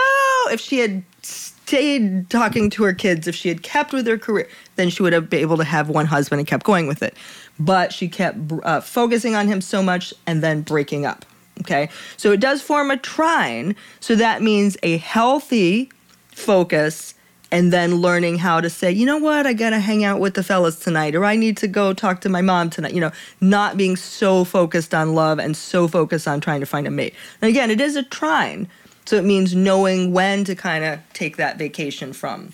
if 0.49 0.59
she 0.59 0.79
had 0.79 1.03
stayed 1.21 2.29
talking 2.29 2.69
to 2.71 2.83
her 2.83 2.93
kids, 2.93 3.27
if 3.27 3.35
she 3.35 3.47
had 3.47 3.63
kept 3.63 3.93
with 3.93 4.05
her 4.07 4.17
career, 4.17 4.49
then 4.75 4.89
she 4.89 5.03
would 5.03 5.13
have 5.13 5.29
been 5.29 5.41
able 5.41 5.57
to 5.57 5.63
have 5.63 5.87
one 5.87 6.05
husband 6.05 6.39
and 6.39 6.47
kept 6.47 6.65
going 6.65 6.87
with 6.87 7.01
it. 7.01 7.15
But 7.59 7.93
she 7.93 8.09
kept 8.09 8.37
uh, 8.63 8.81
focusing 8.81 9.35
on 9.35 9.47
him 9.47 9.61
so 9.61 9.81
much 9.81 10.13
and 10.25 10.43
then 10.43 10.61
breaking 10.61 11.05
up. 11.05 11.25
Okay, 11.59 11.89
so 12.17 12.31
it 12.31 12.39
does 12.39 12.61
form 12.61 12.89
a 12.89 12.97
trine. 12.97 13.75
So 13.99 14.15
that 14.15 14.41
means 14.41 14.77
a 14.81 14.97
healthy 14.97 15.91
focus 16.31 17.13
and 17.51 17.71
then 17.73 17.95
learning 17.95 18.37
how 18.37 18.61
to 18.61 18.69
say, 18.69 18.91
you 18.91 19.05
know 19.05 19.17
what, 19.17 19.45
I 19.45 19.53
gotta 19.53 19.79
hang 19.79 20.03
out 20.03 20.19
with 20.19 20.35
the 20.35 20.43
fellas 20.43 20.77
tonight, 20.79 21.15
or 21.15 21.25
I 21.25 21.35
need 21.35 21.57
to 21.57 21.67
go 21.67 21.93
talk 21.93 22.21
to 22.21 22.29
my 22.29 22.41
mom 22.41 22.69
tonight. 22.69 22.93
You 22.93 23.01
know, 23.01 23.11
not 23.41 23.75
being 23.77 23.95
so 23.95 24.43
focused 24.43 24.93
on 24.93 25.13
love 25.15 25.39
and 25.39 25.55
so 25.57 25.87
focused 25.87 26.27
on 26.27 26.39
trying 26.41 26.61
to 26.61 26.65
find 26.65 26.87
a 26.87 26.91
mate. 26.91 27.13
And 27.41 27.49
again, 27.49 27.69
it 27.69 27.81
is 27.81 27.95
a 27.95 28.03
trine. 28.03 28.67
So 29.05 29.15
it 29.17 29.25
means 29.25 29.55
knowing 29.55 30.13
when 30.13 30.43
to 30.45 30.55
kind 30.55 30.83
of 30.83 30.99
take 31.13 31.37
that 31.37 31.57
vacation 31.57 32.13
from 32.13 32.53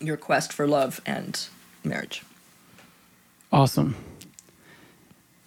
your 0.00 0.16
quest 0.16 0.52
for 0.52 0.66
love 0.66 1.00
and 1.06 1.46
marriage. 1.84 2.22
Awesome. 3.52 3.94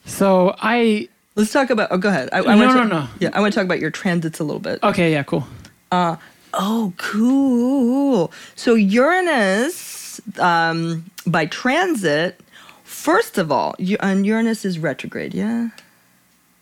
So 0.06 0.56
I 0.60 1.10
Let's 1.36 1.52
talk 1.52 1.70
about. 1.70 1.90
Oh, 1.92 1.98
go 1.98 2.10
ahead. 2.10 2.30
I, 2.32 2.40
I 2.40 2.56
No, 2.56 2.66
wanna 2.66 2.86
no, 2.86 3.02
no. 3.02 3.08
Yeah, 3.20 3.30
I 3.34 3.42
want 3.42 3.54
to 3.54 3.60
talk 3.60 3.66
about 3.66 3.80
your 3.80 3.92
transits 3.92 4.40
a 4.40 4.44
little 4.44 4.60
bit. 4.60 4.80
okay, 4.82 5.12
yeah, 5.12 5.22
cool. 5.24 5.46
Uh, 5.92 6.16
Oh, 6.58 6.92
cool. 6.98 8.32
So 8.56 8.74
Uranus, 8.76 10.20
um, 10.40 11.06
by 11.26 11.46
transit, 11.46 12.40
first 12.84 13.38
of 13.38 13.52
all, 13.52 13.76
and 14.00 14.26
Uranus 14.26 14.66
is 14.66 14.80
retrograde, 14.80 15.34
yeah? 15.34 15.70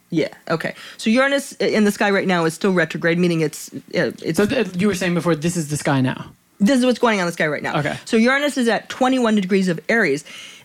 Yeah, 0.10 0.30
okay. 0.50 0.76
So 0.98 1.10
Uranus 1.10 1.54
in 1.54 1.84
the 1.86 1.92
sky 1.92 2.10
right 2.12 2.28
now 2.28 2.46
is 2.46 2.54
still 2.54 2.74
retrograde, 2.74 3.18
meaning 3.18 3.42
it's, 3.42 3.74
uh, 3.74 4.12
it's 4.22 4.38
So 4.38 4.46
th- 4.46 4.76
you 4.76 4.88
were 4.88 4.96
saying 4.96 5.14
before 5.14 5.36
this 5.36 5.58
is 5.58 5.70
the 5.70 5.78
sky 5.78 6.02
now. 6.02 6.32
this 6.60 6.78
is 6.80 6.86
what's 6.86 7.00
going 7.00 7.20
on 7.20 7.24
in 7.24 7.28
the 7.28 7.34
sky 7.34 7.48
right 7.48 7.64
now. 7.64 7.78
Okay. 7.80 7.98
So 8.06 8.18
Uranus 8.18 8.58
is 8.58 8.68
at 8.68 8.88
21 8.90 9.36
degrees 9.36 9.68
of 9.68 9.80
Aries. 9.90 10.24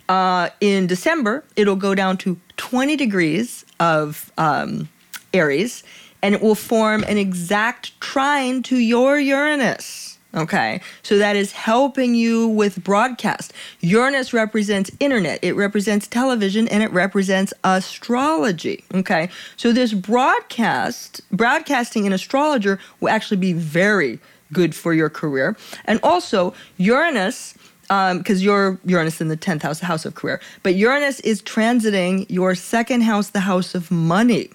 Uh, 0.09 0.51
in 0.61 0.87
December, 0.89 1.45
it'll 1.57 1.76
go 1.76 1.95
down 1.95 2.16
to 2.18 2.37
20 2.57 2.97
degrees 2.97 3.64
of 3.78 4.31
um, 4.39 4.89
Aries, 5.33 5.85
and 6.22 6.34
it 6.34 6.40
will 6.40 6.54
form 6.54 7.04
an 7.04 7.18
exact 7.18 7.98
trine 8.00 8.62
to 8.64 8.76
your 8.76 9.18
Uranus. 9.18 10.18
Okay, 10.32 10.80
so 11.02 11.18
that 11.18 11.34
is 11.34 11.50
helping 11.50 12.14
you 12.14 12.46
with 12.46 12.84
broadcast. 12.84 13.52
Uranus 13.80 14.32
represents 14.32 14.88
internet, 15.00 15.40
it 15.42 15.54
represents 15.54 16.06
television, 16.06 16.68
and 16.68 16.84
it 16.84 16.92
represents 16.92 17.52
astrology. 17.64 18.84
Okay, 18.94 19.28
so 19.56 19.72
this 19.72 19.92
broadcast, 19.92 21.20
broadcasting 21.32 22.06
an 22.06 22.12
astrologer 22.12 22.78
will 23.00 23.08
actually 23.08 23.38
be 23.38 23.52
very 23.52 24.20
good 24.52 24.72
for 24.72 24.94
your 24.94 25.10
career. 25.10 25.56
And 25.84 25.98
also, 26.02 26.54
Uranus 26.76 27.54
because 27.90 28.38
um, 28.38 28.44
you're 28.44 28.78
Uranus 28.84 29.20
in 29.20 29.26
the 29.26 29.36
10th 29.36 29.62
house, 29.62 29.80
the 29.80 29.86
house 29.86 30.04
of 30.04 30.14
career. 30.14 30.40
But 30.62 30.76
Uranus 30.76 31.18
is 31.20 31.42
transiting 31.42 32.24
your 32.28 32.54
second 32.54 33.00
house, 33.00 33.30
the 33.30 33.40
house 33.40 33.74
of 33.74 33.90
money. 33.90 34.50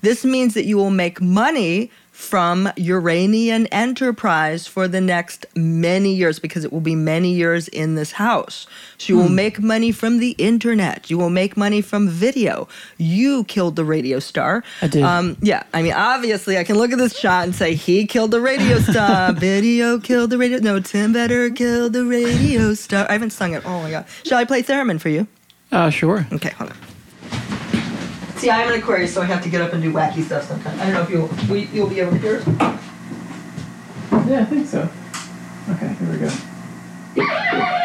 This 0.00 0.24
means 0.24 0.54
that 0.54 0.64
you 0.64 0.76
will 0.76 0.90
make 0.90 1.20
money 1.20 1.90
from 2.18 2.68
Uranian 2.76 3.68
enterprise 3.68 4.66
for 4.66 4.88
the 4.88 5.00
next 5.00 5.46
many 5.54 6.12
years 6.12 6.40
because 6.40 6.64
it 6.64 6.72
will 6.72 6.80
be 6.80 6.96
many 6.96 7.32
years 7.32 7.68
in 7.68 7.94
this 7.94 8.10
house. 8.10 8.66
So 8.98 9.12
you 9.12 9.16
hmm. 9.16 9.22
will 9.22 9.30
make 9.30 9.60
money 9.60 9.92
from 9.92 10.18
the 10.18 10.32
internet. 10.32 11.10
You 11.10 11.16
will 11.16 11.30
make 11.30 11.56
money 11.56 11.80
from 11.80 12.08
video. 12.08 12.66
You 12.96 13.44
killed 13.44 13.76
the 13.76 13.84
radio 13.84 14.18
star. 14.18 14.64
I 14.82 14.88
did. 14.88 15.04
Um, 15.04 15.36
yeah, 15.40 15.62
I 15.72 15.80
mean, 15.80 15.92
obviously, 15.92 16.58
I 16.58 16.64
can 16.64 16.76
look 16.76 16.90
at 16.90 16.98
this 16.98 17.16
shot 17.16 17.44
and 17.44 17.54
say 17.54 17.74
he 17.74 18.04
killed 18.04 18.32
the 18.32 18.40
radio 18.40 18.80
star. 18.80 19.32
video 19.38 20.00
killed 20.00 20.30
the 20.30 20.38
radio. 20.38 20.58
No, 20.58 20.80
Tim 20.80 21.14
Vetter 21.14 21.54
killed 21.54 21.92
the 21.92 22.04
radio 22.04 22.74
star. 22.74 23.06
I 23.08 23.12
haven't 23.12 23.30
sung 23.30 23.54
it. 23.54 23.64
Oh 23.64 23.80
my 23.80 23.92
god. 23.92 24.06
Shall 24.24 24.38
I 24.38 24.44
play 24.44 24.64
theremin 24.64 25.00
for 25.00 25.08
you? 25.08 25.28
Uh, 25.70 25.88
sure. 25.88 26.26
Okay, 26.32 26.50
hold 26.50 26.70
on. 26.70 26.76
See, 28.38 28.50
I'm 28.50 28.72
an 28.72 28.78
Aquarius, 28.78 29.12
so 29.12 29.20
I 29.20 29.24
have 29.24 29.42
to 29.42 29.48
get 29.48 29.60
up 29.60 29.72
and 29.72 29.82
do 29.82 29.92
wacky 29.92 30.22
stuff 30.22 30.44
sometimes. 30.44 30.80
I 30.80 30.84
don't 30.84 30.94
know 30.94 31.02
if 31.02 31.10
you'll 31.10 31.28
we, 31.52 31.64
you'll 31.72 31.88
be 31.88 31.98
able 31.98 32.12
to 32.12 32.18
hear 32.18 32.36
it. 32.36 32.46
Yeah, 34.28 34.42
I 34.42 34.44
think 34.44 34.68
so. 34.68 34.88
Okay, 35.70 35.92
here 35.94 36.08
we 36.12 36.18
go. 36.18 37.84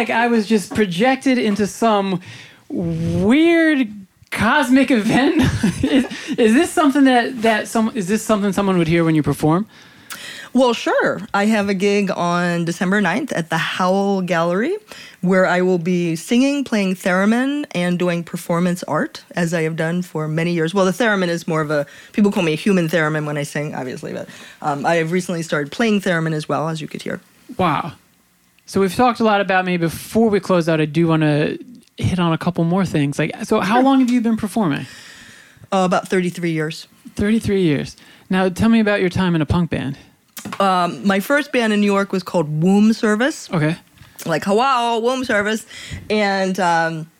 like 0.00 0.08
I 0.08 0.28
was 0.28 0.46
just 0.46 0.74
projected 0.74 1.36
into 1.36 1.66
some 1.66 2.22
weird 2.70 3.86
cosmic 4.30 4.90
event. 4.90 5.42
is, 5.84 6.06
is, 6.38 6.54
this 6.54 6.70
something 6.70 7.04
that 7.04 7.42
that 7.42 7.68
some 7.68 7.92
is 7.94 8.08
this 8.08 8.22
something 8.22 8.50
someone 8.54 8.78
would 8.78 8.88
hear 8.88 9.04
when 9.04 9.14
you 9.14 9.22
perform? 9.22 9.66
Well, 10.54 10.72
sure. 10.72 11.20
I 11.34 11.44
have 11.44 11.68
a 11.68 11.74
gig 11.74 12.10
on 12.10 12.64
December 12.64 13.02
9th 13.02 13.30
at 13.36 13.50
the 13.50 13.58
Howl 13.58 14.22
Gallery 14.22 14.74
where 15.20 15.46
I 15.46 15.60
will 15.60 15.78
be 15.78 16.16
singing, 16.16 16.64
playing 16.64 16.94
theremin, 16.94 17.66
and 17.72 17.98
doing 17.98 18.24
performance 18.24 18.82
art 18.84 19.22
as 19.36 19.52
I 19.54 19.62
have 19.62 19.76
done 19.76 20.02
for 20.02 20.26
many 20.26 20.52
years. 20.52 20.74
Well, 20.74 20.86
the 20.86 20.92
theremin 20.92 21.28
is 21.28 21.46
more 21.46 21.60
of 21.60 21.70
a, 21.70 21.86
people 22.14 22.32
call 22.32 22.42
me 22.42 22.54
a 22.54 22.56
human 22.56 22.88
theremin 22.88 23.26
when 23.26 23.36
I 23.36 23.44
sing, 23.44 23.76
obviously, 23.76 24.12
but 24.12 24.28
um, 24.60 24.84
I 24.84 24.96
have 24.96 25.12
recently 25.12 25.42
started 25.42 25.70
playing 25.70 26.00
theremin 26.00 26.32
as 26.32 26.48
well, 26.48 26.68
as 26.68 26.80
you 26.80 26.88
could 26.88 27.02
hear. 27.02 27.20
Wow. 27.56 27.92
So 28.70 28.80
we've 28.80 28.94
talked 28.94 29.18
a 29.18 29.24
lot 29.24 29.40
about 29.40 29.64
me. 29.64 29.78
Before 29.78 30.30
we 30.30 30.38
close 30.38 30.68
out, 30.68 30.80
I 30.80 30.84
do 30.84 31.08
want 31.08 31.24
to 31.24 31.58
hit 31.96 32.20
on 32.20 32.32
a 32.32 32.38
couple 32.38 32.62
more 32.62 32.86
things. 32.86 33.18
Like, 33.18 33.34
so 33.42 33.58
how 33.58 33.82
long 33.82 33.98
have 33.98 34.10
you 34.10 34.20
been 34.20 34.36
performing? 34.36 34.86
Uh, 35.72 35.82
about 35.86 36.06
33 36.06 36.52
years. 36.52 36.86
33 37.16 37.62
years. 37.62 37.96
Now, 38.30 38.48
tell 38.48 38.68
me 38.68 38.78
about 38.78 39.00
your 39.00 39.08
time 39.08 39.34
in 39.34 39.42
a 39.42 39.44
punk 39.44 39.70
band. 39.70 39.98
Um, 40.60 41.04
my 41.04 41.18
first 41.18 41.50
band 41.50 41.72
in 41.72 41.80
New 41.80 41.86
York 41.86 42.12
was 42.12 42.22
called 42.22 42.62
Womb 42.62 42.92
Service. 42.92 43.50
Okay. 43.50 43.76
Like, 44.24 44.44
hello, 44.44 45.00
Womb 45.00 45.24
Service. 45.24 45.66
And 46.08 46.60
um, 46.60 47.10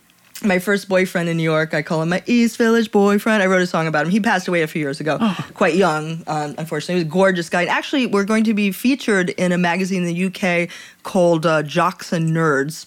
my 0.42 0.58
first 0.58 0.88
boyfriend 0.88 1.28
in 1.28 1.36
New 1.36 1.42
York. 1.42 1.74
I 1.74 1.82
call 1.82 2.02
him 2.02 2.08
my 2.08 2.22
East 2.26 2.56
Village 2.56 2.90
boyfriend. 2.90 3.42
I 3.42 3.46
wrote 3.46 3.62
a 3.62 3.66
song 3.66 3.86
about 3.86 4.06
him. 4.06 4.12
He 4.12 4.20
passed 4.20 4.48
away 4.48 4.62
a 4.62 4.66
few 4.66 4.80
years 4.80 5.00
ago, 5.00 5.18
oh. 5.20 5.46
quite 5.54 5.74
young, 5.74 6.22
um, 6.26 6.54
unfortunately. 6.58 6.94
He 6.94 7.04
was 7.04 7.12
a 7.12 7.12
gorgeous 7.12 7.48
guy. 7.48 7.62
And 7.62 7.70
actually, 7.70 8.06
we're 8.06 8.24
going 8.24 8.44
to 8.44 8.54
be 8.54 8.72
featured 8.72 9.30
in 9.30 9.52
a 9.52 9.58
magazine 9.58 10.06
in 10.06 10.14
the 10.14 10.26
UK 10.26 10.70
called 11.02 11.46
uh, 11.46 11.62
Jocks 11.62 12.12
and 12.12 12.30
Nerds. 12.30 12.86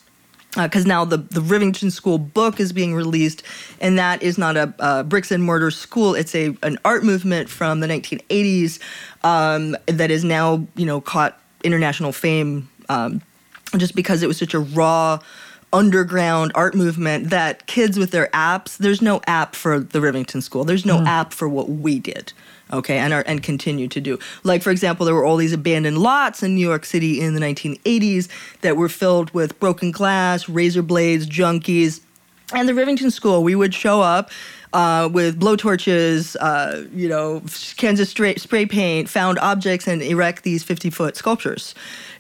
Because 0.56 0.86
uh, 0.86 0.88
now 0.88 1.04
the, 1.04 1.18
the 1.18 1.42
Rivington 1.42 1.92
School 1.92 2.20
book 2.20 2.60
is 2.60 2.72
being 2.74 2.94
released, 2.94 3.42
and 3.82 3.98
that 3.98 4.22
is 4.22 4.38
not 4.38 4.56
a, 4.56 4.72
a 4.78 5.04
bricks 5.04 5.32
and 5.32 5.44
mortar 5.44 5.72
school. 5.72 6.14
It's 6.14 6.36
a 6.36 6.56
an 6.62 6.78
art 6.86 7.04
movement 7.04 7.50
from 7.50 7.80
the 7.80 7.88
1980s 7.88 8.80
um, 9.24 9.76
that 9.88 10.12
is 10.12 10.24
now 10.24 10.68
you 10.76 10.86
know 10.86 11.02
caught 11.02 11.40
international 11.64 12.12
fame 12.12 12.70
um, 12.88 13.24
just 13.78 13.96
because 13.96 14.22
it 14.22 14.28
was 14.28 14.38
such 14.38 14.54
a 14.54 14.60
raw 14.60 15.18
underground 15.74 16.52
art 16.56 16.76
movement 16.76 17.32
that 17.32 17.66
kids 17.66 17.98
with 17.98 18.12
their 18.12 18.28
apps, 18.28 18.78
there's 18.78 19.02
no 19.02 19.20
app 19.28 19.56
for 19.56 19.80
the 19.80 20.00
Rivington 20.00 20.42
School. 20.42 20.64
There's 20.64 20.86
no 20.86 21.04
app 21.06 21.34
for 21.34 21.50
what 21.50 21.70
we 21.70 22.00
did. 22.00 22.32
Okay, 22.72 22.98
and 22.98 23.14
are 23.14 23.24
and 23.28 23.44
continue 23.44 23.88
to 23.90 24.00
do. 24.00 24.18
Like 24.44 24.64
for 24.64 24.72
example, 24.72 25.06
there 25.06 25.14
were 25.14 25.26
all 25.26 25.38
these 25.38 25.54
abandoned 25.54 25.98
lots 25.98 26.42
in 26.42 26.56
New 26.56 26.66
York 26.66 26.86
City 26.86 27.20
in 27.20 27.36
the 27.36 27.42
1980s 27.42 28.30
that 28.62 28.78
were 28.78 28.90
filled 28.90 29.32
with 29.32 29.60
broken 29.60 29.92
glass, 29.92 30.48
razor 30.48 30.82
blades, 30.82 31.28
junkies, 31.28 32.00
and 32.54 32.68
the 32.68 32.74
Rivington 32.74 33.12
School. 33.12 33.44
We 33.44 33.56
would 33.56 33.74
show 33.74 34.02
up 34.02 34.32
uh, 34.74 35.08
with 35.12 35.40
blowtorches, 35.40 36.36
uh, 36.40 36.88
you 36.94 37.08
know, 37.08 37.44
Kansas 37.78 38.10
spray, 38.10 38.36
spray 38.36 38.66
paint, 38.66 39.08
found 39.08 39.38
objects, 39.40 39.88
and 39.88 40.02
erect 40.02 40.44
these 40.44 40.64
50 40.64 40.90
foot 40.90 41.16
sculptures. 41.16 41.76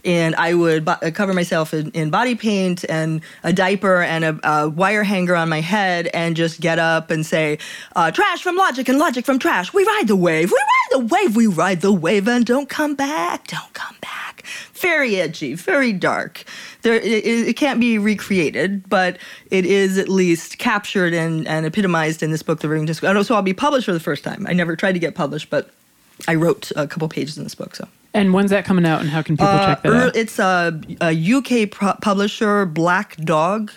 And 0.06 0.36
I 0.36 0.54
would 0.54 0.86
bo- 0.86 0.98
cover 1.14 1.34
myself 1.34 1.74
in, 1.74 1.92
in 1.92 2.10
body 2.10 2.36
paint 2.36 2.84
and 2.90 3.22
a 3.44 3.54
diaper 3.54 4.02
and 4.02 4.24
a, 4.26 4.40
a 4.44 4.70
wire 4.70 5.04
hanger 5.04 5.36
on 5.36 5.50
my 5.50 5.62
head 5.62 6.10
and 6.14 6.36
just 6.36 6.60
get 6.60 6.80
up 6.80 7.12
and 7.12 7.26
say, 7.26 7.58
uh, 7.96 8.12
Trash 8.12 8.42
from 8.42 8.56
logic 8.56 8.90
and 8.90 9.00
logic 9.00 9.26
from 9.26 9.40
trash. 9.40 9.74
We 9.74 9.84
ride 9.86 10.08
the 10.08 10.16
wave. 10.16 10.52
We 10.52 10.58
ride 10.58 11.00
the 11.00 11.06
wave. 11.16 11.36
We 11.36 11.48
ride 11.48 11.82
the 11.82 11.94
wave 11.94 12.28
and 12.28 12.46
don't 12.46 12.70
come 12.70 12.96
back. 12.96 13.48
Don't 13.48 13.74
come 13.74 13.96
back. 14.02 14.44
Very 14.74 15.16
edgy, 15.20 15.54
very 15.54 15.94
dark. 15.94 16.44
There, 16.82 16.96
it, 16.96 17.26
it 17.26 17.56
can't 17.56 17.80
be 17.80 17.98
recreated, 17.98 18.90
but 18.90 19.18
it 19.50 19.66
is 19.66 19.98
at 19.98 20.10
least 20.10 20.58
captured 20.58 21.14
and, 21.14 21.48
and 21.48 21.66
epitomized 21.66 22.22
in 22.22 22.32
this 22.32 22.44
book, 22.44 22.60
The 22.60 22.68
Rivington 22.68 22.94
School. 22.96 23.24
So 23.24 23.36
I'll 23.36 23.42
be 23.42 23.54
published 23.54 23.86
for 23.86 23.94
the 23.94 24.00
first 24.02 24.24
time. 24.24 24.46
I 24.48 24.54
never 24.54 24.76
tried 24.76 24.94
to 24.94 25.00
get 25.00 25.16
published, 25.16 25.50
but 25.50 25.70
I 26.27 26.35
wrote 26.35 26.72
a 26.76 26.88
couple 26.88 27.07
pages 27.10 27.38
in 27.38 27.44
this 27.44 27.56
book. 27.56 27.76
So 27.76 27.88
And 28.14 28.34
when's 28.34 28.52
that 28.52 28.65
coming 28.65 28.85
out, 28.85 29.02
and 29.02 29.10
how 29.10 29.22
can 29.22 29.35
people 29.35 29.53
check 29.57 29.84
that 29.84 29.94
uh, 29.94 29.95
out? 29.95 30.15
It's 30.15 30.40
a, 30.40 30.80
a 31.02 31.34
UK 31.34 31.72
pro- 31.72 31.95
publisher, 32.02 32.65
Black 32.65 33.18
Dog. 33.18 33.72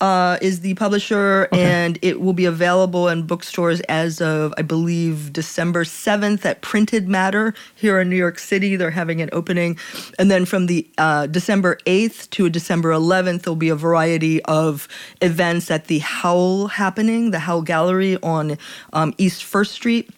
Uh, 0.00 0.36
is 0.42 0.60
the 0.60 0.74
publisher, 0.74 1.48
and 1.52 1.98
it 2.02 2.20
will 2.20 2.32
be 2.34 2.44
available 2.44 3.08
in 3.08 3.22
bookstores 3.22 3.80
as 3.82 4.20
of, 4.20 4.52
I 4.58 4.62
believe, 4.62 5.32
December 5.32 5.84
7th 5.84 6.44
at 6.44 6.60
Printed 6.60 7.08
Matter 7.08 7.54
here 7.74 8.00
in 8.00 8.10
New 8.10 8.16
York 8.16 8.38
City. 8.38 8.74
They're 8.76 8.90
having 8.90 9.22
an 9.22 9.30
opening. 9.32 9.78
And 10.18 10.30
then 10.30 10.44
from 10.44 10.66
the 10.66 10.86
uh, 10.98 11.28
December 11.28 11.78
8th 11.86 12.28
to 12.30 12.50
December 12.50 12.90
11th, 12.90 13.42
there'll 13.42 13.56
be 13.56 13.70
a 13.70 13.76
variety 13.76 14.42
of 14.42 14.88
events 15.22 15.70
at 15.70 15.86
the 15.86 16.00
Howl 16.00 16.66
happening, 16.66 17.30
the 17.30 17.38
Howl 17.38 17.62
Gallery 17.62 18.18
on 18.22 18.58
um, 18.92 19.14
East 19.16 19.44
First 19.44 19.72
Street 19.72 20.10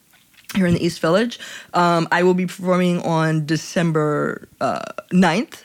here 0.56 0.66
in 0.66 0.74
the 0.74 0.84
East 0.84 1.00
Village. 1.00 1.38
Um, 1.74 2.08
I 2.10 2.22
will 2.22 2.34
be 2.34 2.46
performing 2.46 3.00
on 3.02 3.46
December 3.46 4.48
uh, 4.60 4.80
9th, 5.12 5.64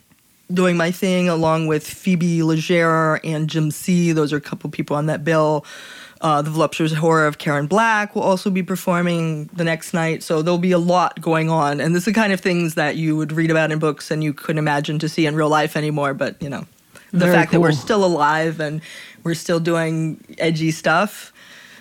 doing 0.53 0.77
my 0.77 0.91
thing 0.91 1.29
along 1.29 1.67
with 1.67 1.87
Phoebe 1.87 2.43
Legere 2.43 3.19
and 3.23 3.49
Jim 3.49 3.71
C. 3.71 4.11
Those 4.11 4.31
are 4.33 4.37
a 4.37 4.41
couple 4.41 4.69
people 4.69 4.95
on 4.95 5.07
that 5.07 5.23
bill. 5.23 5.65
Uh, 6.19 6.43
the 6.43 6.51
Voluptuous 6.51 6.93
Horror 6.93 7.25
of 7.25 7.39
Karen 7.39 7.65
Black 7.65 8.13
will 8.13 8.21
also 8.21 8.51
be 8.51 8.61
performing 8.61 9.45
the 9.53 9.63
next 9.63 9.91
night. 9.91 10.21
So 10.21 10.43
there'll 10.43 10.59
be 10.59 10.71
a 10.71 10.77
lot 10.77 11.19
going 11.19 11.49
on. 11.49 11.81
And 11.81 11.95
this 11.95 12.01
is 12.01 12.05
the 12.05 12.13
kind 12.13 12.31
of 12.31 12.39
things 12.39 12.75
that 12.75 12.95
you 12.95 13.17
would 13.17 13.31
read 13.31 13.49
about 13.49 13.71
in 13.71 13.79
books 13.79 14.11
and 14.11 14.23
you 14.23 14.31
couldn't 14.31 14.59
imagine 14.59 14.99
to 14.99 15.09
see 15.09 15.25
in 15.25 15.35
real 15.35 15.49
life 15.49 15.75
anymore. 15.75 16.13
But, 16.13 16.39
you 16.39 16.49
know, 16.49 16.67
the 17.11 17.19
Very 17.19 17.33
fact 17.33 17.51
that 17.53 17.59
we're 17.59 17.71
still 17.71 18.05
alive 18.05 18.59
and 18.59 18.81
we're 19.23 19.33
still 19.33 19.59
doing 19.59 20.23
edgy 20.37 20.69
stuff 20.69 21.33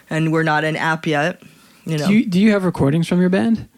and 0.08 0.32
we're 0.32 0.42
not 0.42 0.64
an 0.64 0.76
app 0.76 1.06
yet, 1.06 1.42
you 1.90 1.98
know. 1.98 2.06
Do 2.06 2.14
you, 2.14 2.26
do 2.26 2.40
you 2.40 2.52
have 2.52 2.64
recordings 2.64 3.08
from 3.08 3.20
your 3.20 3.30
band? 3.30 3.68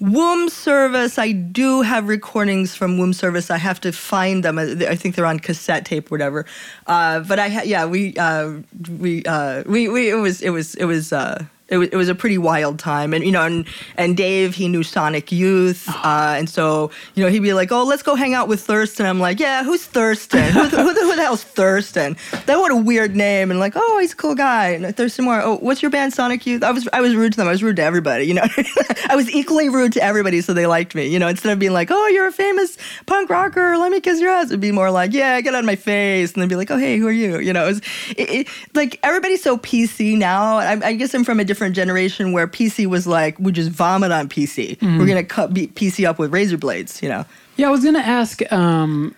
Womb 0.00 0.48
Service, 0.48 1.16
I 1.16 1.30
do 1.30 1.82
have 1.82 2.08
recordings 2.08 2.74
from 2.74 2.98
Womb 2.98 3.12
Service. 3.12 3.52
I 3.52 3.58
have 3.58 3.80
to 3.82 3.92
find 3.92 4.44
them. 4.44 4.58
I 4.58 4.96
think 4.96 5.14
they're 5.14 5.26
on 5.26 5.38
cassette 5.38 5.84
tape, 5.84 6.10
or 6.10 6.14
whatever. 6.16 6.44
Uh, 6.88 7.20
but 7.20 7.38
I, 7.38 7.48
ha- 7.48 7.62
yeah, 7.64 7.86
we, 7.86 8.16
uh, 8.16 8.54
we, 8.98 9.24
uh, 9.24 9.62
we, 9.64 9.88
we, 9.88 10.10
it 10.10 10.14
was, 10.14 10.42
it 10.42 10.50
was, 10.50 10.74
it 10.74 10.86
was, 10.86 11.12
uh, 11.12 11.44
it 11.72 11.78
was, 11.78 11.88
it 11.88 11.96
was 11.96 12.08
a 12.10 12.14
pretty 12.14 12.36
wild 12.36 12.78
time, 12.78 13.14
and 13.14 13.24
you 13.24 13.32
know, 13.32 13.46
and 13.46 13.66
and 13.96 14.14
Dave, 14.14 14.54
he 14.54 14.68
knew 14.68 14.82
Sonic 14.82 15.32
Youth, 15.32 15.88
uh, 16.04 16.34
and 16.36 16.48
so 16.48 16.90
you 17.14 17.24
know, 17.24 17.30
he'd 17.30 17.40
be 17.40 17.54
like, 17.54 17.72
"Oh, 17.72 17.84
let's 17.84 18.02
go 18.02 18.14
hang 18.14 18.34
out 18.34 18.46
with 18.46 18.60
Thurston." 18.60 19.06
I'm 19.06 19.18
like, 19.18 19.40
"Yeah, 19.40 19.64
who's 19.64 19.84
Thurston? 19.84 20.52
who, 20.52 20.68
the, 20.68 20.82
who, 20.82 20.92
the, 20.92 21.00
who 21.00 21.16
the 21.16 21.22
hell's 21.22 21.42
Thurston? 21.42 22.18
That 22.44 22.58
what 22.58 22.70
a 22.70 22.76
weird 22.76 23.16
name." 23.16 23.50
And 23.50 23.58
like, 23.58 23.72
"Oh, 23.74 23.98
he's 24.00 24.12
a 24.12 24.16
cool 24.16 24.34
guy." 24.34 24.68
And 24.70 24.94
Thurston 24.94 25.24
Moore, 25.24 25.40
"Oh, 25.42 25.56
what's 25.56 25.80
your 25.80 25.90
band, 25.90 26.12
Sonic 26.12 26.46
Youth?" 26.46 26.62
I 26.62 26.72
was, 26.72 26.86
I 26.92 27.00
was 27.00 27.16
rude 27.16 27.32
to 27.32 27.36
them. 27.38 27.48
I 27.48 27.52
was 27.52 27.62
rude 27.62 27.76
to 27.76 27.82
everybody. 27.82 28.26
You 28.26 28.34
know, 28.34 28.46
I 29.08 29.16
was 29.16 29.30
equally 29.30 29.70
rude 29.70 29.94
to 29.94 30.02
everybody, 30.02 30.42
so 30.42 30.52
they 30.52 30.66
liked 30.66 30.94
me. 30.94 31.06
You 31.06 31.18
know, 31.18 31.28
instead 31.28 31.52
of 31.52 31.58
being 31.58 31.72
like, 31.72 31.88
"Oh, 31.90 32.06
you're 32.08 32.26
a 32.26 32.32
famous 32.32 32.76
punk 33.06 33.30
rocker, 33.30 33.78
let 33.78 33.90
me 33.90 34.00
kiss 34.00 34.20
your 34.20 34.30
ass," 34.30 34.48
it'd 34.48 34.60
be 34.60 34.72
more 34.72 34.90
like, 34.90 35.14
"Yeah, 35.14 35.40
get 35.40 35.54
out 35.54 35.60
of 35.60 35.64
my 35.64 35.76
face," 35.76 36.34
and 36.34 36.42
then 36.42 36.48
be 36.50 36.56
like, 36.56 36.70
"Oh, 36.70 36.76
hey, 36.76 36.98
who 36.98 37.06
are 37.06 37.12
you?" 37.12 37.38
You 37.38 37.54
know, 37.54 37.64
it 37.64 37.68
was, 37.68 37.78
it, 38.10 38.30
it, 38.30 38.48
like 38.74 39.00
everybody's 39.02 39.42
so 39.42 39.56
PC 39.56 40.18
now. 40.18 40.58
I, 40.58 40.72
I 40.84 40.92
guess 40.92 41.14
I'm 41.14 41.24
from 41.24 41.40
a 41.40 41.44
different 41.44 41.61
generation 41.70 42.32
where 42.32 42.46
PC 42.46 42.86
was 42.86 43.06
like, 43.06 43.38
we 43.38 43.52
just 43.52 43.70
vomit 43.70 44.12
on 44.12 44.28
PC. 44.28 44.80
We're 44.80 45.06
gonna 45.06 45.24
cut 45.24 45.52
B- 45.54 45.68
PC 45.68 46.06
up 46.06 46.18
with 46.18 46.32
razor 46.32 46.58
blades. 46.58 47.02
You 47.02 47.08
know. 47.08 47.24
Yeah, 47.56 47.68
I 47.68 47.70
was 47.70 47.84
gonna 47.84 47.98
ask, 47.98 48.40
um, 48.52 49.14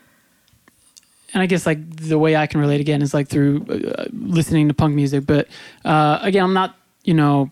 and 1.32 1.42
I 1.42 1.46
guess 1.46 1.66
like 1.66 1.96
the 1.96 2.18
way 2.18 2.36
I 2.36 2.46
can 2.46 2.60
relate 2.60 2.80
again 2.80 3.02
is 3.02 3.14
like 3.14 3.28
through 3.28 3.64
uh, 3.68 4.04
listening 4.12 4.68
to 4.68 4.74
punk 4.74 4.94
music. 4.94 5.26
But 5.26 5.48
uh, 5.84 6.18
again, 6.22 6.44
I'm 6.44 6.54
not, 6.54 6.76
you 7.04 7.14
know, 7.14 7.50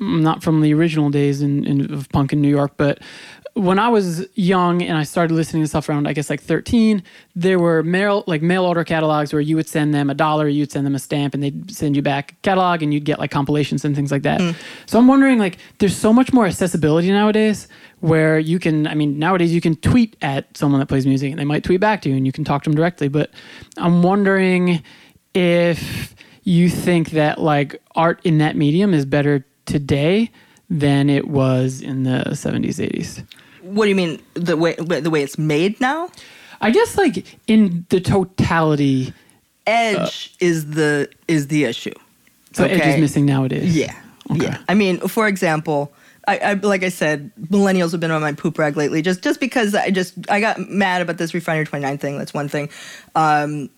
I'm 0.00 0.22
not 0.22 0.42
from 0.42 0.60
the 0.60 0.72
original 0.74 1.10
days 1.10 1.42
in, 1.42 1.64
in 1.66 1.92
of 1.92 2.08
punk 2.10 2.32
in 2.32 2.40
New 2.40 2.48
York. 2.48 2.72
But 2.76 3.00
when 3.58 3.80
I 3.80 3.88
was 3.88 4.24
young 4.36 4.82
and 4.82 4.96
I 4.96 5.02
started 5.02 5.34
listening 5.34 5.64
to 5.64 5.68
stuff 5.68 5.88
around, 5.88 6.06
I 6.06 6.12
guess 6.12 6.30
like 6.30 6.40
13, 6.40 7.02
there 7.34 7.58
were 7.58 7.82
mail 7.82 8.22
like 8.28 8.40
mail 8.40 8.64
order 8.64 8.84
catalogs 8.84 9.32
where 9.32 9.42
you 9.42 9.56
would 9.56 9.68
send 9.68 9.92
them 9.92 10.08
a 10.10 10.14
dollar, 10.14 10.46
you'd 10.46 10.70
send 10.70 10.86
them 10.86 10.94
a 10.94 10.98
stamp, 11.00 11.34
and 11.34 11.42
they'd 11.42 11.70
send 11.70 11.96
you 11.96 12.02
back 12.02 12.32
a 12.32 12.34
catalog, 12.36 12.82
and 12.82 12.94
you'd 12.94 13.04
get 13.04 13.18
like 13.18 13.32
compilations 13.32 13.84
and 13.84 13.96
things 13.96 14.12
like 14.12 14.22
that. 14.22 14.40
Hmm. 14.40 14.50
So 14.86 14.98
I'm 14.98 15.08
wondering, 15.08 15.38
like, 15.38 15.58
there's 15.78 15.96
so 15.96 16.12
much 16.12 16.32
more 16.32 16.46
accessibility 16.46 17.10
nowadays 17.10 17.66
where 17.98 18.38
you 18.38 18.60
can, 18.60 18.86
I 18.86 18.94
mean, 18.94 19.18
nowadays 19.18 19.52
you 19.52 19.60
can 19.60 19.74
tweet 19.74 20.16
at 20.22 20.56
someone 20.56 20.78
that 20.78 20.86
plays 20.86 21.04
music, 21.04 21.30
and 21.30 21.40
they 21.40 21.44
might 21.44 21.64
tweet 21.64 21.80
back 21.80 22.00
to 22.02 22.08
you, 22.08 22.16
and 22.16 22.24
you 22.24 22.32
can 22.32 22.44
talk 22.44 22.62
to 22.62 22.70
them 22.70 22.76
directly. 22.76 23.08
But 23.08 23.30
I'm 23.76 24.04
wondering 24.04 24.84
if 25.34 26.14
you 26.44 26.70
think 26.70 27.10
that 27.10 27.40
like 27.40 27.82
art 27.96 28.20
in 28.24 28.38
that 28.38 28.56
medium 28.56 28.94
is 28.94 29.04
better 29.04 29.44
today 29.66 30.30
than 30.70 31.10
it 31.10 31.26
was 31.26 31.80
in 31.80 32.04
the 32.04 32.24
70s 32.30 32.76
80s 32.76 33.24
What 33.74 33.84
do 33.84 33.88
you 33.90 33.94
mean 33.96 34.22
the 34.34 34.56
way 34.56 34.74
the 34.74 35.10
way 35.10 35.22
it's 35.22 35.38
made 35.38 35.80
now? 35.80 36.10
i 36.60 36.70
guess 36.72 36.98
like 36.98 37.24
in 37.46 37.86
the 37.90 38.00
totality 38.00 39.12
Edge 39.66 40.34
is 40.40 40.70
the 40.70 41.08
is 41.28 41.48
the 41.48 41.64
issue. 41.64 41.94
so 42.52 42.64
edge 42.64 42.84
is 42.86 43.00
missing 43.00 43.26
nowadays 43.26 43.76
Yeah. 43.76 43.94
Okay. 44.30 44.44
Yeah. 44.44 44.58
I 44.68 44.74
mean, 44.74 44.98
for 45.00 45.26
example, 45.26 45.92
I, 46.26 46.38
I 46.38 46.52
like 46.54 46.82
I 46.82 46.90
said, 46.90 47.30
millennials 47.50 47.92
have 47.92 48.00
been 48.00 48.10
on 48.10 48.20
my 48.20 48.32
poop 48.32 48.58
rag 48.58 48.76
lately. 48.76 49.00
Just 49.00 49.22
just 49.22 49.40
because 49.40 49.74
I 49.74 49.90
just 49.90 50.14
I 50.30 50.40
got 50.40 50.58
mad 50.58 51.00
about 51.00 51.16
this 51.16 51.32
Refinery29 51.32 51.98
thing. 51.98 52.18
That's 52.18 52.34
one 52.34 52.48
thing. 52.48 52.68
Um, 53.14 53.70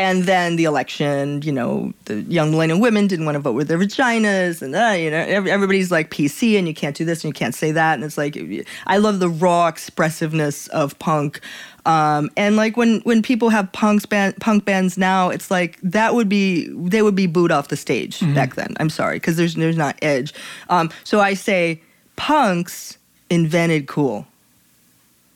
and 0.00 0.24
then 0.24 0.56
the 0.56 0.64
election, 0.64 1.42
you 1.42 1.52
know, 1.52 1.92
the 2.06 2.22
young 2.22 2.52
millennial 2.52 2.80
women 2.80 3.06
didn't 3.06 3.26
want 3.26 3.34
to 3.34 3.40
vote 3.40 3.52
with 3.52 3.68
their 3.68 3.76
vaginas, 3.76 4.62
and 4.62 4.74
uh, 4.74 4.94
you 4.96 5.10
know, 5.10 5.18
everybody's 5.18 5.90
like 5.90 6.10
PC, 6.10 6.58
and 6.58 6.66
you 6.66 6.72
can't 6.72 6.96
do 6.96 7.04
this 7.04 7.22
and 7.22 7.28
you 7.28 7.34
can't 7.34 7.54
say 7.54 7.70
that, 7.72 7.94
and 7.94 8.04
it's 8.04 8.16
like, 8.16 8.38
I 8.86 8.96
love 8.96 9.20
the 9.20 9.28
raw 9.28 9.66
expressiveness 9.68 10.68
of 10.68 10.98
punk, 10.98 11.40
um, 11.84 12.30
and 12.34 12.56
like 12.56 12.78
when 12.78 13.00
when 13.00 13.20
people 13.20 13.50
have 13.50 13.70
punks 13.72 14.06
band, 14.06 14.36
punk 14.40 14.64
bands 14.64 14.96
now, 14.96 15.28
it's 15.28 15.50
like 15.50 15.78
that 15.82 16.14
would 16.14 16.30
be 16.30 16.68
they 16.70 17.02
would 17.02 17.14
be 17.14 17.26
booed 17.26 17.50
off 17.50 17.68
the 17.68 17.76
stage 17.76 18.20
back 18.34 18.54
then. 18.54 18.74
I'm 18.80 18.90
sorry 18.90 19.16
because 19.16 19.36
there's 19.36 19.54
there's 19.54 19.76
not 19.76 19.98
edge. 20.00 20.32
Um, 20.70 20.90
so 21.04 21.20
I 21.20 21.34
say 21.34 21.82
punks 22.16 22.96
invented 23.28 23.86
cool. 23.86 24.26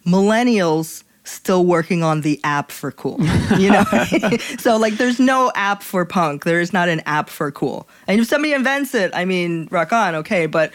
Millennials 0.06 1.04
still 1.24 1.64
working 1.64 2.02
on 2.02 2.20
the 2.20 2.38
app 2.44 2.70
for 2.70 2.92
cool. 2.92 3.18
You 3.58 3.70
know, 3.70 3.84
so 4.58 4.76
like 4.76 4.94
there's 4.94 5.18
no 5.18 5.50
app 5.54 5.82
for 5.82 6.04
punk. 6.04 6.44
There 6.44 6.60
is 6.60 6.72
not 6.72 6.88
an 6.88 7.00
app 7.06 7.28
for 7.30 7.50
cool. 7.50 7.88
And 8.06 8.20
if 8.20 8.26
somebody 8.26 8.52
invents 8.52 8.94
it, 8.94 9.10
I 9.14 9.24
mean, 9.24 9.66
rock 9.70 9.92
on, 9.92 10.14
okay. 10.16 10.46
But 10.46 10.72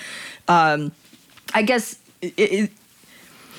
um, 0.47 0.91
I 1.53 1.61
guess 1.61 1.97
it, 2.21 2.33
it, 2.37 2.71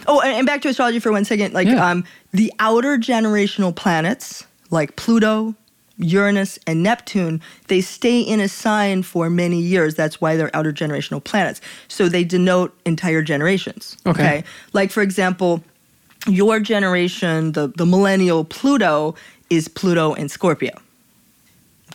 Oh, 0.07 0.21
and 0.21 0.33
and 0.33 0.47
back 0.47 0.63
to 0.63 0.69
astrology 0.69 0.99
for 0.99 1.13
one 1.13 1.25
second. 1.25 1.53
Like 1.55 1.69
Yeah. 1.69 1.89
um, 1.91 2.05
the 2.33 2.53
outer 2.59 2.97
generational 2.97 3.75
planets, 3.75 4.45
like 4.71 4.97
Pluto, 4.97 5.55
Uranus, 5.99 6.59
and 6.67 6.83
Neptune, 6.83 7.43
they 7.69 7.83
stay 7.83 8.21
in 8.21 8.41
a 8.41 8.49
sign 8.49 9.03
for 9.03 9.29
many 9.29 9.61
years. 9.61 9.95
That's 9.95 10.19
why 10.21 10.37
they're 10.37 10.51
outer 10.57 10.73
generational 10.73 11.23
planets. 11.23 11.61
So 11.89 12.09
they 12.09 12.25
denote 12.25 12.75
entire 12.87 13.21
generations. 13.23 13.97
Okay. 14.07 14.43
Like 14.73 14.91
for 14.91 15.03
example, 15.03 15.63
your 16.27 16.61
generation, 16.61 17.53
the 17.53 17.69
the 17.69 17.87
millennial 17.87 18.45
Pluto, 18.45 19.15
is 19.49 19.69
Pluto 19.69 20.15
in 20.15 20.29
Scorpio 20.29 20.73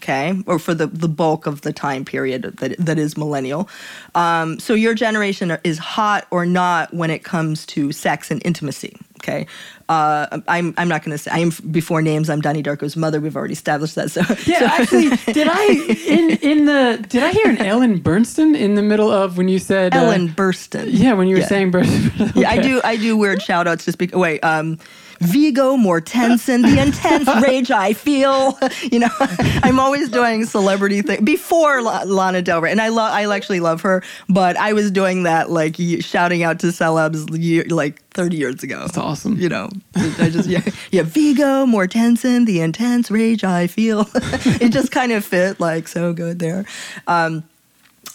okay, 0.06 0.36
or 0.46 0.60
for 0.60 0.74
the, 0.74 0.88
the 0.88 1.08
bulk 1.08 1.48
of 1.48 1.62
the 1.62 1.74
time 1.74 2.06
period 2.06 2.44
that, 2.44 2.76
that 2.78 3.00
is 3.00 3.18
millennial. 3.18 3.68
Um, 4.14 4.60
so 4.60 4.74
your 4.74 4.94
generation 4.94 5.58
is 5.64 5.80
hot 5.80 6.28
or 6.32 6.46
not 6.46 6.94
when 6.94 7.10
it 7.10 7.24
comes 7.24 7.66
to 7.68 7.92
sex 7.92 8.30
and 8.30 8.42
intimacy, 8.46 8.98
okay? 9.28 9.48
Uh, 9.90 10.40
I'm 10.48 10.74
I'm 10.78 10.88
not 10.88 11.04
going 11.04 11.12
to 11.12 11.18
say 11.18 11.32
I 11.32 11.40
am 11.40 11.52
before 11.72 12.02
names. 12.02 12.30
I'm 12.30 12.42
Donnie 12.42 12.64
Darko's 12.64 12.96
mother. 12.96 13.20
We've 13.20 13.36
already 13.36 13.54
established 13.54 13.96
that. 13.96 14.12
So 14.12 14.22
Yeah, 14.46 14.60
so- 14.60 14.66
actually, 14.66 15.34
did 15.34 15.48
I 15.50 15.66
in 16.08 16.30
in 16.42 16.66
the 16.66 17.06
did 17.10 17.24
I 17.24 17.32
hear 17.32 17.48
an 17.50 17.58
Ellen 17.60 18.00
Bernstein 18.00 18.56
in 18.56 18.76
the 18.76 18.82
middle 18.82 19.12
of 19.12 19.38
when 19.38 19.48
you 19.48 19.60
said 19.60 19.94
uh, 19.94 20.00
Ellen 20.00 20.30
Burstyn. 20.30 20.88
yeah, 20.90 21.14
when 21.14 21.28
you 21.28 21.36
were 21.36 21.42
Yeah. 21.42 21.48
saying 21.48 21.72
Bernstein. 21.72 22.32
Yeah, 22.36 22.50
I 22.52 22.58
do. 22.60 22.82
I 22.84 22.96
do 22.98 23.16
weird 23.18 23.42
shout 23.42 23.68
outs 23.68 23.86
just 23.86 23.98
because. 23.98 24.20
Wait, 24.20 24.40
um, 24.44 24.78
Viggo 25.20 25.78
Mortensen, 25.78 26.62
the 26.62 26.82
intense 26.82 27.28
rage 27.48 27.72
I 27.72 27.94
feel. 27.94 28.58
You 28.92 29.00
know, 29.00 29.10
I'm 29.20 29.80
always 29.80 30.10
doing 30.10 30.46
celebrity 30.46 31.02
thing 31.02 31.24
before 31.26 31.82
La- 31.82 32.04
Lana 32.04 32.42
Del 32.42 32.62
Rey, 32.62 32.72
and 32.72 32.82
I 32.82 32.90
love. 32.90 33.12
I 33.12 33.26
actually 33.34 33.60
love 33.60 33.82
her, 33.82 34.04
but 34.30 34.58
I 34.58 34.74
was 34.74 34.92
doing 34.92 35.24
that 35.24 35.50
like 35.50 35.78
shouting 36.02 36.44
out 36.44 36.60
to 36.60 36.68
celebs 36.68 37.72
like 37.72 38.02
30 38.10 38.38
years 38.38 38.64
ago. 38.64 38.80
That's 38.82 38.98
awesome. 38.98 39.38
You 39.38 39.50
know, 39.50 39.70
I 39.96 40.30
just 40.30 40.48
yeah, 40.48 40.62
yeah. 40.92 41.04
Viggo 41.04 41.66
Mortensen, 41.66 42.46
the 42.46 42.62
intense 42.62 43.10
rage 43.10 43.44
I 43.44 43.68
feel. 43.68 44.08
it 44.14 44.70
just 44.70 44.92
kind 44.92 45.12
of 45.12 45.26
fit 45.26 45.60
like 45.60 45.88
so 45.88 46.14
good 46.14 46.40
there. 46.40 46.66
Um, 47.08 47.44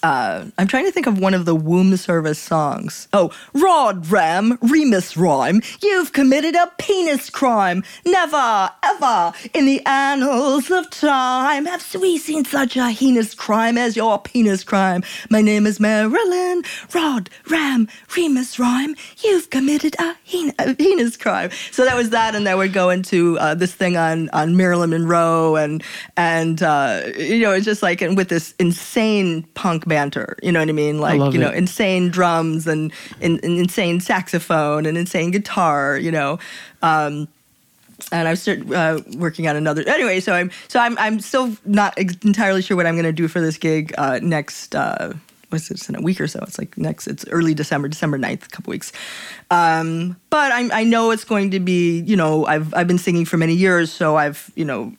uh, 0.03 0.47
I'm 0.59 0.67
trying 0.67 0.87
to 0.87 0.93
think 0.93 1.07
of 1.07 1.19
one 1.19 1.35
of 1.35 1.45
the 1.45 1.55
womb 1.55 1.97
service 1.97 2.39
songs. 2.39 3.09
Oh, 3.13 3.31
Rod 3.53 4.11
Ram, 4.11 4.59
Remus 4.63 5.17
Rhyme, 5.17 5.61
you've 5.83 6.13
committed 6.13 6.55
a 6.55 6.73
penis 6.79 7.31
crime. 7.31 7.83
Never, 8.07 8.71
ever 8.83 9.33
in 9.53 9.67
the 9.67 9.85
annals 9.87 10.71
of 10.71 10.89
time 10.91 11.67
have 11.67 11.85
we 12.01 12.19
seen 12.19 12.45
such 12.45 12.77
a 12.77 12.91
heinous 12.91 13.35
crime 13.35 13.77
as 13.77 13.97
your 13.97 14.19
penis 14.19 14.65
crime. 14.65 15.03
My 15.29 15.43
name 15.43 15.67
is 15.67 15.81
Marilyn. 15.81 16.63
Rod 16.95 17.29
Ram, 17.49 17.89
Remus 18.17 18.59
Rhyme, 18.59 18.95
you've 19.23 19.51
committed 19.51 19.97
a, 19.99 20.17
a 20.59 20.75
heinous 20.79 21.17
crime. 21.17 21.51
So 21.73 21.85
that 21.85 21.97
was 21.97 22.11
that, 22.11 22.35
and 22.35 22.47
then 22.47 22.59
we'd 22.59 22.73
go 22.73 22.91
into 22.91 23.39
uh, 23.39 23.55
this 23.55 23.75
thing 23.75 23.97
on 23.97 24.29
on 24.31 24.57
Marilyn 24.57 24.91
Monroe, 24.91 25.57
and 25.57 25.83
and 26.17 26.63
uh, 26.63 27.03
you 27.19 27.41
know, 27.41 27.53
it's 27.53 27.65
just 27.65 27.83
like 27.83 28.01
and 28.01 28.17
with 28.17 28.29
this 28.29 28.55
insane 28.59 29.43
punk 29.55 29.87
banter. 29.91 30.39
You 30.43 30.53
know 30.53 30.61
what 30.61 30.69
I 30.71 30.73
mean? 30.73 30.99
Like 30.99 31.21
love 31.21 31.35
you 31.35 31.41
know, 31.41 31.51
it. 31.51 31.57
insane 31.57 32.09
drums 32.09 32.67
and, 32.67 32.93
and, 33.21 33.39
and 33.45 33.59
insane 33.59 34.01
saxophone 34.01 34.87
and 34.87 34.97
insane 34.97 35.31
guitar. 35.31 35.99
You 35.99 36.13
know. 36.13 36.39
Um, 36.83 37.29
and 38.13 38.27
I 38.27 38.31
was 38.31 38.43
start, 38.43 38.71
uh, 38.73 39.01
working 39.17 39.47
on 39.47 39.57
another. 39.57 39.87
Anyway, 39.87 40.21
so 40.21 40.33
I'm 40.33 40.51
so 40.69 40.81
I'm 40.81 40.97
I'm 40.99 41.21
still 41.21 41.57
not 41.65 41.95
ex- 41.99 42.17
entirely 42.25 42.63
sure 42.63 42.77
what 42.77 42.87
I'm 42.87 42.95
going 42.95 43.05
to 43.05 43.13
do 43.13 43.29
for 43.29 43.41
this 43.41 43.59
gig 43.59 43.93
uh, 43.99 44.19
next. 44.23 44.75
Uh, 44.75 45.13
what's 45.51 45.71
it? 45.71 45.89
In 45.89 45.97
a 45.97 46.01
week 46.01 46.21
or 46.21 46.27
so. 46.27 46.41
It's 46.43 46.59
like 46.59 46.77
next. 46.79 47.07
It's 47.07 47.27
early 47.29 47.55
December, 47.55 47.89
December 47.89 48.19
9th, 48.19 48.47
a 48.47 48.49
couple 48.49 48.71
weeks. 48.71 48.93
Um, 49.51 50.17
but 50.31 50.53
I 50.53 50.81
I 50.81 50.85
know 50.85 51.11
it's 51.11 51.25
going 51.25 51.51
to 51.53 51.61
be. 51.61 52.01
You 52.01 52.17
know, 52.17 52.47
I've 52.47 52.73
I've 52.75 52.89
been 52.89 52.99
singing 52.99 53.25
for 53.25 53.37
many 53.37 53.55
years, 53.55 53.93
so 53.93 54.17
I've 54.17 54.51
you 54.55 54.65
know 54.65 54.93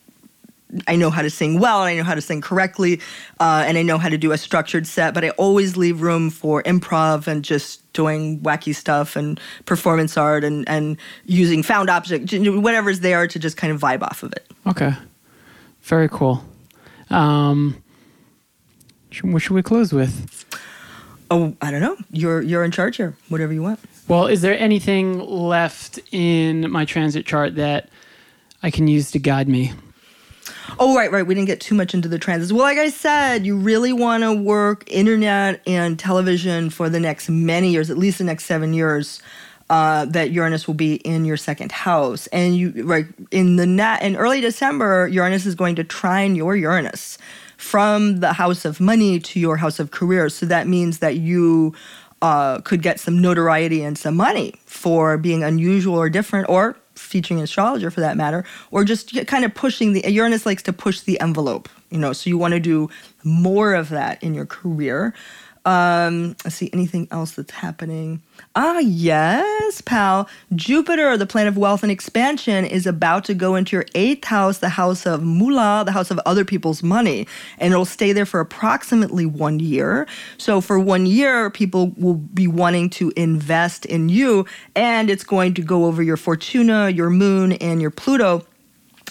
I 0.87 0.95
know 0.95 1.09
how 1.09 1.21
to 1.21 1.29
sing 1.29 1.59
well, 1.59 1.81
and 1.81 1.89
I 1.89 1.95
know 1.95 2.03
how 2.03 2.15
to 2.15 2.21
sing 2.21 2.41
correctly, 2.41 2.99
uh, 3.39 3.63
and 3.65 3.77
I 3.77 3.83
know 3.83 3.97
how 3.97 4.09
to 4.09 4.17
do 4.17 4.31
a 4.31 4.37
structured 4.37 4.87
set. 4.87 5.13
But 5.13 5.23
I 5.25 5.29
always 5.31 5.77
leave 5.77 6.01
room 6.01 6.29
for 6.29 6.63
improv 6.63 7.27
and 7.27 7.43
just 7.43 7.91
doing 7.93 8.39
wacky 8.39 8.73
stuff 8.73 9.15
and 9.15 9.39
performance 9.65 10.17
art 10.17 10.43
and 10.43 10.67
and 10.67 10.97
using 11.25 11.63
found 11.63 11.89
object, 11.89 12.33
whatever's 12.33 13.01
there 13.01 13.27
to 13.27 13.39
just 13.39 13.57
kind 13.57 13.73
of 13.73 13.81
vibe 13.81 14.01
off 14.01 14.23
of 14.23 14.31
it. 14.33 14.49
Okay, 14.67 14.93
very 15.81 16.09
cool. 16.09 16.43
Um, 17.09 17.81
what 19.21 19.41
should 19.41 19.53
we 19.53 19.61
close 19.61 19.91
with? 19.91 20.45
Oh, 21.29 21.55
I 21.61 21.71
don't 21.71 21.81
know. 21.81 21.97
You're 22.11 22.41
you're 22.41 22.63
in 22.63 22.71
charge 22.71 22.97
here. 22.97 23.15
Whatever 23.29 23.53
you 23.53 23.61
want. 23.61 23.79
Well, 24.07 24.27
is 24.27 24.41
there 24.41 24.57
anything 24.59 25.19
left 25.19 25.99
in 26.11 26.69
my 26.69 26.85
transit 26.85 27.25
chart 27.25 27.55
that 27.55 27.89
I 28.63 28.71
can 28.71 28.87
use 28.87 29.11
to 29.11 29.19
guide 29.19 29.47
me? 29.47 29.73
Oh, 30.79 30.95
right, 30.95 31.11
right. 31.11 31.25
We 31.25 31.35
didn't 31.35 31.47
get 31.47 31.59
too 31.59 31.75
much 31.75 31.93
into 31.93 32.07
the 32.07 32.17
transits. 32.17 32.51
Well, 32.51 32.63
like 32.63 32.77
I 32.77 32.89
said, 32.89 33.45
you 33.45 33.57
really 33.57 33.93
want 33.93 34.23
to 34.23 34.33
work 34.33 34.83
internet 34.87 35.61
and 35.67 35.99
television 35.99 36.69
for 36.69 36.89
the 36.89 36.99
next 36.99 37.29
many 37.29 37.71
years, 37.71 37.89
at 37.89 37.97
least 37.97 38.17
the 38.17 38.23
next 38.23 38.45
seven 38.45 38.73
years. 38.73 39.21
Uh, 39.69 40.03
that 40.03 40.31
Uranus 40.31 40.67
will 40.67 40.73
be 40.73 40.95
in 40.95 41.23
your 41.23 41.37
second 41.37 41.71
house, 41.71 42.27
and 42.27 42.57
you 42.57 42.83
right 42.83 43.05
in 43.31 43.55
the 43.55 43.65
net 43.65 44.03
in 44.03 44.17
early 44.17 44.41
December, 44.41 45.07
Uranus 45.07 45.45
is 45.45 45.55
going 45.55 45.75
to 45.75 45.83
trine 45.85 46.35
your 46.35 46.57
Uranus 46.57 47.17
from 47.55 48.19
the 48.19 48.33
house 48.33 48.65
of 48.65 48.81
money 48.81 49.17
to 49.17 49.39
your 49.39 49.55
house 49.55 49.79
of 49.79 49.91
career. 49.91 50.27
So 50.27 50.45
that 50.47 50.67
means 50.67 50.99
that 50.99 51.15
you 51.15 51.73
uh, 52.21 52.59
could 52.61 52.81
get 52.81 52.99
some 52.99 53.21
notoriety 53.21 53.81
and 53.81 53.97
some 53.97 54.17
money 54.17 54.55
for 54.65 55.17
being 55.17 55.41
unusual 55.41 55.95
or 55.95 56.09
different, 56.09 56.49
or 56.49 56.75
featuring 57.01 57.39
an 57.39 57.43
astrologer 57.43 57.91
for 57.91 57.99
that 57.99 58.15
matter, 58.17 58.45
or 58.71 58.83
just 58.83 59.13
kind 59.27 59.43
of 59.43 59.53
pushing 59.53 59.93
the 59.93 60.09
Uranus 60.09 60.45
likes 60.45 60.63
to 60.63 60.73
push 60.73 61.01
the 61.01 61.19
envelope, 61.19 61.67
you 61.89 61.97
know. 61.97 62.13
So 62.13 62.29
you 62.29 62.37
want 62.37 62.53
to 62.53 62.59
do 62.59 62.89
more 63.23 63.73
of 63.73 63.89
that 63.89 64.21
in 64.23 64.33
your 64.33 64.45
career. 64.45 65.13
Um, 65.63 66.35
let's 66.43 66.55
see, 66.55 66.71
anything 66.73 67.07
else 67.11 67.31
that's 67.31 67.51
happening? 67.51 68.21
Ah, 68.55 68.79
yes, 68.79 69.81
pal. 69.81 70.27
Jupiter, 70.55 71.15
the 71.17 71.27
planet 71.27 71.49
of 71.49 71.57
wealth 71.57 71.83
and 71.83 71.91
expansion, 71.91 72.65
is 72.65 72.87
about 72.87 73.25
to 73.25 73.35
go 73.35 73.55
into 73.55 73.75
your 73.75 73.85
eighth 73.93 74.25
house, 74.25 74.57
the 74.57 74.69
house 74.69 75.05
of 75.05 75.21
moolah, 75.21 75.83
the 75.85 75.91
house 75.91 76.09
of 76.09 76.19
other 76.25 76.43
people's 76.43 76.81
money, 76.81 77.27
and 77.59 77.71
it'll 77.71 77.85
stay 77.85 78.11
there 78.11 78.25
for 78.25 78.39
approximately 78.39 79.25
one 79.25 79.59
year. 79.59 80.07
So 80.37 80.61
for 80.61 80.79
one 80.79 81.05
year, 81.05 81.51
people 81.51 81.93
will 81.95 82.15
be 82.15 82.47
wanting 82.47 82.89
to 82.91 83.13
invest 83.15 83.85
in 83.85 84.09
you, 84.09 84.47
and 84.75 85.11
it's 85.11 85.23
going 85.23 85.53
to 85.55 85.61
go 85.61 85.85
over 85.85 86.01
your 86.01 86.17
Fortuna, 86.17 86.89
your 86.89 87.11
Moon, 87.11 87.53
and 87.53 87.81
your 87.81 87.91
Pluto 87.91 88.45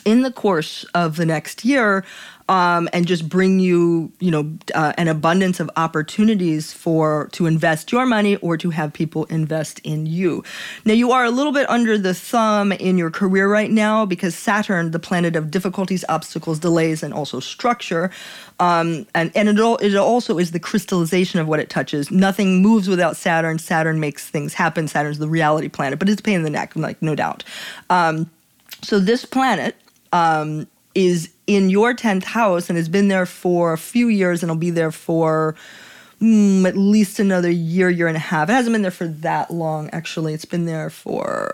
in 0.05 0.23
the 0.23 0.33
course 0.33 0.85
of 0.95 1.17
the 1.17 1.27
next 1.27 1.65
year 1.65 2.05
um, 2.51 2.89
and 2.93 3.07
just 3.07 3.29
bring 3.29 3.61
you 3.61 4.13
you 4.19 4.31
know 4.31 4.53
uh, 4.75 4.93
an 4.99 5.07
abundance 5.07 5.61
of 5.61 5.71
opportunities 5.77 6.73
for 6.73 7.29
to 7.33 7.47
invest 7.47 7.93
your 7.93 8.05
money 8.05 8.37
or 8.37 8.57
to 8.57 8.71
have 8.71 8.93
people 8.93 9.25
invest 9.27 9.79
in 9.85 10.05
you. 10.05 10.43
Now 10.85 10.93
you 10.93 11.13
are 11.13 11.25
a 11.25 11.31
little 11.31 11.53
bit 11.53 11.71
under 11.71 11.97
the 11.97 12.13
thumb 12.13 12.73
in 12.73 12.99
your 12.99 13.11
career 13.11 13.49
right 13.49 13.71
now 13.71 14.05
because 14.05 14.35
saturn 14.35 14.91
the 14.91 14.99
planet 14.99 15.37
of 15.37 15.51
difficulties 15.53 16.05
obstacles 16.09 16.59
delays 16.59 17.05
and 17.05 17.15
also 17.15 17.39
structure 17.39 18.11
um, 18.59 19.07
and, 19.15 19.31
and 19.35 19.49
it, 19.49 19.59
al- 19.59 19.77
it 19.77 19.95
also 19.95 20.37
is 20.37 20.51
the 20.51 20.61
crystallization 20.61 21.41
of 21.41 21.47
what 21.47 21.61
it 21.61 21.71
touches. 21.71 22.11
Nothing 22.11 22.61
moves 22.61 22.89
without 22.89 23.17
saturn. 23.17 23.59
Saturn 23.59 24.01
makes 24.01 24.29
things 24.29 24.55
happen. 24.55 24.89
Saturn's 24.89 25.19
the 25.19 25.29
reality 25.29 25.69
planet 25.69 26.01
but 26.01 26.09
it's 26.09 26.21
a 26.21 26.25
pain 26.25 26.35
in 26.35 26.43
the 26.43 26.51
neck 26.51 26.75
like 26.75 27.01
no 27.01 27.15
doubt. 27.15 27.45
Um, 27.91 28.29
so 28.83 28.99
this 28.99 29.25
planet 29.25 29.77
um, 30.13 30.67
is 30.97 31.31
in 31.51 31.69
your 31.69 31.93
10th 31.93 32.23
house 32.23 32.71
and 32.71 32.77
has 32.77 32.89
been 32.89 33.09
there 33.09 33.27
for 33.27 33.73
a 33.73 33.79
few 33.79 34.07
years 34.07 34.41
and 34.41 34.51
will 34.51 34.57
be 34.57 34.71
there 34.71 34.93
for 34.93 35.57
mm, 36.21 36.65
at 36.65 36.77
least 36.77 37.19
another 37.19 37.51
year, 37.51 37.91
year 37.91 38.07
and 38.07 38.17
a 38.17 38.21
half. 38.21 38.49
It 38.49 38.53
hasn't 38.53 38.73
been 38.73 38.83
there 38.83 38.93
for 38.93 39.09
that 39.09 39.51
long, 39.51 39.91
actually. 39.91 40.33
It's 40.33 40.45
been 40.45 40.67
there 40.67 40.91
for 40.91 41.51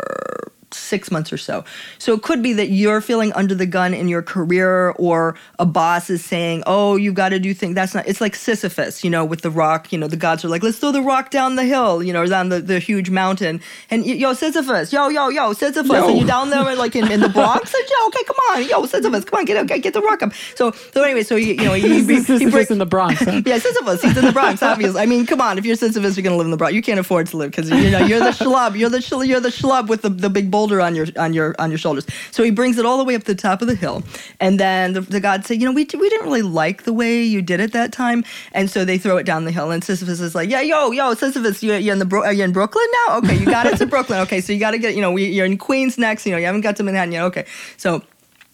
six 0.77 1.11
months 1.11 1.33
or 1.33 1.37
so. 1.37 1.65
So 1.99 2.15
it 2.15 2.23
could 2.23 2.43
be 2.43 2.53
that 2.55 2.69
you're 2.69 3.01
feeling 3.01 3.33
under 3.33 3.55
the 3.55 3.67
gun 3.67 3.95
in 3.95 4.09
your 4.09 4.23
career, 4.23 4.91
or 4.91 5.37
a 5.59 5.67
boss 5.67 6.11
is 6.11 6.25
saying, 6.25 6.63
"Oh, 6.67 6.97
you've 6.97 7.15
got 7.15 7.31
to 7.31 7.39
do 7.39 7.55
things." 7.55 7.75
That's 7.75 7.95
not. 7.95 8.07
It's 8.07 8.21
like 8.21 8.35
Sisyphus, 8.35 9.03
you 9.05 9.11
know, 9.11 9.25
with 9.25 9.43
the 9.43 9.51
rock. 9.51 9.93
You 9.93 9.99
know, 9.99 10.09
the 10.09 10.17
gods 10.17 10.45
are 10.45 10.49
like, 10.49 10.63
"Let's 10.63 10.79
throw 10.79 10.93
the 10.93 11.03
rock 11.03 11.31
down 11.31 11.57
the 11.57 11.65
hill," 11.65 12.03
you 12.03 12.13
know, 12.13 12.23
or 12.23 12.27
down 12.27 12.49
the, 12.49 12.61
the 12.61 12.79
huge 12.79 13.11
mountain. 13.11 13.61
And 13.91 14.05
yo, 14.05 14.33
Sisyphus, 14.35 14.93
yo, 14.93 15.09
yo, 15.09 15.29
yo, 15.29 15.53
Sisyphus, 15.53 15.91
Yo. 15.91 16.09
and 16.09 16.19
you 16.19 16.27
down 16.27 16.51
there 16.51 16.75
like 16.75 16.97
in, 16.97 17.11
in 17.11 17.21
the 17.21 17.29
Bronx. 17.29 17.73
Like, 17.73 17.85
yo, 17.89 18.07
okay, 18.09 18.25
come 18.25 18.37
on, 18.51 18.69
yo, 18.69 18.87
Sisyphus, 18.87 19.25
come 19.25 19.39
on, 19.41 19.45
get 19.45 19.67
get, 19.67 19.83
get 19.83 19.95
the 19.95 20.01
rock 20.01 20.23
up. 20.23 20.33
So 20.55 20.73
so 20.93 21.03
anyway, 21.03 21.23
so 21.23 21.37
you, 21.37 21.55
you 21.55 21.65
know, 21.65 21.75
he, 21.75 21.83
he, 21.83 21.95
he 22.15 22.21
Sisyphus 22.21 22.51
break- 22.51 22.71
in 22.71 22.79
the 22.79 22.87
Bronx. 22.87 23.21
Huh? 23.21 23.43
yeah, 23.47 23.59
Sisyphus. 23.59 24.03
He's 24.03 24.17
in 24.17 24.25
the 24.25 24.33
Bronx, 24.33 24.63
obviously. 24.63 25.01
I 25.01 25.07
mean, 25.07 25.27
come 25.27 25.41
on. 25.41 25.59
If 25.59 25.65
you're 25.65 25.77
Sisyphus, 25.77 26.17
you're 26.17 26.25
gonna 26.25 26.37
live 26.37 26.47
in 26.47 26.51
the 26.51 26.57
Bronx. 26.57 26.75
You 26.75 26.83
can't 26.83 26.99
afford 26.99 27.27
to 27.29 27.37
live 27.37 27.51
because 27.51 27.71
you 27.71 27.91
know 27.91 27.99
you're 28.05 28.19
the 28.21 28.31
schlub. 28.31 28.77
You're 28.79 28.91
the 28.91 29.25
you're 29.27 29.41
the 29.41 29.51
schlub 29.51 29.89
with 29.89 30.03
the, 30.03 30.09
the 30.09 30.31
big 30.31 30.51
boulder 30.51 30.66
on 30.75 30.95
your 30.95 31.07
on 31.17 31.33
your 31.33 31.55
on 31.59 31.71
your 31.71 31.79
shoulders. 31.79 32.07
So 32.31 32.43
he 32.43 32.51
brings 32.51 32.79
it 32.79 32.87
all 32.87 32.99
the 32.99 33.05
way 33.05 33.15
up 33.15 33.23
to 33.25 33.35
the 33.35 33.41
top 33.41 33.63
of 33.63 33.69
the 33.69 33.75
hill, 33.75 34.03
and 34.41 34.59
then 34.61 34.93
the, 34.93 35.01
the 35.01 35.21
gods 35.21 35.47
say, 35.47 35.55
you 35.55 35.65
know, 35.65 35.73
we 35.73 35.85
we 35.85 36.09
didn't 36.09 36.25
really 36.25 36.43
like 36.43 36.83
the 36.83 36.93
way 36.93 37.23
you 37.23 37.43
did 37.43 37.61
it 37.61 37.73
that 37.73 37.93
time, 37.93 38.25
and 38.53 38.71
so 38.71 38.85
they 38.85 38.99
throw 38.99 39.17
it 39.17 39.25
down 39.25 39.45
the 39.45 39.53
hill. 39.53 39.71
And 39.71 39.83
Sisyphus 39.83 40.21
is 40.21 40.35
like, 40.35 40.51
yeah, 40.51 40.61
yo, 40.61 40.91
yo, 40.91 41.15
Sisyphus, 41.15 41.63
you 41.63 41.75
you're 41.75 41.93
in 41.93 41.99
the 41.99 42.05
Bro- 42.05 42.25
are 42.25 42.33
you 42.33 42.45
in 42.45 42.53
Brooklyn 42.53 42.87
now? 43.07 43.19
Okay, 43.19 43.37
you 43.37 43.47
got 43.47 43.67
it 43.67 43.79
to 43.79 43.87
Brooklyn. 43.97 44.21
Okay, 44.21 44.41
so 44.41 44.53
you 44.53 44.61
got 44.61 44.73
to 44.73 44.79
get 44.79 44.95
you 44.95 45.01
know 45.01 45.13
we, 45.13 45.27
you're 45.27 45.47
in 45.47 45.59
Queens 45.59 45.99
next. 45.99 46.27
You 46.27 46.33
know, 46.33 46.39
you 46.39 46.47
haven't 46.47 46.63
got 46.63 46.77
to 46.77 46.83
Manhattan 46.83 47.13
yet. 47.13 47.23
Okay, 47.25 47.47
so. 47.77 48.03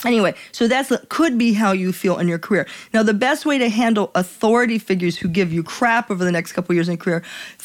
Anyway, 0.05 0.35
so 0.51 0.67
that's 0.67 0.93
could 1.11 1.39
be 1.39 1.53
how 1.53 1.71
you 1.71 1.93
feel 1.93 2.19
in 2.19 2.27
your 2.27 2.39
career. 2.39 2.67
Now, 2.93 3.05
the 3.05 3.15
best 3.15 3.47
way 3.47 3.59
to 3.59 3.69
handle 3.69 4.11
authority 4.17 4.79
figures 4.79 5.17
who 5.17 5.29
give 5.29 5.53
you 5.53 5.63
crap 5.63 6.11
over 6.11 6.25
the 6.25 6.33
next 6.33 6.55
couple 6.55 6.75
years 6.75 6.89
in 6.89 6.95
your 6.95 6.99
career, 7.05 7.23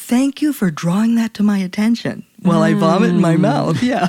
thank 0.08 0.40
you 0.40 0.54
for 0.54 0.70
drawing 0.70 1.16
that 1.16 1.34
to 1.34 1.42
my 1.42 1.58
attention 1.58 2.24
while 2.40 2.62
I 2.62 2.72
vomit 2.72 3.10
in 3.10 3.20
my 3.20 3.36
mouth. 3.36 3.82
Yeah. 3.88 4.08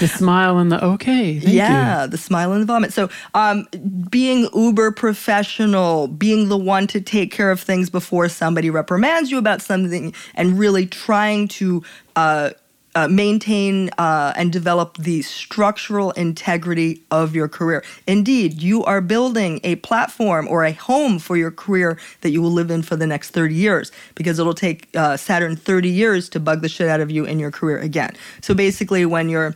The 0.00 0.08
smile 0.08 0.58
and 0.58 0.70
the 0.70 0.82
okay. 0.84 1.38
Thank 1.38 1.54
yeah, 1.54 2.04
you. 2.04 2.10
the 2.10 2.18
smile 2.18 2.52
and 2.52 2.62
the 2.62 2.66
vomit. 2.66 2.92
So, 2.92 3.08
um, 3.34 3.66
being 4.10 4.48
uber 4.54 4.92
professional, 4.92 6.08
being 6.08 6.48
the 6.48 6.56
one 6.56 6.86
to 6.88 7.00
take 7.00 7.30
care 7.30 7.50
of 7.50 7.60
things 7.60 7.90
before 7.90 8.28
somebody 8.28 8.70
reprimands 8.70 9.30
you 9.30 9.38
about 9.38 9.62
something, 9.62 10.14
and 10.34 10.58
really 10.58 10.86
trying 10.86 11.48
to 11.48 11.82
uh, 12.16 12.50
uh, 12.94 13.08
maintain 13.08 13.90
uh, 13.98 14.32
and 14.36 14.52
develop 14.52 14.96
the 14.98 15.22
structural 15.22 16.10
integrity 16.12 17.02
of 17.10 17.34
your 17.34 17.48
career. 17.48 17.84
Indeed, 18.06 18.62
you 18.62 18.84
are 18.84 19.00
building 19.00 19.60
a 19.64 19.76
platform 19.76 20.46
or 20.48 20.64
a 20.64 20.72
home 20.72 21.18
for 21.18 21.36
your 21.36 21.50
career 21.50 21.98
that 22.20 22.30
you 22.30 22.42
will 22.42 22.52
live 22.52 22.70
in 22.70 22.82
for 22.82 22.96
the 22.96 23.06
next 23.06 23.30
30 23.30 23.54
years 23.54 23.92
because 24.14 24.38
it'll 24.38 24.54
take 24.54 24.88
uh, 24.96 25.16
Saturn 25.16 25.56
30 25.56 25.88
years 25.88 26.28
to 26.30 26.40
bug 26.40 26.60
the 26.60 26.68
shit 26.68 26.88
out 26.88 27.00
of 27.00 27.10
you 27.10 27.24
in 27.24 27.38
your 27.38 27.50
career 27.50 27.78
again. 27.78 28.14
So 28.42 28.54
basically, 28.54 29.06
when 29.06 29.28
you're 29.28 29.54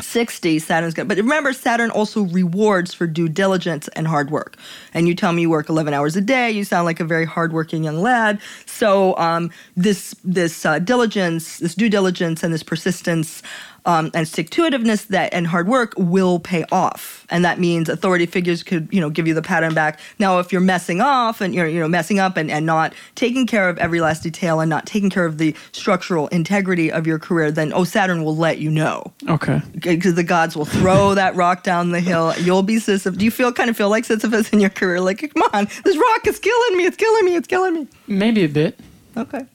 60 0.00 0.58
saturn's 0.58 0.94
good 0.94 1.08
but 1.08 1.16
remember 1.16 1.52
saturn 1.52 1.90
also 1.90 2.22
rewards 2.22 2.92
for 2.92 3.06
due 3.06 3.28
diligence 3.28 3.88
and 3.88 4.06
hard 4.06 4.30
work. 4.30 4.56
And 4.94 5.08
you 5.08 5.14
tell 5.14 5.32
me 5.32 5.42
you 5.42 5.50
work 5.50 5.68
11 5.68 5.94
hours 5.94 6.16
a 6.16 6.20
day 6.20 6.50
you 6.50 6.64
sound 6.64 6.84
like 6.84 7.00
a 7.00 7.04
very 7.04 7.24
hardworking 7.24 7.84
young 7.84 8.00
lad. 8.00 8.40
So 8.66 9.16
um, 9.16 9.50
this 9.76 10.14
this 10.24 10.66
uh, 10.66 10.78
diligence 10.78 11.58
this 11.58 11.74
due 11.74 11.88
diligence 11.88 12.42
and 12.42 12.52
this 12.52 12.62
persistence 12.62 13.42
um, 13.86 14.10
and 14.12 14.28
stick 14.28 14.50
to 14.50 14.62
itiveness 14.62 15.06
that 15.06 15.32
and 15.32 15.46
hard 15.46 15.68
work 15.68 15.94
will 15.96 16.38
pay 16.38 16.64
off. 16.70 17.26
And 17.30 17.44
that 17.44 17.58
means 17.58 17.88
authority 17.88 18.26
figures 18.26 18.62
could, 18.62 18.88
you 18.92 19.00
know, 19.00 19.08
give 19.08 19.26
you 19.26 19.34
the 19.34 19.42
pattern 19.42 19.74
back. 19.74 20.00
Now, 20.18 20.38
if 20.40 20.52
you're 20.52 20.60
messing 20.60 21.00
off 21.00 21.40
and 21.40 21.54
you're, 21.54 21.66
you 21.66 21.80
know, 21.80 21.88
messing 21.88 22.18
up 22.18 22.36
and, 22.36 22.50
and 22.50 22.66
not 22.66 22.92
taking 23.14 23.46
care 23.46 23.68
of 23.68 23.78
every 23.78 24.00
last 24.00 24.22
detail 24.22 24.60
and 24.60 24.68
not 24.68 24.86
taking 24.86 25.08
care 25.08 25.24
of 25.24 25.38
the 25.38 25.54
structural 25.72 26.28
integrity 26.28 26.90
of 26.92 27.06
your 27.06 27.18
career, 27.18 27.50
then 27.50 27.72
oh, 27.72 27.84
Saturn 27.84 28.24
will 28.24 28.36
let 28.36 28.58
you 28.58 28.70
know. 28.70 29.12
Okay. 29.28 29.62
Because 29.74 30.14
the 30.14 30.24
gods 30.24 30.56
will 30.56 30.64
throw 30.64 31.14
that 31.14 31.34
rock 31.36 31.62
down 31.62 31.92
the 31.92 32.00
hill. 32.00 32.34
You'll 32.38 32.62
be 32.62 32.78
Sisyphus. 32.78 33.16
Do 33.16 33.24
you 33.24 33.30
feel 33.30 33.52
kind 33.52 33.70
of 33.70 33.76
feel 33.76 33.88
like 33.88 34.04
Sisyphus 34.04 34.50
in 34.50 34.60
your 34.60 34.70
career? 34.70 35.00
Like, 35.00 35.32
come 35.32 35.42
on, 35.52 35.68
this 35.84 35.96
rock 35.96 36.26
is 36.26 36.38
killing 36.38 36.76
me. 36.76 36.84
It's 36.84 36.96
killing 36.96 37.24
me. 37.24 37.36
It's 37.36 37.48
killing 37.48 37.74
me. 37.74 37.88
Maybe 38.08 38.44
a 38.44 38.48
bit. 38.48 38.78
Okay. 39.16 39.46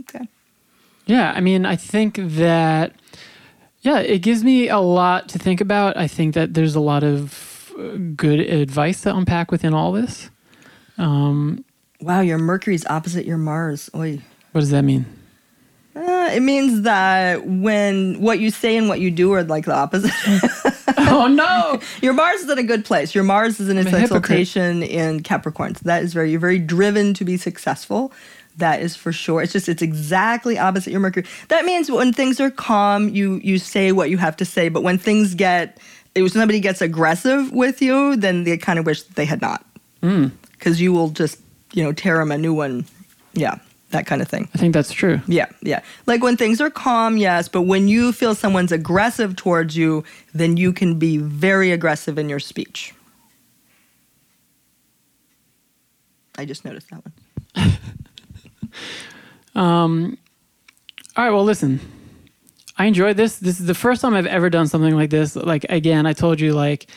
Okay. 0.00 0.28
Yeah, 1.06 1.32
I 1.34 1.40
mean, 1.40 1.66
I 1.66 1.76
think 1.76 2.16
that 2.16 2.92
yeah, 3.82 3.98
it 3.98 4.20
gives 4.20 4.42
me 4.44 4.68
a 4.68 4.78
lot 4.78 5.28
to 5.30 5.38
think 5.38 5.60
about. 5.60 5.96
I 5.96 6.06
think 6.06 6.34
that 6.34 6.54
there's 6.54 6.74
a 6.74 6.80
lot 6.80 7.02
of 7.02 7.72
uh, 7.78 7.96
good 8.16 8.40
advice 8.40 9.02
to 9.02 9.14
unpack 9.14 9.50
within 9.50 9.74
all 9.74 9.92
this. 9.92 10.30
Um, 10.98 11.64
wow, 12.00 12.20
your 12.20 12.38
Mercury's 12.38 12.86
opposite 12.86 13.26
your 13.26 13.38
Mars. 13.38 13.90
Oy. 13.94 14.20
What 14.52 14.60
does 14.60 14.70
that 14.70 14.82
mean? 14.82 15.06
Uh, 15.94 16.30
it 16.32 16.40
means 16.40 16.82
that 16.82 17.46
when 17.46 18.18
what 18.20 18.38
you 18.38 18.50
say 18.50 18.78
and 18.78 18.88
what 18.88 19.00
you 19.00 19.10
do 19.10 19.32
are 19.32 19.42
like 19.42 19.66
the 19.66 19.74
opposite. 19.74 20.10
oh 20.96 21.26
no! 21.26 21.80
Your 22.02 22.14
Mars 22.14 22.40
is 22.40 22.48
in 22.48 22.58
a 22.58 22.62
good 22.62 22.86
place. 22.86 23.14
Your 23.14 23.24
Mars 23.24 23.60
is 23.60 23.68
in 23.68 23.76
its 23.76 23.92
exaltation 23.92 24.82
in 24.82 25.22
Capricorn. 25.22 25.74
So 25.74 25.82
that 25.84 26.02
is 26.02 26.14
very 26.14 26.30
you're 26.30 26.40
very 26.40 26.58
driven 26.58 27.12
to 27.14 27.26
be 27.26 27.36
successful. 27.36 28.10
That 28.58 28.82
is 28.82 28.96
for 28.96 29.12
sure. 29.12 29.42
It's 29.42 29.52
just 29.52 29.68
it's 29.68 29.82
exactly 29.82 30.58
opposite 30.58 30.90
your 30.90 31.00
Mercury. 31.00 31.26
That 31.48 31.64
means 31.64 31.90
when 31.90 32.12
things 32.12 32.40
are 32.40 32.50
calm, 32.50 33.08
you 33.08 33.40
you 33.42 33.58
say 33.58 33.92
what 33.92 34.10
you 34.10 34.18
have 34.18 34.36
to 34.38 34.44
say. 34.44 34.68
But 34.68 34.82
when 34.82 34.98
things 34.98 35.34
get, 35.34 35.78
if 36.14 36.32
somebody 36.32 36.60
gets 36.60 36.82
aggressive 36.82 37.50
with 37.52 37.80
you, 37.80 38.16
then 38.16 38.44
they 38.44 38.58
kind 38.58 38.78
of 38.78 38.86
wish 38.86 39.02
they 39.02 39.24
had 39.24 39.40
not, 39.40 39.64
because 40.00 40.76
mm. 40.76 40.80
you 40.80 40.92
will 40.92 41.08
just 41.08 41.40
you 41.72 41.82
know 41.82 41.92
tear 41.92 42.18
them 42.18 42.30
a 42.30 42.38
new 42.38 42.52
one. 42.52 42.84
Yeah, 43.32 43.58
that 43.90 44.06
kind 44.06 44.20
of 44.20 44.28
thing. 44.28 44.48
I 44.54 44.58
think 44.58 44.74
that's 44.74 44.92
true. 44.92 45.22
Yeah, 45.26 45.46
yeah. 45.62 45.80
Like 46.06 46.22
when 46.22 46.36
things 46.36 46.60
are 46.60 46.70
calm, 46.70 47.16
yes, 47.16 47.48
but 47.48 47.62
when 47.62 47.88
you 47.88 48.12
feel 48.12 48.34
someone's 48.34 48.72
aggressive 48.72 49.36
towards 49.36 49.76
you, 49.76 50.04
then 50.34 50.58
you 50.58 50.74
can 50.74 50.98
be 50.98 51.16
very 51.16 51.72
aggressive 51.72 52.18
in 52.18 52.28
your 52.28 52.40
speech. 52.40 52.94
I 56.36 56.44
just 56.44 56.64
noticed 56.64 56.90
that 56.90 57.02
one. 57.04 57.78
Um, 59.54 60.18
all 61.16 61.24
right. 61.24 61.30
Well, 61.30 61.44
listen. 61.44 61.80
I 62.78 62.86
enjoyed 62.86 63.16
this. 63.16 63.36
This 63.36 63.60
is 63.60 63.66
the 63.66 63.74
first 63.74 64.00
time 64.00 64.14
I've 64.14 64.26
ever 64.26 64.48
done 64.50 64.66
something 64.66 64.94
like 64.94 65.10
this. 65.10 65.36
Like 65.36 65.66
again, 65.68 66.06
I 66.06 66.14
told 66.14 66.40
you 66.40 66.54
like 66.54 66.88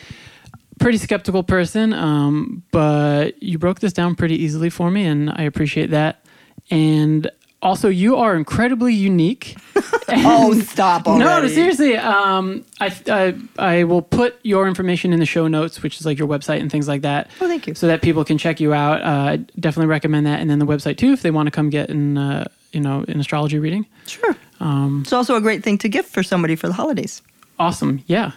pretty 0.80 0.98
skeptical 0.98 1.44
person, 1.44 1.94
um, 1.94 2.64
but 2.72 3.42
you 3.42 3.58
broke 3.58 3.80
this 3.80 3.94
down 3.94 4.16
pretty 4.16 4.42
easily 4.42 4.70
for 4.70 4.92
me, 4.92 5.06
and 5.06 5.30
I 5.30 5.44
appreciate 5.44 5.92
that. 5.92 6.26
And 6.72 7.30
also, 7.66 7.90
you 7.90 8.16
are 8.18 8.36
incredibly 8.36 8.94
unique. 8.94 9.58
oh, 10.10 10.54
stop 10.62 11.08
already. 11.08 11.48
No, 11.48 11.48
seriously. 11.48 11.98
Um, 11.98 12.64
I, 12.80 12.96
I, 13.08 13.36
I 13.58 13.84
will 13.86 14.04
put 14.04 14.40
your 14.44 14.68
information 14.68 15.12
in 15.12 15.20
the 15.20 15.26
show 15.26 15.48
notes, 15.48 15.82
which 15.82 16.00
is 16.00 16.06
like 16.06 16.20
your 16.20 16.28
website 16.28 16.60
and 16.60 16.72
things 16.72 16.88
like 16.88 17.02
that. 17.02 17.28
Oh, 17.42 17.48
thank 17.48 17.66
you. 17.66 17.74
So 17.74 17.88
that 17.88 18.04
people 18.04 18.24
can 18.24 18.38
check 18.38 18.60
you 18.60 18.76
out. 18.76 19.02
Uh, 19.02 19.32
I 19.32 19.38
definitely 19.60 19.88
recommend 19.88 20.28
that, 20.28 20.42
and 20.42 20.48
then 20.48 20.60
the 20.60 20.66
website 20.68 20.98
too 20.98 21.12
if 21.12 21.24
they 21.24 21.32
want 21.32 21.48
to 21.48 21.52
come 21.52 21.72
get 21.72 21.90
an 21.90 22.20
uh, 22.20 22.48
you 22.72 22.80
know 22.80 23.04
an 23.08 23.20
astrology 23.20 23.58
reading. 23.58 23.88
Sure. 24.06 24.36
Um, 24.60 25.02
it's 25.02 25.14
also 25.14 25.36
a 25.36 25.42
great 25.42 25.64
thing 25.64 25.80
to 25.80 25.90
gift 25.90 26.14
for 26.14 26.22
somebody 26.22 26.56
for 26.56 26.68
the 26.68 26.74
holidays. 26.74 27.24
Awesome. 27.58 28.04
Yeah. 28.06 28.34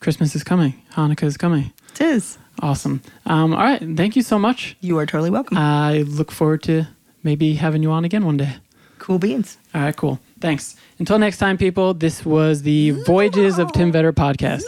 Christmas 0.00 0.34
is 0.34 0.42
coming. 0.42 0.80
Hanukkah 0.94 1.24
is 1.24 1.36
coming. 1.36 1.72
It 1.92 2.00
is. 2.00 2.38
Awesome. 2.60 3.02
Um, 3.26 3.52
all 3.52 3.62
right. 3.62 3.82
Thank 3.96 4.16
you 4.16 4.22
so 4.22 4.38
much. 4.38 4.76
You 4.80 4.96
are 4.98 5.04
totally 5.04 5.30
welcome. 5.30 5.58
I 5.58 6.02
look 6.02 6.30
forward 6.30 6.62
to 6.64 6.86
maybe 7.24 7.54
having 7.54 7.82
you 7.82 7.90
on 7.90 8.04
again 8.04 8.24
one 8.24 8.36
day. 8.36 8.56
Cool 8.98 9.18
beans. 9.18 9.58
All 9.74 9.82
right, 9.82 9.96
cool. 9.96 10.20
Thanks. 10.40 10.76
Until 10.98 11.18
next 11.18 11.38
time, 11.38 11.58
people, 11.58 11.94
this 11.94 12.24
was 12.24 12.62
the 12.62 12.90
Voyages 13.06 13.58
of 13.58 13.72
Tim 13.72 13.92
Vetter 13.92 14.12
podcast. 14.12 14.64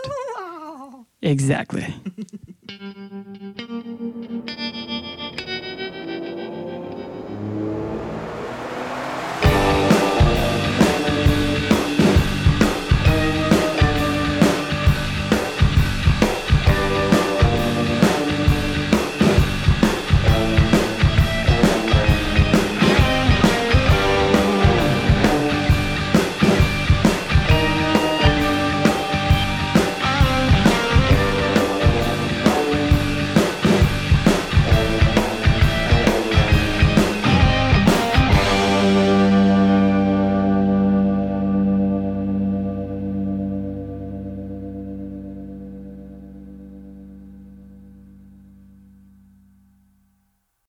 Exactly. 1.23 1.95